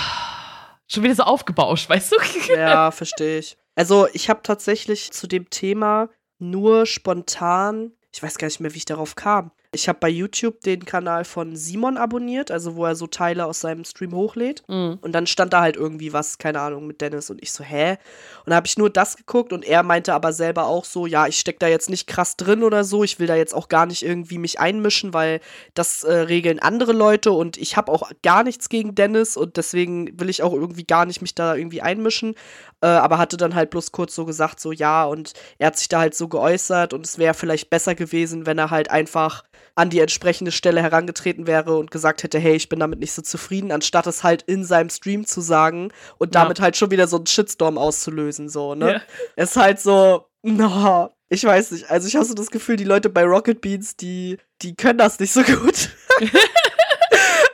schon 0.86 1.02
wieder 1.02 1.16
so 1.16 1.24
aufgebauscht, 1.24 1.88
weißt 1.88 2.12
du? 2.12 2.54
Ja, 2.54 2.92
verstehe 2.92 3.40
ich. 3.40 3.56
Also 3.74 4.06
ich 4.12 4.28
habe 4.28 4.42
tatsächlich 4.42 5.12
zu 5.12 5.26
dem 5.26 5.48
Thema 5.50 6.10
nur 6.38 6.86
spontan, 6.86 7.92
ich 8.12 8.22
weiß 8.22 8.38
gar 8.38 8.46
nicht 8.48 8.60
mehr, 8.60 8.74
wie 8.74 8.78
ich 8.78 8.84
darauf 8.84 9.14
kam. 9.14 9.52
Ich 9.74 9.88
habe 9.88 9.98
bei 10.00 10.10
YouTube 10.10 10.60
den 10.60 10.84
Kanal 10.84 11.24
von 11.24 11.56
Simon 11.56 11.96
abonniert, 11.96 12.50
also 12.50 12.76
wo 12.76 12.84
er 12.84 12.94
so 12.94 13.06
Teile 13.06 13.46
aus 13.46 13.60
seinem 13.60 13.86
Stream 13.86 14.12
hochlädt. 14.12 14.62
Mhm. 14.68 14.98
Und 15.00 15.12
dann 15.12 15.26
stand 15.26 15.54
da 15.54 15.62
halt 15.62 15.76
irgendwie 15.76 16.12
was, 16.12 16.36
keine 16.36 16.60
Ahnung, 16.60 16.86
mit 16.86 17.00
Dennis 17.00 17.30
und 17.30 17.42
ich 17.42 17.52
so, 17.52 17.64
hä? 17.64 17.96
Und 18.44 18.52
habe 18.52 18.66
ich 18.66 18.76
nur 18.76 18.90
das 18.90 19.16
geguckt 19.16 19.50
und 19.50 19.64
er 19.64 19.82
meinte 19.82 20.12
aber 20.12 20.34
selber 20.34 20.66
auch 20.66 20.84
so, 20.84 21.06
ja, 21.06 21.26
ich 21.26 21.38
steck 21.38 21.58
da 21.58 21.68
jetzt 21.68 21.88
nicht 21.88 22.06
krass 22.06 22.36
drin 22.36 22.64
oder 22.64 22.84
so, 22.84 23.02
ich 23.02 23.18
will 23.18 23.26
da 23.26 23.34
jetzt 23.34 23.54
auch 23.54 23.68
gar 23.68 23.86
nicht 23.86 24.02
irgendwie 24.02 24.36
mich 24.36 24.60
einmischen, 24.60 25.14
weil 25.14 25.40
das 25.72 26.04
äh, 26.04 26.12
regeln 26.12 26.58
andere 26.58 26.92
Leute 26.92 27.32
und 27.32 27.56
ich 27.56 27.78
habe 27.78 27.90
auch 27.90 28.10
gar 28.22 28.44
nichts 28.44 28.68
gegen 28.68 28.94
Dennis 28.94 29.38
und 29.38 29.56
deswegen 29.56 30.20
will 30.20 30.28
ich 30.28 30.42
auch 30.42 30.52
irgendwie 30.52 30.84
gar 30.84 31.06
nicht 31.06 31.22
mich 31.22 31.34
da 31.34 31.54
irgendwie 31.54 31.80
einmischen. 31.80 32.34
Äh, 32.82 32.88
aber 32.88 33.16
hatte 33.16 33.38
dann 33.38 33.54
halt 33.54 33.70
bloß 33.70 33.92
kurz 33.92 34.14
so 34.14 34.26
gesagt, 34.26 34.60
so 34.60 34.70
ja, 34.70 35.04
und 35.04 35.32
er 35.58 35.68
hat 35.68 35.78
sich 35.78 35.88
da 35.88 36.00
halt 36.00 36.14
so 36.14 36.28
geäußert 36.28 36.92
und 36.92 37.06
es 37.06 37.16
wäre 37.16 37.32
vielleicht 37.32 37.70
besser 37.70 37.94
gewesen, 37.94 38.44
wenn 38.44 38.58
er 38.58 38.70
halt 38.70 38.90
einfach 38.90 39.44
an 39.74 39.90
die 39.90 40.00
entsprechende 40.00 40.52
Stelle 40.52 40.82
herangetreten 40.82 41.46
wäre 41.46 41.76
und 41.78 41.90
gesagt 41.90 42.22
hätte, 42.22 42.38
hey, 42.38 42.54
ich 42.54 42.68
bin 42.68 42.80
damit 42.80 42.98
nicht 43.00 43.12
so 43.12 43.22
zufrieden, 43.22 43.72
anstatt 43.72 44.06
es 44.06 44.22
halt 44.22 44.42
in 44.42 44.64
seinem 44.64 44.90
Stream 44.90 45.26
zu 45.26 45.40
sagen 45.40 45.92
und 46.18 46.34
damit 46.34 46.58
ja. 46.58 46.64
halt 46.64 46.76
schon 46.76 46.90
wieder 46.90 47.08
so 47.08 47.16
einen 47.16 47.26
Shitstorm 47.26 47.78
auszulösen, 47.78 48.48
so, 48.48 48.74
ne? 48.74 49.02
Es 49.36 49.50
ist 49.50 49.56
halt 49.56 49.80
so, 49.80 50.26
no, 50.42 51.10
ich 51.28 51.44
weiß 51.44 51.70
nicht. 51.70 51.90
Also 51.90 52.08
ich 52.08 52.14
habe 52.16 52.26
so 52.26 52.34
das 52.34 52.50
Gefühl, 52.50 52.76
die 52.76 52.84
Leute 52.84 53.08
bei 53.08 53.24
Rocket 53.24 53.60
Beans, 53.60 53.96
die, 53.96 54.38
die 54.60 54.74
können 54.74 54.98
das 54.98 55.18
nicht 55.18 55.32
so 55.32 55.42
gut. 55.42 55.90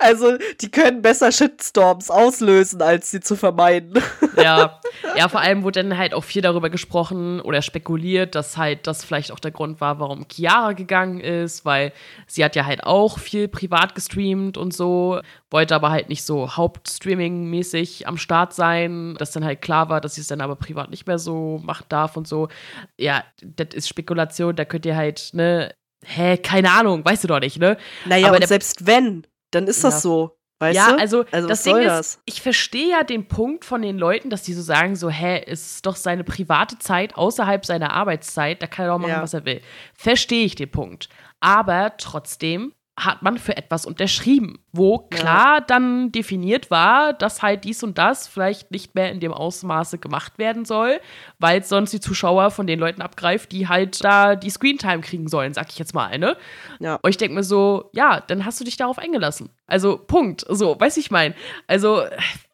Also, 0.00 0.38
die 0.60 0.70
können 0.70 1.02
besser 1.02 1.32
Shitstorms 1.32 2.10
auslösen, 2.10 2.82
als 2.82 3.10
sie 3.10 3.20
zu 3.20 3.36
vermeiden. 3.36 4.02
Ja, 4.36 4.80
ja, 5.16 5.28
vor 5.28 5.40
allem 5.40 5.62
wurde 5.62 5.82
dann 5.82 5.98
halt 5.98 6.14
auch 6.14 6.24
viel 6.24 6.42
darüber 6.42 6.70
gesprochen 6.70 7.40
oder 7.40 7.62
spekuliert, 7.62 8.34
dass 8.34 8.56
halt 8.56 8.86
das 8.86 9.04
vielleicht 9.04 9.32
auch 9.32 9.40
der 9.40 9.50
Grund 9.50 9.80
war, 9.80 9.98
warum 9.98 10.26
Chiara 10.30 10.72
gegangen 10.72 11.20
ist, 11.20 11.64
weil 11.64 11.92
sie 12.26 12.44
hat 12.44 12.56
ja 12.56 12.64
halt 12.64 12.84
auch 12.84 13.18
viel 13.18 13.48
privat 13.48 13.94
gestreamt 13.94 14.56
und 14.56 14.72
so, 14.72 15.20
wollte 15.50 15.74
aber 15.74 15.90
halt 15.90 16.08
nicht 16.08 16.24
so 16.24 16.48
Hauptstreaming-mäßig 16.48 18.06
am 18.06 18.18
Start 18.18 18.54
sein, 18.54 19.14
dass 19.18 19.32
dann 19.32 19.44
halt 19.44 19.62
klar 19.62 19.88
war, 19.88 20.00
dass 20.00 20.14
sie 20.14 20.20
es 20.20 20.28
dann 20.28 20.40
aber 20.40 20.56
privat 20.56 20.90
nicht 20.90 21.06
mehr 21.06 21.18
so 21.18 21.60
machen 21.64 21.86
darf 21.88 22.16
und 22.16 22.28
so. 22.28 22.48
Ja, 22.98 23.24
das 23.42 23.68
ist 23.74 23.88
Spekulation, 23.88 24.54
da 24.54 24.64
könnt 24.64 24.86
ihr 24.86 24.96
halt, 24.96 25.30
ne, 25.32 25.74
hä, 26.04 26.36
keine 26.36 26.72
Ahnung, 26.72 27.04
weißt 27.04 27.24
du 27.24 27.28
doch 27.28 27.40
nicht, 27.40 27.58
ne? 27.58 27.76
Naja, 28.04 28.28
aber 28.28 28.46
selbst 28.46 28.86
wenn, 28.86 29.26
dann 29.50 29.66
ist 29.66 29.84
das 29.84 29.94
ja. 29.94 30.00
so. 30.00 30.38
Weißt 30.60 30.76
ja, 30.76 30.92
du? 30.92 30.98
also, 30.98 31.24
also 31.30 31.48
das 31.48 31.62
Ding 31.62 31.76
ist, 31.76 31.86
das? 31.86 32.22
ich 32.24 32.42
verstehe 32.42 32.90
ja 32.90 33.04
den 33.04 33.28
Punkt 33.28 33.64
von 33.64 33.80
den 33.80 33.96
Leuten, 33.96 34.28
dass 34.28 34.42
die 34.42 34.54
so 34.54 34.62
sagen, 34.62 34.96
so, 34.96 35.08
hä, 35.08 35.44
es 35.46 35.74
ist 35.74 35.86
doch 35.86 35.94
seine 35.94 36.24
private 36.24 36.78
Zeit 36.80 37.14
außerhalb 37.16 37.64
seiner 37.64 37.92
Arbeitszeit, 37.92 38.60
da 38.60 38.66
kann 38.66 38.86
er 38.86 38.92
doch 38.92 38.98
machen, 38.98 39.10
ja. 39.10 39.22
was 39.22 39.34
er 39.34 39.44
will. 39.44 39.60
Verstehe 39.94 40.44
ich 40.44 40.56
den 40.56 40.70
Punkt. 40.70 41.08
Aber 41.38 41.96
trotzdem 41.96 42.72
hat 42.98 43.22
man 43.22 43.38
für 43.38 43.56
etwas 43.56 43.86
unterschrieben, 43.86 44.58
wo 44.72 44.98
klar 44.98 45.58
ja. 45.58 45.60
dann 45.60 46.10
definiert 46.12 46.70
war, 46.70 47.12
dass 47.12 47.42
halt 47.42 47.64
dies 47.64 47.82
und 47.82 47.96
das 47.96 48.26
vielleicht 48.26 48.70
nicht 48.70 48.94
mehr 48.94 49.12
in 49.12 49.20
dem 49.20 49.32
Ausmaße 49.32 49.98
gemacht 49.98 50.38
werden 50.38 50.64
soll, 50.64 51.00
weil 51.38 51.60
es 51.60 51.68
sonst 51.68 51.92
die 51.92 52.00
Zuschauer 52.00 52.50
von 52.50 52.66
den 52.66 52.78
Leuten 52.78 53.00
abgreift, 53.00 53.52
die 53.52 53.68
halt 53.68 54.02
da 54.02 54.34
die 54.34 54.50
Screentime 54.50 55.00
kriegen 55.00 55.28
sollen, 55.28 55.54
sag 55.54 55.68
ich 55.70 55.78
jetzt 55.78 55.94
mal, 55.94 56.18
ne? 56.18 56.36
Ja. 56.80 56.98
Und 57.00 57.10
ich 57.10 57.16
denke 57.16 57.34
mir 57.34 57.44
so, 57.44 57.90
ja, 57.92 58.20
dann 58.20 58.44
hast 58.44 58.60
du 58.60 58.64
dich 58.64 58.76
darauf 58.76 58.98
eingelassen. 58.98 59.50
Also, 59.66 59.98
Punkt. 59.98 60.44
So, 60.48 60.78
weiß 60.78 60.96
ich 60.96 61.10
mein. 61.10 61.34
Also, 61.66 62.04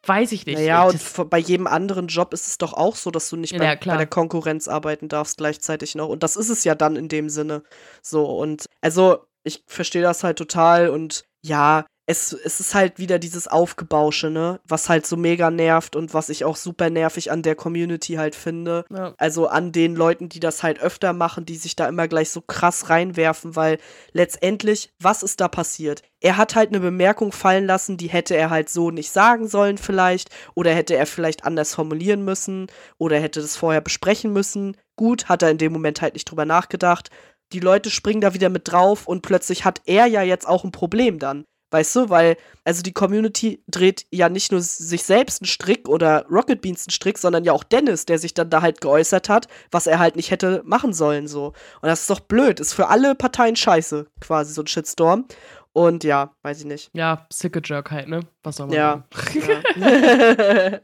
weiß 0.04 0.32
ich 0.32 0.46
nicht. 0.46 0.58
Ja, 0.58 0.84
und 0.84 1.00
bei 1.30 1.38
jedem 1.38 1.66
anderen 1.66 2.08
Job 2.08 2.34
ist 2.34 2.48
es 2.48 2.58
doch 2.58 2.72
auch 2.72 2.96
so, 2.96 3.10
dass 3.10 3.30
du 3.30 3.36
nicht 3.36 3.56
bei, 3.56 3.64
ja, 3.64 3.74
bei, 3.76 3.96
der 3.96 4.06
Konkurrenz 4.06 4.68
arbeiten 4.68 5.08
darfst 5.08 5.38
gleichzeitig 5.38 5.94
noch. 5.94 6.08
Und 6.08 6.22
das 6.22 6.36
ist 6.36 6.50
es 6.50 6.64
ja 6.64 6.74
dann 6.74 6.96
in 6.96 7.08
dem 7.08 7.28
Sinne. 7.28 7.62
So, 8.02 8.26
und 8.26 8.66
also 8.80 9.20
ich 9.44 9.62
verstehe 9.66 10.02
das 10.02 10.24
halt 10.24 10.38
total 10.38 10.88
und 10.88 11.24
ja, 11.42 11.84
es, 12.06 12.32
es 12.32 12.60
ist 12.60 12.74
halt 12.74 12.98
wieder 12.98 13.18
dieses 13.18 13.48
Aufgebausche, 13.48 14.28
ne? 14.28 14.60
Was 14.68 14.88
halt 14.88 15.06
so 15.06 15.16
mega 15.16 15.50
nervt 15.50 15.96
und 15.96 16.12
was 16.12 16.28
ich 16.28 16.44
auch 16.44 16.56
super 16.56 16.90
nervig 16.90 17.30
an 17.30 17.42
der 17.42 17.54
Community 17.54 18.14
halt 18.14 18.34
finde. 18.34 18.84
Ja. 18.90 19.14
Also 19.16 19.46
an 19.46 19.72
den 19.72 19.94
Leuten, 19.94 20.28
die 20.28 20.40
das 20.40 20.62
halt 20.62 20.80
öfter 20.80 21.14
machen, 21.14 21.46
die 21.46 21.56
sich 21.56 21.76
da 21.76 21.88
immer 21.88 22.06
gleich 22.06 22.28
so 22.28 22.42
krass 22.42 22.90
reinwerfen, 22.90 23.56
weil 23.56 23.78
letztendlich, 24.12 24.90
was 25.00 25.22
ist 25.22 25.40
da 25.40 25.48
passiert? 25.48 26.02
Er 26.20 26.36
hat 26.36 26.54
halt 26.54 26.70
eine 26.70 26.80
Bemerkung 26.80 27.32
fallen 27.32 27.66
lassen, 27.66 27.96
die 27.96 28.08
hätte 28.08 28.36
er 28.36 28.50
halt 28.50 28.68
so 28.68 28.90
nicht 28.90 29.10
sagen 29.10 29.48
sollen, 29.48 29.78
vielleicht. 29.78 30.28
Oder 30.54 30.74
hätte 30.74 30.96
er 30.96 31.06
vielleicht 31.06 31.44
anders 31.44 31.74
formulieren 31.74 32.22
müssen. 32.22 32.66
Oder 32.98 33.18
hätte 33.18 33.40
das 33.40 33.56
vorher 33.56 33.80
besprechen 33.80 34.32
müssen. 34.32 34.76
Gut, 34.96 35.28
hat 35.28 35.42
er 35.42 35.50
in 35.50 35.58
dem 35.58 35.72
Moment 35.72 36.02
halt 36.02 36.14
nicht 36.14 36.30
drüber 36.30 36.44
nachgedacht 36.44 37.10
die 37.52 37.60
Leute 37.60 37.90
springen 37.90 38.20
da 38.20 38.34
wieder 38.34 38.48
mit 38.48 38.70
drauf 38.70 39.06
und 39.06 39.22
plötzlich 39.22 39.64
hat 39.64 39.82
er 39.86 40.06
ja 40.06 40.22
jetzt 40.22 40.48
auch 40.48 40.64
ein 40.64 40.72
Problem 40.72 41.18
dann. 41.18 41.44
Weißt 41.74 41.96
du, 41.96 42.08
weil, 42.08 42.36
also 42.62 42.82
die 42.82 42.92
Community 42.92 43.64
dreht 43.66 44.06
ja 44.12 44.28
nicht 44.28 44.52
nur 44.52 44.60
sich 44.60 45.02
selbst 45.02 45.42
einen 45.42 45.48
Strick 45.48 45.88
oder 45.88 46.24
Rocket 46.30 46.60
Beans 46.60 46.86
einen 46.86 46.92
Strick, 46.92 47.18
sondern 47.18 47.42
ja 47.42 47.52
auch 47.52 47.64
Dennis, 47.64 48.06
der 48.06 48.20
sich 48.20 48.32
dann 48.32 48.48
da 48.48 48.62
halt 48.62 48.80
geäußert 48.80 49.28
hat, 49.28 49.48
was 49.72 49.88
er 49.88 49.98
halt 49.98 50.14
nicht 50.14 50.30
hätte 50.30 50.62
machen 50.64 50.92
sollen, 50.92 51.26
so. 51.26 51.46
Und 51.82 51.88
das 51.88 52.02
ist 52.02 52.10
doch 52.10 52.20
blöd, 52.20 52.60
ist 52.60 52.74
für 52.74 52.90
alle 52.90 53.16
Parteien 53.16 53.56
scheiße, 53.56 54.06
quasi 54.20 54.52
so 54.54 54.62
ein 54.62 54.68
Shitstorm. 54.68 55.26
Und 55.72 56.04
ja, 56.04 56.32
weiß 56.42 56.60
ich 56.60 56.66
nicht. 56.66 56.90
Ja, 56.92 57.26
sicke 57.32 57.60
Jerk 57.64 57.90
halt, 57.90 58.06
ne? 58.06 58.20
Was 58.44 58.54
soll 58.54 58.68
man 58.68 58.76
ja. 58.76 59.04
Ja. 59.80 60.80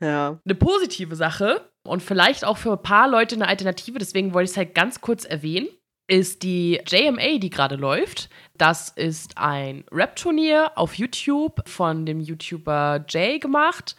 ja. 0.00 0.40
Eine 0.44 0.54
positive 0.56 1.14
Sache 1.14 1.70
und 1.84 2.02
vielleicht 2.02 2.44
auch 2.44 2.56
für 2.56 2.72
ein 2.72 2.82
paar 2.82 3.08
Leute 3.08 3.36
eine 3.36 3.46
Alternative, 3.46 4.00
deswegen 4.00 4.34
wollte 4.34 4.46
ich 4.46 4.50
es 4.50 4.56
halt 4.56 4.74
ganz 4.74 5.00
kurz 5.00 5.24
erwähnen 5.24 5.68
ist 6.06 6.42
die 6.42 6.80
JMA, 6.86 7.38
die 7.38 7.50
gerade 7.50 7.76
läuft. 7.76 8.28
Das 8.56 8.90
ist 8.90 9.36
ein 9.36 9.84
Rap-Turnier 9.92 10.72
auf 10.76 10.94
YouTube 10.94 11.68
von 11.68 12.06
dem 12.06 12.20
YouTuber 12.20 13.04
Jay 13.08 13.38
gemacht 13.38 13.96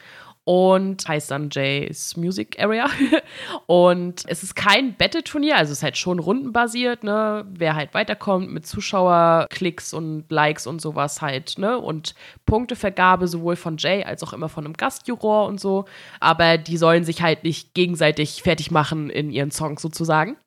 und 0.47 1.05
heißt 1.05 1.29
dann 1.29 1.49
Jay's 1.51 2.15
Music 2.15 2.57
Area. 2.57 2.89
und 3.65 4.23
es 4.27 4.43
ist 4.43 4.55
kein 4.55 4.95
Battle-Turnier, 4.95 5.57
also 5.57 5.73
es 5.73 5.79
ist 5.79 5.83
halt 5.83 5.97
schon 5.97 6.19
rundenbasiert, 6.19 7.03
ne? 7.03 7.45
Wer 7.49 7.75
halt 7.75 7.93
weiterkommt 7.93 8.49
mit 8.53 8.65
Zuschauerklicks 8.65 9.93
und 9.93 10.31
Likes 10.31 10.65
und 10.65 10.79
sowas 10.79 11.21
halt, 11.21 11.57
ne? 11.57 11.77
Und 11.77 12.15
Punktevergabe 12.45 13.27
sowohl 13.27 13.57
von 13.57 13.75
Jay 13.77 14.05
als 14.05 14.23
auch 14.23 14.31
immer 14.31 14.47
von 14.47 14.63
einem 14.63 14.75
Gastjuror 14.75 15.47
und 15.47 15.59
so. 15.59 15.83
Aber 16.21 16.57
die 16.57 16.77
sollen 16.77 17.03
sich 17.03 17.21
halt 17.21 17.43
nicht 17.43 17.73
gegenseitig 17.73 18.41
fertig 18.41 18.71
machen 18.71 19.09
in 19.09 19.31
ihren 19.31 19.51
Songs 19.51 19.81
sozusagen. 19.81 20.37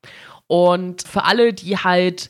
Und 0.51 1.03
für 1.03 1.23
alle, 1.23 1.53
die 1.53 1.77
halt 1.77 2.29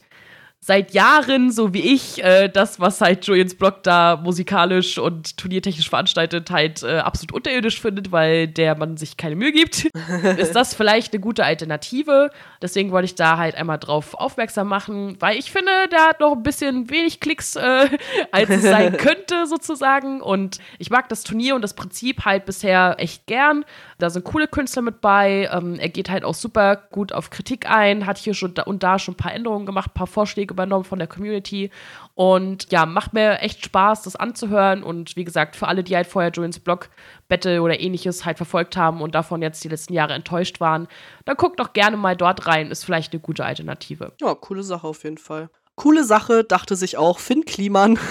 seit 0.63 0.93
Jahren, 0.93 1.51
so 1.51 1.73
wie 1.73 1.81
ich, 1.81 2.23
äh, 2.23 2.47
das, 2.47 2.79
was 2.79 3.01
halt 3.01 3.25
Julians 3.25 3.55
Blog 3.55 3.81
da 3.81 4.21
musikalisch 4.23 4.99
und 4.99 5.35
turniertechnisch 5.35 5.89
veranstaltet, 5.89 6.51
halt 6.51 6.83
äh, 6.83 6.99
absolut 6.99 7.31
unterirdisch 7.31 7.81
findet, 7.81 8.11
weil 8.11 8.47
der 8.47 8.77
man 8.77 8.95
sich 8.95 9.17
keine 9.17 9.35
Mühe 9.35 9.51
gibt, 9.51 9.85
ist 10.37 10.55
das 10.55 10.75
vielleicht 10.75 11.13
eine 11.13 11.19
gute 11.19 11.43
Alternative. 11.43 12.29
Deswegen 12.61 12.91
wollte 12.91 13.05
ich 13.05 13.15
da 13.15 13.37
halt 13.37 13.55
einmal 13.55 13.79
drauf 13.79 14.13
aufmerksam 14.13 14.67
machen, 14.67 15.17
weil 15.19 15.39
ich 15.39 15.51
finde, 15.51 15.71
der 15.91 16.09
hat 16.09 16.19
noch 16.19 16.33
ein 16.33 16.43
bisschen 16.43 16.91
wenig 16.91 17.19
Klicks, 17.19 17.55
äh, 17.55 17.89
als 18.31 18.51
es 18.51 18.61
sein 18.61 18.97
könnte, 18.97 19.47
sozusagen. 19.47 20.21
Und 20.21 20.59
ich 20.77 20.91
mag 20.91 21.09
das 21.09 21.23
Turnier 21.23 21.55
und 21.55 21.63
das 21.63 21.73
Prinzip 21.73 22.23
halt 22.23 22.45
bisher 22.45 22.97
echt 22.99 23.25
gern. 23.25 23.65
Da 24.01 24.09
sind 24.09 24.25
coole 24.25 24.47
Künstler 24.47 24.81
mit 24.81 24.99
bei. 24.99 25.47
Ähm, 25.51 25.77
er 25.77 25.89
geht 25.89 26.09
halt 26.09 26.23
auch 26.23 26.33
super 26.33 26.75
gut 26.75 27.13
auf 27.13 27.29
Kritik 27.29 27.69
ein, 27.69 28.07
hat 28.07 28.17
hier 28.17 28.33
schon 28.33 28.55
da 28.55 28.63
und 28.63 28.81
da 28.81 28.97
schon 28.97 29.13
ein 29.13 29.17
paar 29.17 29.33
Änderungen 29.33 29.67
gemacht, 29.67 29.91
ein 29.91 29.93
paar 29.93 30.07
Vorschläge 30.07 30.53
übernommen 30.53 30.85
von 30.85 30.97
der 30.97 31.07
Community. 31.07 31.69
Und 32.15 32.71
ja, 32.71 32.87
macht 32.87 33.13
mir 33.13 33.39
echt 33.41 33.63
Spaß, 33.63 34.01
das 34.03 34.15
anzuhören. 34.15 34.81
Und 34.81 35.15
wie 35.15 35.23
gesagt, 35.23 35.55
für 35.55 35.67
alle, 35.67 35.83
die 35.83 35.95
halt 35.95 36.07
vorher 36.07 36.31
Julians 36.31 36.57
Blog, 36.57 36.89
Battle 37.27 37.61
oder 37.61 37.79
ähnliches 37.79 38.25
halt 38.25 38.37
verfolgt 38.37 38.75
haben 38.75 39.01
und 39.01 39.13
davon 39.13 39.43
jetzt 39.43 39.63
die 39.63 39.69
letzten 39.69 39.93
Jahre 39.93 40.13
enttäuscht 40.13 40.59
waren, 40.59 40.87
dann 41.25 41.37
guckt 41.37 41.59
doch 41.59 41.73
gerne 41.73 41.95
mal 41.95 42.17
dort 42.17 42.47
rein. 42.47 42.71
Ist 42.71 42.83
vielleicht 42.83 43.13
eine 43.13 43.21
gute 43.21 43.45
Alternative. 43.45 44.13
Ja, 44.19 44.33
coole 44.33 44.63
Sache 44.63 44.87
auf 44.87 45.03
jeden 45.03 45.19
Fall. 45.19 45.49
Coole 45.75 46.03
Sache, 46.03 46.43
dachte 46.43 46.75
sich 46.75 46.97
auch 46.97 47.19
Finn 47.19 47.45
Kliman. 47.45 47.99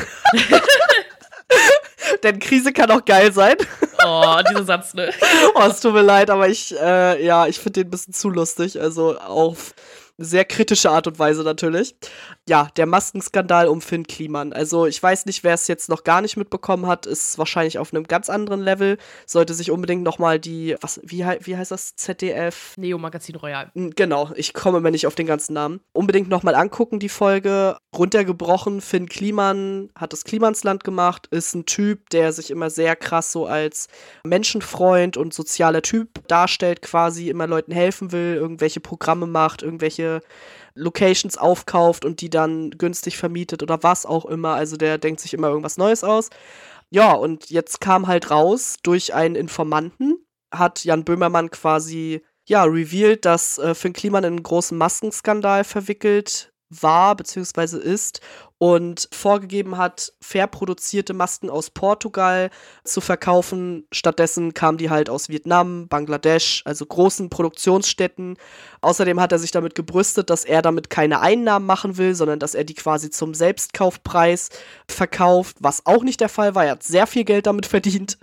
Denn 2.22 2.38
Krise 2.38 2.72
kann 2.72 2.90
auch 2.90 3.04
geil 3.04 3.32
sein. 3.32 3.56
Oh, 4.04 4.36
dieser 4.48 4.64
Satz, 4.64 4.94
ne? 4.94 5.10
oh, 5.54 5.62
es 5.68 5.80
tut 5.80 5.92
mir 5.92 6.02
leid, 6.02 6.30
aber 6.30 6.48
ich, 6.48 6.74
äh, 6.78 7.24
ja, 7.24 7.46
ich 7.46 7.58
finde 7.58 7.80
den 7.80 7.88
ein 7.88 7.90
bisschen 7.90 8.14
zu 8.14 8.30
lustig. 8.30 8.80
Also 8.80 9.18
auf 9.18 9.74
sehr 10.20 10.44
kritische 10.44 10.90
Art 10.90 11.06
und 11.06 11.18
Weise 11.18 11.42
natürlich. 11.42 11.96
Ja, 12.46 12.68
der 12.76 12.84
Maskenskandal 12.84 13.68
um 13.68 13.80
Finn 13.80 14.06
Kliman. 14.06 14.52
Also 14.52 14.86
ich 14.86 15.02
weiß 15.02 15.24
nicht, 15.26 15.44
wer 15.44 15.54
es 15.54 15.66
jetzt 15.66 15.88
noch 15.88 16.04
gar 16.04 16.20
nicht 16.20 16.36
mitbekommen 16.36 16.86
hat, 16.86 17.06
ist 17.06 17.38
wahrscheinlich 17.38 17.78
auf 17.78 17.94
einem 17.94 18.04
ganz 18.04 18.28
anderen 18.28 18.60
Level. 18.60 18.98
Sollte 19.24 19.54
sich 19.54 19.70
unbedingt 19.70 20.02
noch 20.02 20.18
mal 20.18 20.38
die, 20.38 20.76
was, 20.80 21.00
wie, 21.02 21.24
wie 21.40 21.56
heißt 21.56 21.70
das, 21.70 21.96
ZDF? 21.96 22.74
Neo 22.76 22.98
Magazin 22.98 23.36
Royal. 23.36 23.70
Hm, 23.74 23.92
genau, 23.96 24.30
ich 24.34 24.52
komme 24.52 24.80
mir 24.80 24.90
nicht 24.90 25.06
auf 25.06 25.14
den 25.14 25.26
ganzen 25.26 25.54
Namen. 25.54 25.80
Unbedingt 25.92 26.28
noch 26.28 26.42
mal 26.42 26.54
angucken, 26.54 26.98
die 26.98 27.08
Folge. 27.08 27.78
Runtergebrochen, 27.96 28.82
Finn 28.82 29.08
Kliman 29.08 29.90
hat 29.94 30.12
das 30.12 30.24
Klimansland 30.24 30.84
gemacht, 30.84 31.28
ist 31.30 31.54
ein 31.54 31.66
Typ, 31.66 32.10
der 32.10 32.32
sich 32.32 32.50
immer 32.50 32.68
sehr 32.68 32.94
krass 32.94 33.32
so 33.32 33.46
als 33.46 33.88
Menschenfreund 34.24 35.16
und 35.16 35.32
sozialer 35.32 35.82
Typ 35.82 36.26
darstellt, 36.28 36.82
quasi 36.82 37.30
immer 37.30 37.46
Leuten 37.46 37.72
helfen 37.72 38.12
will, 38.12 38.34
irgendwelche 38.34 38.80
Programme 38.80 39.26
macht, 39.26 39.62
irgendwelche 39.62 40.09
Locations 40.74 41.36
aufkauft 41.36 42.04
und 42.04 42.20
die 42.20 42.30
dann 42.30 42.70
günstig 42.70 43.16
vermietet 43.16 43.62
oder 43.62 43.82
was 43.82 44.06
auch 44.06 44.24
immer. 44.24 44.54
Also 44.54 44.76
der 44.76 44.98
denkt 44.98 45.20
sich 45.20 45.34
immer 45.34 45.48
irgendwas 45.48 45.78
Neues 45.78 46.04
aus. 46.04 46.30
Ja, 46.90 47.12
und 47.12 47.50
jetzt 47.50 47.80
kam 47.80 48.08
halt 48.08 48.30
raus, 48.30 48.76
durch 48.82 49.14
einen 49.14 49.36
Informanten 49.36 50.18
hat 50.52 50.84
Jan 50.84 51.04
Böhmermann 51.04 51.50
quasi 51.50 52.22
ja, 52.48 52.64
revealed, 52.64 53.24
dass 53.24 53.58
äh, 53.58 53.74
Finn 53.74 53.92
Kliman 53.92 54.24
in 54.24 54.32
einen 54.34 54.42
großen 54.42 54.76
Maskenskandal 54.76 55.62
verwickelt 55.62 56.52
war 56.68 57.14
bzw. 57.16 57.78
ist 57.78 58.20
und 58.62 59.08
vorgegeben 59.10 59.78
hat, 59.78 60.12
fair 60.20 60.46
produzierte 60.46 61.14
Masken 61.14 61.48
aus 61.48 61.70
Portugal 61.70 62.50
zu 62.84 63.00
verkaufen. 63.00 63.86
Stattdessen 63.90 64.52
kamen 64.52 64.76
die 64.76 64.90
halt 64.90 65.08
aus 65.08 65.30
Vietnam, 65.30 65.88
Bangladesch, 65.88 66.60
also 66.66 66.84
großen 66.84 67.30
Produktionsstätten. 67.30 68.36
Außerdem 68.82 69.18
hat 69.18 69.32
er 69.32 69.38
sich 69.38 69.50
damit 69.50 69.74
gebrüstet, 69.74 70.28
dass 70.28 70.44
er 70.44 70.60
damit 70.60 70.90
keine 70.90 71.20
Einnahmen 71.20 71.64
machen 71.64 71.96
will, 71.96 72.14
sondern 72.14 72.38
dass 72.38 72.54
er 72.54 72.64
die 72.64 72.74
quasi 72.74 73.08
zum 73.08 73.32
Selbstkaufpreis 73.32 74.50
verkauft, 74.86 75.56
was 75.60 75.86
auch 75.86 76.02
nicht 76.02 76.20
der 76.20 76.28
Fall 76.28 76.54
war. 76.54 76.66
Er 76.66 76.72
hat 76.72 76.82
sehr 76.82 77.06
viel 77.06 77.24
Geld 77.24 77.46
damit 77.46 77.64
verdient. 77.64 78.18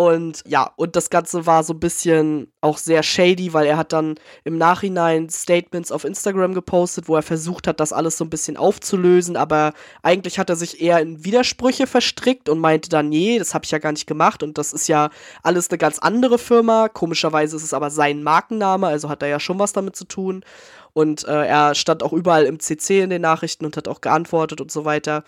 Und 0.00 0.42
ja, 0.46 0.72
und 0.76 0.96
das 0.96 1.10
Ganze 1.10 1.44
war 1.44 1.62
so 1.62 1.74
ein 1.74 1.78
bisschen 1.78 2.50
auch 2.62 2.78
sehr 2.78 3.02
shady, 3.02 3.52
weil 3.52 3.66
er 3.66 3.76
hat 3.76 3.92
dann 3.92 4.14
im 4.44 4.56
Nachhinein 4.56 5.28
Statements 5.28 5.92
auf 5.92 6.04
Instagram 6.04 6.54
gepostet, 6.54 7.06
wo 7.06 7.16
er 7.16 7.22
versucht 7.22 7.66
hat, 7.66 7.80
das 7.80 7.92
alles 7.92 8.16
so 8.16 8.24
ein 8.24 8.30
bisschen 8.30 8.56
aufzulösen, 8.56 9.36
aber 9.36 9.74
eigentlich 10.02 10.38
hat 10.38 10.48
er 10.48 10.56
sich 10.56 10.80
eher 10.80 11.00
in 11.00 11.22
Widersprüche 11.22 11.86
verstrickt 11.86 12.48
und 12.48 12.60
meinte 12.60 12.88
dann, 12.88 13.10
nee, 13.10 13.38
das 13.38 13.52
habe 13.52 13.66
ich 13.66 13.72
ja 13.72 13.78
gar 13.78 13.92
nicht 13.92 14.06
gemacht 14.06 14.42
und 14.42 14.56
das 14.56 14.72
ist 14.72 14.88
ja 14.88 15.10
alles 15.42 15.68
eine 15.68 15.76
ganz 15.76 15.98
andere 15.98 16.38
Firma. 16.38 16.88
Komischerweise 16.88 17.56
ist 17.56 17.64
es 17.64 17.74
aber 17.74 17.90
sein 17.90 18.22
Markenname, 18.22 18.86
also 18.86 19.10
hat 19.10 19.22
er 19.22 19.28
ja 19.28 19.38
schon 19.38 19.58
was 19.58 19.74
damit 19.74 19.96
zu 19.96 20.06
tun. 20.06 20.46
Und 20.94 21.28
äh, 21.28 21.44
er 21.44 21.74
stand 21.74 22.02
auch 22.02 22.14
überall 22.14 22.46
im 22.46 22.58
CC 22.58 23.02
in 23.02 23.10
den 23.10 23.20
Nachrichten 23.20 23.66
und 23.66 23.76
hat 23.76 23.86
auch 23.86 24.00
geantwortet 24.00 24.62
und 24.62 24.72
so 24.72 24.86
weiter. 24.86 25.24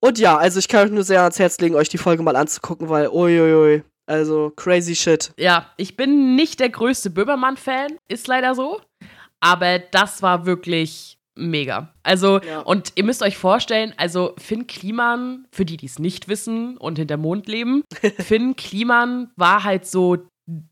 Und 0.00 0.18
ja, 0.18 0.38
also 0.38 0.58
ich 0.60 0.68
kann 0.68 0.86
euch 0.86 0.92
nur 0.92 1.04
sehr 1.04 1.20
ans 1.20 1.38
Herz 1.38 1.58
legen, 1.58 1.74
euch 1.74 1.90
die 1.90 1.98
Folge 1.98 2.22
mal 2.22 2.36
anzugucken, 2.36 2.88
weil 2.88 3.08
uiuiui, 3.08 3.82
also 4.08 4.50
crazy 4.56 4.96
shit. 4.96 5.32
Ja, 5.38 5.72
ich 5.76 5.96
bin 5.96 6.34
nicht 6.34 6.60
der 6.60 6.70
größte 6.70 7.10
Böhmermann-Fan, 7.10 7.98
ist 8.08 8.26
leider 8.26 8.54
so. 8.54 8.80
Aber 9.40 9.78
das 9.78 10.22
war 10.22 10.46
wirklich 10.46 11.18
mega. 11.36 11.94
Also, 12.02 12.40
ja. 12.40 12.60
und 12.60 12.92
ihr 12.96 13.04
müsst 13.04 13.22
euch 13.22 13.36
vorstellen, 13.36 13.94
also 13.96 14.34
Finn 14.38 14.66
Kliman, 14.66 15.46
für 15.52 15.64
die, 15.64 15.76
die 15.76 15.86
es 15.86 15.98
nicht 15.98 16.28
wissen 16.28 16.76
und 16.76 16.98
hinter 16.98 17.16
Mond 17.16 17.46
leben, 17.46 17.84
Finn 18.18 18.56
Kliman 18.56 19.30
war 19.36 19.64
halt 19.64 19.86
so 19.86 20.18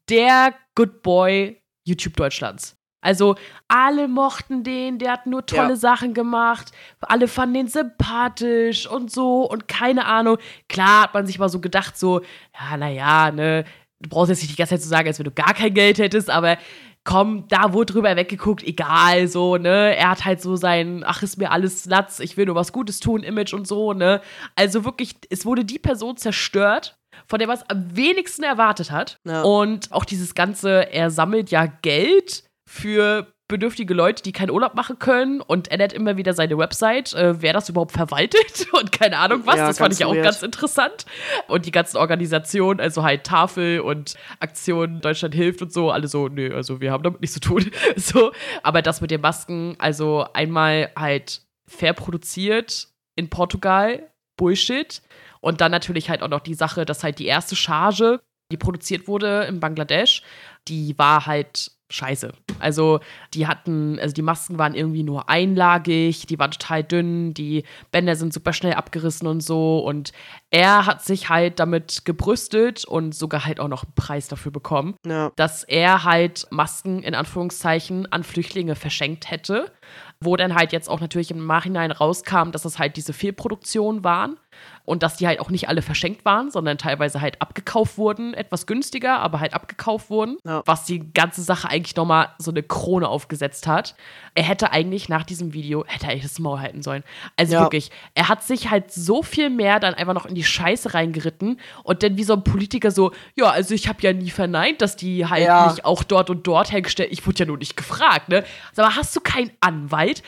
der 0.08 0.54
Good 0.74 1.02
Boy 1.02 1.60
YouTube 1.86 2.16
Deutschlands. 2.16 2.76
Also 3.00 3.36
alle 3.68 4.08
mochten 4.08 4.64
den, 4.64 4.98
der 4.98 5.12
hat 5.12 5.26
nur 5.26 5.46
tolle 5.46 5.70
ja. 5.70 5.76
Sachen 5.76 6.14
gemacht, 6.14 6.72
alle 7.00 7.28
fanden 7.28 7.54
den 7.54 7.68
sympathisch 7.68 8.88
und 8.88 9.12
so 9.12 9.48
und 9.48 9.68
keine 9.68 10.06
Ahnung. 10.06 10.38
Klar 10.68 11.02
hat 11.02 11.14
man 11.14 11.26
sich 11.26 11.38
mal 11.38 11.48
so 11.48 11.60
gedacht, 11.60 11.96
so, 11.96 12.22
ja, 12.58 12.76
naja, 12.76 13.30
ne, 13.30 13.64
du 14.00 14.08
brauchst 14.08 14.30
jetzt 14.30 14.42
nicht 14.42 14.52
die 14.52 14.56
ganze 14.56 14.74
Zeit 14.74 14.82
zu 14.82 14.88
sagen, 14.88 15.06
als 15.06 15.18
wenn 15.18 15.24
du 15.24 15.30
gar 15.30 15.54
kein 15.54 15.74
Geld 15.74 15.98
hättest, 15.98 16.30
aber 16.30 16.58
komm, 17.04 17.46
da 17.48 17.72
wurde 17.72 17.92
drüber 17.92 18.16
weggeguckt, 18.16 18.64
egal, 18.64 19.28
so, 19.28 19.56
ne? 19.56 19.96
Er 19.96 20.10
hat 20.10 20.24
halt 20.24 20.42
so 20.42 20.56
sein, 20.56 21.04
ach, 21.06 21.22
ist 21.22 21.38
mir 21.38 21.50
alles 21.52 21.86
Latz, 21.86 22.18
ich 22.18 22.36
will 22.36 22.46
nur 22.46 22.56
was 22.56 22.72
Gutes 22.72 23.00
tun, 23.00 23.22
Image 23.22 23.54
und 23.54 23.66
so, 23.66 23.92
ne? 23.92 24.20
Also 24.56 24.84
wirklich, 24.84 25.14
es 25.30 25.46
wurde 25.46 25.64
die 25.64 25.78
Person 25.78 26.16
zerstört, 26.16 26.98
von 27.28 27.38
der 27.38 27.48
man 27.48 27.56
es 27.56 27.70
am 27.70 27.96
wenigsten 27.96 28.42
erwartet 28.42 28.90
hat. 28.90 29.20
Ja. 29.24 29.42
Und 29.42 29.92
auch 29.92 30.04
dieses 30.04 30.34
ganze, 30.34 30.92
er 30.92 31.10
sammelt 31.10 31.50
ja 31.50 31.66
Geld 31.66 32.44
für 32.68 33.26
bedürftige 33.48 33.94
Leute, 33.94 34.22
die 34.22 34.32
keinen 34.32 34.50
Urlaub 34.50 34.74
machen 34.74 34.98
können 34.98 35.40
und 35.40 35.70
ändert 35.70 35.92
immer 35.92 36.16
wieder 36.16 36.32
seine 36.34 36.58
Website, 36.58 37.14
äh, 37.14 37.40
wer 37.40 37.52
das 37.52 37.68
überhaupt 37.68 37.92
verwaltet 37.92 38.66
und 38.72 38.90
keine 38.90 39.18
Ahnung 39.18 39.42
was. 39.44 39.56
Ja, 39.56 39.68
das 39.68 39.78
fand 39.78 39.94
ich 39.94 40.04
auch 40.04 40.14
weird. 40.14 40.24
ganz 40.24 40.42
interessant. 40.42 41.06
Und 41.46 41.64
die 41.64 41.70
ganzen 41.70 41.96
Organisationen, 41.96 42.80
also 42.80 43.04
halt 43.04 43.24
Tafel 43.24 43.80
und 43.80 44.16
Aktion 44.40 45.00
Deutschland 45.00 45.34
hilft 45.34 45.62
und 45.62 45.72
so, 45.72 45.90
alle 45.90 46.08
so, 46.08 46.28
nö, 46.28 46.54
also 46.54 46.80
wir 46.80 46.90
haben 46.90 47.04
damit 47.04 47.20
nichts 47.20 47.34
zu 47.34 47.40
tun. 47.40 47.70
so, 47.96 48.32
aber 48.62 48.82
das 48.82 49.00
mit 49.00 49.12
den 49.12 49.20
Masken, 49.20 49.76
also 49.78 50.26
einmal 50.32 50.90
halt 50.98 51.42
fair 51.68 51.92
produziert 51.92 52.88
in 53.14 53.30
Portugal, 53.30 54.10
Bullshit. 54.36 55.02
Und 55.40 55.60
dann 55.60 55.70
natürlich 55.70 56.10
halt 56.10 56.22
auch 56.22 56.28
noch 56.28 56.40
die 56.40 56.54
Sache, 56.54 56.84
dass 56.84 57.04
halt 57.04 57.20
die 57.20 57.26
erste 57.26 57.54
Charge, 57.54 58.20
die 58.50 58.56
produziert 58.56 59.06
wurde 59.06 59.44
in 59.44 59.60
Bangladesch, 59.60 60.22
die 60.66 60.98
war 60.98 61.26
halt 61.26 61.75
scheiße. 61.88 62.32
Also 62.58 63.00
die 63.34 63.46
hatten, 63.46 63.98
also 64.00 64.12
die 64.12 64.22
Masken 64.22 64.58
waren 64.58 64.74
irgendwie 64.74 65.02
nur 65.02 65.28
einlagig, 65.28 66.26
die 66.26 66.38
waren 66.38 66.50
total 66.50 66.82
dünn, 66.82 67.34
die 67.34 67.64
Bänder 67.92 68.16
sind 68.16 68.32
super 68.32 68.52
schnell 68.52 68.74
abgerissen 68.74 69.28
und 69.28 69.40
so. 69.40 69.78
Und 69.78 70.12
er 70.50 70.86
hat 70.86 71.04
sich 71.04 71.28
halt 71.28 71.60
damit 71.60 72.04
gebrüstet 72.04 72.84
und 72.84 73.14
sogar 73.14 73.44
halt 73.44 73.60
auch 73.60 73.68
noch 73.68 73.84
einen 73.84 73.94
Preis 73.94 74.28
dafür 74.28 74.52
bekommen, 74.52 74.96
ja. 75.06 75.30
dass 75.36 75.62
er 75.64 76.04
halt 76.04 76.46
Masken 76.50 77.02
in 77.02 77.14
Anführungszeichen 77.14 78.10
an 78.10 78.24
Flüchtlinge 78.24 78.74
verschenkt 78.74 79.30
hätte. 79.30 79.72
Wo 80.18 80.34
dann 80.36 80.54
halt 80.54 80.72
jetzt 80.72 80.88
auch 80.88 81.00
natürlich 81.00 81.30
im 81.30 81.46
Nachhinein 81.46 81.90
rauskam, 81.90 82.50
dass 82.50 82.62
das 82.62 82.78
halt 82.78 82.96
diese 82.96 83.12
Fehlproduktionen 83.12 84.02
waren 84.02 84.38
und 84.86 85.02
dass 85.02 85.16
die 85.16 85.26
halt 85.26 85.40
auch 85.40 85.50
nicht 85.50 85.68
alle 85.68 85.82
verschenkt 85.82 86.24
waren, 86.24 86.50
sondern 86.50 86.78
teilweise 86.78 87.20
halt 87.20 87.42
abgekauft 87.42 87.98
wurden, 87.98 88.32
etwas 88.34 88.66
günstiger, 88.66 89.18
aber 89.18 89.40
halt 89.40 89.52
abgekauft 89.52 90.08
wurden, 90.08 90.38
ja. 90.44 90.62
was 90.64 90.84
die 90.84 91.12
ganze 91.12 91.42
Sache 91.42 91.68
eigentlich 91.68 91.96
nochmal 91.96 92.28
so 92.38 92.50
eine 92.50 92.62
Krone 92.62 93.08
aufgesetzt 93.08 93.66
hat. 93.66 93.94
Er 94.34 94.44
hätte 94.44 94.70
eigentlich 94.72 95.08
nach 95.08 95.24
diesem 95.24 95.52
Video, 95.52 95.84
hätte 95.86 96.06
er 96.06 96.12
eigentlich 96.12 96.22
das 96.22 96.38
Maul 96.38 96.60
halten 96.60 96.82
sollen. 96.82 97.02
Also 97.36 97.54
ja. 97.54 97.60
wirklich, 97.62 97.90
er 98.14 98.28
hat 98.28 98.44
sich 98.44 98.70
halt 98.70 98.92
so 98.92 99.22
viel 99.22 99.50
mehr 99.50 99.80
dann 99.80 99.94
einfach 99.94 100.14
noch 100.14 100.26
in 100.26 100.34
die 100.34 100.44
Scheiße 100.44 100.94
reingeritten 100.94 101.60
und 101.82 102.02
dann 102.02 102.16
wie 102.16 102.24
so 102.24 102.34
ein 102.34 102.44
Politiker 102.44 102.90
so, 102.90 103.12
ja, 103.34 103.50
also 103.50 103.74
ich 103.74 103.88
habe 103.88 103.98
ja 104.02 104.12
nie 104.12 104.30
verneint, 104.30 104.80
dass 104.80 104.96
die 104.96 105.26
halt 105.26 105.44
ja. 105.44 105.68
nicht 105.70 105.84
auch 105.84 106.04
dort 106.04 106.30
und 106.30 106.46
dort 106.46 106.70
hergestellt, 106.70 107.10
ich 107.12 107.26
wurde 107.26 107.40
ja 107.40 107.46
nur 107.46 107.58
nicht 107.58 107.76
gefragt, 107.76 108.28
ne? 108.28 108.44
Aber 108.76 108.94
hast 108.94 109.16
du 109.16 109.20
keinen 109.20 109.50
Anwalt? 109.60 110.22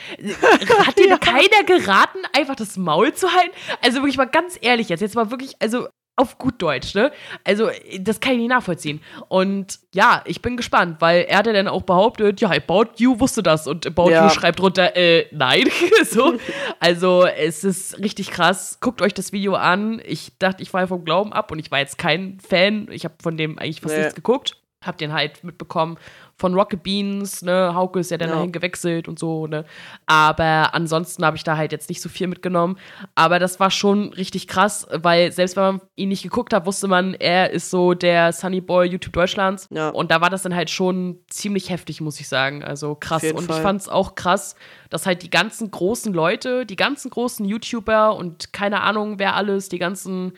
Hat 0.85 0.97
dir 0.99 1.17
keiner 1.17 1.63
geraten, 1.65 2.19
einfach 2.35 2.55
das 2.55 2.75
Maul 2.75 3.13
zu 3.13 3.31
halten? 3.31 3.51
Also 3.81 3.99
wirklich 3.99 4.17
mal 4.19 4.25
ganz 4.25 4.57
ehrlich 4.61 4.89
jetzt, 4.89 5.01
jetzt 5.01 5.15
mal 5.15 5.31
wirklich, 5.31 5.55
also 5.59 5.87
auf 6.19 6.37
gut 6.37 6.61
Deutsch, 6.61 6.95
ne? 6.95 7.11
Also, 7.45 7.69
das 7.99 8.19
kann 8.19 8.33
ich 8.33 8.39
nicht 8.39 8.49
nachvollziehen. 8.49 9.01
Und 9.29 9.79
ja, 9.95 10.21
ich 10.25 10.41
bin 10.41 10.57
gespannt, 10.57 10.97
weil 10.99 11.21
er 11.21 11.37
hat 11.37 11.47
ja 11.47 11.53
dann 11.53 11.69
auch 11.69 11.83
behauptet, 11.83 12.41
ja, 12.41 12.49
About 12.49 12.91
You 12.97 13.19
wusste 13.19 13.41
das 13.41 13.67
und 13.67 13.87
About 13.87 14.11
ja. 14.11 14.25
You 14.25 14.29
schreibt 14.29 14.59
drunter, 14.59 14.95
äh, 14.97 15.27
nein. 15.31 15.63
so. 16.09 16.37
Also, 16.81 17.25
es 17.25 17.63
ist 17.63 17.99
richtig 17.99 18.31
krass. 18.31 18.79
Guckt 18.81 19.01
euch 19.01 19.13
das 19.13 19.31
Video 19.31 19.55
an. 19.55 20.01
Ich 20.03 20.37
dachte, 20.39 20.61
ich 20.61 20.73
war 20.73 20.85
vom 20.87 21.05
Glauben 21.05 21.31
ab 21.31 21.51
und 21.51 21.59
ich 21.59 21.71
war 21.71 21.79
jetzt 21.79 21.97
kein 21.97 22.37
Fan. 22.41 22.89
Ich 22.91 23.05
habe 23.05 23.15
von 23.23 23.37
dem 23.37 23.57
eigentlich 23.57 23.79
fast 23.79 23.95
nee. 23.95 24.01
nichts 24.01 24.15
geguckt. 24.15 24.57
Hab 24.83 24.97
den 24.97 25.13
halt 25.13 25.43
mitbekommen 25.43 25.97
von 26.39 26.53
Rocket 26.53 26.81
Beans, 26.81 27.41
ne, 27.41 27.73
Hauke 27.75 27.99
ist 27.99 28.11
ja 28.11 28.17
dann 28.17 28.29
ja. 28.29 28.35
dahin 28.35 28.51
gewechselt 28.53 29.09
und 29.09 29.19
so, 29.19 29.45
ne. 29.45 29.65
Aber 30.05 30.73
ansonsten 30.73 31.25
habe 31.25 31.35
ich 31.35 31.43
da 31.43 31.57
halt 31.57 31.73
jetzt 31.73 31.89
nicht 31.89 32.01
so 32.01 32.07
viel 32.07 32.27
mitgenommen. 32.27 32.77
Aber 33.13 33.39
das 33.39 33.59
war 33.59 33.69
schon 33.69 34.13
richtig 34.13 34.47
krass, 34.47 34.87
weil 34.91 35.33
selbst 35.33 35.57
wenn 35.57 35.63
man 35.63 35.81
ihn 35.95 36.09
nicht 36.09 36.23
geguckt 36.23 36.53
hat, 36.53 36.65
wusste 36.65 36.87
man, 36.87 37.13
er 37.13 37.51
ist 37.51 37.69
so 37.69 37.93
der 37.93 38.31
Sunny 38.31 38.61
Boy 38.61 38.87
YouTube 38.87 39.13
Deutschlands. 39.13 39.67
Ja. 39.69 39.89
Und 39.89 40.11
da 40.11 40.21
war 40.21 40.29
das 40.29 40.43
dann 40.43 40.55
halt 40.55 40.69
schon 40.69 41.19
ziemlich 41.27 41.69
heftig, 41.69 41.99
muss 41.99 42.19
ich 42.21 42.29
sagen. 42.29 42.63
Also 42.63 42.95
krass. 42.95 43.23
Und 43.23 43.43
Fall. 43.43 43.57
ich 43.57 43.61
fand 43.61 43.81
es 43.81 43.89
auch 43.89 44.15
krass, 44.15 44.55
dass 44.89 45.05
halt 45.05 45.23
die 45.23 45.29
ganzen 45.29 45.69
großen 45.69 46.13
Leute, 46.13 46.65
die 46.65 46.77
ganzen 46.77 47.11
großen 47.11 47.45
YouTuber 47.45 48.15
und 48.15 48.53
keine 48.53 48.81
Ahnung, 48.81 49.19
wer 49.19 49.35
alles, 49.35 49.67
die 49.67 49.79
ganzen 49.79 50.33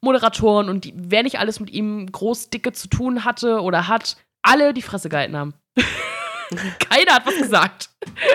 Moderatoren 0.00 0.68
und 0.68 0.84
die, 0.84 0.94
wer 0.96 1.22
nicht 1.22 1.38
alles 1.38 1.58
mit 1.58 1.70
ihm 1.70 2.10
groß 2.10 2.50
dicke 2.50 2.72
zu 2.72 2.88
tun 2.88 3.24
hatte 3.24 3.60
oder 3.60 3.88
hat, 3.88 4.16
alle 4.42 4.74
die 4.74 4.82
Fresse 4.82 5.08
gehalten 5.08 5.36
haben. 5.36 5.54
Keiner 6.78 7.14
hat 7.14 7.26
was 7.26 7.36
gesagt. 7.36 7.90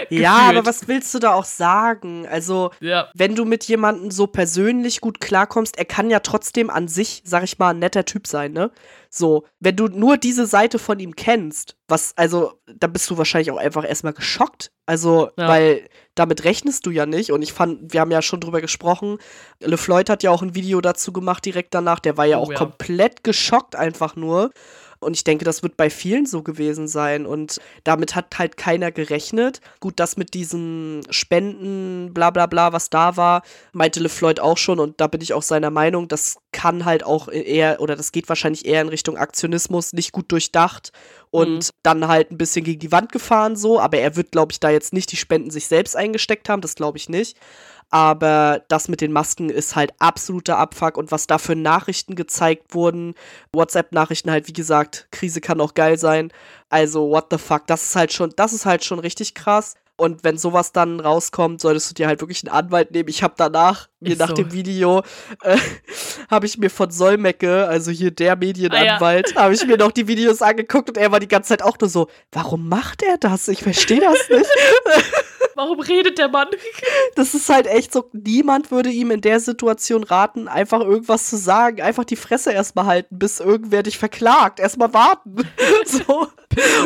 ja, 0.10 0.36
aber 0.50 0.66
was 0.66 0.88
willst 0.88 1.14
du 1.14 1.20
da 1.20 1.34
auch 1.34 1.46
sagen? 1.46 2.28
Also, 2.28 2.72
ja. 2.80 3.10
wenn 3.14 3.36
du 3.36 3.46
mit 3.46 3.64
jemandem 3.66 4.12
so 4.12 4.28
persönlich 4.28 5.02
gut 5.02 5.20
klarkommst, 5.20 5.78
er 5.78 5.86
kann 5.86 6.10
ja 6.10 6.20
trotzdem 6.20 6.70
an 6.70 6.88
sich, 6.88 7.24
sag 7.26 7.44
ich 7.44 7.58
mal, 7.60 7.72
ein 7.72 7.80
netter 7.80 8.06
Typ 8.06 8.28
sein, 8.28 8.54
ne? 8.54 8.72
So, 9.10 9.46
wenn 9.60 9.76
du 9.76 9.88
nur 9.88 10.18
diese 10.18 10.48
Seite 10.48 10.80
von 10.80 11.00
ihm 11.00 11.16
kennst, 11.16 11.76
was, 11.88 12.18
also, 12.18 12.54
da 12.68 12.88
bist 12.88 13.10
du 13.10 13.18
wahrscheinlich 13.18 13.52
auch 13.52 13.58
einfach 13.58 13.88
erstmal 13.88 14.14
geschockt. 14.14 14.72
Also, 14.86 15.30
ja. 15.38 15.48
weil 15.48 15.88
damit 16.16 16.44
rechnest 16.44 16.86
du 16.86 16.92
ja 16.92 17.06
nicht. 17.06 17.32
Und 17.32 17.42
ich 17.42 17.54
fand, 17.54 17.94
wir 17.94 18.02
haben 18.02 18.12
ja 18.12 18.22
schon 18.22 18.42
drüber 18.42 18.62
gesprochen, 18.62 19.18
LeFloid 19.60 20.10
hat 20.10 20.24
ja 20.24 20.32
auch 20.32 20.42
ein 20.42 20.56
Video 20.56 20.82
dazu 20.82 21.14
gemacht 21.14 21.46
direkt 21.46 21.74
danach, 21.74 22.00
der 22.00 22.18
war 22.18 22.26
ja 22.26 22.38
oh, 22.38 22.42
auch 22.42 22.52
ja. 22.52 22.58
komplett 22.58 23.24
geschockt 23.24 23.76
einfach 23.76 24.16
nur. 24.16 24.52
Und 25.04 25.16
ich 25.16 25.24
denke, 25.24 25.46
das 25.46 25.64
wird 25.64 25.78
bei 25.78 25.90
vielen 25.90 26.26
so 26.26 26.42
gewesen 26.42 26.88
sein. 26.88 27.26
Und 27.26 27.60
damit 27.84 28.16
hat 28.16 28.38
halt 28.40 28.58
keiner 28.58 28.92
gerechnet. 28.92 29.62
Gut, 29.80 30.00
das 30.00 30.18
mit 30.18 30.34
diesen 30.34 31.02
Spenden, 31.10 32.14
bla 32.14 32.30
bla 32.30 32.46
bla, 32.46 32.74
was 32.74 32.90
da 32.90 33.18
war, 33.18 33.44
meinte 33.72 34.00
LeFloid 34.00 34.40
auch 34.40 34.58
schon. 34.58 34.80
Und 34.80 35.00
da 35.00 35.08
bin 35.08 35.22
ich 35.22 35.34
auch 35.34 35.44
seiner 35.44 35.70
Meinung, 35.70 36.08
das 36.08 36.38
kann 36.52 36.86
halt 36.86 37.04
auch 37.04 37.28
eher, 37.28 37.82
oder 37.82 37.96
das 37.96 38.12
geht 38.12 38.30
wahrscheinlich 38.30 38.66
eher 38.66 38.82
in 38.82 38.90
Richtung 38.90 39.18
Aktionismus, 39.18 39.94
nicht 39.94 40.12
gut 40.12 40.32
durchdacht 40.32 40.92
und 41.32 41.56
mhm. 41.56 41.70
dann 41.82 42.08
halt 42.08 42.32
ein 42.32 42.38
bisschen 42.38 42.64
gegen 42.64 42.80
die 42.80 42.92
Wand 42.92 43.12
gefahren 43.12 43.56
so. 43.56 43.80
Aber 43.80 43.98
er 43.98 44.16
wird, 44.16 44.32
glaube 44.32 44.52
ich, 44.52 44.60
da 44.60 44.70
jetzt 44.70 44.94
nicht 44.94 45.12
die 45.12 45.18
Spenden 45.18 45.52
sich 45.52 45.68
selbst 45.68 45.96
eingesteckt 45.96 46.48
haben, 46.48 46.62
das 46.62 46.76
glaube 46.76 46.98
ich 46.98 47.10
nicht. 47.10 47.38
Aber 47.94 48.64
das 48.70 48.88
mit 48.88 49.02
den 49.02 49.12
Masken 49.12 49.52
ist 49.52 49.76
halt 49.76 49.94
absoluter 50.00 50.58
Abfuck. 50.58 50.98
Und 50.98 51.12
was 51.12 51.28
da 51.28 51.38
für 51.38 51.56
Nachrichten 51.56 52.16
gezeigt 52.16 52.74
wurden, 52.74 53.14
WhatsApp-Nachrichten 53.54 54.32
halt, 54.32 54.48
wie 54.48 54.54
gesagt, 54.54 55.08
Krise 55.12 55.42
kann 55.42 55.62
auch 55.62 55.76
geil 55.76 56.00
sein. 56.00 56.32
Also, 56.70 57.12
what 57.12 57.28
the 57.30 57.38
fuck, 57.38 57.68
das 57.68 57.84
ist 57.84 57.96
halt 57.96 58.12
schon, 58.12 58.34
das 58.36 58.52
ist 58.52 58.66
halt 58.66 58.84
schon 58.84 58.98
richtig 58.98 59.36
krass. 59.36 59.76
Und 59.96 60.24
wenn 60.24 60.40
sowas 60.40 60.72
dann 60.72 61.02
rauskommt, 61.02 61.62
solltest 61.62 61.92
du 61.92 61.94
dir 61.94 62.08
halt 62.08 62.20
wirklich 62.20 62.44
einen 62.44 62.52
Anwalt 62.52 62.90
nehmen. 62.90 63.10
Ich 63.10 63.22
habe 63.22 63.36
danach, 63.38 63.90
mir 64.00 64.16
nach 64.16 64.30
so. 64.30 64.34
dem 64.34 64.52
Video, 64.52 65.04
äh, 65.44 65.56
habe 66.32 66.48
ich 66.48 66.58
mir 66.58 66.72
von 66.72 66.90
Solmecke, 66.90 67.68
also 67.68 67.92
hier 67.92 68.10
der 68.10 68.36
Medienanwalt, 68.36 69.34
ah, 69.34 69.36
ja. 69.36 69.42
habe 69.44 69.54
ich 69.54 69.68
mir 69.68 69.78
noch 69.78 69.92
die 69.92 70.08
Videos 70.08 70.42
angeguckt 70.42 70.90
und 70.90 70.98
er 70.98 71.12
war 71.12 71.20
die 71.20 71.28
ganze 71.28 71.50
Zeit 71.50 71.62
auch 71.62 71.78
nur 71.80 71.92
so, 71.92 72.08
warum 72.32 72.68
macht 72.68 73.04
er 73.04 73.20
das? 73.20 73.48
Ich 73.50 73.62
verstehe 73.62 74.02
das 74.02 74.18
nicht. 74.30 74.50
Warum 75.56 75.80
redet 75.80 76.18
der 76.18 76.30
Mann? 76.30 76.48
Das 77.16 77.36
ist 77.36 77.50
halt 77.50 77.68
echt 77.68 77.94
so, 77.94 78.10
niemand 78.12 78.72
würde 78.72 78.90
ihm 78.90 79.12
in 79.12 79.22
der 79.22 79.40
Situation 79.40 80.04
raten, 80.04 80.48
einfach 80.48 80.82
irgendwas 80.82 81.30
zu 81.30 81.38
sagen. 81.38 81.82
Einfach 81.82 82.06
die 82.06 82.16
Fresse 82.16 82.52
erstmal 82.52 82.86
halten, 82.86 83.20
bis 83.20 83.40
irgendwer 83.40 83.84
dich 83.84 83.98
verklagt. 83.98 84.60
Erstmal 84.60 84.94
warten. 84.94 85.36
so. 85.86 86.28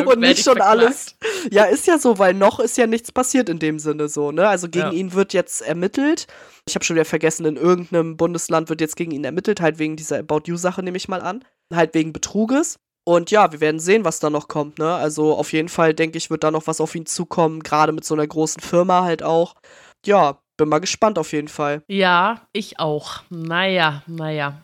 Und 0.04 0.20
nicht 0.20 0.44
schon 0.44 0.56
verklagt. 0.56 0.70
alles. 0.70 1.16
Ja, 1.50 1.64
ist 1.64 1.86
ja 1.86 1.98
so, 1.98 2.18
weil 2.18 2.34
noch 2.34 2.60
ist 2.60 2.76
ja 2.76 2.86
nichts 2.86 3.10
passiert 3.10 3.48
in 3.48 3.58
dem 3.58 3.78
Sinne 3.78 4.08
so, 4.08 4.32
ne? 4.32 4.48
Also 4.48 4.68
gegen 4.68 4.86
ja. 4.86 4.92
ihn 4.92 5.14
wird 5.14 5.32
jetzt 5.32 5.62
ermittelt. 5.62 6.26
Ich 6.66 6.74
habe 6.74 6.84
schon 6.84 6.96
wieder 6.96 7.04
vergessen, 7.04 7.46
in 7.46 7.56
irgendeinem 7.56 8.16
Bundesland 8.16 8.68
wird 8.68 8.80
jetzt 8.80 8.96
gegen 8.96 9.12
ihn 9.12 9.24
ermittelt, 9.24 9.60
halt 9.60 9.78
wegen 9.78 9.96
dieser 9.96 10.18
About 10.18 10.42
You-Sache, 10.44 10.82
nehme 10.82 10.96
ich 10.96 11.08
mal 11.08 11.22
an. 11.22 11.44
Halt 11.72 11.94
wegen 11.94 12.12
Betruges. 12.12 12.78
Und 13.08 13.30
ja, 13.30 13.50
wir 13.52 13.62
werden 13.62 13.80
sehen, 13.80 14.04
was 14.04 14.20
da 14.20 14.28
noch 14.28 14.48
kommt. 14.48 14.78
Ne? 14.78 14.92
Also 14.92 15.34
auf 15.34 15.54
jeden 15.54 15.70
Fall, 15.70 15.94
denke 15.94 16.18
ich, 16.18 16.28
wird 16.28 16.44
da 16.44 16.50
noch 16.50 16.66
was 16.66 16.78
auf 16.78 16.94
ihn 16.94 17.06
zukommen, 17.06 17.62
gerade 17.62 17.92
mit 17.92 18.04
so 18.04 18.12
einer 18.12 18.26
großen 18.26 18.60
Firma 18.60 19.02
halt 19.02 19.22
auch. 19.22 19.54
Ja, 20.04 20.36
bin 20.58 20.68
mal 20.68 20.80
gespannt 20.80 21.18
auf 21.18 21.32
jeden 21.32 21.48
Fall. 21.48 21.82
Ja, 21.88 22.42
ich 22.52 22.78
auch. 22.78 23.22
Naja, 23.30 24.02
naja. 24.06 24.60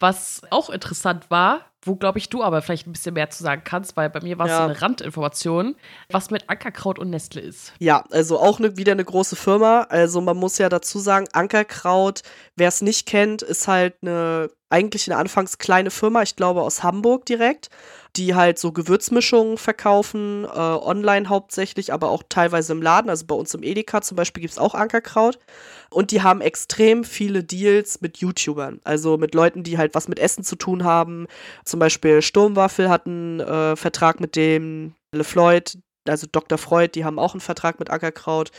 Was 0.00 0.42
auch 0.50 0.68
interessant 0.68 1.30
war, 1.30 1.60
wo, 1.80 1.94
glaube 1.94 2.18
ich, 2.18 2.28
du 2.28 2.42
aber 2.42 2.60
vielleicht 2.60 2.88
ein 2.88 2.92
bisschen 2.92 3.14
mehr 3.14 3.30
zu 3.30 3.44
sagen 3.44 3.62
kannst, 3.64 3.96
weil 3.96 4.10
bei 4.10 4.20
mir 4.20 4.36
war 4.36 4.46
es 4.46 4.50
ja. 4.50 4.58
so 4.58 4.64
eine 4.64 4.82
Randinformation, 4.82 5.76
was 6.10 6.30
mit 6.30 6.50
Ankerkraut 6.50 6.98
und 6.98 7.10
Nestle 7.10 7.40
ist. 7.40 7.72
Ja, 7.78 8.02
also 8.10 8.40
auch 8.40 8.58
ne, 8.58 8.76
wieder 8.76 8.92
eine 8.92 9.04
große 9.04 9.36
Firma. 9.36 9.82
Also 9.82 10.20
man 10.20 10.36
muss 10.36 10.58
ja 10.58 10.68
dazu 10.68 10.98
sagen, 10.98 11.28
Ankerkraut, 11.32 12.22
wer 12.56 12.66
es 12.66 12.82
nicht 12.82 13.06
kennt, 13.06 13.42
ist 13.42 13.68
halt 13.68 13.94
eine 14.02 14.50
eigentlich 14.68 15.10
eine 15.10 15.18
anfangs 15.18 15.58
kleine 15.58 15.90
Firma, 15.90 16.22
ich 16.22 16.36
glaube 16.36 16.62
aus 16.62 16.82
Hamburg 16.82 17.24
direkt, 17.26 17.70
die 18.16 18.34
halt 18.34 18.58
so 18.58 18.72
Gewürzmischungen 18.72 19.58
verkaufen, 19.58 20.44
äh, 20.44 20.48
online 20.48 21.28
hauptsächlich, 21.28 21.92
aber 21.92 22.10
auch 22.10 22.22
teilweise 22.28 22.72
im 22.72 22.82
Laden. 22.82 23.10
Also 23.10 23.26
bei 23.26 23.34
uns 23.34 23.54
im 23.54 23.62
Edeka 23.62 24.00
zum 24.00 24.16
Beispiel 24.16 24.40
gibt 24.40 24.52
es 24.52 24.58
auch 24.58 24.74
Ankerkraut. 24.74 25.38
Und 25.90 26.10
die 26.10 26.22
haben 26.22 26.40
extrem 26.40 27.04
viele 27.04 27.44
Deals 27.44 28.00
mit 28.00 28.18
YouTubern, 28.18 28.80
also 28.84 29.18
mit 29.18 29.34
Leuten, 29.34 29.62
die 29.62 29.78
halt 29.78 29.94
was 29.94 30.08
mit 30.08 30.18
Essen 30.18 30.42
zu 30.42 30.56
tun 30.56 30.84
haben. 30.84 31.26
Zum 31.64 31.78
Beispiel 31.78 32.22
Sturmwaffel 32.22 32.88
hat 32.88 33.06
einen 33.06 33.40
äh, 33.40 33.76
Vertrag 33.76 34.20
mit 34.20 34.34
dem 34.34 34.94
LeFloid, 35.12 35.78
also 36.10 36.26
Dr. 36.30 36.58
Freud, 36.58 36.92
die 36.94 37.04
haben 37.04 37.18
auch 37.18 37.34
einen 37.34 37.40
Vertrag 37.40 37.78
mit 37.78 37.90
Ankerkraut. 37.90 38.50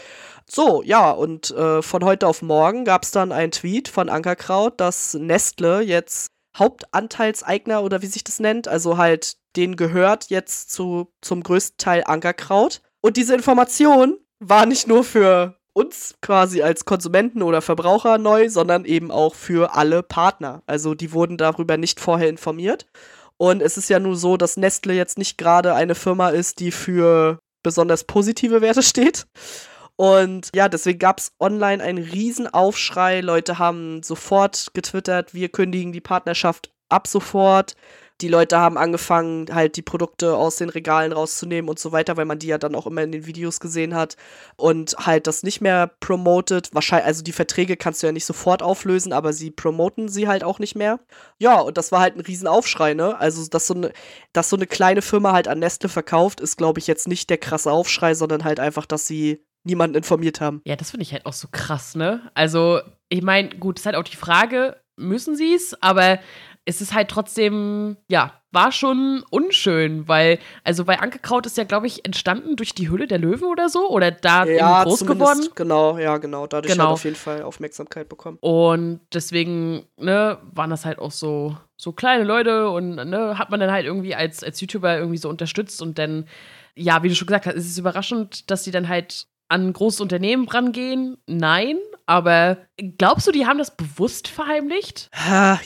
So, 0.49 0.81
ja, 0.83 1.11
und 1.11 1.51
äh, 1.51 1.81
von 1.81 2.03
heute 2.03 2.27
auf 2.27 2.41
morgen 2.41 2.85
gab 2.85 3.03
es 3.03 3.11
dann 3.11 3.31
einen 3.31 3.51
Tweet 3.51 3.87
von 3.87 4.09
Ankerkraut, 4.09 4.79
dass 4.79 5.13
Nestle 5.13 5.81
jetzt 5.81 6.31
Hauptanteilseigner 6.57 7.83
oder 7.83 8.01
wie 8.01 8.07
sich 8.07 8.23
das 8.23 8.39
nennt, 8.39 8.67
also 8.67 8.97
halt 8.97 9.37
denen 9.55 9.75
gehört 9.75 10.29
jetzt 10.29 10.71
zu, 10.71 11.11
zum 11.21 11.43
größten 11.43 11.77
Teil 11.77 12.03
Ankerkraut. 12.05 12.81
Und 13.01 13.17
diese 13.17 13.35
Information 13.35 14.17
war 14.39 14.65
nicht 14.65 14.87
nur 14.87 15.03
für 15.03 15.55
uns 15.73 16.15
quasi 16.21 16.63
als 16.63 16.85
Konsumenten 16.85 17.43
oder 17.43 17.61
Verbraucher 17.61 18.17
neu, 18.17 18.49
sondern 18.49 18.85
eben 18.85 19.11
auch 19.11 19.35
für 19.35 19.75
alle 19.75 20.01
Partner. 20.01 20.63
Also 20.65 20.95
die 20.95 21.11
wurden 21.11 21.37
darüber 21.37 21.77
nicht 21.77 21.99
vorher 21.99 22.29
informiert. 22.29 22.87
Und 23.37 23.61
es 23.61 23.77
ist 23.77 23.89
ja 23.89 23.99
nur 23.99 24.15
so, 24.15 24.35
dass 24.37 24.57
Nestle 24.57 24.93
jetzt 24.93 25.17
nicht 25.17 25.37
gerade 25.37 25.75
eine 25.75 25.95
Firma 25.95 26.29
ist, 26.29 26.59
die 26.59 26.71
für 26.71 27.39
besonders 27.63 28.03
positive 28.03 28.61
Werte 28.61 28.83
steht. 28.83 29.27
Und 29.95 30.49
ja, 30.53 30.69
deswegen 30.69 30.99
gab 30.99 31.19
es 31.19 31.31
online 31.39 31.83
einen 31.83 32.03
riesen 32.03 32.47
Aufschrei. 32.47 33.21
Leute 33.21 33.57
haben 33.57 34.03
sofort 34.03 34.67
getwittert, 34.73 35.33
wir 35.33 35.49
kündigen 35.49 35.91
die 35.91 36.01
Partnerschaft 36.01 36.71
ab 36.89 37.07
sofort 37.07 37.73
die 38.21 38.27
Leute 38.27 38.57
haben 38.57 38.77
angefangen, 38.77 39.47
halt 39.53 39.75
die 39.75 39.83
Produkte 39.83 40.35
aus 40.35 40.55
den 40.55 40.69
Regalen 40.69 41.11
rauszunehmen 41.11 41.69
und 41.69 41.77
so 41.77 41.91
weiter, 41.91 42.17
weil 42.17 42.25
man 42.25 42.39
die 42.39 42.47
ja 42.47 42.57
dann 42.57 42.73
auch 42.73 42.87
immer 42.87 43.03
in 43.03 43.11
den 43.11 43.25
Videos 43.27 43.59
gesehen 43.59 43.93
hat 43.93 44.17
und 44.55 44.95
halt 45.05 45.27
das 45.27 45.43
nicht 45.43 45.61
mehr 45.61 45.91
promotet. 45.99 46.73
Wahrscheinlich, 46.73 47.05
also 47.05 47.23
die 47.23 47.31
Verträge 47.31 47.77
kannst 47.77 48.01
du 48.01 48.07
ja 48.07 48.13
nicht 48.13 48.25
sofort 48.25 48.63
auflösen, 48.63 49.13
aber 49.13 49.33
sie 49.33 49.51
promoten 49.51 50.09
sie 50.09 50.27
halt 50.27 50.43
auch 50.43 50.57
nicht 50.57 50.75
mehr. 50.75 50.99
Ja, 51.37 51.59
und 51.59 51.77
das 51.77 51.91
war 51.91 51.99
halt 51.99 52.15
ein 52.15 52.21
Riesenaufschrei, 52.21 52.95
ne? 52.95 53.19
Also, 53.19 53.47
dass 53.47 53.67
so 53.67 53.75
eine, 53.75 53.91
dass 54.33 54.49
so 54.49 54.55
eine 54.55 54.65
kleine 54.65 55.03
Firma 55.03 55.33
halt 55.33 55.47
an 55.47 55.59
Nestle 55.59 55.89
verkauft, 55.89 56.41
ist, 56.41 56.57
glaube 56.57 56.79
ich, 56.79 56.87
jetzt 56.87 57.07
nicht 57.07 57.29
der 57.29 57.37
krasse 57.37 57.71
Aufschrei, 57.71 58.15
sondern 58.15 58.43
halt 58.43 58.59
einfach, 58.59 58.87
dass 58.87 59.05
sie 59.05 59.45
niemanden 59.63 59.95
informiert 59.95 60.41
haben. 60.41 60.61
Ja, 60.65 60.75
das 60.75 60.91
finde 60.91 61.03
ich 61.03 61.13
halt 61.13 61.25
auch 61.25 61.33
so 61.33 61.49
krass, 61.51 61.93
ne? 61.93 62.31
Also, 62.33 62.81
ich 63.09 63.21
meine, 63.21 63.49
gut, 63.49 63.77
ist 63.77 63.85
halt 63.85 63.95
auch 63.95 64.03
die 64.03 64.15
Frage, 64.15 64.81
müssen 64.95 65.35
sie 65.35 65.53
es, 65.53 65.79
aber 65.81 66.19
es 66.67 66.81
ist 66.81 66.93
halt 66.93 67.07
trotzdem, 67.07 67.95
ja, 68.09 68.33
war 68.51 68.73
schon 68.73 69.23
unschön, 69.29 70.07
weil, 70.09 70.37
also 70.65 70.83
bei 70.83 70.99
Ankekraut 70.99 71.45
ist 71.45 71.57
ja, 71.57 71.63
glaube 71.63 71.87
ich, 71.87 72.03
entstanden 72.03 72.57
durch 72.57 72.75
die 72.75 72.89
Hülle 72.89 73.07
der 73.07 73.19
Löwen 73.19 73.45
oder 73.45 73.69
so, 73.69 73.89
oder 73.89 74.11
da 74.11 74.45
ja, 74.45 74.83
groß 74.83 75.05
geworden. 75.05 75.47
Genau, 75.55 75.97
ja, 75.97 76.17
genau. 76.17 76.45
Dadurch 76.45 76.73
genau. 76.73 76.87
hat 76.87 76.91
auf 76.91 77.03
jeden 77.05 77.15
Fall 77.15 77.43
Aufmerksamkeit 77.43 78.09
bekommen. 78.09 78.37
Und 78.41 78.99
deswegen, 79.13 79.87
ne, 79.95 80.39
waren 80.51 80.69
das 80.69 80.83
halt 80.83 80.99
auch 80.99 81.11
so, 81.11 81.55
so 81.77 81.93
kleine 81.93 82.25
Leute 82.25 82.69
und 82.69 82.95
ne, 82.95 83.37
hat 83.37 83.49
man 83.49 83.61
dann 83.61 83.71
halt 83.71 83.85
irgendwie 83.85 84.13
als, 84.13 84.43
als 84.43 84.59
YouTuber 84.59 84.97
irgendwie 84.97 85.17
so 85.17 85.29
unterstützt 85.29 85.81
und 85.81 85.97
dann, 85.97 86.27
ja, 86.75 87.01
wie 87.01 87.07
du 87.07 87.15
schon 87.15 87.27
gesagt 87.27 87.45
hast, 87.45 87.55
ist 87.55 87.69
es 87.69 87.77
überraschend, 87.77 88.51
dass 88.51 88.65
sie 88.65 88.71
dann 88.71 88.89
halt 88.89 89.27
an 89.49 89.71
große 89.71 90.01
Unternehmen 90.03 90.47
rangehen. 90.47 91.17
Nein, 91.27 91.77
aber 92.05 92.57
glaubst 92.97 93.27
du, 93.27 93.31
die 93.31 93.45
haben 93.45 93.57
das 93.57 93.75
bewusst 93.75 94.27
verheimlicht? 94.27 95.09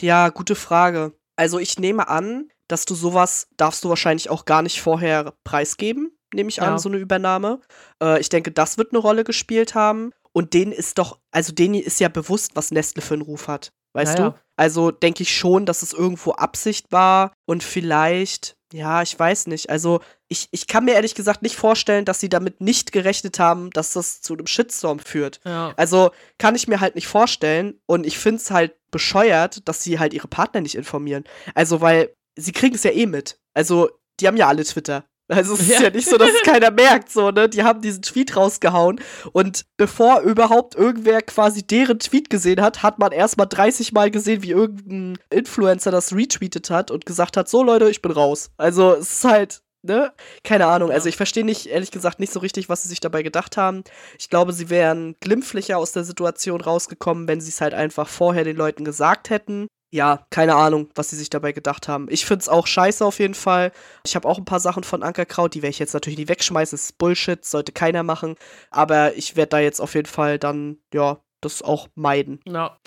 Ja, 0.00 0.28
gute 0.30 0.54
Frage. 0.54 1.12
Also 1.36 1.58
ich 1.58 1.78
nehme 1.78 2.08
an, 2.08 2.48
dass 2.68 2.84
du 2.84 2.94
sowas 2.94 3.48
darfst 3.56 3.84
du 3.84 3.88
wahrscheinlich 3.88 4.30
auch 4.30 4.44
gar 4.44 4.62
nicht 4.62 4.80
vorher 4.80 5.34
preisgeben, 5.44 6.10
nehme 6.32 6.48
ich 6.48 6.56
ja. 6.56 6.64
an, 6.64 6.78
so 6.78 6.88
eine 6.88 6.98
Übernahme. 6.98 7.60
Äh, 8.02 8.20
ich 8.20 8.28
denke, 8.28 8.50
das 8.50 8.78
wird 8.78 8.92
eine 8.92 8.98
Rolle 8.98 9.24
gespielt 9.24 9.74
haben. 9.74 10.12
Und 10.32 10.54
denen 10.54 10.72
ist 10.72 10.96
doch, 10.96 11.18
also 11.30 11.52
denen 11.52 11.74
ist 11.74 12.00
ja 12.00 12.08
bewusst, 12.08 12.56
was 12.56 12.70
Nestle 12.70 13.02
für 13.02 13.14
einen 13.14 13.22
Ruf 13.22 13.48
hat. 13.48 13.72
Weißt 13.92 14.18
ja, 14.18 14.30
du? 14.30 14.38
Also 14.56 14.90
denke 14.90 15.22
ich 15.22 15.36
schon, 15.36 15.66
dass 15.66 15.82
es 15.82 15.92
irgendwo 15.92 16.32
Absicht 16.32 16.90
war 16.90 17.32
und 17.46 17.62
vielleicht, 17.62 18.56
ja, 18.72 19.02
ich 19.02 19.18
weiß 19.18 19.46
nicht. 19.46 19.70
Also 19.70 20.00
ich, 20.28 20.48
ich 20.50 20.66
kann 20.66 20.84
mir 20.84 20.94
ehrlich 20.94 21.14
gesagt 21.14 21.42
nicht 21.42 21.56
vorstellen, 21.56 22.04
dass 22.04 22.20
sie 22.20 22.28
damit 22.28 22.60
nicht 22.60 22.92
gerechnet 22.92 23.38
haben, 23.38 23.70
dass 23.70 23.92
das 23.92 24.22
zu 24.22 24.34
einem 24.34 24.46
Shitstorm 24.46 24.98
führt. 24.98 25.40
Ja. 25.44 25.74
Also 25.76 26.10
kann 26.38 26.54
ich 26.54 26.68
mir 26.68 26.80
halt 26.80 26.94
nicht 26.94 27.06
vorstellen 27.06 27.80
und 27.86 28.06
ich 28.06 28.18
finde 28.18 28.40
es 28.40 28.50
halt 28.50 28.74
bescheuert, 28.90 29.66
dass 29.68 29.82
sie 29.82 29.98
halt 29.98 30.14
ihre 30.14 30.28
Partner 30.28 30.60
nicht 30.60 30.76
informieren. 30.76 31.24
Also, 31.54 31.80
weil 31.80 32.14
sie 32.36 32.52
kriegen 32.52 32.76
es 32.76 32.84
ja 32.84 32.92
eh 32.92 33.06
mit. 33.06 33.40
Also, 33.54 33.90
die 34.20 34.28
haben 34.28 34.36
ja 34.36 34.46
alle 34.46 34.64
Twitter. 34.64 35.04
Also 35.28 35.54
es 35.54 35.60
ist 35.60 35.68
ja. 35.70 35.82
ja 35.82 35.90
nicht 35.90 36.08
so, 36.08 36.18
dass 36.18 36.30
es 36.30 36.42
keiner 36.44 36.70
merkt, 36.70 37.10
so, 37.10 37.30
ne? 37.30 37.48
Die 37.48 37.62
haben 37.62 37.80
diesen 37.80 38.02
Tweet 38.02 38.36
rausgehauen 38.36 39.00
und 39.32 39.64
bevor 39.76 40.20
überhaupt 40.20 40.74
irgendwer 40.74 41.22
quasi 41.22 41.62
deren 41.66 41.98
Tweet 41.98 42.28
gesehen 42.28 42.60
hat, 42.60 42.82
hat 42.82 42.98
man 42.98 43.12
erstmal 43.12 43.46
30 43.46 43.92
Mal 43.92 44.10
gesehen, 44.10 44.42
wie 44.42 44.50
irgendein 44.50 45.18
Influencer 45.30 45.90
das 45.90 46.14
retweetet 46.14 46.70
hat 46.70 46.90
und 46.90 47.06
gesagt 47.06 47.36
hat, 47.36 47.48
so 47.48 47.62
Leute, 47.62 47.88
ich 47.88 48.02
bin 48.02 48.12
raus. 48.12 48.50
Also 48.56 48.94
es 48.94 49.12
ist 49.12 49.24
halt, 49.24 49.62
ne? 49.82 50.12
Keine 50.44 50.66
Ahnung. 50.66 50.90
Also 50.90 51.08
ich 51.08 51.16
verstehe 51.16 51.44
nicht, 51.44 51.66
ehrlich 51.66 51.90
gesagt, 51.90 52.20
nicht 52.20 52.32
so 52.32 52.40
richtig, 52.40 52.68
was 52.68 52.82
sie 52.82 52.88
sich 52.88 53.00
dabei 53.00 53.22
gedacht 53.22 53.56
haben. 53.56 53.84
Ich 54.18 54.28
glaube, 54.28 54.52
sie 54.52 54.70
wären 54.70 55.16
glimpflicher 55.20 55.78
aus 55.78 55.92
der 55.92 56.04
Situation 56.04 56.60
rausgekommen, 56.60 57.28
wenn 57.28 57.40
sie 57.40 57.50
es 57.50 57.60
halt 57.60 57.74
einfach 57.74 58.08
vorher 58.08 58.44
den 58.44 58.56
Leuten 58.56 58.84
gesagt 58.84 59.30
hätten. 59.30 59.68
Ja, 59.94 60.26
keine 60.30 60.54
Ahnung, 60.54 60.88
was 60.94 61.10
sie 61.10 61.16
sich 61.16 61.28
dabei 61.28 61.52
gedacht 61.52 61.86
haben. 61.86 62.06
Ich 62.08 62.24
finde 62.24 62.40
es 62.40 62.48
auch 62.48 62.66
scheiße 62.66 63.04
auf 63.04 63.18
jeden 63.18 63.34
Fall. 63.34 63.72
Ich 64.06 64.16
habe 64.16 64.26
auch 64.26 64.38
ein 64.38 64.46
paar 64.46 64.58
Sachen 64.58 64.84
von 64.84 65.02
Ankerkraut, 65.02 65.52
die 65.52 65.60
werde 65.60 65.72
ich 65.72 65.78
jetzt 65.78 65.92
natürlich 65.92 66.18
nicht 66.18 66.30
wegschmeißen. 66.30 66.74
Das 66.74 66.84
ist 66.86 66.98
Bullshit, 66.98 67.44
sollte 67.44 67.72
keiner 67.72 68.02
machen. 68.02 68.36
Aber 68.70 69.14
ich 69.16 69.36
werde 69.36 69.50
da 69.50 69.58
jetzt 69.58 69.80
auf 69.80 69.94
jeden 69.94 70.06
Fall 70.08 70.38
dann, 70.38 70.78
ja, 70.94 71.18
das 71.42 71.60
auch 71.60 71.88
meiden. 71.94 72.40
Ja. 72.46 72.78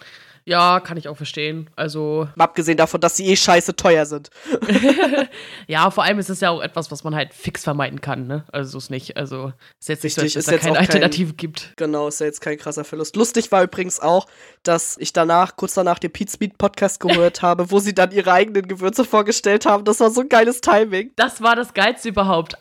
Ja, 0.47 0.79
kann 0.79 0.97
ich 0.97 1.07
auch 1.07 1.17
verstehen. 1.17 1.69
Also. 1.75 2.29
Abgesehen 2.37 2.77
davon, 2.77 3.01
dass 3.01 3.17
sie 3.17 3.25
eh 3.25 3.35
scheiße 3.35 3.75
teuer 3.75 4.05
sind. 4.05 4.29
ja, 5.67 5.89
vor 5.89 6.03
allem 6.03 6.19
ist 6.19 6.29
es 6.29 6.39
ja 6.39 6.51
auch 6.51 6.61
etwas, 6.61 6.91
was 6.91 7.03
man 7.03 7.15
halt 7.15 7.33
fix 7.33 7.63
vermeiden 7.63 7.99
kann, 7.99 8.27
ne? 8.27 8.45
Also 8.51 8.71
so 8.71 8.77
ist 8.77 8.91
nicht. 8.91 9.17
Also 9.17 9.53
ist 9.79 9.89
jetzt 9.89 10.03
nicht 10.03 10.17
Richtig, 10.17 10.33
so, 10.33 10.37
dass 10.37 10.47
es 10.47 10.51
da 10.51 10.57
keine 10.59 10.77
Alternative 10.77 11.29
kein, 11.29 11.37
gibt. 11.37 11.73
Genau, 11.77 12.07
ist 12.07 12.19
ja 12.19 12.27
jetzt 12.27 12.41
kein 12.41 12.59
krasser 12.59 12.83
Verlust. 12.83 13.15
Lustig 13.15 13.51
war 13.51 13.63
übrigens 13.63 13.99
auch, 13.99 14.27
dass 14.61 14.97
ich 14.99 15.13
danach, 15.13 15.55
kurz 15.55 15.73
danach, 15.73 15.97
den 15.97 16.13
Pete 16.13 16.31
Speed 16.31 16.59
Podcast 16.59 16.99
gehört 16.99 17.41
habe, 17.41 17.71
wo 17.71 17.79
sie 17.79 17.95
dann 17.95 18.11
ihre 18.11 18.31
eigenen 18.31 18.67
Gewürze 18.67 19.03
vorgestellt 19.03 19.65
haben. 19.65 19.83
Das 19.83 19.99
war 19.99 20.11
so 20.11 20.21
ein 20.21 20.29
geiles 20.29 20.61
Timing. 20.61 21.11
Das 21.15 21.41
war 21.41 21.55
das 21.55 21.73
Geilste 21.73 22.09
überhaupt. 22.09 22.55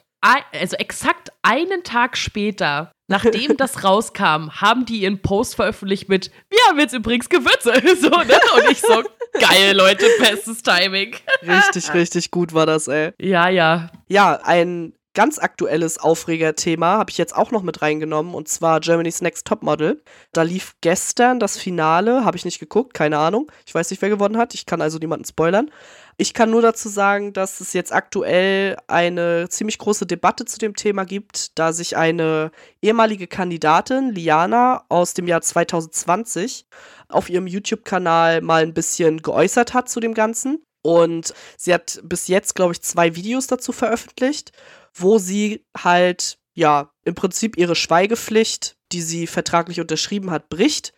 Also 0.53 0.77
exakt 0.77 1.33
einen 1.43 1.85
Tag 1.85 2.17
später 2.17 2.94
Nachdem 3.07 3.57
das 3.57 3.85
rauskam, 3.85 4.51
haben 4.51 4.85
die 4.87 5.01
ihren 5.01 5.21
Post 5.21 5.57
veröffentlicht 5.57 6.09
mit, 6.09 6.31
wir 6.51 6.59
haben 6.69 6.79
jetzt 6.79 6.95
übrigens 6.95 7.29
Gewürze. 7.29 7.73
So, 8.01 8.09
ne? 8.09 8.39
Und 8.57 8.71
ich 8.71 8.81
so, 8.81 9.03
geil, 9.33 9.77
Leute, 9.77 10.07
bestes 10.19 10.63
Timing. 10.63 11.15
Richtig, 11.43 11.93
richtig 11.95 12.31
gut 12.31 12.53
war 12.55 12.67
das, 12.67 12.89
ey. 12.89 13.13
Ja, 13.21 13.49
ja. 13.49 13.91
Ja, 14.09 14.41
ein 14.43 14.95
ganz 15.15 15.39
aktuelles 15.39 15.99
Aufregerthema 15.99 16.99
habe 16.99 17.11
ich 17.11 17.19
jetzt 17.19 17.35
auch 17.35 17.53
noch 17.53 17.63
mit 17.63 17.83
reingenommen 17.83 18.35
und 18.35 18.49
zwar 18.49 18.81
Germany's 18.81 19.23
Next 19.23 19.47
Topmodel. 19.47 20.03
Da 20.33 20.43
lief 20.43 20.75
gestern 20.81 21.39
das 21.39 21.57
Finale, 21.57 22.25
habe 22.25 22.37
ich 22.37 22.45
nicht 22.45 22.59
geguckt, 22.59 22.95
keine 22.95 23.19
Ahnung. 23.19 23.51
Ich 23.65 23.75
weiß 23.75 23.91
nicht, 23.91 24.03
wer 24.03 24.09
gewonnen 24.09 24.37
hat. 24.37 24.55
Ich 24.55 24.67
kann 24.67 24.83
also 24.83 24.99
niemanden 24.99 25.25
spoilern. 25.25 25.71
Ich 26.17 26.33
kann 26.33 26.51
nur 26.51 26.63
dazu 26.63 26.89
sagen, 26.89 27.33
dass 27.33 27.61
es 27.61 27.73
jetzt 27.73 27.93
aktuell 27.93 28.77
eine 28.87 29.49
ziemlich 29.49 29.79
große 29.79 30.07
Debatte 30.07 30.45
zu 30.45 30.59
dem 30.59 30.77
Thema 30.77 31.05
gibt, 31.05 31.59
da 31.59 31.73
sich 31.73 31.97
eine 31.97 32.53
ehemalige 32.81 33.27
Kandidatin, 33.27 34.11
Liana, 34.11 34.85
aus 34.89 35.15
dem 35.15 35.27
Jahr 35.27 35.41
2020 35.41 36.67
auf 37.09 37.29
ihrem 37.29 37.49
YouTube-Kanal 37.49 38.43
mal 38.43 38.63
ein 38.63 38.75
bisschen 38.75 39.23
geäußert 39.23 39.75
hat 39.75 39.89
zu 39.89 39.99
dem 39.99 40.15
Ganzen. 40.15 40.63
Und 40.83 41.35
sie 41.57 41.75
hat 41.75 42.01
bis 42.05 42.29
jetzt, 42.29 42.55
glaube 42.55 42.75
ich, 42.75 42.83
zwei 42.83 43.17
Videos 43.17 43.47
dazu 43.49 43.73
veröffentlicht, 43.73 44.53
wo 44.93 45.19
sie 45.19 45.65
halt, 45.77 46.39
ja, 46.55 46.91
im 47.05 47.15
Prinzip 47.15 47.57
ihre 47.57 47.75
Schweigepflicht, 47.75 48.77
die 48.93 49.03
sie 49.03 49.27
vertraglich 49.27 49.81
unterschrieben 49.81 50.31
hat, 50.31 50.49
bricht 50.49 50.94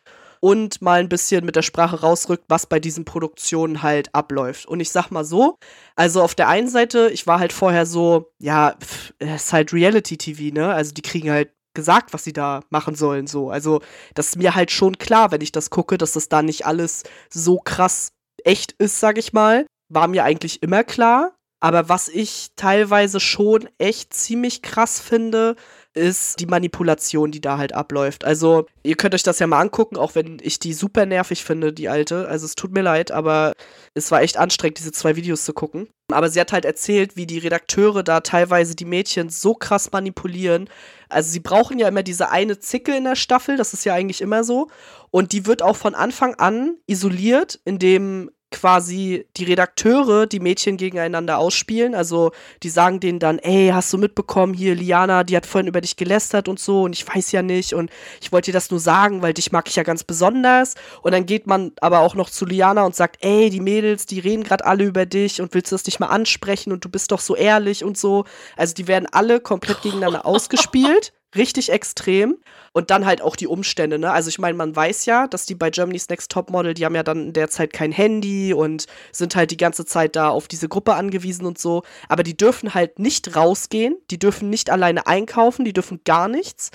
und 0.47 0.81
mal 0.81 1.01
ein 1.01 1.09
bisschen 1.09 1.45
mit 1.45 1.57
der 1.57 1.63
Sprache 1.63 2.03
rausrückt, 2.03 2.45
was 2.47 2.67
bei 2.67 2.79
diesen 2.79 3.05
Produktionen 3.05 3.83
halt 3.83 4.15
abläuft. 4.15 4.65
Und 4.67 4.79
ich 4.79 4.91
sag 4.91 5.11
mal 5.11 5.25
so, 5.25 5.59
also 5.97 6.23
auf 6.23 6.37
der 6.37 6.47
einen 6.47 6.69
Seite, 6.69 7.11
ich 7.13 7.27
war 7.27 7.41
halt 7.41 7.53
vorher 7.53 7.85
so, 7.85 8.31
ja, 8.39 8.77
es 9.19 9.47
ist 9.47 9.53
halt 9.53 9.73
Reality-TV, 9.73 10.55
ne? 10.55 10.73
Also 10.73 10.93
die 10.93 11.03
kriegen 11.03 11.33
halt 11.33 11.51
gesagt, 11.75 12.15
was 12.15 12.23
sie 12.23 12.33
da 12.33 12.61
machen 12.71 12.95
sollen, 12.95 13.27
so. 13.27 13.51
Also 13.51 13.81
das 14.15 14.29
ist 14.29 14.37
mir 14.37 14.55
halt 14.55 14.71
schon 14.71 14.99
klar, 14.99 15.33
wenn 15.33 15.41
ich 15.41 15.51
das 15.51 15.69
gucke, 15.69 15.99
dass 15.99 16.13
das 16.13 16.29
da 16.29 16.43
nicht 16.43 16.65
alles 16.65 17.03
so 17.29 17.59
krass 17.59 18.13
echt 18.45 18.71
ist, 18.79 19.01
sag 19.01 19.19
ich 19.19 19.33
mal. 19.33 19.67
War 19.89 20.07
mir 20.07 20.23
eigentlich 20.23 20.63
immer 20.63 20.85
klar. 20.85 21.33
Aber 21.59 21.89
was 21.89 22.09
ich 22.09 22.51
teilweise 22.55 23.19
schon 23.19 23.69
echt 23.79 24.15
ziemlich 24.15 24.63
krass 24.63 25.01
finde, 25.01 25.57
ist 25.97 26.41
die 26.41 26.47
Manipulation, 26.47 27.31
die 27.31 27.41
da 27.41 27.57
halt 27.57 27.73
abläuft. 27.73 28.25
Also, 28.25 28.67
ihr 28.83 28.97
könnt 28.97 29.15
euch 29.15 29.23
das 29.23 29.39
ja 29.39 29.47
mal 29.47 29.61
angucken, 29.61 29.97
auch 29.97 30.15
wenn 30.15 30.39
ich 30.43 30.59
die 30.59 30.75
super 30.75 31.07
nervig 31.07 31.43
finde, 31.45 31.73
die 31.73 31.89
alte. 31.89 32.29
Also, 32.29 32.45
es 32.45 32.55
tut 32.55 32.73
mir 32.73 32.83
leid, 32.83 33.11
aber 33.11 33.53
es 33.95 34.11
war 34.11 34.21
echt 34.21 34.37
anstrengend, 34.37 34.79
diese 34.79 34.93
zwei 34.93 35.17
Videos 35.17 35.45
zu 35.45 35.55
gucken. 35.55 35.89
Aber 36.13 36.29
sie 36.29 36.41
hat 36.41 36.53
halt 36.53 36.67
erzählt, 36.67 37.17
wie 37.17 37.27
die 37.27 37.39
Redakteure 37.39 38.03
da 38.03 38.21
teilweise 38.21 38.77
die 38.77 38.85
Mädchen 38.85 39.31
so 39.31 39.55
krass 39.55 39.91
manipulieren. 39.91 40.69
Also, 41.09 41.31
sie 41.31 41.41
brauchen 41.41 41.79
ja 41.79 41.89
immer 41.89 42.03
diese 42.03 42.31
eine 42.31 42.59
Zicke 42.59 42.95
in 42.95 43.05
der 43.05 43.17
Staffel, 43.17 43.57
das 43.57 43.73
ist 43.73 43.85
ja 43.85 43.95
eigentlich 43.95 44.21
immer 44.21 44.45
so. 44.45 44.69
Und 45.11 45.33
die 45.33 45.47
wird 45.47 45.63
auch 45.63 45.77
von 45.77 45.95
Anfang 45.95 46.35
an 46.35 46.77
isoliert, 46.87 47.59
indem 47.65 48.31
quasi 48.57 49.27
die 49.37 49.45
Redakteure 49.45 50.27
die 50.27 50.41
Mädchen 50.41 50.79
gegeneinander 50.79 51.37
ausspielen. 51.37 51.95
Also 51.95 52.33
die 52.63 52.71
sagen 52.71 53.01
denen 53.01 53.19
dann, 53.19 53.39
ey, 53.39 53.71
hast 53.73 53.93
du 53.93 53.99
mitbekommen, 53.99 54.55
hier 54.55 54.75
Liana, 54.75 55.25
die 55.25 55.37
hat 55.37 55.45
vorhin 55.45 55.69
über 55.69 55.83
dich 55.83 55.97
gelästert 55.97 56.49
und 56.49 56.59
so 56.59 56.85
und 56.85 56.95
ich 56.95 57.07
weiß 57.07 57.33
ja 57.33 57.43
nicht 57.43 57.75
und 57.75 57.91
ich 58.21 58.33
wollte 58.33 58.51
dir 58.51 58.55
das 58.55 58.71
nur 58.71 58.81
sagen, 58.81 59.21
weil 59.21 59.35
dich 59.35 59.53
mag 59.53 59.69
ich 59.69 59.77
ja 59.77 59.83
ganz 59.83 60.05
besonders. 60.05 60.75
Und 61.03 61.13
dann 61.13 61.27
geht 61.27 61.47
man 61.47 61.73
aber 61.83 62.01
auch 62.01 62.15
noch 62.15 62.31
zu 62.31 62.47
Liana 62.47 62.85
und 62.85 62.97
sagt, 62.97 63.23
ey, 63.23 63.51
die 63.51 63.61
Mädels, 63.61 64.07
die 64.07 64.21
reden 64.21 64.43
gerade 64.43 64.65
alle 64.65 64.85
über 64.85 65.05
dich 65.05 65.43
und 65.43 65.53
willst 65.53 65.71
du 65.71 65.75
das 65.75 65.85
nicht 65.85 66.01
mal 66.01 66.07
ansprechen 66.07 66.73
und 66.73 66.83
du 66.83 66.89
bist 66.89 67.13
doch 67.13 67.21
so 67.21 67.37
ehrlich 67.37 67.85
und 67.85 67.99
so. 67.99 68.25
Also 68.57 68.73
die 68.73 68.89
werden 68.89 69.07
alle 69.13 69.39
komplett 69.41 69.83
gegeneinander 69.83 70.25
ausgespielt 70.27 71.13
richtig 71.35 71.71
extrem. 71.71 72.37
Und 72.73 72.91
dann 72.91 73.07
halt 73.07 73.23
auch 73.23 73.37
die 73.37 73.47
Umstände, 73.47 73.99
ne? 73.99 74.13
Also 74.13 74.29
ich 74.29 74.39
meine, 74.39 74.57
man 74.57 74.77
weiß 74.77 75.07
ja, 75.07 75.27
dass 75.27 75.47
die 75.47 75.55
bei 75.55 75.71
Germany's 75.71 76.11
Next 76.11 76.31
Topmodel, 76.31 76.75
die 76.75 76.85
haben 76.85 76.95
ja 76.95 77.03
dann 77.03 77.29
in 77.29 77.33
der 77.33 77.49
Zeit 77.49 77.73
kein 77.73 77.91
Handy 77.91 78.53
und 78.53 78.87
sind 79.13 79.35
halt 79.35 79.51
die 79.51 79.57
ganze 79.57 79.87
Zeit 79.87 80.15
da 80.15 80.29
auf 80.29 80.47
diese 80.47 80.69
Gruppe 80.69 80.95
angewiesen 80.95 81.47
und 81.47 81.59
so. 81.59 81.83
Aber 82.09 82.23
die 82.23 82.37
dürfen 82.37 82.75
halt 82.75 82.99
nicht 82.99 83.35
rausgehen, 83.35 83.97
die 84.11 84.19
dürfen 84.19 84.51
nicht 84.51 84.69
alleine 84.69 85.07
einkaufen, 85.07 85.65
die 85.65 85.73
dürfen 85.73 86.01
gar 86.05 86.29
nichts. 86.29 86.71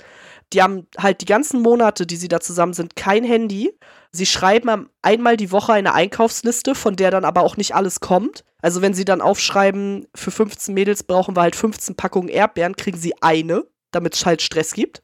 Die 0.52 0.60
haben 0.60 0.86
halt 0.98 1.20
die 1.20 1.26
ganzen 1.26 1.62
Monate, 1.62 2.04
die 2.04 2.16
sie 2.16 2.28
da 2.28 2.40
zusammen 2.40 2.74
sind, 2.74 2.96
kein 2.96 3.24
Handy. 3.24 3.72
Sie 4.10 4.26
schreiben 4.26 4.90
einmal 5.00 5.36
die 5.36 5.52
Woche 5.52 5.72
eine 5.72 5.94
Einkaufsliste, 5.94 6.74
von 6.74 6.96
der 6.96 7.10
dann 7.10 7.24
aber 7.24 7.42
auch 7.42 7.56
nicht 7.56 7.74
alles 7.74 8.00
kommt. 8.00 8.44
Also 8.60 8.82
wenn 8.82 8.92
sie 8.92 9.04
dann 9.04 9.20
aufschreiben, 9.20 10.06
für 10.14 10.30
15 10.30 10.74
Mädels 10.74 11.04
brauchen 11.04 11.36
wir 11.36 11.42
halt 11.42 11.56
15 11.56 11.94
Packungen 11.94 12.28
Erdbeeren, 12.28 12.76
kriegen 12.76 12.98
sie 12.98 13.14
eine 13.22 13.64
damit 13.92 14.14
es 14.14 14.26
halt 14.26 14.42
Stress 14.42 14.72
gibt. 14.72 15.02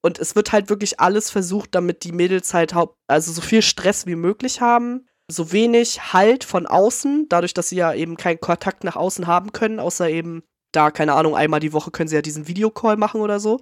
Und 0.00 0.18
es 0.18 0.36
wird 0.36 0.52
halt 0.52 0.70
wirklich 0.70 1.00
alles 1.00 1.30
versucht, 1.30 1.74
damit 1.74 2.04
die 2.04 2.12
Mädels 2.12 2.54
halt 2.54 2.74
also 3.08 3.32
so 3.32 3.40
viel 3.40 3.62
Stress 3.62 4.06
wie 4.06 4.14
möglich 4.14 4.60
haben, 4.60 5.06
so 5.30 5.52
wenig 5.52 6.12
Halt 6.12 6.44
von 6.44 6.66
außen, 6.66 7.26
dadurch, 7.28 7.52
dass 7.52 7.68
sie 7.68 7.76
ja 7.76 7.92
eben 7.92 8.16
keinen 8.16 8.40
Kontakt 8.40 8.84
nach 8.84 8.96
außen 8.96 9.26
haben 9.26 9.52
können, 9.52 9.80
außer 9.80 10.08
eben 10.08 10.42
da, 10.72 10.90
keine 10.90 11.14
Ahnung, 11.14 11.34
einmal 11.34 11.60
die 11.60 11.72
Woche 11.72 11.90
können 11.90 12.08
sie 12.08 12.14
ja 12.14 12.22
diesen 12.22 12.46
Videocall 12.46 12.96
machen 12.96 13.20
oder 13.20 13.40
so. 13.40 13.60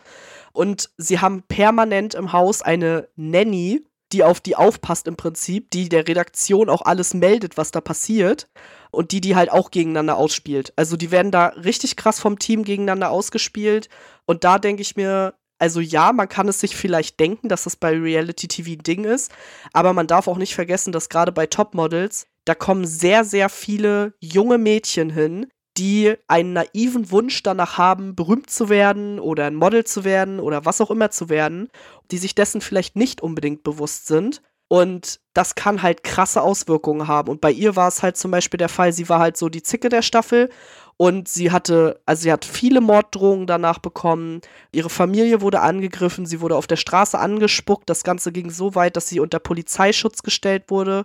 Und 0.53 0.91
sie 0.97 1.21
haben 1.21 1.43
permanent 1.43 2.15
im 2.15 2.33
Haus 2.33 2.63
eine 2.63 3.09
Nanny, 3.17 3.85
die 4.13 4.23
auf 4.23 4.41
die 4.41 4.57
aufpasst 4.57 5.09
im 5.09 5.17
Prinzip, 5.17 5.71
die 5.71 5.89
der 5.89 6.07
Redaktion 6.07 6.69
auch 6.69 6.83
alles 6.83 7.15
meldet, 7.15 7.57
was 7.57 7.71
da 7.71 7.81
passiert 7.81 8.49
und 8.91 9.11
die 9.13 9.21
die 9.21 9.35
halt 9.35 9.51
auch 9.51 9.71
gegeneinander 9.71 10.17
ausspielt. 10.17 10.73
Also 10.77 10.97
die 10.97 11.11
werden 11.11 11.33
da 11.33 11.47
richtig 11.49 11.97
krass 11.97 12.21
vom 12.21 12.39
Team 12.39 12.65
gegeneinander 12.65 13.11
ausgespielt 13.11 13.89
und 14.27 14.45
da 14.45 14.59
denke 14.59 14.83
ich 14.83 14.97
mir, 14.97 15.35
also 15.59 15.81
ja, 15.81 16.13
man 16.13 16.29
kann 16.29 16.49
es 16.49 16.61
sich 16.61 16.77
vielleicht 16.77 17.19
denken, 17.19 17.49
dass 17.49 17.65
das 17.65 17.77
bei 17.77 17.91
Reality 17.97 18.49
TV 18.49 18.73
ein 18.73 18.83
Ding 18.83 19.05
ist, 19.05 19.33
aber 19.73 19.93
man 19.93 20.07
darf 20.07 20.29
auch 20.29 20.37
nicht 20.37 20.55
vergessen, 20.55 20.93
dass 20.93 21.09
gerade 21.09 21.33
bei 21.33 21.47
Topmodels, 21.47 22.27
da 22.45 22.55
kommen 22.55 22.87
sehr, 22.87 23.25
sehr 23.25 23.49
viele 23.49 24.15
junge 24.21 24.59
Mädchen 24.59 25.11
hin, 25.11 25.47
die 25.79 26.15
einen 26.27 26.53
naiven 26.55 27.11
Wunsch 27.11 27.43
danach 27.43 27.79
haben, 27.79 28.15
berühmt 28.15 28.51
zu 28.51 28.69
werden 28.69 29.19
oder 29.21 29.47
ein 29.47 29.55
Model 29.55 29.85
zu 29.85 30.05
werden 30.05 30.41
oder 30.41 30.65
was 30.65 30.81
auch 30.81 30.91
immer 30.91 31.11
zu 31.11 31.29
werden, 31.29 31.69
die 32.11 32.19
sich 32.19 32.35
dessen 32.35 32.61
vielleicht 32.61 32.97
nicht 32.97 33.21
unbedingt 33.21 33.63
bewusst 33.63 34.07
sind. 34.07 34.43
Und 34.69 35.21
das 35.33 35.55
kann 35.55 35.83
halt 35.83 36.03
krasse 36.03 36.43
Auswirkungen 36.43 37.07
haben. 37.07 37.31
Und 37.31 37.41
bei 37.41 37.53
ihr 37.53 37.77
war 37.77 37.89
es 37.89 38.03
halt 38.03 38.17
zum 38.17 38.31
Beispiel 38.31 38.59
der 38.59 38.69
Fall, 38.69 38.93
sie 38.93 39.09
war 39.09 39.21
halt 39.21 39.37
so 39.37 39.49
die 39.49 39.63
Zicke 39.63 39.89
der 39.89 40.03
Staffel 40.03 40.51
und 40.97 41.29
sie 41.29 41.51
hatte, 41.51 42.01
also 42.07 42.23
sie 42.23 42.33
hat 42.33 42.45
viele 42.45 42.81
Morddrohungen 42.81 43.47
danach 43.47 43.79
bekommen. 43.79 44.41
Ihre 44.73 44.91
Familie 44.91 45.41
wurde 45.41 45.61
angegriffen, 45.61 46.27
sie 46.27 46.41
wurde 46.41 46.57
auf 46.57 46.67
der 46.67 46.77
Straße 46.77 47.19
angespuckt. 47.19 47.91
Das 47.91 48.03
Ganze 48.03 48.33
ging 48.33 48.51
so 48.51 48.75
weit, 48.75 48.97
dass 48.97 49.09
sie 49.09 49.21
unter 49.21 49.39
Polizeischutz 49.39 50.23
gestellt 50.23 50.65
wurde 50.69 51.05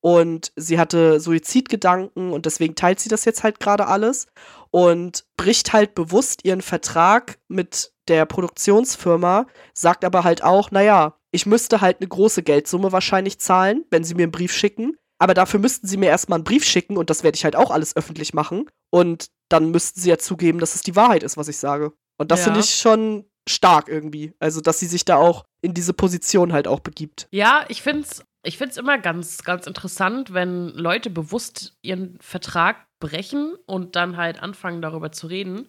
und 0.00 0.52
sie 0.56 0.78
hatte 0.78 1.20
Suizidgedanken 1.20 2.32
und 2.32 2.46
deswegen 2.46 2.76
teilt 2.76 3.00
sie 3.00 3.08
das 3.08 3.24
jetzt 3.24 3.42
halt 3.42 3.60
gerade 3.60 3.88
alles 3.88 4.26
und 4.70 5.24
bricht 5.36 5.72
halt 5.72 5.94
bewusst 5.94 6.44
ihren 6.44 6.62
Vertrag 6.62 7.38
mit 7.48 7.92
der 8.08 8.24
Produktionsfirma, 8.24 9.46
sagt 9.74 10.04
aber 10.04 10.22
halt 10.24 10.44
auch, 10.44 10.70
naja, 10.70 11.18
ich 11.32 11.44
müsste 11.44 11.80
halt 11.80 11.98
eine 12.00 12.08
große 12.08 12.42
Geldsumme 12.42 12.92
wahrscheinlich 12.92 13.40
zahlen, 13.40 13.84
wenn 13.90 14.04
sie 14.04 14.14
mir 14.14 14.22
einen 14.22 14.32
Brief 14.32 14.52
schicken. 14.52 14.96
Aber 15.18 15.34
dafür 15.34 15.60
müssten 15.60 15.86
sie 15.86 15.96
mir 15.96 16.08
erstmal 16.08 16.38
einen 16.38 16.44
Brief 16.44 16.64
schicken 16.64 16.96
und 16.96 17.10
das 17.10 17.22
werde 17.22 17.36
ich 17.36 17.44
halt 17.44 17.56
auch 17.56 17.70
alles 17.70 17.96
öffentlich 17.96 18.34
machen. 18.34 18.68
Und 18.90 19.28
dann 19.48 19.70
müssten 19.70 20.00
sie 20.00 20.10
ja 20.10 20.18
zugeben, 20.18 20.58
dass 20.58 20.74
es 20.74 20.82
die 20.82 20.96
Wahrheit 20.96 21.22
ist, 21.22 21.36
was 21.36 21.48
ich 21.48 21.58
sage. 21.58 21.92
Und 22.18 22.30
das 22.30 22.40
ja. 22.40 22.44
finde 22.46 22.60
ich 22.60 22.74
schon 22.74 23.24
stark 23.48 23.88
irgendwie. 23.88 24.34
Also, 24.38 24.60
dass 24.60 24.78
sie 24.78 24.86
sich 24.86 25.04
da 25.04 25.16
auch 25.16 25.44
in 25.62 25.74
diese 25.74 25.92
Position 25.92 26.52
halt 26.52 26.68
auch 26.68 26.80
begibt. 26.80 27.28
Ja, 27.30 27.64
ich 27.68 27.82
finde 27.82 28.02
es 28.02 28.24
ich 28.46 28.58
finde 28.58 28.70
es 28.70 28.76
immer 28.76 28.96
ganz, 28.96 29.42
ganz 29.42 29.66
interessant, 29.66 30.32
wenn 30.32 30.68
Leute 30.68 31.10
bewusst 31.10 31.76
ihren 31.82 32.16
Vertrag 32.20 32.86
brechen 33.00 33.54
und 33.66 33.96
dann 33.96 34.16
halt 34.16 34.40
anfangen, 34.40 34.80
darüber 34.80 35.10
zu 35.10 35.26
reden. 35.26 35.68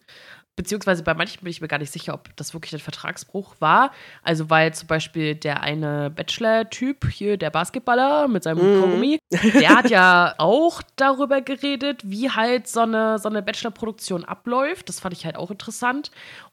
Beziehungsweise 0.58 1.04
bei 1.04 1.14
manchen 1.14 1.44
bin 1.44 1.52
ich 1.52 1.62
mir 1.62 1.68
gar 1.68 1.78
nicht 1.78 1.94
sicher, 1.94 2.16
ob 2.16 2.36
das 2.36 2.54
wirklich 2.56 2.74
ein 2.74 2.80
Vertragsbruch 2.80 3.56
war. 3.60 3.92
Also, 4.24 4.50
weil 4.50 4.74
zum 4.74 4.88
Beispiel 4.88 5.36
der 5.36 5.62
eine 5.62 6.10
Bachelor-Typ 6.10 7.08
hier, 7.10 7.38
der 7.38 7.52
Basketballer 7.52 8.28
mit 8.28 8.42
seinem 8.42 8.58
mm. 8.58 8.82
Kaugummi, 8.82 9.20
der 9.32 9.70
hat 9.70 9.92
ja 9.92 10.34
auch 10.40 10.82
darüber 10.96 11.42
geredet, 11.42 12.02
wie 12.04 12.32
halt 12.32 12.68
so 12.68 12.80
eine, 12.80 13.20
so 13.20 13.30
eine 13.30 13.44
Bachelor-Produktion 13.44 14.26
abläuft. 14.26 14.90
Das 14.90 15.00
fand 15.00 15.16
ich 15.16 15.26
halt 15.26 15.36
auch 15.36 15.52
interessant. 15.52 16.10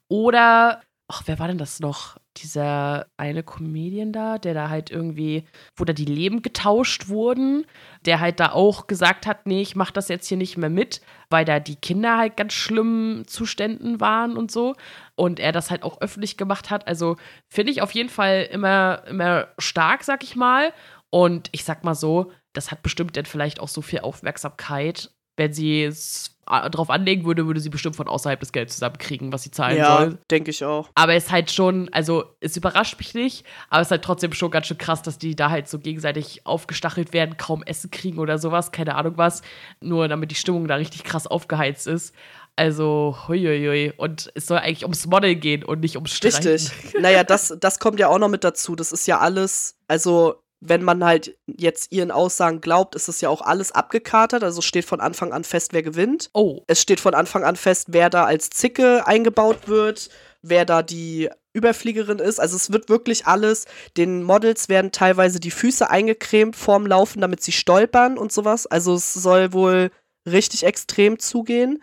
Oder 0.09 0.83
ach, 1.09 1.23
wer 1.27 1.39
war 1.39 1.49
denn 1.49 1.59
das 1.59 1.81
noch? 1.81 2.17
Dieser 2.39 3.07
eine 3.17 3.43
Comedian 3.43 4.13
da, 4.13 4.39
der 4.39 4.55
da 4.55 4.69
halt 4.69 4.91
irgendwie, 4.91 5.45
wo 5.77 5.85
da 5.85 5.93
die 5.93 6.05
Leben 6.05 6.43
getauscht 6.43 7.09
wurden, 7.09 7.67
der 8.07 8.21
halt 8.21 8.41
da 8.41 8.53
auch 8.53 8.87
gesagt 8.87 9.27
hat, 9.27 9.47
nee, 9.47 9.61
ich 9.61 9.77
mach 9.77 9.91
das 9.91 10.09
jetzt 10.09 10.27
hier 10.27 10.39
nicht 10.39 10.57
mehr 10.57 10.71
mit, 10.71 11.01
weil 11.31 11.45
da 11.45 11.61
die 11.61 11.77
Kinder 11.77 12.17
halt 12.17 12.37
ganz 12.37 12.55
schlimmen 12.55 13.27
Zuständen 13.27 14.01
waren 14.01 14.37
und 14.37 14.51
so. 14.51 14.75
Und 15.15 15.41
er 15.41 15.53
das 15.53 15.71
halt 15.71 15.83
auch 15.83 16.01
öffentlich 16.01 16.37
gemacht 16.37 16.71
hat. 16.71 16.89
Also 16.89 17.17
finde 17.49 17.73
ich 17.73 17.83
auf 17.83 17.93
jeden 17.93 18.09
Fall 18.09 18.49
immer, 18.51 19.05
immer 19.07 19.49
stark, 19.59 20.05
sag 20.05 20.25
ich 20.25 20.37
mal. 20.37 20.73
Und 21.11 21.49
ich 21.53 21.65
sag 21.65 21.85
mal 21.85 21.95
so, 21.95 22.33
das 22.55 22.71
hat 22.71 22.83
bestimmt 22.83 23.17
dann 23.17 23.27
vielleicht 23.27 23.61
auch 23.61 23.69
so 23.69 23.83
viel 23.83 24.01
Aufmerksamkeit, 24.01 25.13
wenn 25.37 25.53
sie 25.53 25.85
es 25.85 26.34
drauf 26.47 26.91
anlegen 26.91 27.25
würde, 27.25 27.47
würde 27.47 27.61
sie 27.61 27.71
bestimmt 27.71 27.97
von 27.97 28.09
außerhalb 28.09 28.41
das 28.41 28.53
Geld 28.53 28.71
zusammenkriegen, 28.71 29.33
was 29.33 29.43
sie 29.43 29.51
zahlen 29.51 29.77
ja, 29.77 29.99
soll. 29.99 30.19
denke 30.31 30.51
ich 30.51 30.65
auch. 30.65 30.89
Aber 30.95 31.15
es 31.15 31.25
ist 31.25 31.33
halt 31.33 31.51
schon, 31.51 31.89
also 31.93 32.25
es 32.41 32.57
überrascht 32.57 32.99
mich 32.99 33.15
nicht, 33.15 33.45
aber 33.71 33.83
es 33.83 33.89
ist 33.89 33.93
halt 33.93 34.03
trotzdem 34.03 34.33
schon 34.33 34.51
ganz 34.51 34.67
schön 34.67 34.79
krass, 34.79 35.03
dass 35.03 35.19
die 35.19 35.35
da 35.37 35.51
halt 35.51 35.69
so 35.69 35.79
gegenseitig 35.79 36.47
aufgestachelt 36.47 37.13
werden, 37.13 37.37
kaum 37.37 37.63
Essen 37.63 37.91
kriegen 37.91 38.19
oder 38.19 38.39
sowas, 38.39 38.73
keine 38.73 38.95
Ahnung 38.95 39.15
was, 39.17 39.43
nur 39.81 40.09
damit 40.09 40.31
die 40.31 40.37
Stimmung 40.37 40.69
da 40.69 40.77
richtig 40.77 41.05
krass 41.05 41.27
aufgeheizt 41.27 41.87
ist. 41.87 42.15
Also, 42.57 43.17
huiuiui. 43.27 43.95
Und 43.97 44.31
es 44.35 44.47
soll 44.47 44.59
eigentlich 44.59 44.85
ums 44.85 45.07
Model 45.07 45.35
gehen 45.35 45.65
und 45.65 45.81
nicht 45.81 45.97
ums 45.97 46.15
Streiten. 46.15 46.47
Richtig. 46.47 46.95
naja, 47.01 47.25
das, 47.25 47.57
das 47.59 47.81
kommt 47.81 47.99
ja 47.99 48.09
auch 48.09 48.19
noch 48.19 48.29
mit 48.29 48.45
dazu. 48.45 48.77
Das 48.77 48.93
ist 48.93 49.09
ja 49.09 49.19
alles, 49.19 49.77
also 49.89 50.44
wenn 50.67 50.83
man 50.83 51.05
halt 51.05 51.37
jetzt 51.47 51.93
ihren 51.93 52.11
Aussagen 52.11 52.63
glaubt, 52.63 52.95
ist 52.95 53.09
es 53.09 53.21
ja 53.21 53.29
auch 53.29 53.43
alles 53.43 53.71
abgekatert. 53.73 54.43
Also 54.43 54.63
steht 54.63 54.87
von 54.87 55.01
Anfang 55.01 55.33
an 55.33 55.45
fest, 55.45 55.75
wer 55.75 55.83
gewinnt. 55.83 56.31
Oh. 56.33 56.63
Es 56.67 56.81
steht 56.81 57.01
von 57.01 57.15
Anfang 57.15 57.45
an 57.45 57.57
fest, 57.57 57.89
wer 57.91 58.09
da 58.09 58.25
als 58.25 58.49
Zicke 58.49 59.07
eingebaut 59.07 59.69
wird, 59.69 60.09
wer 60.41 60.65
da 60.65 60.83
die 60.83 61.29
Überfliegerin 61.53 62.19
ist. 62.19 62.41
Also 62.41 62.57
es 62.57 62.73
wird 62.73 62.89
wirklich 62.89 63.27
alles. 63.27 63.67
Den 63.99 64.23
Models 64.23 64.71
werden 64.71 64.91
teilweise 64.91 65.39
die 65.39 65.51
Füße 65.51 65.91
eingecremt 65.91 66.57
vorm 66.57 66.87
Laufen, 66.87 67.21
damit 67.21 67.43
sie 67.43 67.53
stolpern 67.53 68.17
und 68.17 68.33
sowas. 68.33 68.67
Also 68.67 68.95
es 68.95 69.13
soll 69.13 69.53
wohl 69.53 69.91
richtig 70.27 70.65
extrem 70.65 71.19
zugehen. 71.19 71.83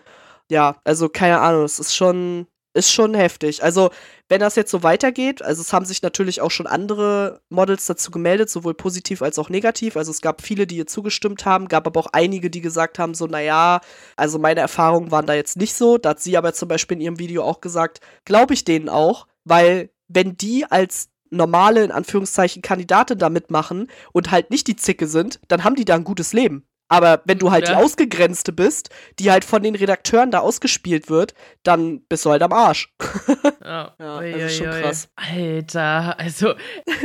Ja, 0.50 0.82
also 0.84 1.08
keine 1.08 1.40
Ahnung, 1.40 1.64
es 1.64 1.78
ist 1.78 1.96
schon 1.96 2.48
ist 2.74 2.92
schon 2.92 3.14
heftig. 3.14 3.64
Also, 3.64 3.92
wenn 4.30 4.40
das 4.40 4.56
jetzt 4.56 4.72
so 4.72 4.82
weitergeht, 4.82 5.42
also 5.42 5.62
es 5.62 5.74
haben 5.74 5.86
sich 5.86 6.02
natürlich 6.02 6.40
auch 6.42 6.52
schon 6.52 6.68
andere 6.68 7.42
Models 7.50 7.86
dazu 7.86 8.12
gemeldet, 8.12 8.50
sowohl 8.50 8.74
positiv 8.74 9.22
als 9.22 9.38
auch 9.38 9.50
negativ. 9.50 9.98
Also 9.98 10.12
es 10.12 10.22
gab 10.22 10.42
viele, 10.42 10.66
die 10.68 10.78
ihr 10.78 10.88
zugestimmt 10.88 11.46
haben, 11.46 11.68
gab 11.68 11.86
aber 11.86 12.00
auch 12.00 12.08
einige, 12.14 12.50
die 12.50 12.62
gesagt 12.62 12.98
haben, 12.98 13.14
so, 13.14 13.28
naja, 13.28 13.82
also 14.16 14.40
meine 14.40 14.62
Erfahrungen 14.62 15.12
waren 15.12 15.26
da 15.26 15.34
jetzt 15.34 15.58
nicht 15.58 15.74
so. 15.74 15.98
Da 15.98 16.12
hat 16.12 16.22
sie 16.22 16.38
aber 16.38 16.54
zum 16.54 16.70
Beispiel 16.70 16.96
in 16.98 17.02
ihrem 17.02 17.20
Video 17.20 17.44
auch 17.44 17.60
gesagt, 17.60 18.00
glaube 18.24 18.54
ich 18.54 18.64
denen 18.64 18.88
auch, 18.88 19.28
weil 19.44 19.90
wenn 20.08 20.38
die 20.38 20.66
als 20.66 21.10
normale, 21.30 21.84
in 21.84 21.92
Anführungszeichen, 21.92 22.62
Kandidatin 22.62 23.18
da 23.18 23.30
mitmachen 23.30 23.88
und 24.14 24.32
halt 24.32 24.50
nicht 24.50 24.68
die 24.68 24.76
Zicke 24.76 25.08
sind, 25.08 25.40
dann 25.48 25.64
haben 25.64 25.76
die 25.76 25.86
da 25.86 25.96
ein 25.96 26.04
gutes 26.04 26.34
Leben. 26.34 26.66
Aber 26.92 27.22
wenn 27.24 27.40
du 27.40 27.52
halt 27.52 27.68
Ja. 27.70 27.76
die 27.76 27.84
Ausgegrenzte 27.84 28.52
bist, 28.52 28.90
die 29.18 29.32
halt 29.32 29.46
von 29.46 29.64
den 29.64 29.76
Redakteuren 29.76 30.30
da 30.30 30.40
ausgespielt 30.40 31.10
wird, 31.10 31.34
dann 31.64 32.02
bist 32.02 32.26
du 32.26 32.32
halt 32.32 32.42
am 32.44 32.52
Arsch. 32.52 32.94
Ja, 33.64 33.96
Ja, 34.00 34.18
Ui, 34.20 34.34
also 34.34 34.64
schon 34.64 34.74
krass. 34.82 35.10
Alter, 35.16 36.20
also, 36.20 36.56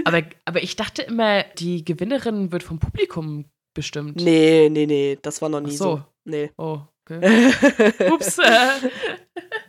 aber, 0.04 0.22
aber 0.44 0.62
ich 0.62 0.74
dachte 0.74 1.02
immer, 1.02 1.44
die 1.58 1.84
Gewinnerin 1.84 2.50
wird 2.50 2.62
vom 2.64 2.78
Publikum 2.80 3.44
bestimmt. 3.74 4.16
Nee, 4.16 4.68
nee, 4.70 4.86
nee, 4.86 5.18
das 5.22 5.40
war 5.42 5.48
noch 5.50 5.60
nie 5.60 5.74
Ach 5.74 5.76
so. 5.78 5.96
so. 5.98 6.02
Nee. 6.24 6.50
Oh. 6.56 6.80
Ups. 8.10 8.38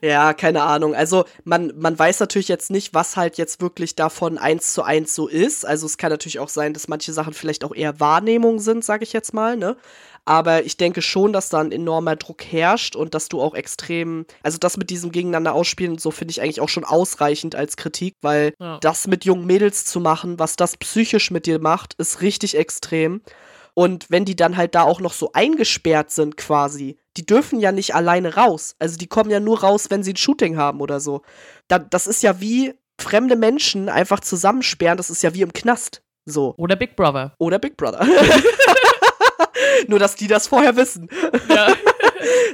Ja, 0.02 0.34
keine 0.34 0.62
Ahnung. 0.64 0.96
Also 0.96 1.26
man, 1.44 1.74
man 1.78 1.98
weiß 1.98 2.20
natürlich 2.20 2.48
jetzt 2.48 2.70
nicht, 2.70 2.94
was 2.94 3.18
halt 3.18 3.38
jetzt 3.38 3.62
wirklich 3.62 3.96
davon 3.96 4.38
eins 4.38 4.74
zu 4.74 4.84
eins 4.84 5.14
so 5.16 5.28
ist. 5.28 5.66
Also 5.66 5.86
es 5.88 5.98
kann 5.98 6.12
natürlich 6.12 6.40
auch 6.40 6.50
sein, 6.50 6.74
dass 6.74 6.88
manche 6.88 7.12
Sachen 7.14 7.34
vielleicht 7.34 7.64
auch 7.64 7.74
eher 7.76 8.00
Wahrnehmungen 8.00 8.60
sind, 8.60 8.86
sage 8.86 9.04
ich 9.04 9.12
jetzt 9.14 9.34
mal, 9.34 9.58
ne? 9.58 9.76
Aber 10.24 10.66
ich 10.66 10.76
denke 10.78 11.02
schon, 11.02 11.32
dass 11.34 11.50
da 11.50 11.60
ein 11.60 11.72
enormer 11.72 12.16
Druck 12.18 12.44
herrscht 12.44 12.96
und 12.98 13.14
dass 13.14 13.30
du 13.30 13.42
auch 13.42 13.56
extrem, 13.56 14.26
also 14.44 14.58
das 14.58 14.76
mit 14.78 14.90
diesem 14.90 15.12
Gegeneinander 15.12 15.54
ausspielen 15.54 15.94
und 15.94 16.02
so 16.02 16.12
finde 16.12 16.32
ich 16.32 16.42
eigentlich 16.42 16.60
auch 16.62 16.70
schon 16.70 16.84
ausreichend 16.84 17.56
als 17.56 17.78
Kritik, 17.78 18.14
weil 18.22 18.54
Ja. 18.60 18.78
das 18.82 19.08
mit 19.08 19.24
jungen 19.26 19.46
Mädels 19.46 19.86
zu 19.86 20.00
machen, 20.02 20.38
was 20.38 20.58
das 20.58 20.76
psychisch 20.78 21.32
mit 21.32 21.46
dir 21.46 21.60
macht, 21.60 21.94
ist 21.98 22.22
richtig 22.22 22.58
extrem. 22.58 23.22
Und 23.78 24.10
wenn 24.10 24.26
die 24.26 24.36
dann 24.36 24.58
halt 24.58 24.74
da 24.74 24.82
auch 24.82 25.02
noch 25.02 25.14
so 25.14 25.34
eingesperrt 25.34 26.10
sind 26.10 26.36
quasi, 26.36 26.98
die 27.16 27.28
dürfen 27.28 27.60
ja 27.60 27.72
nicht 27.72 27.94
alleine 27.94 28.34
raus. 28.34 28.76
Also 28.80 28.98
die 28.98 29.06
kommen 29.06 29.30
ja 29.30 29.40
nur 29.40 29.60
raus, 29.60 29.92
wenn 29.92 30.02
sie 30.02 30.14
ein 30.14 30.18
Shooting 30.18 30.58
haben 30.58 30.82
oder 30.82 31.00
so. 31.00 31.22
Da, 31.68 31.78
das 31.78 32.08
ist 32.08 32.24
ja 32.24 32.42
wie 32.42 32.74
fremde 33.00 33.36
Menschen 33.36 33.88
einfach 33.88 34.20
zusammensperren, 34.20 34.98
das 34.98 35.12
ist 35.12 35.22
ja 35.22 35.36
wie 35.36 35.44
im 35.44 35.54
Knast. 35.54 36.02
So. 36.26 36.56
Oder 36.58 36.76
Big 36.76 36.96
Brother. 36.96 37.36
Oder 37.38 37.60
Big 37.60 37.78
Brother. 37.78 38.04
nur, 39.88 40.00
dass 40.00 40.16
die 40.16 40.28
das 40.28 40.48
vorher 40.48 40.76
wissen. 40.76 41.08
Ja. 41.48 41.68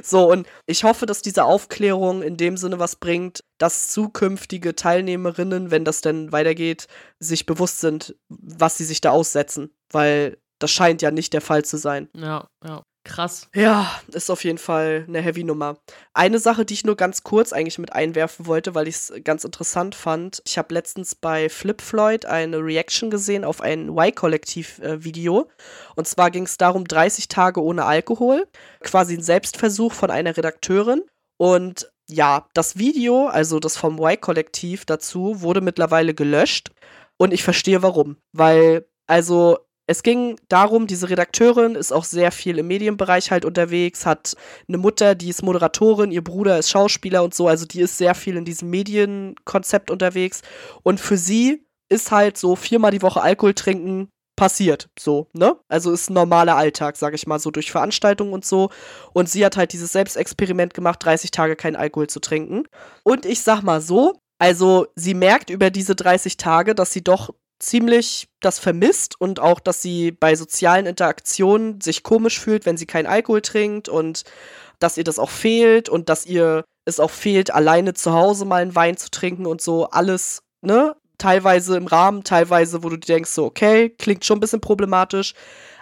So, 0.02 0.30
und 0.30 0.46
ich 0.66 0.84
hoffe, 0.84 1.06
dass 1.06 1.22
diese 1.22 1.44
Aufklärung 1.44 2.22
in 2.22 2.36
dem 2.36 2.58
Sinne 2.58 2.78
was 2.78 2.96
bringt, 2.96 3.42
dass 3.56 3.88
zukünftige 3.88 4.74
Teilnehmerinnen, 4.74 5.70
wenn 5.70 5.86
das 5.86 6.02
denn 6.02 6.30
weitergeht, 6.32 6.86
sich 7.18 7.46
bewusst 7.46 7.80
sind, 7.80 8.14
was 8.28 8.76
sie 8.76 8.84
sich 8.84 9.00
da 9.00 9.10
aussetzen. 9.10 9.74
Weil 9.90 10.36
das 10.58 10.70
scheint 10.70 11.02
ja 11.02 11.10
nicht 11.10 11.32
der 11.32 11.40
Fall 11.40 11.64
zu 11.64 11.76
sein. 11.76 12.08
ja, 12.14 12.46
ja. 12.64 12.82
Krass. 13.04 13.48
Ja, 13.54 14.00
ist 14.12 14.30
auf 14.30 14.44
jeden 14.44 14.56
Fall 14.56 15.04
eine 15.06 15.20
Heavy-Nummer. 15.20 15.76
Eine 16.14 16.38
Sache, 16.38 16.64
die 16.64 16.72
ich 16.72 16.86
nur 16.86 16.96
ganz 16.96 17.22
kurz 17.22 17.52
eigentlich 17.52 17.78
mit 17.78 17.92
einwerfen 17.92 18.46
wollte, 18.46 18.74
weil 18.74 18.88
ich 18.88 18.94
es 18.94 19.12
ganz 19.22 19.44
interessant 19.44 19.94
fand. 19.94 20.40
Ich 20.46 20.56
habe 20.56 20.72
letztens 20.72 21.14
bei 21.14 21.50
Flip 21.50 21.82
Floyd 21.82 22.24
eine 22.24 22.58
Reaction 22.58 23.10
gesehen 23.10 23.44
auf 23.44 23.60
ein 23.60 23.90
Y-Kollektiv-Video. 23.90 25.50
Und 25.96 26.08
zwar 26.08 26.30
ging 26.30 26.44
es 26.44 26.56
darum, 26.56 26.88
30 26.88 27.28
Tage 27.28 27.62
ohne 27.62 27.84
Alkohol. 27.84 28.48
Quasi 28.80 29.14
ein 29.14 29.22
Selbstversuch 29.22 29.92
von 29.92 30.10
einer 30.10 30.34
Redakteurin. 30.34 31.02
Und 31.36 31.92
ja, 32.08 32.48
das 32.54 32.78
Video, 32.78 33.26
also 33.26 33.60
das 33.60 33.76
vom 33.76 33.98
Y-Kollektiv 33.98 34.86
dazu, 34.86 35.42
wurde 35.42 35.60
mittlerweile 35.60 36.14
gelöscht. 36.14 36.70
Und 37.18 37.34
ich 37.34 37.44
verstehe 37.44 37.82
warum. 37.82 38.16
Weil, 38.32 38.86
also, 39.06 39.58
es 39.86 40.02
ging 40.02 40.38
darum, 40.48 40.86
diese 40.86 41.10
Redakteurin 41.10 41.74
ist 41.74 41.92
auch 41.92 42.04
sehr 42.04 42.32
viel 42.32 42.58
im 42.58 42.68
Medienbereich 42.68 43.30
halt 43.30 43.44
unterwegs, 43.44 44.06
hat 44.06 44.34
eine 44.66 44.78
Mutter, 44.78 45.14
die 45.14 45.28
ist 45.28 45.42
Moderatorin, 45.42 46.10
ihr 46.10 46.24
Bruder 46.24 46.58
ist 46.58 46.70
Schauspieler 46.70 47.22
und 47.22 47.34
so, 47.34 47.48
also 47.48 47.66
die 47.66 47.80
ist 47.80 47.98
sehr 47.98 48.14
viel 48.14 48.36
in 48.36 48.44
diesem 48.44 48.70
Medienkonzept 48.70 49.90
unterwegs. 49.90 50.42
Und 50.82 51.00
für 51.00 51.18
sie 51.18 51.66
ist 51.90 52.10
halt 52.10 52.38
so 52.38 52.56
viermal 52.56 52.92
die 52.92 53.02
Woche 53.02 53.20
Alkohol 53.20 53.54
trinken 53.54 54.08
passiert, 54.36 54.88
so, 54.98 55.28
ne? 55.32 55.56
Also 55.68 55.92
ist 55.92 56.10
ein 56.10 56.14
normaler 56.14 56.56
Alltag, 56.56 56.96
sag 56.96 57.14
ich 57.14 57.26
mal, 57.26 57.38
so 57.38 57.50
durch 57.50 57.70
Veranstaltungen 57.70 58.32
und 58.32 58.44
so. 58.44 58.70
Und 59.12 59.28
sie 59.28 59.44
hat 59.44 59.56
halt 59.56 59.72
dieses 59.72 59.92
Selbstexperiment 59.92 60.74
gemacht, 60.74 61.04
30 61.04 61.30
Tage 61.30 61.56
kein 61.56 61.76
Alkohol 61.76 62.08
zu 62.08 62.20
trinken. 62.20 62.64
Und 63.04 63.26
ich 63.26 63.42
sag 63.42 63.62
mal 63.62 63.80
so, 63.80 64.18
also 64.38 64.86
sie 64.96 65.14
merkt 65.14 65.50
über 65.50 65.70
diese 65.70 65.94
30 65.94 66.36
Tage, 66.36 66.74
dass 66.74 66.92
sie 66.92 67.04
doch 67.04 67.30
ziemlich 67.66 68.28
das 68.40 68.58
vermisst 68.58 69.20
und 69.20 69.40
auch, 69.40 69.60
dass 69.60 69.82
sie 69.82 70.12
bei 70.12 70.34
sozialen 70.36 70.86
Interaktionen 70.86 71.80
sich 71.80 72.02
komisch 72.02 72.38
fühlt, 72.38 72.66
wenn 72.66 72.76
sie 72.76 72.86
keinen 72.86 73.06
Alkohol 73.06 73.42
trinkt 73.42 73.88
und 73.88 74.24
dass 74.78 74.96
ihr 74.96 75.04
das 75.04 75.18
auch 75.18 75.30
fehlt 75.30 75.88
und 75.88 76.08
dass 76.08 76.26
ihr 76.26 76.64
es 76.84 77.00
auch 77.00 77.10
fehlt, 77.10 77.52
alleine 77.52 77.94
zu 77.94 78.12
Hause 78.12 78.44
mal 78.44 78.62
einen 78.62 78.74
Wein 78.74 78.96
zu 78.96 79.10
trinken 79.10 79.46
und 79.46 79.60
so 79.60 79.86
alles, 79.86 80.42
ne? 80.60 80.96
Teilweise 81.16 81.76
im 81.76 81.86
Rahmen, 81.86 82.24
teilweise, 82.24 82.82
wo 82.82 82.88
du 82.88 82.98
denkst, 82.98 83.30
so, 83.30 83.44
okay, 83.44 83.88
klingt 83.88 84.24
schon 84.24 84.38
ein 84.38 84.40
bisschen 84.40 84.60
problematisch. 84.60 85.34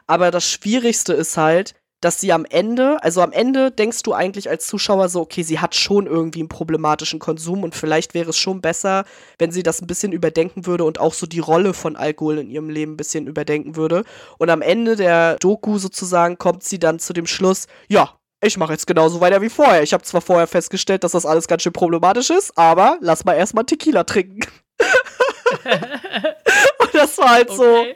Aber 0.07 0.31
das 0.31 0.45
Schwierigste 0.45 1.15
ist 1.15 1.37
halt, 1.37 1.75
dass 2.03 2.21
sie 2.21 2.33
am 2.33 2.45
Ende, 2.45 3.03
also 3.03 3.23
am 3.23 3.33
Ende 3.33 3.71
denkst 3.71 4.03
du 4.03 4.13
eigentlich 4.13 4.51
als 4.51 4.67
Zuschauer 4.67 5.09
so, 5.09 5.21
okay, 5.21 5.45
sie 5.45 5.61
hat 5.61 5.77
schon 5.77 6.07
irgendwie 6.07 6.41
einen 6.41 6.49
problematischen 6.49 7.21
Konsum 7.21 7.63
und 7.63 7.77
vielleicht 7.77 8.13
wäre 8.13 8.31
es 8.31 8.39
schon 8.39 8.61
besser, 8.61 9.05
wenn 9.39 9.53
sie 9.53 9.63
das 9.63 9.81
ein 9.81 9.87
bisschen 9.87 10.13
überdenken 10.13 10.67
würde 10.67 10.85
und 10.85 10.99
auch 10.99 11.15
so 11.15 11.27
die 11.27 11.39
Rolle 11.39 11.73
von 11.73 11.95
Alkohol 11.95 12.39
in 12.39 12.51
ihrem 12.51 12.69
Leben 12.71 12.95
ein 12.95 12.97
bisschen 12.97 13.29
überdenken 13.29 13.77
würde. 13.77 14.03
Und 14.37 14.51
am 14.51 14.63
Ende 14.63 14.97
der 14.97 15.37
Doku 15.37 15.79
sozusagen 15.79 16.39
kommt 16.39 16.65
sie 16.65 16.81
dann 16.81 16.99
zu 16.99 17.13
dem 17.13 17.27
Schluss, 17.27 17.69
ja, 17.89 18.11
ich 18.43 18.57
mache 18.57 18.73
jetzt 18.73 18.89
genauso 18.89 19.21
weiter 19.21 19.41
wie 19.41 19.49
vorher. 19.49 19.85
Ich 19.85 19.93
habe 19.93 20.03
zwar 20.03 20.21
vorher 20.21 20.49
festgestellt, 20.49 21.05
dass 21.05 21.13
das 21.13 21.25
alles 21.25 21.47
ganz 21.47 21.63
schön 21.63 21.73
problematisch 21.73 22.31
ist, 22.31 22.59
aber 22.59 22.99
lass 23.01 23.25
mal 23.25 23.35
erstmal 23.35 23.65
Tequila 23.65 24.03
trinken. 24.03 24.41
und 25.65 26.95
das 26.95 27.17
war 27.19 27.31
halt 27.31 27.53
so, 27.53 27.63
Okay. 27.63 27.95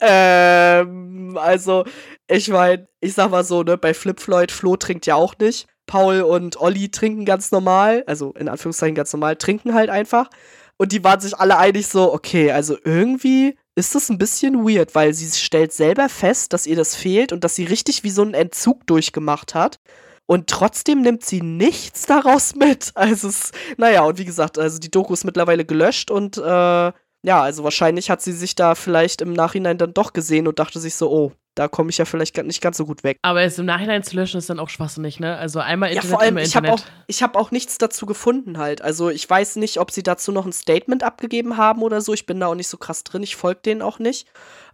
Ähm, 0.00 1.36
also, 1.40 1.84
ich 2.28 2.48
meine, 2.48 2.88
ich 3.00 3.14
sag 3.14 3.30
mal 3.30 3.44
so, 3.44 3.62
ne, 3.62 3.76
bei 3.76 3.94
Flip 3.94 4.20
Floyd, 4.20 4.52
Flo 4.52 4.76
trinkt 4.76 5.06
ja 5.06 5.14
auch 5.14 5.34
nicht. 5.38 5.66
Paul 5.86 6.20
und 6.20 6.60
Olli 6.60 6.90
trinken 6.90 7.24
ganz 7.24 7.50
normal, 7.50 8.04
also 8.06 8.32
in 8.32 8.48
Anführungszeichen 8.48 8.94
ganz 8.94 9.12
normal, 9.12 9.36
trinken 9.36 9.74
halt 9.74 9.90
einfach. 9.90 10.30
Und 10.76 10.92
die 10.92 11.02
waren 11.02 11.20
sich 11.20 11.36
alle 11.36 11.58
einig 11.58 11.88
so, 11.88 12.12
okay, 12.12 12.52
also 12.52 12.76
irgendwie 12.84 13.56
ist 13.74 13.94
das 13.94 14.08
ein 14.10 14.18
bisschen 14.18 14.66
weird, 14.66 14.94
weil 14.94 15.14
sie 15.14 15.30
stellt 15.30 15.72
selber 15.72 16.08
fest, 16.08 16.52
dass 16.52 16.66
ihr 16.66 16.76
das 16.76 16.94
fehlt 16.94 17.32
und 17.32 17.42
dass 17.42 17.54
sie 17.54 17.64
richtig 17.64 18.04
wie 18.04 18.10
so 18.10 18.22
einen 18.22 18.34
Entzug 18.34 18.86
durchgemacht 18.86 19.54
hat. 19.54 19.78
Und 20.26 20.48
trotzdem 20.48 21.00
nimmt 21.00 21.24
sie 21.24 21.40
nichts 21.40 22.06
daraus 22.06 22.54
mit. 22.54 22.92
Also, 22.94 23.28
es, 23.28 23.50
naja, 23.78 24.02
und 24.04 24.18
wie 24.18 24.24
gesagt, 24.24 24.58
also 24.58 24.78
die 24.78 24.90
Doku 24.90 25.14
ist 25.14 25.24
mittlerweile 25.24 25.64
gelöscht 25.64 26.10
und 26.10 26.36
äh, 26.36 26.92
ja, 27.22 27.42
also 27.42 27.64
wahrscheinlich 27.64 28.10
hat 28.10 28.22
sie 28.22 28.32
sich 28.32 28.54
da 28.54 28.74
vielleicht 28.74 29.20
im 29.20 29.32
Nachhinein 29.32 29.78
dann 29.78 29.94
doch 29.94 30.12
gesehen 30.12 30.46
und 30.46 30.58
dachte 30.58 30.78
sich 30.80 30.94
so, 30.94 31.10
oh, 31.10 31.32
da 31.56 31.66
komme 31.66 31.90
ich 31.90 31.98
ja 31.98 32.04
vielleicht 32.04 32.36
nicht 32.44 32.60
ganz 32.60 32.76
so 32.76 32.86
gut 32.86 33.02
weg. 33.02 33.18
Aber 33.22 33.42
es 33.42 33.58
im 33.58 33.66
Nachhinein 33.66 34.04
zu 34.04 34.14
löschen 34.14 34.38
ist 34.38 34.48
dann 34.48 34.60
auch 34.60 34.68
schwachsinnig, 34.68 35.18
ne? 35.18 35.36
Also 35.36 35.58
einmal 35.58 35.88
Ja, 35.88 35.96
Internet, 35.96 36.10
vor 36.12 36.20
allem, 36.20 36.38
ich 36.38 36.54
habe 36.54 36.68
Internet. 36.68 36.86
auch, 36.86 37.02
ich 37.08 37.22
hab 37.24 37.36
auch 37.36 37.50
nichts 37.50 37.78
dazu 37.78 38.06
gefunden 38.06 38.58
halt. 38.58 38.80
Also 38.80 39.10
ich 39.10 39.28
weiß 39.28 39.56
nicht, 39.56 39.78
ob 39.80 39.90
sie 39.90 40.04
dazu 40.04 40.30
noch 40.30 40.46
ein 40.46 40.52
Statement 40.52 41.02
abgegeben 41.02 41.56
haben 41.56 41.82
oder 41.82 42.00
so. 42.00 42.14
Ich 42.14 42.26
bin 42.26 42.38
da 42.38 42.46
auch 42.46 42.54
nicht 42.54 42.68
so 42.68 42.76
krass 42.76 43.02
drin. 43.02 43.24
Ich 43.24 43.34
folge 43.34 43.62
denen 43.62 43.82
auch 43.82 43.98
nicht. 43.98 44.28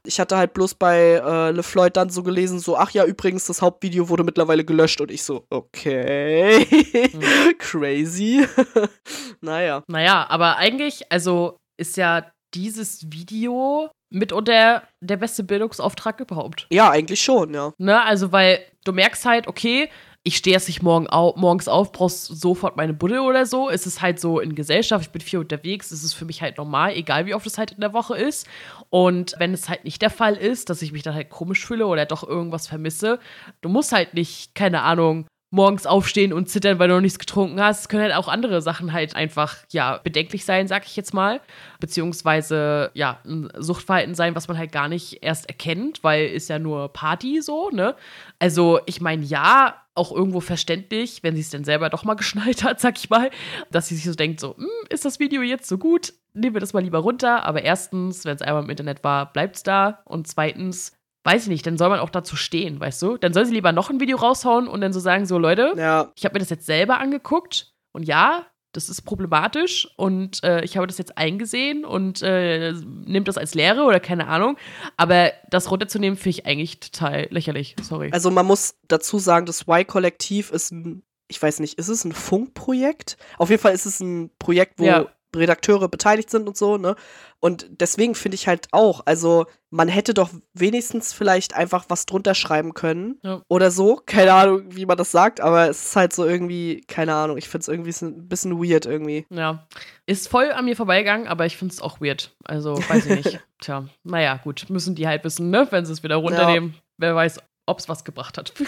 Ich 0.06 0.20
hatte 0.20 0.36
halt 0.36 0.52
bloß 0.52 0.74
bei 0.74 1.22
äh, 1.24 1.50
LeFloid 1.52 1.96
dann 1.96 2.10
so 2.10 2.22
gelesen, 2.22 2.58
so, 2.58 2.76
ach 2.76 2.90
ja, 2.90 3.06
übrigens, 3.06 3.46
das 3.46 3.62
Hauptvideo 3.62 4.10
wurde 4.10 4.22
mittlerweile 4.24 4.66
gelöscht. 4.66 5.00
Und 5.00 5.10
ich 5.10 5.22
so, 5.22 5.46
okay, 5.48 6.66
crazy. 7.58 8.46
naja. 9.40 9.82
Naja, 9.88 10.26
aber 10.28 10.58
eigentlich, 10.58 11.10
also 11.10 11.56
ist 11.78 11.96
ja 11.96 12.30
dieses 12.54 13.10
Video 13.12 13.90
mitunter 14.10 14.82
der 15.00 15.16
beste 15.16 15.42
Bildungsauftrag 15.42 16.20
überhaupt. 16.20 16.66
Ja, 16.70 16.90
eigentlich 16.90 17.22
schon, 17.22 17.52
ja. 17.52 17.72
Ne? 17.78 18.00
Also, 18.02 18.32
weil 18.32 18.60
du 18.84 18.92
merkst 18.92 19.24
halt, 19.26 19.48
okay, 19.48 19.90
ich 20.26 20.38
stehe 20.38 20.54
jetzt 20.54 20.68
nicht 20.68 20.82
morgen 20.82 21.06
au 21.10 21.34
morgens 21.36 21.68
auf, 21.68 21.92
brauchst 21.92 22.24
sofort 22.24 22.76
meine 22.78 22.94
Buddel 22.94 23.18
oder 23.18 23.44
so. 23.44 23.68
Es 23.68 23.86
ist 23.86 24.00
halt 24.00 24.18
so 24.18 24.40
in 24.40 24.54
Gesellschaft, 24.54 25.04
ich 25.04 25.12
bin 25.12 25.20
viel 25.20 25.38
unterwegs, 25.38 25.90
es 25.90 26.02
ist 26.02 26.14
für 26.14 26.24
mich 26.24 26.40
halt 26.40 26.56
normal, 26.56 26.94
egal 26.94 27.26
wie 27.26 27.34
oft 27.34 27.46
es 27.46 27.58
halt 27.58 27.72
in 27.72 27.80
der 27.80 27.92
Woche 27.92 28.16
ist. 28.16 28.46
Und 28.88 29.34
wenn 29.38 29.52
es 29.52 29.68
halt 29.68 29.84
nicht 29.84 30.00
der 30.00 30.08
Fall 30.08 30.36
ist, 30.36 30.70
dass 30.70 30.80
ich 30.80 30.92
mich 30.92 31.02
dann 31.02 31.14
halt 31.14 31.28
komisch 31.28 31.66
fühle 31.66 31.86
oder 31.86 32.06
doch 32.06 32.26
irgendwas 32.26 32.66
vermisse, 32.66 33.18
du 33.60 33.68
musst 33.68 33.92
halt 33.92 34.14
nicht, 34.14 34.54
keine 34.54 34.80
Ahnung, 34.80 35.26
morgens 35.54 35.86
aufstehen 35.86 36.32
und 36.32 36.48
zittern, 36.48 36.78
weil 36.78 36.88
du 36.88 36.94
noch 36.94 37.00
nichts 37.00 37.20
getrunken 37.20 37.60
hast. 37.60 37.82
Es 37.82 37.88
können 37.88 38.02
halt 38.02 38.14
auch 38.14 38.26
andere 38.26 38.60
Sachen 38.60 38.92
halt 38.92 39.14
einfach, 39.14 39.56
ja, 39.70 39.98
bedenklich 39.98 40.44
sein, 40.44 40.66
sag 40.66 40.84
ich 40.84 40.96
jetzt 40.96 41.14
mal. 41.14 41.40
Beziehungsweise, 41.78 42.90
ja, 42.94 43.20
ein 43.24 43.48
Suchtverhalten 43.56 44.16
sein, 44.16 44.34
was 44.34 44.48
man 44.48 44.58
halt 44.58 44.72
gar 44.72 44.88
nicht 44.88 45.22
erst 45.22 45.48
erkennt, 45.48 46.02
weil 46.02 46.26
ist 46.26 46.48
ja 46.48 46.58
nur 46.58 46.88
Party 46.92 47.40
so, 47.40 47.70
ne? 47.70 47.94
Also, 48.40 48.80
ich 48.86 49.00
meine, 49.00 49.24
ja, 49.24 49.76
auch 49.94 50.10
irgendwo 50.10 50.40
verständlich, 50.40 51.22
wenn 51.22 51.36
sie 51.36 51.42
es 51.42 51.50
denn 51.50 51.64
selber 51.64 51.88
doch 51.88 52.02
mal 52.02 52.14
geschnallt 52.16 52.64
hat, 52.64 52.80
sag 52.80 52.98
ich 52.98 53.08
mal, 53.08 53.30
dass 53.70 53.88
sie 53.88 53.94
sich 53.94 54.04
so 54.04 54.14
denkt, 54.14 54.40
so, 54.40 54.56
hm, 54.56 54.66
ist 54.90 55.04
das 55.04 55.20
Video 55.20 55.40
jetzt 55.42 55.68
so 55.68 55.78
gut? 55.78 56.14
Nehmen 56.32 56.54
wir 56.54 56.60
das 56.60 56.72
mal 56.72 56.82
lieber 56.82 56.98
runter. 56.98 57.44
Aber 57.44 57.62
erstens, 57.62 58.24
wenn 58.24 58.34
es 58.34 58.42
einmal 58.42 58.64
im 58.64 58.70
Internet 58.70 59.04
war, 59.04 59.32
bleibt's 59.32 59.62
da. 59.62 60.02
Und 60.04 60.26
zweitens, 60.26 60.96
weiß 61.24 61.44
ich 61.44 61.48
nicht, 61.48 61.66
dann 61.66 61.78
soll 61.78 61.88
man 61.88 62.00
auch 62.00 62.10
dazu 62.10 62.36
stehen, 62.36 62.78
weißt 62.78 63.02
du? 63.02 63.16
Dann 63.16 63.32
soll 63.32 63.46
sie 63.46 63.54
lieber 63.54 63.72
noch 63.72 63.90
ein 63.90 64.00
Video 64.00 64.18
raushauen 64.18 64.68
und 64.68 64.80
dann 64.80 64.92
so 64.92 65.00
sagen, 65.00 65.26
so, 65.26 65.38
Leute, 65.38 65.72
Ja, 65.76 66.12
ich 66.16 66.24
habe 66.24 66.34
mir 66.34 66.40
das 66.40 66.50
jetzt 66.50 66.66
selber 66.66 67.00
angeguckt 67.00 67.72
und 67.92 68.04
ja, 68.04 68.46
das 68.72 68.88
ist 68.88 69.02
problematisch 69.02 69.88
und 69.96 70.42
äh, 70.42 70.62
ich 70.64 70.76
habe 70.76 70.86
das 70.86 70.98
jetzt 70.98 71.16
eingesehen 71.16 71.84
und 71.84 72.22
äh, 72.22 72.72
nimmt 72.72 73.28
das 73.28 73.38
als 73.38 73.54
Lehre 73.54 73.84
oder 73.84 74.00
keine 74.00 74.26
Ahnung. 74.26 74.56
Aber 74.96 75.32
das 75.48 75.70
runterzunehmen, 75.70 76.16
finde 76.16 76.30
ich 76.30 76.46
eigentlich 76.46 76.80
total 76.80 77.28
lächerlich. 77.30 77.76
Sorry. 77.80 78.10
Also 78.12 78.30
man 78.30 78.46
muss 78.46 78.74
dazu 78.88 79.18
sagen, 79.18 79.46
das 79.46 79.62
Y-Kollektiv 79.62 80.50
ist 80.50 80.72
ein, 80.72 81.04
ich 81.28 81.40
weiß 81.40 81.60
nicht, 81.60 81.78
ist 81.78 81.88
es 81.88 82.04
ein 82.04 82.12
Funkprojekt? 82.12 83.16
Auf 83.38 83.48
jeden 83.48 83.62
Fall 83.62 83.74
ist 83.74 83.86
es 83.86 84.00
ein 84.00 84.30
Projekt, 84.38 84.80
wo 84.80 84.84
ja. 84.84 85.06
Redakteure 85.36 85.88
beteiligt 85.88 86.30
sind 86.30 86.48
und 86.48 86.56
so, 86.56 86.76
ne? 86.76 86.96
Und 87.40 87.66
deswegen 87.68 88.14
finde 88.14 88.36
ich 88.36 88.48
halt 88.48 88.68
auch, 88.72 89.02
also 89.04 89.44
man 89.70 89.88
hätte 89.88 90.14
doch 90.14 90.30
wenigstens 90.54 91.12
vielleicht 91.12 91.54
einfach 91.54 91.84
was 91.88 92.06
drunter 92.06 92.34
schreiben 92.34 92.72
können 92.72 93.18
ja. 93.22 93.42
oder 93.48 93.70
so. 93.70 94.00
Keine 94.06 94.32
Ahnung, 94.32 94.62
wie 94.70 94.86
man 94.86 94.96
das 94.96 95.10
sagt, 95.10 95.40
aber 95.40 95.68
es 95.68 95.86
ist 95.86 95.96
halt 95.96 96.14
so 96.14 96.24
irgendwie, 96.24 96.80
keine 96.88 97.14
Ahnung, 97.14 97.36
ich 97.36 97.48
finde 97.48 97.62
es 97.62 97.68
irgendwie 97.68 97.92
ein 98.02 98.28
bisschen 98.28 98.62
weird 98.62 98.86
irgendwie. 98.86 99.26
Ja, 99.28 99.66
ist 100.06 100.28
voll 100.28 100.52
an 100.52 100.64
mir 100.64 100.76
vorbeigegangen, 100.76 101.26
aber 101.26 101.44
ich 101.44 101.56
finde 101.56 101.74
es 101.74 101.82
auch 101.82 102.00
weird. 102.00 102.34
Also, 102.44 102.78
weiß 102.88 103.06
ich 103.06 103.24
nicht. 103.24 103.40
Tja, 103.60 103.88
naja, 104.04 104.40
gut, 104.42 104.66
müssen 104.70 104.94
die 104.94 105.06
halt 105.06 105.24
wissen, 105.24 105.50
ne, 105.50 105.66
wenn 105.70 105.84
sie 105.84 105.92
es 105.92 106.02
wieder 106.02 106.16
runternehmen. 106.16 106.70
Ja. 106.70 106.80
Wer 106.96 107.14
weiß, 107.16 107.40
ob 107.66 107.78
es 107.78 107.88
was 107.88 108.04
gebracht 108.04 108.38
hat. 108.38 108.54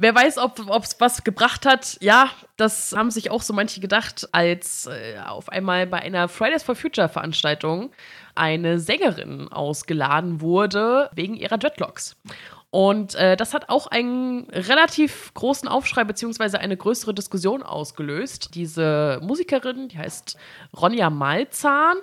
Wer 0.00 0.14
weiß, 0.14 0.38
ob 0.38 0.84
es 0.84 1.00
was 1.00 1.24
gebracht 1.24 1.66
hat. 1.66 1.98
Ja, 2.00 2.30
das 2.56 2.94
haben 2.96 3.10
sich 3.10 3.32
auch 3.32 3.42
so 3.42 3.52
manche 3.52 3.80
gedacht, 3.80 4.28
als 4.30 4.86
äh, 4.86 5.18
auf 5.26 5.48
einmal 5.48 5.88
bei 5.88 5.98
einer 5.98 6.28
Fridays 6.28 6.62
for 6.62 6.76
Future 6.76 7.08
Veranstaltung 7.08 7.90
eine 8.36 8.78
Sängerin 8.78 9.48
ausgeladen 9.48 10.40
wurde 10.40 11.10
wegen 11.16 11.34
ihrer 11.34 11.58
Dreadlocks. 11.58 12.16
Und 12.70 13.16
äh, 13.16 13.36
das 13.36 13.54
hat 13.54 13.70
auch 13.70 13.86
einen 13.86 14.48
relativ 14.50 15.32
großen 15.34 15.68
Aufschrei 15.68 16.04
beziehungsweise 16.04 16.60
eine 16.60 16.76
größere 16.76 17.12
Diskussion 17.12 17.64
ausgelöst. 17.64 18.54
Diese 18.54 19.18
Musikerin, 19.22 19.88
die 19.88 19.98
heißt 19.98 20.36
Ronja 20.76 21.10
Malzahn 21.10 21.96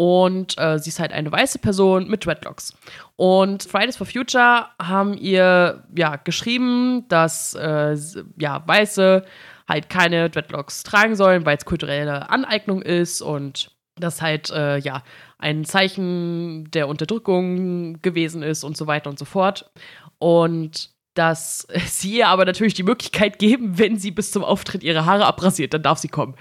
und 0.00 0.56
äh, 0.56 0.78
sie 0.78 0.88
ist 0.88 0.98
halt 0.98 1.12
eine 1.12 1.30
weiße 1.30 1.58
Person 1.58 2.08
mit 2.08 2.24
Dreadlocks. 2.24 2.74
Und 3.16 3.64
Fridays 3.64 3.98
for 3.98 4.06
Future 4.06 4.64
haben 4.80 5.12
ihr 5.12 5.84
ja 5.94 6.16
geschrieben, 6.16 7.04
dass 7.08 7.54
äh, 7.54 7.94
ja 8.38 8.62
Weiße 8.66 9.26
halt 9.68 9.90
keine 9.90 10.30
Dreadlocks 10.30 10.84
tragen 10.84 11.16
sollen, 11.16 11.44
weil 11.44 11.58
es 11.58 11.66
kulturelle 11.66 12.30
Aneignung 12.30 12.80
ist 12.80 13.20
und 13.20 13.72
das 13.96 14.22
halt 14.22 14.48
äh, 14.48 14.78
ja 14.78 15.02
ein 15.36 15.66
Zeichen 15.66 16.70
der 16.70 16.88
Unterdrückung 16.88 18.00
gewesen 18.00 18.42
ist 18.42 18.64
und 18.64 18.78
so 18.78 18.86
weiter 18.86 19.10
und 19.10 19.18
so 19.18 19.26
fort 19.26 19.70
und 20.18 20.88
dass 21.14 21.66
sie 21.86 22.18
ihr 22.18 22.28
aber 22.28 22.44
natürlich 22.44 22.74
die 22.74 22.82
Möglichkeit 22.82 23.38
geben, 23.38 23.78
wenn 23.78 23.98
sie 23.98 24.10
bis 24.10 24.32
zum 24.32 24.44
Auftritt 24.44 24.82
ihre 24.82 25.06
Haare 25.06 25.26
abrasiert, 25.26 25.74
dann 25.74 25.82
darf 25.82 25.98
sie 25.98 26.08
kommen. 26.08 26.34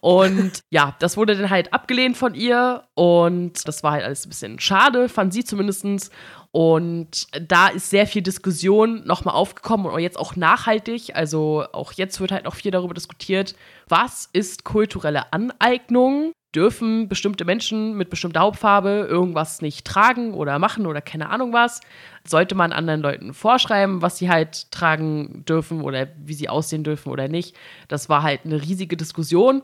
Und 0.00 0.60
ja, 0.70 0.96
das 0.98 1.16
wurde 1.16 1.36
dann 1.36 1.50
halt 1.50 1.72
abgelehnt 1.72 2.16
von 2.16 2.34
ihr 2.34 2.84
und 2.94 3.66
das 3.66 3.82
war 3.82 3.92
halt 3.92 4.04
alles 4.04 4.26
ein 4.26 4.30
bisschen 4.30 4.60
schade, 4.60 5.08
fand 5.08 5.32
sie 5.32 5.44
zumindest. 5.44 6.10
Und 6.52 7.26
da 7.48 7.66
ist 7.66 7.90
sehr 7.90 8.06
viel 8.06 8.22
Diskussion 8.22 9.04
nochmal 9.04 9.34
aufgekommen 9.34 9.86
und 9.86 9.98
jetzt 9.98 10.16
auch 10.16 10.36
nachhaltig. 10.36 11.16
Also 11.16 11.64
auch 11.72 11.92
jetzt 11.92 12.20
wird 12.20 12.30
halt 12.30 12.44
noch 12.44 12.54
viel 12.54 12.70
darüber 12.70 12.94
diskutiert, 12.94 13.56
was 13.88 14.28
ist 14.32 14.62
kulturelle 14.62 15.32
Aneignung? 15.32 16.32
Dürfen 16.54 17.08
bestimmte 17.08 17.44
Menschen 17.44 17.96
mit 17.96 18.10
bestimmter 18.10 18.40
Hauptfarbe 18.40 19.06
irgendwas 19.08 19.62
nicht 19.62 19.84
tragen 19.86 20.34
oder 20.34 20.58
machen 20.58 20.86
oder 20.86 21.00
keine 21.00 21.30
Ahnung 21.30 21.52
was. 21.52 21.80
Sollte 22.26 22.54
man 22.54 22.72
anderen 22.72 23.00
Leuten 23.00 23.34
vorschreiben, 23.34 24.02
was 24.02 24.18
sie 24.18 24.30
halt 24.30 24.70
tragen 24.70 25.44
dürfen 25.46 25.82
oder 25.82 26.08
wie 26.16 26.34
sie 26.34 26.48
aussehen 26.48 26.84
dürfen 26.84 27.10
oder 27.10 27.28
nicht. 27.28 27.56
Das 27.88 28.08
war 28.08 28.22
halt 28.22 28.40
eine 28.44 28.62
riesige 28.62 28.96
Diskussion. 28.96 29.62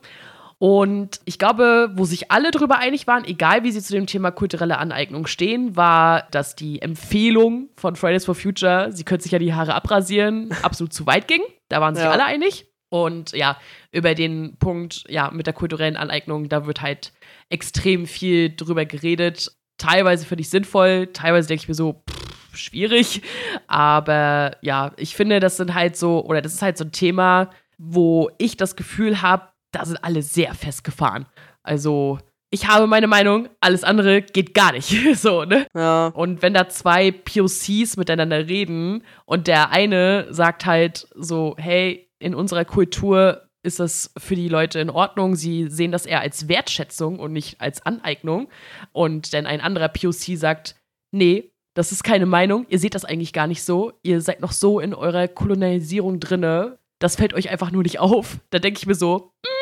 Und 0.58 1.20
ich 1.24 1.38
glaube, 1.38 1.90
wo 1.94 2.04
sich 2.04 2.30
alle 2.30 2.50
darüber 2.50 2.78
einig 2.78 3.06
waren, 3.06 3.24
egal 3.24 3.64
wie 3.64 3.72
sie 3.72 3.80
zu 3.80 3.94
dem 3.94 4.04
Thema 4.04 4.30
kulturelle 4.30 4.76
Aneignung 4.76 5.26
stehen, 5.26 5.74
war, 5.74 6.24
dass 6.32 6.54
die 6.54 6.82
Empfehlung 6.82 7.70
von 7.76 7.96
Fridays 7.96 8.26
for 8.26 8.34
Future, 8.34 8.92
sie 8.92 9.04
könnte 9.04 9.22
sich 9.22 9.32
ja 9.32 9.38
die 9.38 9.54
Haare 9.54 9.74
abrasieren, 9.74 10.50
absolut 10.62 10.92
zu 10.92 11.06
weit 11.06 11.28
ging. 11.28 11.40
Da 11.70 11.80
waren 11.80 11.94
sich 11.94 12.04
ja. 12.04 12.10
alle 12.10 12.26
einig. 12.26 12.66
Und 12.90 13.32
ja, 13.32 13.56
über 13.92 14.14
den 14.14 14.56
Punkt, 14.58 15.04
ja, 15.08 15.30
mit 15.30 15.46
der 15.46 15.54
kulturellen 15.54 15.96
Aneignung, 15.96 16.48
da 16.48 16.66
wird 16.66 16.82
halt 16.82 17.12
extrem 17.48 18.06
viel 18.06 18.54
drüber 18.54 18.84
geredet. 18.84 19.52
Teilweise 19.78 20.26
finde 20.26 20.42
ich 20.42 20.50
sinnvoll, 20.50 21.06
teilweise 21.12 21.48
denke 21.48 21.62
ich 21.62 21.68
mir 21.68 21.74
so, 21.74 22.02
pff, 22.10 22.56
schwierig. 22.58 23.22
Aber 23.66 24.56
ja, 24.60 24.92
ich 24.96 25.14
finde, 25.14 25.40
das 25.40 25.56
sind 25.56 25.74
halt 25.74 25.96
so, 25.96 26.24
oder 26.24 26.42
das 26.42 26.54
ist 26.54 26.62
halt 26.62 26.76
so 26.76 26.84
ein 26.84 26.92
Thema, 26.92 27.50
wo 27.78 28.30
ich 28.38 28.56
das 28.56 28.76
Gefühl 28.76 29.22
habe, 29.22 29.48
da 29.72 29.84
sind 29.84 30.02
alle 30.02 30.22
sehr 30.22 30.54
festgefahren. 30.54 31.26
Also, 31.62 32.18
ich 32.50 32.66
habe 32.66 32.88
meine 32.88 33.06
Meinung, 33.06 33.48
alles 33.60 33.84
andere 33.84 34.22
geht 34.22 34.54
gar 34.54 34.72
nicht. 34.72 34.92
so, 35.16 35.44
ne? 35.44 35.66
Ja. 35.74 36.08
Und 36.08 36.42
wenn 36.42 36.54
da 36.54 36.68
zwei 36.68 37.12
POCs 37.12 37.96
miteinander 37.96 38.48
reden 38.48 39.04
und 39.24 39.46
der 39.46 39.70
eine 39.70 40.26
sagt 40.30 40.66
halt 40.66 41.06
so, 41.14 41.54
hey, 41.58 42.09
in 42.20 42.34
unserer 42.34 42.64
Kultur 42.64 43.48
ist 43.62 43.80
das 43.80 44.12
für 44.16 44.36
die 44.36 44.48
Leute 44.48 44.78
in 44.78 44.90
Ordnung. 44.90 45.34
Sie 45.34 45.68
sehen 45.68 45.92
das 45.92 46.06
eher 46.06 46.20
als 46.20 46.48
Wertschätzung 46.48 47.18
und 47.18 47.32
nicht 47.32 47.60
als 47.60 47.84
Aneignung. 47.84 48.48
Und 48.92 49.34
dann 49.34 49.46
ein 49.46 49.60
anderer 49.60 49.88
POC 49.88 50.36
sagt, 50.36 50.76
nee, 51.10 51.50
das 51.74 51.92
ist 51.92 52.04
keine 52.04 52.26
Meinung, 52.26 52.66
ihr 52.68 52.78
seht 52.78 52.94
das 52.94 53.04
eigentlich 53.04 53.32
gar 53.32 53.46
nicht 53.46 53.62
so. 53.62 53.92
Ihr 54.02 54.20
seid 54.20 54.40
noch 54.40 54.52
so 54.52 54.80
in 54.80 54.94
eurer 54.94 55.28
Kolonialisierung 55.28 56.20
drinne. 56.20 56.78
Das 56.98 57.16
fällt 57.16 57.32
euch 57.32 57.50
einfach 57.50 57.70
nur 57.70 57.82
nicht 57.82 58.00
auf. 58.00 58.38
Da 58.50 58.58
denke 58.58 58.78
ich 58.78 58.86
mir 58.86 58.94
so, 58.94 59.32
mh, 59.44 59.50
hm, 59.50 59.59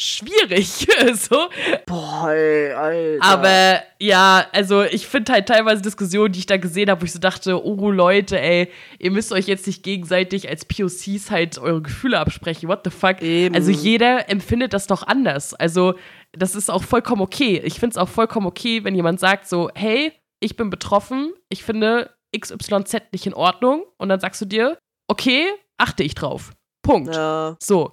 schwierig. 0.00 0.66
so. 1.14 1.48
Boah, 1.86 2.30
ey, 2.30 2.72
Alter. 2.72 3.24
Aber 3.24 3.82
ja, 3.98 4.46
also 4.52 4.82
ich 4.82 5.06
finde 5.06 5.32
halt 5.32 5.46
teilweise 5.46 5.82
Diskussionen, 5.82 6.32
die 6.32 6.40
ich 6.40 6.46
da 6.46 6.56
gesehen 6.56 6.90
habe, 6.90 7.02
wo 7.02 7.04
ich 7.04 7.12
so 7.12 7.18
dachte, 7.18 7.64
oh 7.64 7.90
Leute, 7.90 8.40
ey, 8.40 8.70
ihr 8.98 9.10
müsst 9.10 9.32
euch 9.32 9.46
jetzt 9.46 9.66
nicht 9.66 9.82
gegenseitig 9.82 10.48
als 10.48 10.64
POCs 10.64 11.30
halt 11.30 11.58
eure 11.58 11.82
Gefühle 11.82 12.18
absprechen. 12.18 12.68
What 12.68 12.80
the 12.84 12.90
fuck? 12.90 13.20
Eben. 13.20 13.54
Also 13.54 13.70
jeder 13.70 14.28
empfindet 14.30 14.72
das 14.72 14.86
doch 14.86 15.06
anders. 15.06 15.54
Also 15.54 15.94
das 16.32 16.54
ist 16.54 16.70
auch 16.70 16.82
vollkommen 16.82 17.22
okay. 17.22 17.60
Ich 17.64 17.74
finde 17.74 17.94
es 17.94 17.96
auch 17.98 18.08
vollkommen 18.08 18.46
okay, 18.46 18.84
wenn 18.84 18.94
jemand 18.94 19.20
sagt 19.20 19.48
so, 19.48 19.70
hey, 19.74 20.12
ich 20.40 20.56
bin 20.56 20.70
betroffen, 20.70 21.34
ich 21.50 21.62
finde 21.62 22.14
XYZ 22.38 23.12
nicht 23.12 23.26
in 23.26 23.34
Ordnung. 23.34 23.84
Und 23.98 24.08
dann 24.08 24.20
sagst 24.20 24.40
du 24.40 24.46
dir, 24.46 24.78
okay, 25.08 25.46
achte 25.76 26.02
ich 26.02 26.14
drauf. 26.14 26.52
Punkt. 26.82 27.14
Ja. 27.14 27.56
So 27.60 27.92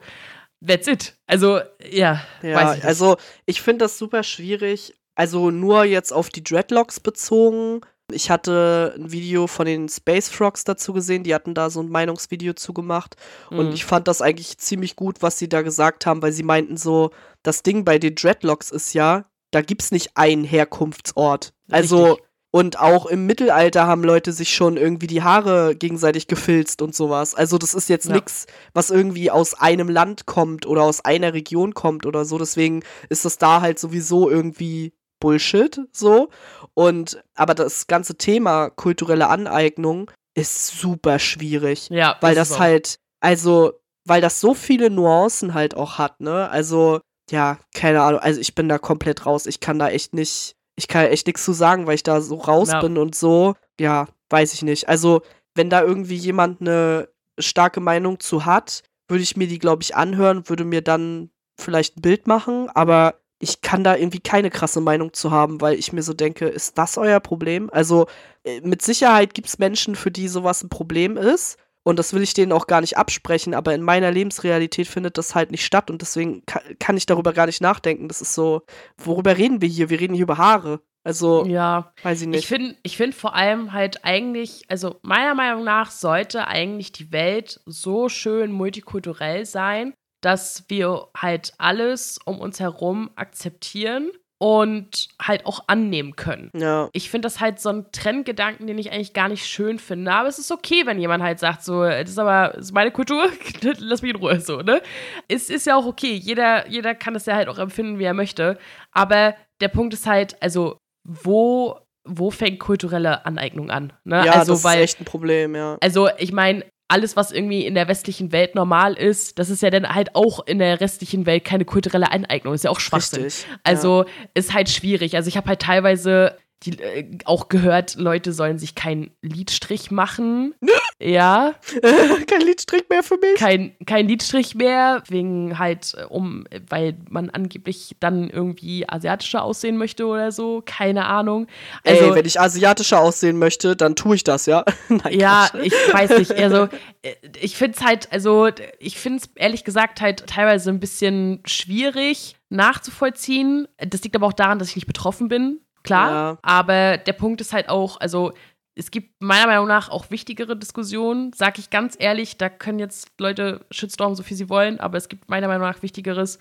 that's 0.65 0.87
it. 0.87 1.15
Also, 1.25 1.59
ja, 1.89 2.21
ja 2.41 2.55
weiß 2.55 2.77
ich 2.79 2.83
Also, 2.83 3.17
ich 3.45 3.61
finde 3.61 3.85
das 3.85 3.97
super 3.97 4.23
schwierig. 4.23 4.93
Also, 5.15 5.51
nur 5.51 5.83
jetzt 5.83 6.11
auf 6.11 6.29
die 6.29 6.43
Dreadlocks 6.43 6.99
bezogen. 6.99 7.81
Ich 8.11 8.29
hatte 8.29 8.95
ein 8.97 9.11
Video 9.11 9.47
von 9.47 9.65
den 9.65 9.89
Space 9.89 10.29
Frogs 10.29 10.63
dazu 10.63 10.93
gesehen, 10.93 11.23
die 11.23 11.35
hatten 11.35 11.53
da 11.53 11.69
so 11.69 11.81
ein 11.81 11.89
Meinungsvideo 11.89 12.53
zugemacht. 12.53 13.15
Mhm. 13.51 13.59
Und 13.59 13.73
ich 13.73 13.83
fand 13.83 14.07
das 14.07 14.21
eigentlich 14.21 14.57
ziemlich 14.57 14.95
gut, 14.95 15.21
was 15.21 15.37
sie 15.37 15.49
da 15.49 15.61
gesagt 15.61 16.05
haben, 16.05 16.21
weil 16.21 16.31
sie 16.31 16.43
meinten 16.43 16.77
so, 16.77 17.11
das 17.43 17.63
Ding 17.63 17.83
bei 17.83 17.99
den 17.99 18.15
Dreadlocks 18.15 18.71
ist 18.71 18.93
ja, 18.93 19.25
da 19.51 19.61
gibt's 19.61 19.91
nicht 19.91 20.11
einen 20.15 20.45
Herkunftsort. 20.45 21.53
Also, 21.69 22.11
Richtig. 22.11 22.26
Und 22.57 22.79
auch 22.79 23.05
im 23.05 23.27
Mittelalter 23.27 23.85
haben 23.85 24.03
Leute 24.03 24.31
sich 24.31 24.51
schon 24.55 24.77
irgendwie 24.77 25.05
die 25.05 25.21
Haare 25.21 25.75
gegenseitig 25.75 26.25
gefilzt 26.25 26.81
und 26.81 26.95
sowas. 26.95 27.35
Also 27.35 27.59
das 27.59 27.75
ist 27.75 27.87
jetzt 27.87 28.07
ja. 28.07 28.15
nichts, 28.15 28.47
was 28.73 28.89
irgendwie 28.89 29.29
aus 29.29 29.53
einem 29.53 29.89
Land 29.89 30.25
kommt 30.25 30.65
oder 30.65 30.81
aus 30.81 31.05
einer 31.05 31.33
Region 31.33 31.75
kommt 31.75 32.07
oder 32.07 32.25
so. 32.25 32.39
Deswegen 32.39 32.81
ist 33.09 33.25
das 33.25 33.37
da 33.37 33.61
halt 33.61 33.77
sowieso 33.77 34.27
irgendwie 34.27 34.91
Bullshit 35.19 35.81
so. 35.91 36.29
Und 36.73 37.21
aber 37.35 37.53
das 37.53 37.85
ganze 37.85 38.17
Thema 38.17 38.71
kulturelle 38.71 39.27
Aneignung 39.27 40.09
ist 40.33 40.79
super 40.79 41.19
schwierig. 41.19 41.89
Ja. 41.91 42.17
Weil 42.21 42.33
das 42.33 42.57
halt, 42.57 42.97
also, 43.19 43.73
weil 44.03 44.21
das 44.21 44.41
so 44.41 44.55
viele 44.55 44.89
Nuancen 44.89 45.53
halt 45.53 45.77
auch 45.77 45.99
hat, 45.99 46.21
ne? 46.21 46.49
Also, 46.49 47.01
ja, 47.29 47.59
keine 47.75 48.01
Ahnung. 48.01 48.19
Also 48.19 48.41
ich 48.41 48.55
bin 48.55 48.67
da 48.67 48.79
komplett 48.79 49.27
raus. 49.27 49.45
Ich 49.45 49.59
kann 49.59 49.77
da 49.77 49.89
echt 49.89 50.15
nicht 50.15 50.56
ich 50.77 50.87
kann 50.87 51.07
echt 51.07 51.27
nichts 51.27 51.43
zu 51.43 51.53
sagen, 51.53 51.87
weil 51.87 51.95
ich 51.95 52.03
da 52.03 52.21
so 52.21 52.35
raus 52.35 52.69
ja. 52.69 52.79
bin 52.79 52.97
und 52.97 53.15
so. 53.15 53.55
Ja, 53.79 54.07
weiß 54.29 54.53
ich 54.53 54.61
nicht. 54.61 54.87
Also, 54.87 55.21
wenn 55.55 55.69
da 55.69 55.83
irgendwie 55.83 56.15
jemand 56.15 56.61
eine 56.61 57.09
starke 57.39 57.81
Meinung 57.81 58.19
zu 58.19 58.45
hat, 58.45 58.83
würde 59.07 59.23
ich 59.23 59.35
mir 59.35 59.47
die, 59.47 59.59
glaube 59.59 59.83
ich, 59.83 59.95
anhören, 59.95 60.47
würde 60.47 60.65
mir 60.65 60.81
dann 60.81 61.31
vielleicht 61.59 61.97
ein 61.97 62.01
Bild 62.01 62.27
machen, 62.27 62.69
aber 62.69 63.15
ich 63.39 63.61
kann 63.61 63.83
da 63.83 63.95
irgendwie 63.95 64.19
keine 64.19 64.49
krasse 64.49 64.81
Meinung 64.81 65.13
zu 65.13 65.31
haben, 65.31 65.61
weil 65.61 65.77
ich 65.77 65.93
mir 65.93 66.03
so 66.03 66.13
denke, 66.13 66.47
ist 66.47 66.77
das 66.77 66.97
euer 66.97 67.19
Problem? 67.19 67.69
Also 67.71 68.07
äh, 68.43 68.61
mit 68.61 68.81
Sicherheit 68.81 69.33
gibt 69.33 69.47
es 69.47 69.59
Menschen, 69.59 69.95
für 69.95 70.11
die 70.11 70.27
sowas 70.27 70.63
ein 70.63 70.69
Problem 70.69 71.17
ist. 71.17 71.57
Und 71.87 71.97
das 71.99 72.11
will 72.11 72.21
ich 72.21 72.33
denen 72.33 72.51
auch 72.51 72.67
gar 72.67 72.81
nicht 72.81 72.97
absprechen, 72.97 73.53
aber 73.53 73.73
in 73.73 73.81
meiner 73.81 74.11
Lebensrealität 74.11 74.89
findet 74.89 75.17
das 75.17 75.35
halt 75.35 75.51
nicht 75.51 75.63
statt 75.63 75.89
und 75.89 76.01
deswegen 76.01 76.43
kann, 76.79 76.97
ich 76.97 77.05
darüber 77.05 77.31
gar 77.31 77.45
nicht 77.45 77.61
nachdenken. 77.61 78.09
Das 78.09 78.19
ist 78.19 78.33
so, 78.33 78.63
worüber 78.97 79.37
reden 79.37 79.61
wir 79.61 79.69
hier? 79.69 79.89
Wir 79.89 80.01
reden 80.01 80.13
hier 80.13 80.23
über 80.23 80.37
Haare. 80.37 80.81
Also, 81.05 81.45
ja, 81.45 81.93
weiß 82.03 82.23
ich 82.23 82.27
nicht. 82.27 82.39
Ich 82.39 82.47
finde 82.47 82.75
ich 82.83 82.97
find 82.97 83.15
vor 83.15 83.35
allem 83.35 83.71
halt 83.71 84.03
eigentlich, 84.03 84.65
also 84.67 84.99
meiner 85.01 85.33
Meinung 85.33 85.63
nach 85.63 85.89
sollte 85.89 86.49
eigentlich 86.49 86.91
die 86.91 87.13
Welt 87.13 87.61
so 87.65 88.09
schön 88.09 88.51
multikulturell 88.51 89.45
sein, 89.45 89.93
dass 90.19 90.65
wir 90.67 91.07
halt 91.15 91.53
alles 91.57 92.19
um 92.25 92.41
uns 92.41 92.59
herum 92.59 93.11
akzeptieren 93.15 94.11
und 94.39 95.07
halt 95.21 95.45
auch 95.45 95.63
annehmen 95.67 96.15
können. 96.15 96.51
Ja. 96.55 96.89
Ich 96.93 97.09
finde 97.09 97.25
das 97.25 97.39
halt 97.39 97.59
so 97.59 97.69
ein 97.69 97.85
Trendgedanken, 97.91 98.67
den 98.67 98.77
ich 98.77 98.91
eigentlich 98.91 99.13
gar 99.13 99.29
nicht 99.29 99.47
schön 99.47 99.79
finde. 99.79 100.11
Aber 100.11 100.27
es 100.27 100.37
ist 100.37 100.51
okay, 100.51 100.85
wenn 100.85 100.99
jemand 100.99 101.23
halt 101.23 101.39
sagt, 101.39 101.63
so, 101.63 101.83
das 101.83 102.09
ist 102.09 102.19
aber 102.19 102.53
das 102.55 102.65
ist 102.65 102.73
meine 102.73 102.91
Kultur, 102.91 103.29
lass 103.79 104.01
mich 104.01 104.11
in 104.11 104.17
Ruhe, 104.17 104.39
so, 104.39 104.61
ne? 104.61 104.81
Es 105.27 105.49
ist 105.49 105.65
ja 105.65 105.75
auch 105.75 105.85
okay. 105.85 106.13
Jeder, 106.13 106.67
jeder 106.69 106.93
kann 106.93 107.15
es 107.15 107.25
ja 107.25 107.35
halt 107.35 107.49
auch 107.49 107.57
empfinden, 107.57 107.97
wie 107.97 108.03
er 108.03 108.13
möchte. 108.13 108.57
Aber 108.91 109.35
der 109.59 109.69
Punkt 109.69 109.93
ist 109.93 110.05
halt, 110.05 110.41
also, 110.41 110.77
wo 111.03 111.79
wo 112.09 112.31
fängt 112.31 112.59
kulturelle 112.59 113.25
Aneignung 113.25 113.69
an? 113.69 113.91
Ne? 114.05 114.25
Ja, 114.25 114.33
also, 114.33 114.53
das 114.53 114.63
weil, 114.63 114.77
ist 114.77 114.91
echt 114.91 115.01
ein 115.01 115.05
Problem, 115.05 115.55
ja. 115.55 115.77
Also, 115.81 116.09
ich 116.17 116.31
meine, 116.31 116.63
alles, 116.87 117.15
was 117.15 117.31
irgendwie 117.31 117.65
in 117.65 117.75
der 117.75 117.87
westlichen 117.87 118.31
Welt 118.31 118.55
normal 118.55 118.93
ist, 118.93 119.39
das 119.39 119.49
ist 119.49 119.61
ja 119.61 119.69
dann 119.69 119.87
halt 119.87 120.15
auch 120.15 120.45
in 120.45 120.59
der 120.59 120.79
restlichen 120.79 121.25
Welt 121.25 121.43
keine 121.43 121.65
kulturelle 121.65 122.11
Aneignung. 122.11 122.53
Ist 122.53 122.63
ja 122.63 122.71
auch 122.71 122.79
Schwachsinn. 122.79 123.23
Richtig. 123.23 123.45
Also 123.63 124.05
ist 124.33 124.53
halt 124.53 124.69
schwierig. 124.69 125.15
Also 125.15 125.27
ich 125.27 125.35
habe 125.35 125.49
halt 125.49 125.61
teilweise 125.61 126.37
die, 126.63 126.79
äh, 126.79 127.17
auch 127.25 127.49
gehört, 127.49 127.95
Leute 127.95 128.33
sollen 128.33 128.57
sich 128.57 128.73
keinen 128.75 129.11
Lidstrich 129.21 129.91
machen. 129.91 130.55
ja. 130.99 131.53
Kein 132.27 132.41
Liedstrick 132.41 132.89
mehr 132.89 133.03
für 133.03 133.17
mich. 133.17 133.35
kein, 133.35 133.75
kein 133.85 134.07
Lidstrich 134.07 134.55
mehr, 134.55 135.03
wegen 135.07 135.59
halt, 135.59 135.93
äh, 135.95 136.03
um, 136.05 136.45
weil 136.69 136.97
man 137.09 137.29
angeblich 137.29 137.95
dann 137.99 138.29
irgendwie 138.29 138.89
asiatischer 138.89 139.43
aussehen 139.43 139.77
möchte 139.77 140.05
oder 140.07 140.31
so. 140.31 140.63
Keine 140.65 141.05
Ahnung. 141.05 141.47
Also, 141.85 142.05
Ey, 142.05 142.15
wenn 142.15 142.25
ich 142.25 142.39
asiatischer 142.39 142.99
aussehen 142.99 143.37
möchte, 143.37 143.75
dann 143.75 143.95
tue 143.95 144.15
ich 144.15 144.23
das, 144.23 144.45
ja? 144.47 144.65
Nein, 144.89 145.19
Ja, 145.19 145.47
Quatsch. 145.51 145.65
ich 145.65 145.93
weiß 145.93 146.17
nicht. 146.17 146.33
Also, 146.33 146.67
äh, 147.03 147.13
ich 147.39 147.55
finde 147.55 147.77
es 147.77 147.85
halt, 147.85 148.11
also, 148.11 148.49
ich 148.79 148.97
finde 148.99 149.19
es 149.19 149.29
ehrlich 149.35 149.63
gesagt 149.63 150.01
halt 150.01 150.25
teilweise 150.27 150.69
ein 150.71 150.79
bisschen 150.79 151.41
schwierig 151.45 152.35
nachzuvollziehen. 152.49 153.67
Das 153.77 154.03
liegt 154.03 154.15
aber 154.15 154.27
auch 154.27 154.33
daran, 154.33 154.59
dass 154.59 154.69
ich 154.69 154.75
nicht 154.75 154.87
betroffen 154.87 155.27
bin, 155.27 155.59
klar. 155.87 156.11
Ja. 156.11 156.37
Aber 156.41 156.97
der 156.97 157.13
Punkt 157.13 157.41
ist 157.41 157.53
halt 157.53 157.69
auch, 157.69 157.99
also, 157.99 158.33
es 158.75 158.91
gibt 158.91 159.21
meiner 159.21 159.47
Meinung 159.47 159.67
nach 159.67 159.89
auch 159.89 160.11
wichtigere 160.11 160.55
Diskussionen, 160.55 161.33
sag 161.33 161.57
ich 161.57 161.71
ganz 161.71 161.95
ehrlich. 161.97 162.37
Da 162.37 162.47
können 162.47 162.77
jetzt 162.77 163.19
Leute 163.19 163.65
shitstormen, 163.71 164.15
so 164.15 164.21
viel 164.21 164.37
sie 164.37 164.49
wollen, 164.49 164.79
aber 164.79 164.97
es 164.97 165.09
gibt 165.09 165.29
meiner 165.29 165.47
Meinung 165.47 165.67
nach 165.67 165.81
Wichtigeres. 165.81 166.37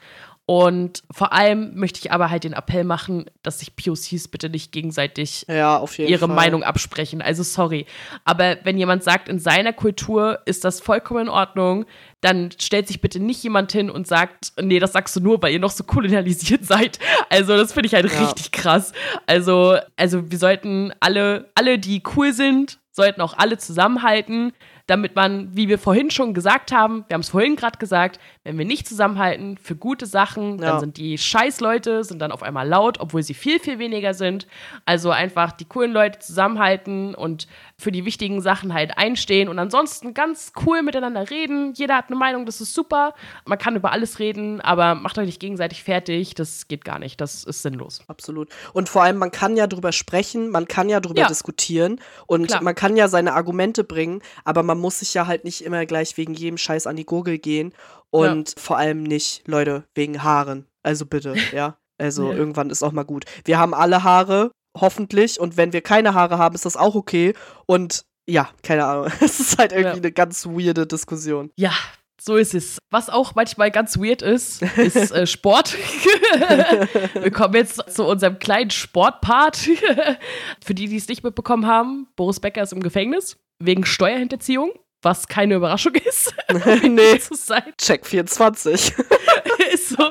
Und 0.49 1.03
vor 1.11 1.33
allem 1.33 1.75
möchte 1.75 1.99
ich 1.99 2.13
aber 2.13 2.31
halt 2.31 2.45
den 2.45 2.53
Appell 2.53 2.85
machen, 2.85 3.27
dass 3.43 3.59
sich 3.59 3.75
POCs 3.75 4.29
bitte 4.29 4.49
nicht 4.49 4.71
gegenseitig 4.71 5.45
Ja, 5.49 5.85
ihre 5.99 6.27
Fall. 6.29 6.37
Meinung 6.37 6.63
absprechen. 6.63 7.21
Also 7.21 7.43
sorry. 7.43 7.85
Aber 8.25 8.57
wenn 8.63 8.79
jemand 8.79 9.03
sagt, 9.03 9.29
in 9.29 9.41
seiner 9.41 9.73
Kultur 9.73 10.39
ist 10.47 10.65
das 10.65 10.79
vollkommen 10.81 11.23
in 11.23 11.29
Ordnung, 11.29 11.85
dann 12.21 12.51
stellt 12.61 12.87
sich 12.87 13.01
bitte 13.01 13.19
nicht 13.19 13.43
jemand 13.43 13.73
hin 13.73 13.91
und 13.91 14.07
sagt, 14.07 14.53
nee, 14.61 14.79
das 14.79 14.93
sagst 14.93 15.17
du 15.17 15.21
nur, 15.21 15.43
weil 15.43 15.53
ihr 15.53 15.59
noch 15.59 15.73
so 15.73 15.83
kolonialisiert 15.83 16.65
seid. 16.65 17.01
Also 17.29 17.57
das 17.57 17.73
finde 17.73 17.89
ich 17.89 17.95
halt 17.95 18.09
Ja. 18.13 18.27
richtig 18.27 18.53
krass. 18.53 18.93
Also, 19.27 19.77
also 19.97 20.31
wir 20.31 20.39
sollten 20.39 20.93
alle, 21.01 21.51
alle, 21.57 21.81
die 21.81 22.05
cool 22.17 22.33
sind, 22.33 22.79
sollten 22.93 23.21
auch 23.21 23.37
alle 23.37 23.59
zusammenhalten, 23.59 24.53
damit 24.87 25.17
man, 25.17 25.49
wie 25.57 25.69
wir 25.69 25.79
vorhin 25.79 26.11
schon 26.13 26.33
gesagt 26.33 26.71
haben, 26.71 27.05
wir 27.09 27.15
haben 27.15 27.21
es 27.23 27.31
vorhin 27.31 27.57
gerade 27.57 27.79
gesagt, 27.79 28.21
wenn 28.45 28.57
wir 28.57 28.65
nicht 28.65 28.87
zusammenhalten 28.87 29.59
für 29.59 29.75
gute 29.75 30.07
Sachen, 30.07 30.59
Ja. 30.61 30.71
dann 30.73 30.81
sind 30.81 30.97
die 30.97 31.19
Scheißleute 31.19 32.05
sind 32.05 32.21
dann 32.21 32.31
auf 32.31 32.43
einmal 32.45 32.69
laut, 32.69 33.01
obwohl 33.01 33.23
sie 33.25 33.35
viel, 33.35 33.59
viel 33.59 33.79
weniger 33.81 34.15
sind. 34.15 34.47
Also 34.85 35.11
einfach 35.11 35.51
die 35.53 35.65
coolen 35.65 35.93
Leute 35.93 36.21
zusammenhalten 36.21 37.15
und 37.17 37.49
für 37.77 37.91
die 37.91 38.05
wichtigen 38.05 38.41
Sachen 38.41 38.73
halt 38.73 38.97
einstehen 38.97 39.49
und 39.49 39.59
ansonsten 39.59 40.15
ganz 40.15 40.53
cool 40.65 40.83
miteinander 40.83 41.29
reden. 41.31 41.73
Jeder 41.75 41.97
hat 41.97 42.07
eine 42.07 42.17
Meinung, 42.17 42.47
das 42.47 42.61
ist 42.61 42.73
super. 42.73 43.13
Man 43.45 43.59
kann 43.59 43.75
über 43.77 43.91
alles 43.93 44.19
reden, 44.21 44.61
aber 44.61 44.95
macht 44.95 45.19
euch 45.19 45.27
nicht 45.27 45.41
gegenseitig 45.41 45.83
fertig. 45.83 46.35
Das 46.35 46.69
geht 46.69 46.85
gar 46.85 46.99
nicht. 47.01 47.21
Das 47.21 47.43
ist 47.45 47.63
sinnlos. 47.63 48.03
Absolut. 48.07 48.51
Und 48.73 48.89
vor 48.89 49.03
allem, 49.03 49.17
man 49.19 49.33
kann 49.33 49.57
ja 49.57 49.67
drüber 49.67 49.91
sprechen, 49.93 50.51
man 50.51 50.69
kann 50.69 50.89
ja 50.89 51.01
drüber 51.01 51.23
Ja. 51.23 51.29
diskutieren 51.29 52.01
und 52.27 52.47
Klar. 52.47 52.63
man 52.63 52.75
kann 52.77 52.97
ja 52.97 53.09
seine 53.09 53.35
Argumente 53.35 53.83
bringen, 53.85 54.23
aber 54.45 54.63
man 54.63 54.76
muss 54.79 55.01
sich 55.01 55.15
ja 55.15 55.27
halt 55.27 55.45
nicht 55.45 55.63
immer 55.63 55.85
gleich 55.87 56.17
wegen 56.17 56.35
jedem 56.35 56.59
Scheiß 56.59 56.87
an 56.87 56.97
die 56.97 57.05
Gurgel 57.07 57.39
gehen 57.39 57.73
und 58.11 58.55
vor 58.59 58.77
allem 58.79 59.03
nicht, 59.03 59.43
Leute, 59.47 59.85
wegen 59.95 60.23
Haaren. 60.23 60.67
Also 60.83 61.07
bitte, 61.07 61.35
ja. 61.53 61.77
Also 61.99 62.31
Ja. 62.31 62.37
irgendwann 62.39 62.71
ist 62.71 62.83
auch 62.83 62.93
mal 62.93 63.05
gut. 63.05 63.25
Wir 63.45 63.59
haben 63.59 63.73
alle 63.75 64.03
Haare, 64.05 64.51
hoffentlich, 64.79 65.41
und 65.41 65.57
wenn 65.57 65.73
wir 65.73 65.81
keine 65.81 66.15
Haare 66.15 66.39
haben, 66.39 66.55
ist 66.55 66.67
das 66.67 66.77
auch 66.77 66.95
okay. 66.95 67.33
Und 67.67 68.03
ja, 68.29 68.49
keine 68.63 68.85
Ahnung. 68.85 69.07
Es 69.21 69.41
ist 69.41 69.59
halt 69.59 69.73
irgendwie 69.73 69.89
Ja. 69.99 70.03
eine 70.03 70.13
ganz 70.13 70.47
weirde 70.47 70.87
Diskussion. 70.87 71.51
Ja, 71.57 71.73
so 72.21 72.37
ist 72.37 72.55
es. 72.55 72.79
Was 72.91 73.09
auch 73.09 73.35
manchmal 73.35 73.71
ganz 73.71 73.99
weird 73.99 74.21
ist, 74.23 74.63
ist 74.63 75.13
äh, 75.13 75.27
Sport. 75.27 75.77
Wir 77.23 77.31
kommen 77.31 77.55
jetzt 77.55 77.83
zu 77.95 78.05
unserem 78.05 78.39
kleinen 78.39 78.71
Sportpart. 78.71 79.57
Für 80.65 80.75
die, 80.75 80.89
die 80.89 80.97
es 80.97 81.09
nicht 81.09 81.23
mitbekommen 81.25 81.67
haben, 81.67 82.09
Boris 82.17 82.41
Becker 82.41 82.63
ist 82.63 82.73
im 82.73 82.83
Gefängnis 82.83 83.37
wegen 83.59 83.85
Steuerhinterziehung, 83.85 84.73
was 85.03 85.29
keine 85.29 85.55
Überraschung 85.55 85.95
ist. 86.07 86.35
um 86.49 86.95
nee. 86.95 87.19
zu 87.19 87.35
sein. 87.35 87.73
Check 87.79 88.07
24. 88.07 88.93
ist 89.73 89.89
so. 89.91 90.11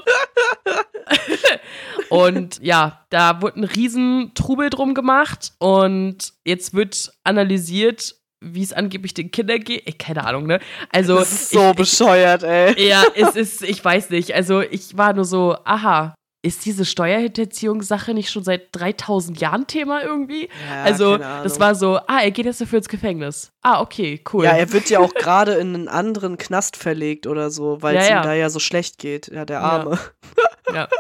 und 2.10 2.60
ja, 2.62 3.06
da 3.10 3.42
wurde 3.42 3.62
ein 3.62 3.64
riesen 3.64 4.32
Trubel 4.36 4.70
drum 4.70 4.94
gemacht 4.94 5.54
und 5.60 6.34
jetzt 6.46 6.74
wird 6.74 7.12
analysiert, 7.24 8.16
wie 8.42 8.64
es 8.64 8.74
angeblich 8.74 9.14
den 9.14 9.32
Kindern 9.32 9.60
geht. 9.60 9.84
Ich, 9.88 9.98
keine 9.98 10.26
Ahnung, 10.26 10.46
ne? 10.46 10.60
Also 10.92 11.18
das 11.18 11.32
ist 11.32 11.50
so 11.52 11.72
ich, 11.72 11.76
bescheuert, 11.76 12.44
ey. 12.44 12.88
ja, 12.88 13.04
es 13.16 13.36
ist, 13.36 13.64
ich 13.64 13.84
weiß 13.84 14.10
nicht. 14.12 14.34
Also 14.34 14.62
ich 14.62 14.98
war 14.98 15.14
nur 15.14 15.26
so, 15.26 15.58
aha, 15.64 16.16
ist 16.46 16.66
diese 16.66 16.86
Steuerhinterziehungssache 16.86 18.14
nicht 18.14 18.30
schon 18.30 18.44
seit 18.44 18.68
3000 18.74 19.40
Jahren 19.40 19.66
Thema 19.66 20.04
irgendwie? 20.04 20.50
Ja, 20.70 20.84
also 20.84 21.18
das 21.18 21.60
war 21.60 21.74
so, 21.74 21.98
ah, 22.08 22.20
er 22.22 22.30
geht 22.30 22.46
jetzt 22.46 22.62
dafür 22.62 22.78
ins 22.78 22.88
Gefängnis. 22.88 23.52
Ah, 23.64 23.82
okay, 23.82 24.24
cool. 24.32 24.46
Ja, 24.46 24.52
er 24.52 24.72
wird 24.72 24.90
ja 24.92 25.00
auch 25.00 25.14
gerade 25.16 25.54
in 25.56 25.74
einen 25.74 25.88
anderen 25.88 26.38
Knast 26.38 26.78
verlegt 26.78 27.26
oder 27.26 27.50
so, 27.50 27.82
weil 27.82 27.98
es 27.98 28.08
ja. 28.08 28.22
ihm 28.22 28.24
da 28.24 28.34
ja 28.34 28.50
so 28.50 28.60
schlecht 28.60 29.00
geht. 29.00 29.28
Ja, 29.28 29.44
der 29.46 29.62
Arme. 29.62 30.00
Ja. 30.74 30.88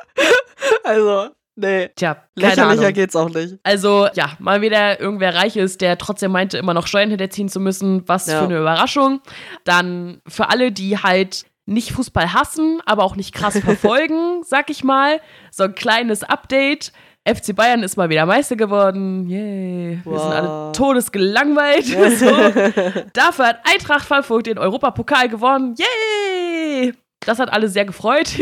Also, 0.83 1.29
nee. 1.55 1.89
Tja, 1.95 2.17
Lächerlicher 2.35 2.91
geht's 2.91 3.15
auch 3.15 3.29
nicht. 3.29 3.55
Also, 3.63 4.07
ja, 4.13 4.31
mal 4.39 4.61
wieder 4.61 4.99
irgendwer 4.99 5.33
reich 5.33 5.57
ist, 5.57 5.81
der 5.81 5.97
trotzdem 5.97 6.31
meinte, 6.31 6.57
immer 6.57 6.73
noch 6.75 6.85
Steuern 6.87 7.09
hinterziehen 7.09 7.49
zu 7.49 7.59
müssen. 7.59 8.07
Was 8.07 8.27
Ja. 8.27 8.39
für 8.39 8.45
eine 8.45 8.59
Überraschung. 8.59 9.21
Dann 9.63 10.21
für 10.27 10.49
alle, 10.49 10.71
die 10.71 10.97
halt 10.97 11.45
nicht 11.65 11.91
Fußball 11.91 12.33
hassen, 12.33 12.79
aber 12.85 13.03
auch 13.03 13.15
nicht 13.15 13.33
krass 13.33 13.57
verfolgen, 13.59 14.43
sag 14.45 14.69
ich 14.69 14.83
mal, 14.83 15.19
so 15.51 15.63
ein 15.63 15.75
kleines 15.75 16.23
Update. 16.23 16.91
FC 17.27 17.55
Bayern 17.55 17.81
ist 17.81 17.97
mal 17.97 18.09
wieder 18.09 18.27
Meister 18.27 18.55
geworden. 18.55 19.27
Yay. 19.27 19.99
Wir 20.05 20.19
sind 20.19 20.31
alle 20.31 20.47
Wow. 20.47 20.71
todesgelangweilt. 20.73 21.85
so. 22.19 23.01
Dafür 23.13 23.47
hat 23.47 23.59
Eintracht 23.63 24.05
Frankfurt 24.05 24.45
den 24.45 24.59
Europapokal 24.59 25.27
gewonnen. 25.27 25.73
Yay! 25.77 26.93
Das 27.21 27.39
hat 27.39 27.51
alle 27.51 27.69
sehr 27.69 27.85
gefreut. 27.85 28.33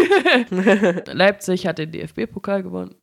Leipzig 1.08 1.68
hat 1.68 1.78
den 1.78 1.92
DFB-Pokal 1.92 2.64
gewonnen. 2.64 2.96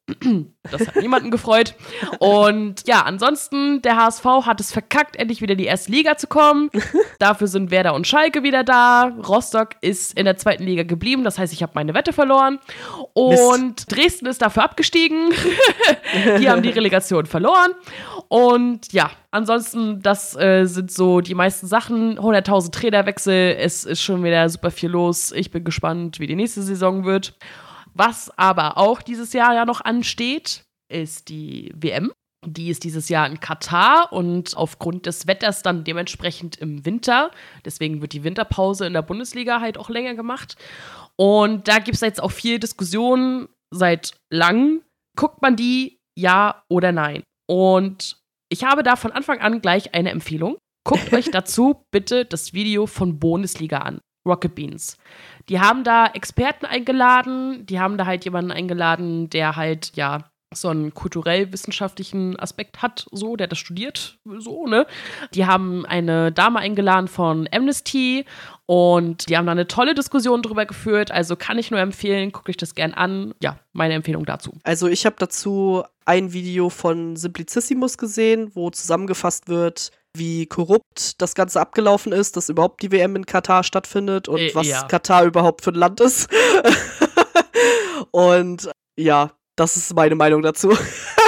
Das 0.71 0.87
hat 0.87 0.97
niemanden 0.97 1.31
gefreut. 1.31 1.75
Und 2.19 2.87
ja, 2.87 3.03
ansonsten, 3.03 3.81
der 3.83 3.97
HSV 3.97 4.25
hat 4.45 4.61
es 4.61 4.73
verkackt, 4.73 5.17
endlich 5.17 5.41
wieder 5.41 5.53
in 5.53 5.59
die 5.59 5.65
erste 5.65 5.91
Liga 5.91 6.17
zu 6.17 6.27
kommen. 6.27 6.71
Dafür 7.19 7.47
sind 7.47 7.71
Werder 7.71 7.95
und 7.95 8.07
Schalke 8.07 8.43
wieder 8.43 8.65
da. 8.65 9.13
Rostock 9.27 9.71
ist 9.81 10.19
in 10.19 10.27
der 10.27 10.37
zweiten 10.37 10.65
Liga 10.65 10.83
geblieben. 10.83 11.25
Das 11.25 11.39
heißt, 11.39 11.53
ich 11.53 11.63
habe 11.63 11.73
meine 11.75 11.95
Wette 11.95 12.13
verloren. 12.13 12.59
Und 13.15 13.91
Dresden 13.91 14.27
ist 14.27 14.43
dafür 14.43 14.65
abgestiegen. 14.65 15.31
die 16.39 16.51
haben 16.51 16.63
die 16.63 16.71
Relegation 16.71 17.27
verloren. 17.27 17.73
Und 18.33 18.93
ja, 18.93 19.11
ansonsten, 19.33 20.03
das 20.03 20.37
äh, 20.37 20.65
sind 20.65 20.93
so 20.93 21.21
die 21.21 21.35
meisten 21.35 21.67
Sachen. 21.67 22.17
100.000 22.17 22.71
Trainerwechsel. 22.71 23.57
Es 23.59 23.85
ist 23.85 24.01
schon 24.01 24.23
wieder 24.23 24.49
super 24.49 24.71
viel 24.71 24.91
los. 24.91 25.33
Ich 25.33 25.51
bin 25.51 25.65
gespannt, 25.65 26.21
wie 26.21 26.29
die 26.29 26.37
nächste 26.37 26.63
Saison 26.63 27.05
wird. 27.05 27.37
Was 27.93 28.31
aber 28.39 28.79
auch 28.79 29.03
dieses 29.03 29.33
Jahr 29.33 29.53
ja 29.55 29.65
noch 29.65 29.81
ansteht, 29.81 30.63
ist 30.89 31.29
die 31.29 31.73
WM. 31.75 32.13
Die 32.47 32.71
ist 32.71 32.85
dieses 32.85 33.09
Jahr 33.09 33.27
in 33.27 33.41
Katar 33.41 34.13
und 34.13 34.57
aufgrund 34.57 35.07
des 35.07 35.27
Wetters 35.27 35.63
dann 35.63 35.83
dementsprechend 35.83 36.57
im 36.57 36.87
Winter. 36.87 37.33
Deswegen 37.65 38.01
wird 38.01 38.13
die 38.13 38.23
Winterpause 38.23 38.87
in 38.87 38.93
der 38.93 39.03
Bundesliga 39.03 39.61
halt 39.61 39.77
auch 39.77 39.89
länger 39.89 40.15
gemacht. 40.15 40.55
Und 41.17 41.67
da 41.67 41.81
gibt 41.81 41.97
es 41.97 42.01
jetzt 42.01 42.23
auch 42.23 42.31
viel 42.31 42.61
Diskussion 42.61 43.49
seit 43.75 44.15
langem. 44.33 44.83
Guckt 45.17 45.43
man 45.43 45.57
die, 45.57 45.99
ja 46.17 46.63
oder 46.69 46.93
nein? 46.93 47.25
Und 47.49 48.20
ich 48.51 48.65
habe 48.65 48.83
da 48.83 48.97
von 48.97 49.13
Anfang 49.13 49.41
an 49.41 49.63
gleich 49.63 49.95
eine 49.95 50.11
Empfehlung. 50.11 50.59
Guckt 50.85 51.13
euch 51.13 51.31
dazu 51.33 51.87
bitte 51.91 52.25
das 52.25 52.53
Video 52.53 52.87
von 52.87 53.19
Bundesliga 53.19 53.79
an. 53.79 54.01
Rocket 54.27 54.55
Beans. 54.55 54.99
Die 55.49 55.61
haben 55.61 55.83
da 55.83 56.07
Experten 56.07 56.67
eingeladen, 56.67 57.65
die 57.65 57.81
haben 57.81 57.97
da 57.97 58.05
halt 58.05 58.25
jemanden 58.27 58.51
eingeladen, 58.51 59.31
der 59.31 59.57
halt, 59.57 59.93
ja, 59.95 60.30
so 60.53 60.69
einen 60.69 60.93
kulturell-wissenschaftlichen 60.93 62.39
Aspekt 62.39 62.83
hat, 62.83 63.07
so, 63.13 63.37
der 63.37 63.47
das 63.47 63.59
studiert, 63.59 64.19
so, 64.25 64.67
ne? 64.67 64.85
Die 65.33 65.47
haben 65.47 65.87
eine 65.87 66.33
Dame 66.33 66.59
eingeladen 66.59 67.07
von 67.07 67.49
Amnesty 67.53 68.25
und 68.67 69.29
die 69.29 69.37
haben 69.37 69.47
da 69.47 69.53
eine 69.53 69.69
tolle 69.69 69.95
Diskussion 69.95 70.43
drüber 70.43 70.67
geführt. 70.67 71.13
Also 71.13 71.37
kann 71.37 71.57
ich 71.59 71.71
nur 71.71 71.79
empfehlen, 71.79 72.33
guckt 72.33 72.49
euch 72.49 72.57
das 72.57 72.75
gern 72.75 72.95
an. 72.95 73.33
Ja, 73.41 73.61
meine 73.73 73.95
Empfehlung 73.95 74.25
dazu. 74.25 74.53
Also 74.65 74.89
ich 74.89 75.07
habe 75.07 75.17
dazu 75.21 75.85
ein 76.05 76.33
Video 76.33 76.69
von 76.69 77.15
Simplicissimus 77.15 77.97
gesehen, 77.97 78.51
wo 78.55 78.71
zusammengefasst 78.71 79.49
wird, 79.49 79.93
wie 80.17 80.47
korrupt 80.47 81.23
das 81.23 81.37
Ganze 81.37 81.61
abgelaufen 81.61 82.11
ist, 82.11 82.37
dass 82.37 82.49
überhaupt 82.49 82.83
die 82.83 82.91
WM 82.91 83.15
in 83.15 83.27
Katar 83.27 83.63
stattfindet 83.63 84.27
und 84.27 84.41
Äh, 84.41 84.55
was 84.55 84.67
ja. 84.67 84.83
Katar 84.83 85.25
überhaupt 85.25 85.63
für 85.63 85.71
ein 85.71 85.77
Land 85.77 86.01
ist. 86.01 86.29
und 88.11 88.69
ja, 88.97 89.31
das 89.61 89.77
ist 89.77 89.95
meine 89.95 90.15
Meinung 90.15 90.41
dazu. 90.41 90.71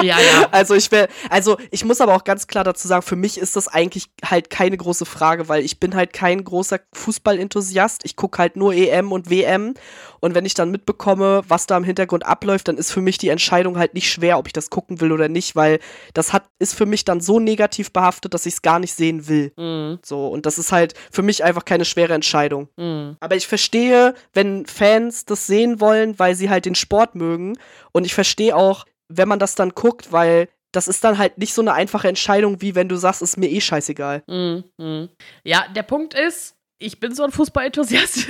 Ja, 0.00 0.18
ja. 0.18 0.48
Also 0.52 0.74
ich 0.74 0.90
wär, 0.90 1.08
also 1.30 1.56
ich 1.70 1.84
muss 1.84 2.00
aber 2.00 2.14
auch 2.14 2.24
ganz 2.24 2.46
klar 2.46 2.64
dazu 2.64 2.86
sagen, 2.88 3.02
für 3.02 3.16
mich 3.16 3.38
ist 3.38 3.56
das 3.56 3.68
eigentlich 3.68 4.10
halt 4.24 4.50
keine 4.50 4.76
große 4.76 5.04
Frage, 5.06 5.48
weil 5.48 5.64
ich 5.64 5.80
bin 5.80 5.94
halt 5.94 6.12
kein 6.12 6.42
großer 6.44 6.80
Fußballenthusiast. 6.92 8.02
Ich 8.04 8.16
gucke 8.16 8.38
halt 8.38 8.56
nur 8.56 8.72
EM 8.74 9.12
und 9.12 9.30
WM 9.30 9.74
und 10.20 10.34
wenn 10.34 10.44
ich 10.44 10.54
dann 10.54 10.70
mitbekomme, 10.70 11.42
was 11.48 11.66
da 11.66 11.76
im 11.76 11.84
Hintergrund 11.84 12.24
abläuft, 12.26 12.68
dann 12.68 12.76
ist 12.76 12.92
für 12.92 13.00
mich 13.00 13.18
die 13.18 13.28
Entscheidung 13.28 13.78
halt 13.78 13.94
nicht 13.94 14.10
schwer, 14.10 14.38
ob 14.38 14.46
ich 14.46 14.52
das 14.52 14.70
gucken 14.70 15.00
will 15.00 15.12
oder 15.12 15.28
nicht, 15.28 15.56
weil 15.56 15.78
das 16.14 16.32
hat 16.32 16.44
ist 16.58 16.74
für 16.74 16.86
mich 16.86 17.04
dann 17.04 17.20
so 17.20 17.40
negativ 17.40 17.92
behaftet, 17.92 18.34
dass 18.34 18.46
ich 18.46 18.54
es 18.54 18.62
gar 18.62 18.78
nicht 18.78 18.94
sehen 18.94 19.28
will. 19.28 19.52
Mm, 19.56 19.98
So 20.04 20.28
und 20.28 20.46
das 20.46 20.58
ist 20.58 20.72
halt 20.72 20.94
für 21.10 21.22
mich 21.22 21.44
einfach 21.44 21.64
keine 21.64 21.84
schwere 21.84 22.14
Entscheidung. 22.14 22.68
mm. 22.76 23.16
Aber 23.20 23.36
ich 23.36 23.46
verstehe, 23.46 24.14
wenn 24.32 24.66
Fans 24.66 25.24
das 25.24 25.46
sehen 25.46 25.80
wollen, 25.80 26.18
weil 26.18 26.34
sie 26.34 26.50
halt 26.50 26.66
den 26.66 26.74
Sport 26.74 27.14
mögen. 27.14 27.54
Und 27.92 28.04
ich 28.06 28.14
verstehe 28.14 28.56
auch, 28.56 28.84
wenn 29.16 29.28
man 29.28 29.38
das 29.38 29.54
dann 29.54 29.70
guckt, 29.70 30.12
weil 30.12 30.48
das 30.72 30.88
ist 30.88 31.04
dann 31.04 31.18
halt 31.18 31.38
nicht 31.38 31.52
so 31.52 31.60
eine 31.60 31.74
einfache 31.74 32.08
Entscheidung, 32.08 32.60
wie 32.62 32.74
wenn 32.74 32.88
du 32.88 32.96
sagst, 32.96 33.22
ist 33.22 33.36
mir 33.36 33.50
eh 33.50 33.60
scheißegal. 33.60 34.22
Mm, 34.26 34.82
mm. 34.82 35.08
Ja, 35.44 35.66
der 35.68 35.82
Punkt 35.82 36.14
ist, 36.14 36.56
ich 36.78 36.98
bin 36.98 37.14
so 37.14 37.22
ein 37.22 37.30
Fußballenthusiast. 37.30 38.28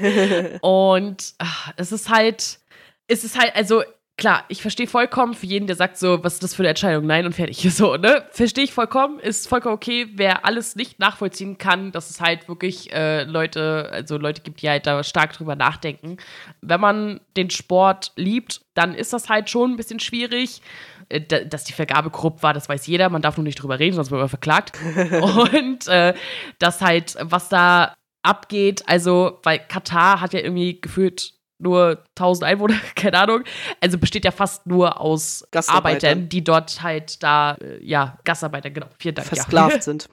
und 0.62 1.34
ach, 1.38 1.72
es 1.76 1.92
ist 1.92 2.08
halt, 2.08 2.58
es 3.06 3.24
ist 3.24 3.38
halt, 3.38 3.54
also 3.54 3.82
klar, 4.22 4.44
ich 4.48 4.62
verstehe 4.62 4.86
vollkommen 4.86 5.34
für 5.34 5.46
jeden, 5.46 5.66
der 5.66 5.74
sagt 5.76 5.98
so, 5.98 6.22
was 6.22 6.34
ist 6.34 6.42
das 6.44 6.54
für 6.54 6.62
eine 6.62 6.68
Entscheidung? 6.70 7.04
Nein 7.06 7.26
und 7.26 7.34
fertig. 7.34 7.58
So, 7.72 7.96
ne? 7.96 8.24
Verstehe 8.30 8.64
ich 8.64 8.72
vollkommen, 8.72 9.18
ist 9.18 9.48
vollkommen 9.48 9.74
okay. 9.74 10.06
Wer 10.14 10.44
alles 10.46 10.76
nicht 10.76 10.98
nachvollziehen 11.00 11.58
kann, 11.58 11.90
dass 11.92 12.08
es 12.08 12.20
halt 12.20 12.48
wirklich 12.48 12.92
äh, 12.92 13.24
Leute, 13.24 13.88
also 13.92 14.16
Leute 14.18 14.42
gibt, 14.42 14.62
die 14.62 14.68
halt 14.70 14.86
da 14.86 15.02
stark 15.02 15.32
drüber 15.32 15.56
nachdenken. 15.56 16.18
Wenn 16.60 16.80
man 16.80 17.20
den 17.36 17.50
Sport 17.50 18.12
liebt, 18.16 18.60
dann 18.74 18.94
ist 18.94 19.12
das 19.12 19.28
halt 19.28 19.50
schon 19.50 19.72
ein 19.72 19.76
bisschen 19.76 19.98
schwierig. 20.00 20.62
Äh, 21.08 21.20
da- 21.22 21.40
Dass 21.44 21.64
die 21.64 21.72
Vergabe 21.72 22.10
korrupt 22.10 22.42
war, 22.42 22.54
das 22.54 22.68
weiß 22.68 22.86
jeder. 22.86 23.08
Man 23.10 23.22
darf 23.22 23.36
nur 23.36 23.44
nicht 23.44 23.60
drüber 23.60 23.78
reden, 23.80 23.96
sonst 23.96 24.10
wird 24.12 24.20
man 24.20 24.28
verklagt. 24.28 24.78
Und 25.20 25.88
äh, 25.88 26.14
das 26.60 26.80
halt, 26.80 27.16
was 27.20 27.48
da 27.48 27.94
abgeht, 28.22 28.84
also, 28.86 29.40
weil 29.42 29.58
Katar 29.58 30.20
hat 30.20 30.32
ja 30.32 30.40
irgendwie 30.40 30.80
gefühlt 30.80 31.34
nur 31.62 32.04
1000 32.16 32.44
Einwohner, 32.44 32.74
keine 32.94 33.18
Ahnung. 33.18 33.44
Also 33.80 33.98
besteht 33.98 34.24
ja 34.24 34.30
fast 34.30 34.66
nur 34.66 35.00
aus. 35.00 35.44
Arbeitern, 35.68 36.28
die 36.28 36.44
dort 36.44 36.82
halt 36.82 37.22
da, 37.22 37.54
äh, 37.54 37.82
ja, 37.82 38.18
Gastarbeiter, 38.24 38.70
genau, 38.70 38.86
vielen 38.98 39.14
Dank. 39.14 39.28
Versklavt 39.28 39.76
Ja. 39.76 39.82
sind. 39.82 40.08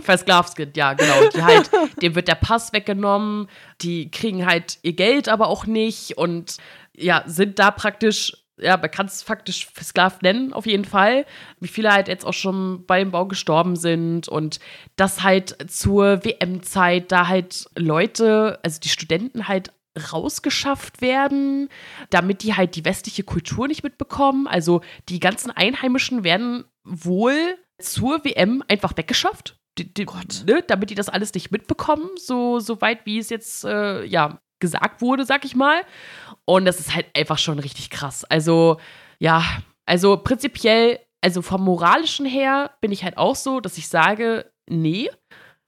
Versklavt 0.00 0.56
sind, 0.56 0.76
ja, 0.76 0.92
genau. 0.94 1.28
Die 1.34 1.42
halt, 1.42 1.70
dem 2.02 2.14
wird 2.14 2.28
der 2.28 2.34
Pass 2.34 2.72
weggenommen, 2.72 3.48
die 3.80 4.10
kriegen 4.10 4.46
halt 4.46 4.78
ihr 4.82 4.92
Geld 4.94 5.28
aber 5.28 5.48
auch 5.48 5.66
nicht 5.66 6.18
und 6.18 6.56
ja, 6.96 7.22
sind 7.26 7.58
da 7.58 7.70
praktisch, 7.70 8.36
ja, 8.58 8.76
man 8.76 8.90
kann 8.90 9.06
es 9.06 9.22
faktisch 9.22 9.66
versklavt 9.72 10.22
nennen, 10.22 10.52
auf 10.52 10.66
jeden 10.66 10.84
Fall. 10.84 11.24
Wie 11.60 11.68
viele 11.68 11.92
halt 11.92 12.08
jetzt 12.08 12.26
auch 12.26 12.34
schon 12.34 12.84
beim 12.86 13.10
Bau 13.10 13.26
gestorben 13.26 13.76
sind 13.76 14.28
und 14.28 14.60
dass 14.96 15.22
halt 15.22 15.70
zur 15.70 16.24
WM-Zeit 16.24 17.10
da 17.10 17.28
halt 17.28 17.66
Leute, 17.76 18.58
also 18.62 18.80
die 18.80 18.90
Studenten 18.90 19.48
halt 19.48 19.72
rausgeschafft 20.00 21.00
werden, 21.00 21.68
damit 22.10 22.42
die 22.42 22.54
halt 22.54 22.76
die 22.76 22.84
westliche 22.84 23.22
Kultur 23.22 23.68
nicht 23.68 23.82
mitbekommen. 23.82 24.46
Also 24.46 24.80
die 25.08 25.20
ganzen 25.20 25.50
Einheimischen 25.50 26.24
werden 26.24 26.64
wohl 26.84 27.56
zur 27.78 28.24
WM 28.24 28.62
einfach 28.68 28.96
weggeschafft. 28.96 29.56
Die, 29.78 29.92
die, 29.94 30.06
ne, 30.46 30.64
damit 30.66 30.90
die 30.90 30.94
das 30.94 31.08
alles 31.08 31.32
nicht 31.32 31.50
mitbekommen, 31.52 32.10
so, 32.16 32.58
so 32.58 32.80
weit 32.80 33.06
wie 33.06 33.18
es 33.18 33.30
jetzt 33.30 33.64
äh, 33.64 34.04
ja, 34.04 34.40
gesagt 34.58 35.00
wurde, 35.00 35.24
sag 35.24 35.44
ich 35.44 35.54
mal. 35.54 35.82
Und 36.44 36.64
das 36.64 36.80
ist 36.80 36.94
halt 36.94 37.06
einfach 37.16 37.38
schon 37.38 37.58
richtig 37.58 37.90
krass. 37.90 38.24
Also, 38.24 38.78
ja, 39.18 39.44
also 39.86 40.16
prinzipiell, 40.18 41.00
also 41.20 41.42
vom 41.42 41.64
moralischen 41.64 42.26
her 42.26 42.72
bin 42.80 42.92
ich 42.92 43.04
halt 43.04 43.16
auch 43.16 43.36
so, 43.36 43.60
dass 43.60 43.78
ich 43.78 43.88
sage, 43.88 44.50
nee. 44.68 45.10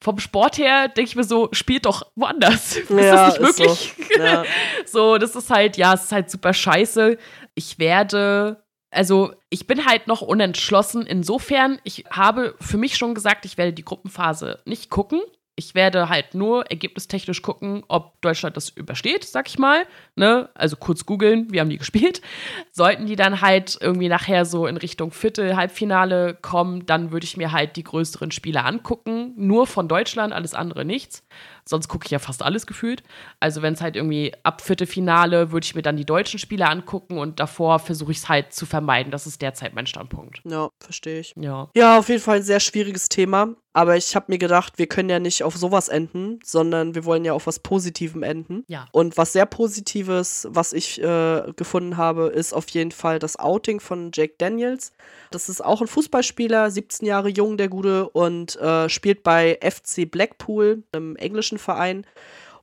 Vom 0.02 0.18
Sport 0.18 0.58
her 0.58 0.88
denke 0.88 1.08
ich 1.10 1.16
mir 1.16 1.24
so, 1.24 1.48
spielt 1.52 1.86
doch 1.86 2.06
woanders. 2.16 2.76
ist 2.76 2.90
Ja, 2.90 3.30
das 3.30 3.38
nicht 3.38 3.48
ist 3.50 3.56
so. 3.56 3.62
möglich? 3.64 3.94
Ja. 4.18 4.44
So, 4.86 5.16
das 5.18 5.34
ist 5.36 5.48
halt, 5.48 5.76
ja, 5.76 5.94
es 5.94 6.04
ist 6.04 6.12
halt 6.12 6.30
super 6.30 6.52
scheiße. 6.52 7.16
Ich 7.54 7.78
werde, 7.78 8.62
also 8.90 9.32
ich 9.48 9.66
bin 9.66 9.86
halt 9.86 10.06
noch 10.08 10.20
unentschlossen. 10.20 11.06
Insofern, 11.06 11.78
ich 11.84 12.04
habe 12.10 12.54
für 12.60 12.76
mich 12.76 12.96
schon 12.96 13.14
gesagt, 13.14 13.44
ich 13.44 13.56
werde 13.56 13.72
die 13.72 13.84
Gruppenphase 13.84 14.60
nicht 14.66 14.90
gucken. 14.90 15.20
Ich 15.54 15.74
werde 15.74 16.08
halt 16.08 16.34
nur 16.34 16.70
ergebnistechnisch 16.70 17.42
gucken, 17.42 17.84
ob 17.88 18.20
Deutschland 18.22 18.56
das 18.56 18.70
übersteht, 18.70 19.24
sag 19.24 19.48
ich 19.48 19.58
mal. 19.58 19.86
Ne? 20.16 20.48
Also 20.54 20.76
kurz 20.76 21.04
googeln, 21.04 21.52
wie 21.52 21.60
haben 21.60 21.68
die 21.68 21.78
gespielt. 21.82 22.22
Sollten 22.70 23.06
die 23.06 23.16
dann 23.16 23.42
halt 23.42 23.76
irgendwie 23.80 24.08
nachher 24.08 24.46
so 24.46 24.66
in 24.66 24.78
Richtung 24.78 25.10
Viertel, 25.10 25.56
Halbfinale 25.56 26.34
kommen, 26.40 26.86
dann 26.86 27.12
würde 27.12 27.24
ich 27.24 27.36
mir 27.36 27.52
halt 27.52 27.76
die 27.76 27.84
größeren 27.84 28.30
Spiele 28.30 28.64
angucken. 28.64 29.34
Nur 29.36 29.66
von 29.66 29.88
Deutschland, 29.88 30.32
alles 30.32 30.54
andere 30.54 30.84
nichts. 30.84 31.22
Sonst 31.64 31.88
gucke 31.88 32.06
ich 32.06 32.10
ja 32.10 32.18
fast 32.18 32.42
alles 32.42 32.66
gefühlt. 32.66 33.02
Also 33.40 33.62
wenn 33.62 33.74
es 33.74 33.80
halt 33.80 33.96
irgendwie 33.96 34.32
ab 34.42 34.60
Viertelfinale, 34.60 35.52
würde 35.52 35.64
ich 35.64 35.74
mir 35.74 35.82
dann 35.82 35.96
die 35.96 36.04
deutschen 36.04 36.38
Spiele 36.38 36.68
angucken 36.68 37.18
und 37.18 37.40
davor 37.40 37.78
versuche 37.78 38.12
ich 38.12 38.18
es 38.18 38.28
halt 38.28 38.52
zu 38.52 38.66
vermeiden. 38.66 39.10
Das 39.12 39.26
ist 39.26 39.40
derzeit 39.42 39.74
mein 39.74 39.86
Standpunkt. 39.86 40.40
ja, 40.44 40.68
verstehe 40.80 41.20
ich. 41.20 41.34
Ja. 41.36 41.68
Ja, 41.74 41.98
auf 41.98 42.08
jeden 42.08 42.20
Fall 42.20 42.38
ein 42.38 42.42
sehr 42.42 42.60
schwieriges 42.60 43.08
Thema. 43.08 43.54
Aber 43.74 43.96
ich 43.96 44.14
habe 44.14 44.26
mir 44.28 44.38
gedacht, 44.38 44.78
wir 44.78 44.86
können 44.86 45.08
ja 45.08 45.18
nicht 45.18 45.42
auf 45.42 45.56
sowas 45.56 45.88
enden, 45.88 46.40
sondern 46.44 46.94
wir 46.94 47.04
wollen 47.06 47.24
ja 47.24 47.32
auf 47.32 47.46
was 47.46 47.58
Positivem 47.58 48.22
enden. 48.22 48.64
Ja. 48.68 48.86
Und 48.92 49.16
was 49.16 49.32
sehr 49.32 49.46
Positives, 49.46 50.46
was 50.50 50.74
ich 50.74 51.02
äh, 51.02 51.52
gefunden 51.56 51.96
habe, 51.96 52.26
ist 52.26 52.52
auf 52.52 52.68
jeden 52.70 52.90
Fall 52.90 53.18
das 53.18 53.38
Outing 53.38 53.80
von 53.80 54.10
Jake 54.12 54.34
Daniels. 54.36 54.92
Das 55.32 55.48
ist 55.48 55.64
auch 55.64 55.80
ein 55.80 55.86
Fußballspieler, 55.88 56.70
17 56.70 57.06
Jahre 57.06 57.28
jung, 57.28 57.56
der 57.56 57.68
Gute, 57.68 58.08
und 58.08 58.56
äh, 58.60 58.88
spielt 58.88 59.22
bei 59.22 59.58
FC 59.62 60.10
Blackpool, 60.10 60.84
einem 60.92 61.16
englischen 61.16 61.58
Verein. 61.58 62.06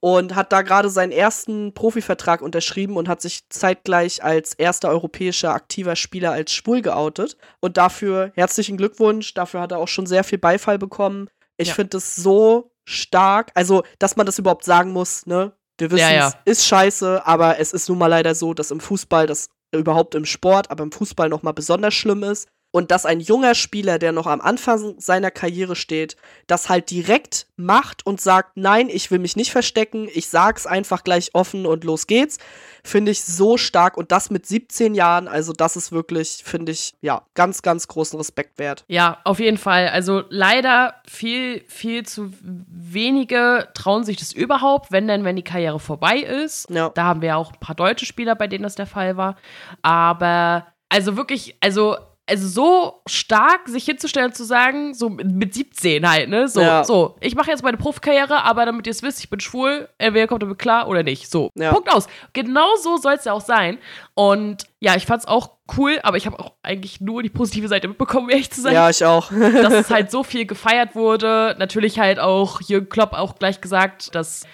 Und 0.01 0.33
hat 0.33 0.53
da 0.53 0.61
gerade 0.61 0.89
seinen 0.89 1.11
ersten 1.11 1.73
Profivertrag 1.73 2.41
unterschrieben 2.41 2.95
und 2.95 3.09
hat 3.09 3.21
sich 3.21 3.49
zeitgleich 3.49 4.23
als 4.23 4.53
erster 4.53 4.87
europäischer 4.87 5.53
aktiver 5.53 5.97
Spieler 5.97 6.31
als 6.31 6.53
schwul 6.53 6.81
geoutet. 6.81 7.35
Und 7.59 7.75
dafür 7.75 8.31
herzlichen 8.35 8.77
Glückwunsch. 8.77 9.33
Dafür 9.33 9.59
hat 9.59 9.73
er 9.73 9.79
auch 9.79 9.89
schon 9.89 10.05
sehr 10.05 10.23
viel 10.23 10.37
Beifall 10.37 10.77
bekommen. 10.79 11.29
Ich 11.57 11.67
Ja. 11.67 11.73
finde 11.73 11.97
es 11.97 12.15
so 12.15 12.71
stark. 12.85 13.51
Also, 13.55 13.83
dass 13.99 14.15
man 14.15 14.25
das 14.25 14.39
überhaupt 14.39 14.63
sagen 14.63 14.93
muss, 14.93 15.25
ne? 15.25 15.51
Wir 15.77 15.91
wissen, 15.91 15.99
Ja, 16.01 16.11
ja. 16.13 16.33
es 16.45 16.59
ist 16.59 16.67
scheiße, 16.67 17.25
aber 17.25 17.59
es 17.59 17.73
ist 17.73 17.89
nun 17.89 17.97
mal 17.97 18.07
leider 18.07 18.35
so, 18.35 18.53
dass 18.53 18.71
im 18.71 18.79
Fußball, 18.79 19.27
das 19.27 19.49
überhaupt 19.73 20.15
im 20.15 20.23
Sport, 20.25 20.71
aber 20.71 20.83
im 20.83 20.93
Fußball 20.93 21.27
noch 21.27 21.43
mal 21.43 21.51
besonders 21.51 21.93
schlimm 21.93 22.23
ist. 22.23 22.47
Und 22.71 22.91
dass 22.91 23.05
ein 23.05 23.19
junger 23.19 23.55
Spieler, 23.55 23.97
der 23.97 24.11
noch 24.11 24.27
am 24.27 24.41
Anfang 24.41 24.95
seiner 24.99 25.31
Karriere 25.31 25.75
steht, 25.75 26.15
das 26.45 26.69
halt 26.69 26.91
direkt 26.91 27.47
macht 27.55 28.05
und 28.05 28.21
sagt, 28.21 28.57
nein, 28.57 28.89
ich 28.89 29.09
will 29.09 29.17
mich 29.17 29.35
nicht 29.35 29.51
verstecken, 29.51 30.07
ich 30.13 30.29
sag's 30.29 30.67
einfach 30.67 31.03
gleich 31.03 31.31
offen 31.33 31.65
und 31.65 31.83
los 31.83 32.05
geht's, 32.05 32.37
finde 32.83 33.11
ich 33.11 33.23
so 33.23 33.57
stark. 33.57 33.97
Und 33.97 34.11
das 34.11 34.29
mit 34.29 34.45
17 34.45 34.93
Jahren, 34.93 35.27
also 35.27 35.51
das 35.51 35.75
ist 35.75 35.91
wirklich, 35.91 36.41
finde 36.45 36.71
ich, 36.71 36.93
ja, 37.01 37.23
ganz, 37.33 37.63
ganz 37.63 37.87
großen 37.87 38.17
Respekt 38.17 38.59
wert. 38.59 38.85
Ja, 38.87 39.17
auf 39.23 39.39
jeden 39.39 39.57
Fall. 39.57 39.89
Also 39.89 40.23
leider 40.29 40.93
viel, 41.07 41.63
viel 41.67 42.05
zu 42.05 42.31
wenige 42.41 43.67
trauen 43.73 44.03
sich 44.03 44.17
das 44.17 44.31
überhaupt, 44.31 44.91
wenn 44.91 45.07
denn, 45.07 45.23
wenn 45.23 45.35
die 45.35 45.43
Karriere 45.43 45.79
vorbei 45.79 46.17
ist. 46.17 46.69
Ja. 46.69 46.89
Da 46.89 47.03
haben 47.05 47.21
wir 47.21 47.29
ja 47.29 47.35
auch 47.35 47.51
ein 47.51 47.59
paar 47.59 47.75
deutsche 47.75 48.05
Spieler, 48.05 48.35
bei 48.35 48.47
denen 48.47 48.63
das 48.63 48.75
der 48.75 48.87
Fall 48.87 49.17
war. 49.17 49.37
Aber 49.81 50.67
also 50.89 51.17
wirklich, 51.17 51.55
also 51.61 51.97
also 52.29 52.47
so 52.47 53.01
stark 53.07 53.67
sich 53.67 53.85
hinzustellen 53.85 54.27
und 54.29 54.35
zu 54.35 54.43
sagen, 54.43 54.93
so 54.93 55.09
mit 55.09 55.27
mit 55.31 55.53
17 55.53 56.07
halt, 56.09 56.29
ne? 56.29 56.47
So, 56.47 56.61
Ja. 56.61 56.83
so, 56.83 57.15
ich 57.19 57.35
mache 57.35 57.49
jetzt 57.49 57.63
meine 57.63 57.77
Profikarriere, 57.77 58.43
aber 58.43 58.65
damit 58.65 58.85
ihr 58.87 58.91
es 58.91 59.01
wisst, 59.03 59.19
ich 59.19 59.29
bin 59.29 59.39
schwul, 59.39 59.89
entweder 59.97 60.27
kommt 60.27 60.43
damit 60.43 60.59
klar 60.59 60.87
oder 60.87 61.03
nicht. 61.03 61.29
So, 61.29 61.49
Ja. 61.55 61.73
Punkt 61.73 61.91
aus. 61.91 62.07
Genau 62.33 62.75
so 62.81 62.97
soll 62.97 63.13
es 63.13 63.25
ja 63.25 63.33
auch 63.33 63.41
sein. 63.41 63.79
Und 64.13 64.67
ja, 64.79 64.95
ich 64.95 65.05
fand's 65.05 65.25
auch 65.25 65.51
cool, 65.77 65.99
aber 66.03 66.17
ich 66.17 66.25
habe 66.25 66.39
auch 66.39 66.53
eigentlich 66.63 67.01
nur 67.01 67.21
die 67.23 67.29
positive 67.29 67.67
Seite 67.67 67.87
mitbekommen, 67.87 68.29
ehrlich 68.29 68.51
zu 68.51 68.61
sein 68.61 68.73
Ja, 68.73 68.89
ich 68.89 69.03
auch. 69.03 69.29
dass 69.61 69.73
es 69.73 69.89
halt 69.89 70.11
so 70.11 70.23
viel 70.23 70.45
gefeiert 70.45 70.95
wurde. 70.95 71.55
Natürlich 71.59 71.99
halt 71.99 72.19
auch 72.19 72.61
Jürgen 72.61 72.89
Klopp 72.89 73.13
auch 73.13 73.35
gleich 73.39 73.61
gesagt, 73.61 74.13
dass 74.15 74.45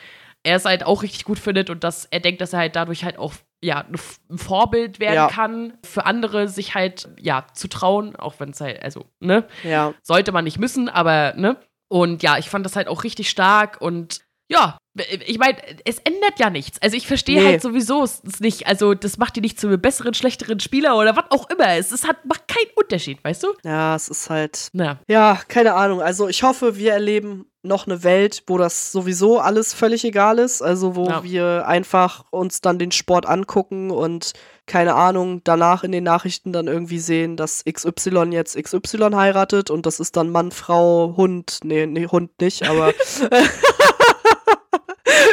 er 0.44 0.58
es 0.58 0.66
halt 0.66 0.86
auch 0.86 1.02
richtig 1.04 1.26
gut 1.26 1.40
findet 1.40 1.70
und 1.70 1.84
dass 1.84 2.06
er 2.06 2.20
denkt, 2.20 2.40
dass 2.42 2.54
er 2.54 2.60
halt 2.60 2.76
dadurch 2.76 3.04
halt 3.04 3.18
auch 3.18 3.34
ja, 3.64 3.86
ein 3.88 4.38
Vorbild 4.38 5.00
werden 5.00 5.16
Ja. 5.16 5.28
kann, 5.28 5.78
für 5.84 6.06
andere 6.06 6.48
sich 6.48 6.76
halt, 6.76 7.10
ja, 7.20 7.46
zu 7.54 7.68
trauen, 7.68 8.16
auch 8.16 8.36
wenn 8.40 8.50
es 8.52 8.62
halt, 8.62 8.82
also, 8.84 9.06
ne, 9.20 9.48
Ja. 9.64 9.94
sollte 10.04 10.32
man 10.32 10.44
nicht 10.44 10.60
müssen, 10.60 10.90
aber, 10.90 11.34
ne. 11.36 11.58
Und 11.88 12.24
ja, 12.24 12.38
ich 12.38 12.50
fand 12.50 12.66
das 12.66 12.76
halt 12.76 12.88
auch 12.88 13.04
richtig 13.04 13.30
stark 13.30 13.82
und 13.82 14.22
ja, 14.48 14.78
ich 15.26 15.40
meine, 15.40 15.58
es 15.86 15.98
ändert 16.00 16.38
ja 16.40 16.52
nichts. 16.52 16.80
Also 16.80 16.96
ich 16.96 17.08
verstehe 17.08 17.42
Nee. 17.42 17.48
halt 17.48 17.62
sowieso 17.64 18.04
es 18.04 18.22
es 18.24 18.40
nicht. 18.40 18.68
Also 18.68 18.94
das 18.94 19.18
macht 19.18 19.36
die 19.36 19.42
nicht 19.42 19.60
zu 19.60 19.66
einem 19.68 19.82
besseren, 19.82 20.14
schlechteren 20.14 20.60
Spieler 20.60 20.98
oder 20.98 21.16
was 21.16 21.26
auch 21.32 21.50
immer. 21.50 21.70
Es 21.70 21.92
ist, 21.92 22.08
hat, 22.08 22.24
macht 22.26 22.48
keinen 22.48 22.70
Unterschied, 22.76 23.24
weißt 23.24 23.42
du? 23.44 23.48
Ja, 23.64 23.96
es 23.96 24.08
ist 24.08 24.30
halt. 24.30 24.70
Na, 24.72 25.00
Ja, 25.08 25.40
keine 25.48 25.74
Ahnung. 25.74 26.00
Also 26.00 26.28
ich 26.28 26.44
hoffe, 26.44 26.78
wir 26.78 26.94
erleben 26.94 27.48
noch 27.66 27.88
eine 27.88 28.04
Welt, 28.04 28.44
wo 28.48 28.58
das 28.58 28.92
sowieso 28.92 29.40
alles 29.40 29.74
völlig 29.74 30.04
egal 30.06 30.40
ist. 30.40 30.62
Also 30.62 30.96
wo 30.96 31.08
Ja. 31.10 31.24
wir 31.24 31.68
einfach 31.68 32.26
uns 32.32 32.62
dann 32.62 32.80
den 32.80 32.92
Sport 32.92 33.26
angucken 33.26 33.92
und 33.92 34.34
keine 34.68 34.96
Ahnung, 34.96 35.42
danach 35.44 35.84
in 35.84 35.92
den 35.92 36.04
Nachrichten 36.04 36.52
dann 36.52 36.68
irgendwie 36.68 36.98
sehen, 37.00 37.38
dass 37.38 37.64
XY 37.66 38.30
jetzt 38.32 38.56
XY 38.58 39.12
heiratet 39.14 39.70
und 39.70 39.86
das 39.86 40.00
ist 40.00 40.16
dann 40.18 40.30
Mann, 40.32 40.52
Frau, 40.52 41.14
Hund. 41.18 41.60
Nee, 41.64 41.86
nee, 41.86 42.08
Hund 42.08 42.32
nicht, 42.42 42.68
aber 42.68 42.92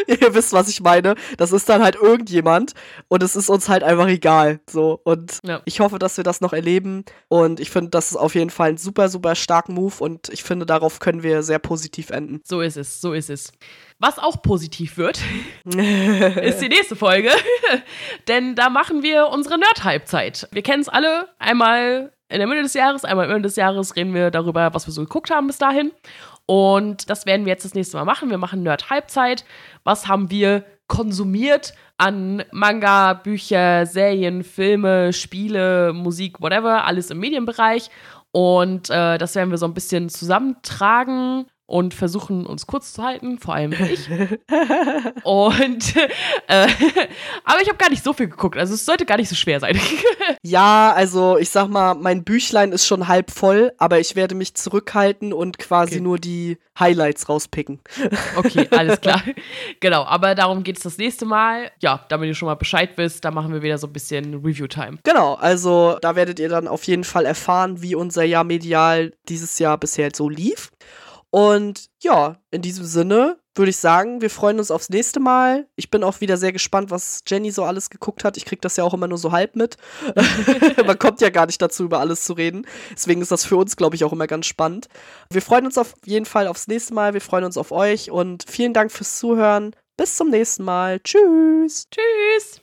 ihr 0.21 0.35
wisst, 0.35 0.53
was 0.53 0.69
ich 0.69 0.81
meine. 0.81 1.15
Das 1.37 1.53
ist 1.53 1.69
dann 1.69 1.83
halt 1.83 1.97
irgendjemand 1.97 2.73
und 3.09 3.23
es 3.23 3.37
ist 3.37 3.49
uns 3.51 3.69
halt 3.69 3.83
einfach 3.83 4.09
egal. 4.09 4.61
So. 4.69 5.01
Und 5.05 5.39
Ja. 5.45 5.61
ich 5.65 5.81
hoffe, 5.81 5.99
dass 5.99 6.17
wir 6.17 6.25
das 6.25 6.41
noch 6.41 6.53
erleben. 6.53 7.05
Und 7.29 7.61
ich 7.61 7.71
finde, 7.71 7.91
das 7.91 8.11
ist 8.11 8.17
auf 8.17 8.35
jeden 8.35 8.51
Fall 8.51 8.71
ein 8.71 8.77
super, 8.79 9.09
super 9.09 9.35
starken 9.35 9.75
Move 9.75 9.95
und 10.01 10.29
ich 10.31 10.43
finde, 10.43 10.67
darauf 10.67 10.99
können 11.01 11.23
wir 11.23 11.43
sehr 11.43 11.59
positiv 11.59 12.11
enden. 12.11 12.41
so 12.45 12.61
ist 12.61 12.77
es, 12.77 13.01
so 13.01 13.13
ist 13.13 13.31
es. 13.31 13.53
Was 13.99 14.19
auch 14.19 14.43
positiv 14.43 14.97
wird, 14.97 15.21
ist 15.65 16.61
die 16.61 16.69
nächste 16.69 16.97
Folge. 16.97 17.31
Denn 18.29 18.55
da 18.55 18.69
machen 18.71 19.03
wir 19.03 19.29
unsere 19.29 19.59
Nerd-Halbzeit. 19.59 20.49
Wir 20.51 20.63
kennen 20.63 20.83
es 20.83 20.89
alle. 20.89 21.29
Einmal 21.39 22.13
in 22.29 22.39
der 22.39 22.47
Mitte 22.47 22.63
des 22.63 22.75
Jahres, 22.75 23.05
einmal 23.05 23.27
am 23.27 23.31
Ende 23.37 23.49
des 23.49 23.57
Jahres 23.57 23.95
reden 23.95 24.15
wir 24.15 24.31
darüber, 24.31 24.73
was 24.75 24.87
wir 24.87 24.93
so 24.93 25.03
geguckt 25.03 25.31
haben 25.31 25.47
bis 25.47 25.59
dahin. 25.59 25.93
Und 26.47 27.09
das 27.09 27.27
werden 27.27 27.47
wir 27.47 27.53
jetzt 27.53 27.65
das 27.65 27.75
nächste 27.75 27.97
Mal 27.97 28.05
machen. 28.05 28.31
Wir 28.31 28.39
machen 28.39 28.63
Nerd-Halbzeit. 28.63 29.45
Was 29.85 30.09
haben 30.09 30.31
wir 30.31 30.65
konsumiert 30.87 31.73
an 31.97 32.45
Manga, 32.53 33.15
Bücher, 33.15 33.87
Serien, 33.87 34.45
Filme, 34.45 35.13
Spiele, 35.13 35.93
Musik, 35.95 36.41
whatever, 36.41 36.85
alles 36.85 37.11
im 37.11 37.19
Medienbereich. 37.19 37.89
Und 38.33 38.91
äh, 38.91 39.19
das 39.19 39.35
werden 39.35 39.51
wir 39.51 39.59
so 39.59 39.67
ein 39.67 39.75
bisschen 39.75 40.09
zusammentragen 40.09 41.47
und 41.73 41.95
versuchen, 41.95 42.45
uns 42.45 42.67
kurz 42.67 42.93
zu 42.93 43.03
halten, 43.03 43.39
vor 43.39 43.55
allem 43.55 43.73
ich. 43.91 44.07
und 45.25 45.97
äh, 46.47 46.69
aber 47.45 47.63
ich 47.63 47.69
habe 47.69 47.79
gar 47.79 47.89
nicht 47.89 48.05
so 48.05 48.13
viel 48.13 48.29
geguckt, 48.29 48.59
also 48.59 48.75
es 48.75 48.85
sollte 48.85 49.07
gar 49.07 49.17
nicht 49.17 49.29
so 49.31 49.35
schwer 49.35 49.59
sein. 49.61 49.79
Ja, 50.45 50.93
also 50.93 51.39
ich 51.39 51.51
sag 51.51 51.69
mal, 51.69 51.95
mein 51.95 52.25
Büchlein 52.25 52.73
ist 52.73 52.85
schon 52.87 53.07
halb 53.07 53.31
voll, 53.31 53.73
aber 53.79 54.01
ich 54.01 54.17
werde 54.17 54.35
mich 54.35 54.55
zurückhalten 54.55 55.33
und 55.33 55.59
quasi 55.59 55.95
Okay. 55.95 56.01
nur 56.01 56.19
die 56.19 56.59
Highlights 56.79 57.29
rauspicken. 57.29 57.81
okay, 58.37 58.67
alles 58.71 59.01
klar. 59.01 59.23
genau, 59.81 60.03
aber 60.05 60.35
darum 60.35 60.65
geht 60.65 60.79
es 60.79 60.83
das 60.83 60.99
nächste 60.99 61.27
Mal. 61.27 61.71
Ja, 61.81 62.05
damit 62.09 62.29
ihr 62.29 62.35
schon 62.35 62.47
mal 62.47 62.55
Bescheid 62.57 62.91
wisst, 62.97 63.25
da 63.25 63.31
machen 63.31 63.53
wir 63.53 63.63
wieder 63.63 63.79
so 63.79 63.87
ein 63.87 63.93
bisschen 63.93 64.35
Review-Time. 64.45 64.99
Genau, 65.05 65.35
also 65.35 65.99
da 66.01 66.17
werdet 66.17 66.41
ihr 66.41 66.49
dann 66.49 66.67
auf 66.67 66.85
jeden 66.85 67.05
Fall 67.05 67.25
erfahren, 67.25 67.81
wie 67.83 67.95
unser 67.95 68.25
Jahr 68.25 68.45
medial 68.45 69.13
dieses 69.29 69.59
Jahr 69.59 69.79
bisher 69.79 70.11
so 70.15 70.29
lief. 70.29 70.73
Und 71.33 71.87
ja, 72.03 72.37
in 72.51 72.61
diesem 72.61 72.85
Sinne 72.85 73.39
würde 73.55 73.71
ich 73.71 73.79
sagen, 73.79 74.21
wir 74.21 74.29
freuen 74.29 74.59
uns 74.59 74.71
aufs 74.71 74.91
nächste 74.91 75.19
Mal. 75.19 75.67
Ich 75.77 75.91
bin 75.91 76.05
auch 76.05 76.21
wieder 76.21 76.37
sehr 76.37 76.53
gespannt, 76.53 76.91
was 76.91 77.23
Jenny 77.27 77.51
so 77.51 77.65
alles 77.65 77.89
geguckt 77.89 78.23
hat. 78.23 78.37
Ich 78.37 78.45
krieg 78.45 78.61
das 78.61 78.77
ja 78.77 78.85
auch 78.85 78.93
immer 78.93 79.09
nur 79.09 79.17
so 79.17 79.33
halb 79.33 79.57
mit. 79.57 79.79
Man 80.87 80.99
kommt 80.99 81.23
ja 81.23 81.31
gar 81.31 81.47
nicht 81.47 81.61
dazu, 81.63 81.85
über 81.85 82.01
alles 82.01 82.25
zu 82.25 82.35
reden. 82.35 82.67
Deswegen 82.91 83.23
ist 83.23 83.33
das 83.33 83.47
für 83.47 83.57
uns, 83.57 83.77
glaube 83.77 83.97
ich, 83.97 84.05
auch 84.05 84.13
immer 84.13 84.27
ganz 84.27 84.45
spannend. 84.45 84.89
Wir 85.31 85.41
freuen 85.41 85.65
uns 85.65 85.79
auf 85.79 85.95
jeden 86.05 86.27
Fall 86.27 86.49
aufs 86.49 86.69
nächste 86.69 86.93
Mal. 86.93 87.15
Wir 87.15 87.23
freuen 87.23 87.45
uns 87.45 87.57
auf 87.57 87.73
euch 87.73 88.11
und 88.11 88.45
vielen 88.47 88.75
Dank 88.75 88.93
fürs 88.93 89.19
Zuhören. 89.19 89.75
Bis 89.97 90.17
zum 90.17 90.29
nächsten 90.29 90.65
Mal. 90.65 91.01
Tschüss. 91.01 91.89
Tschüss! 91.91 92.61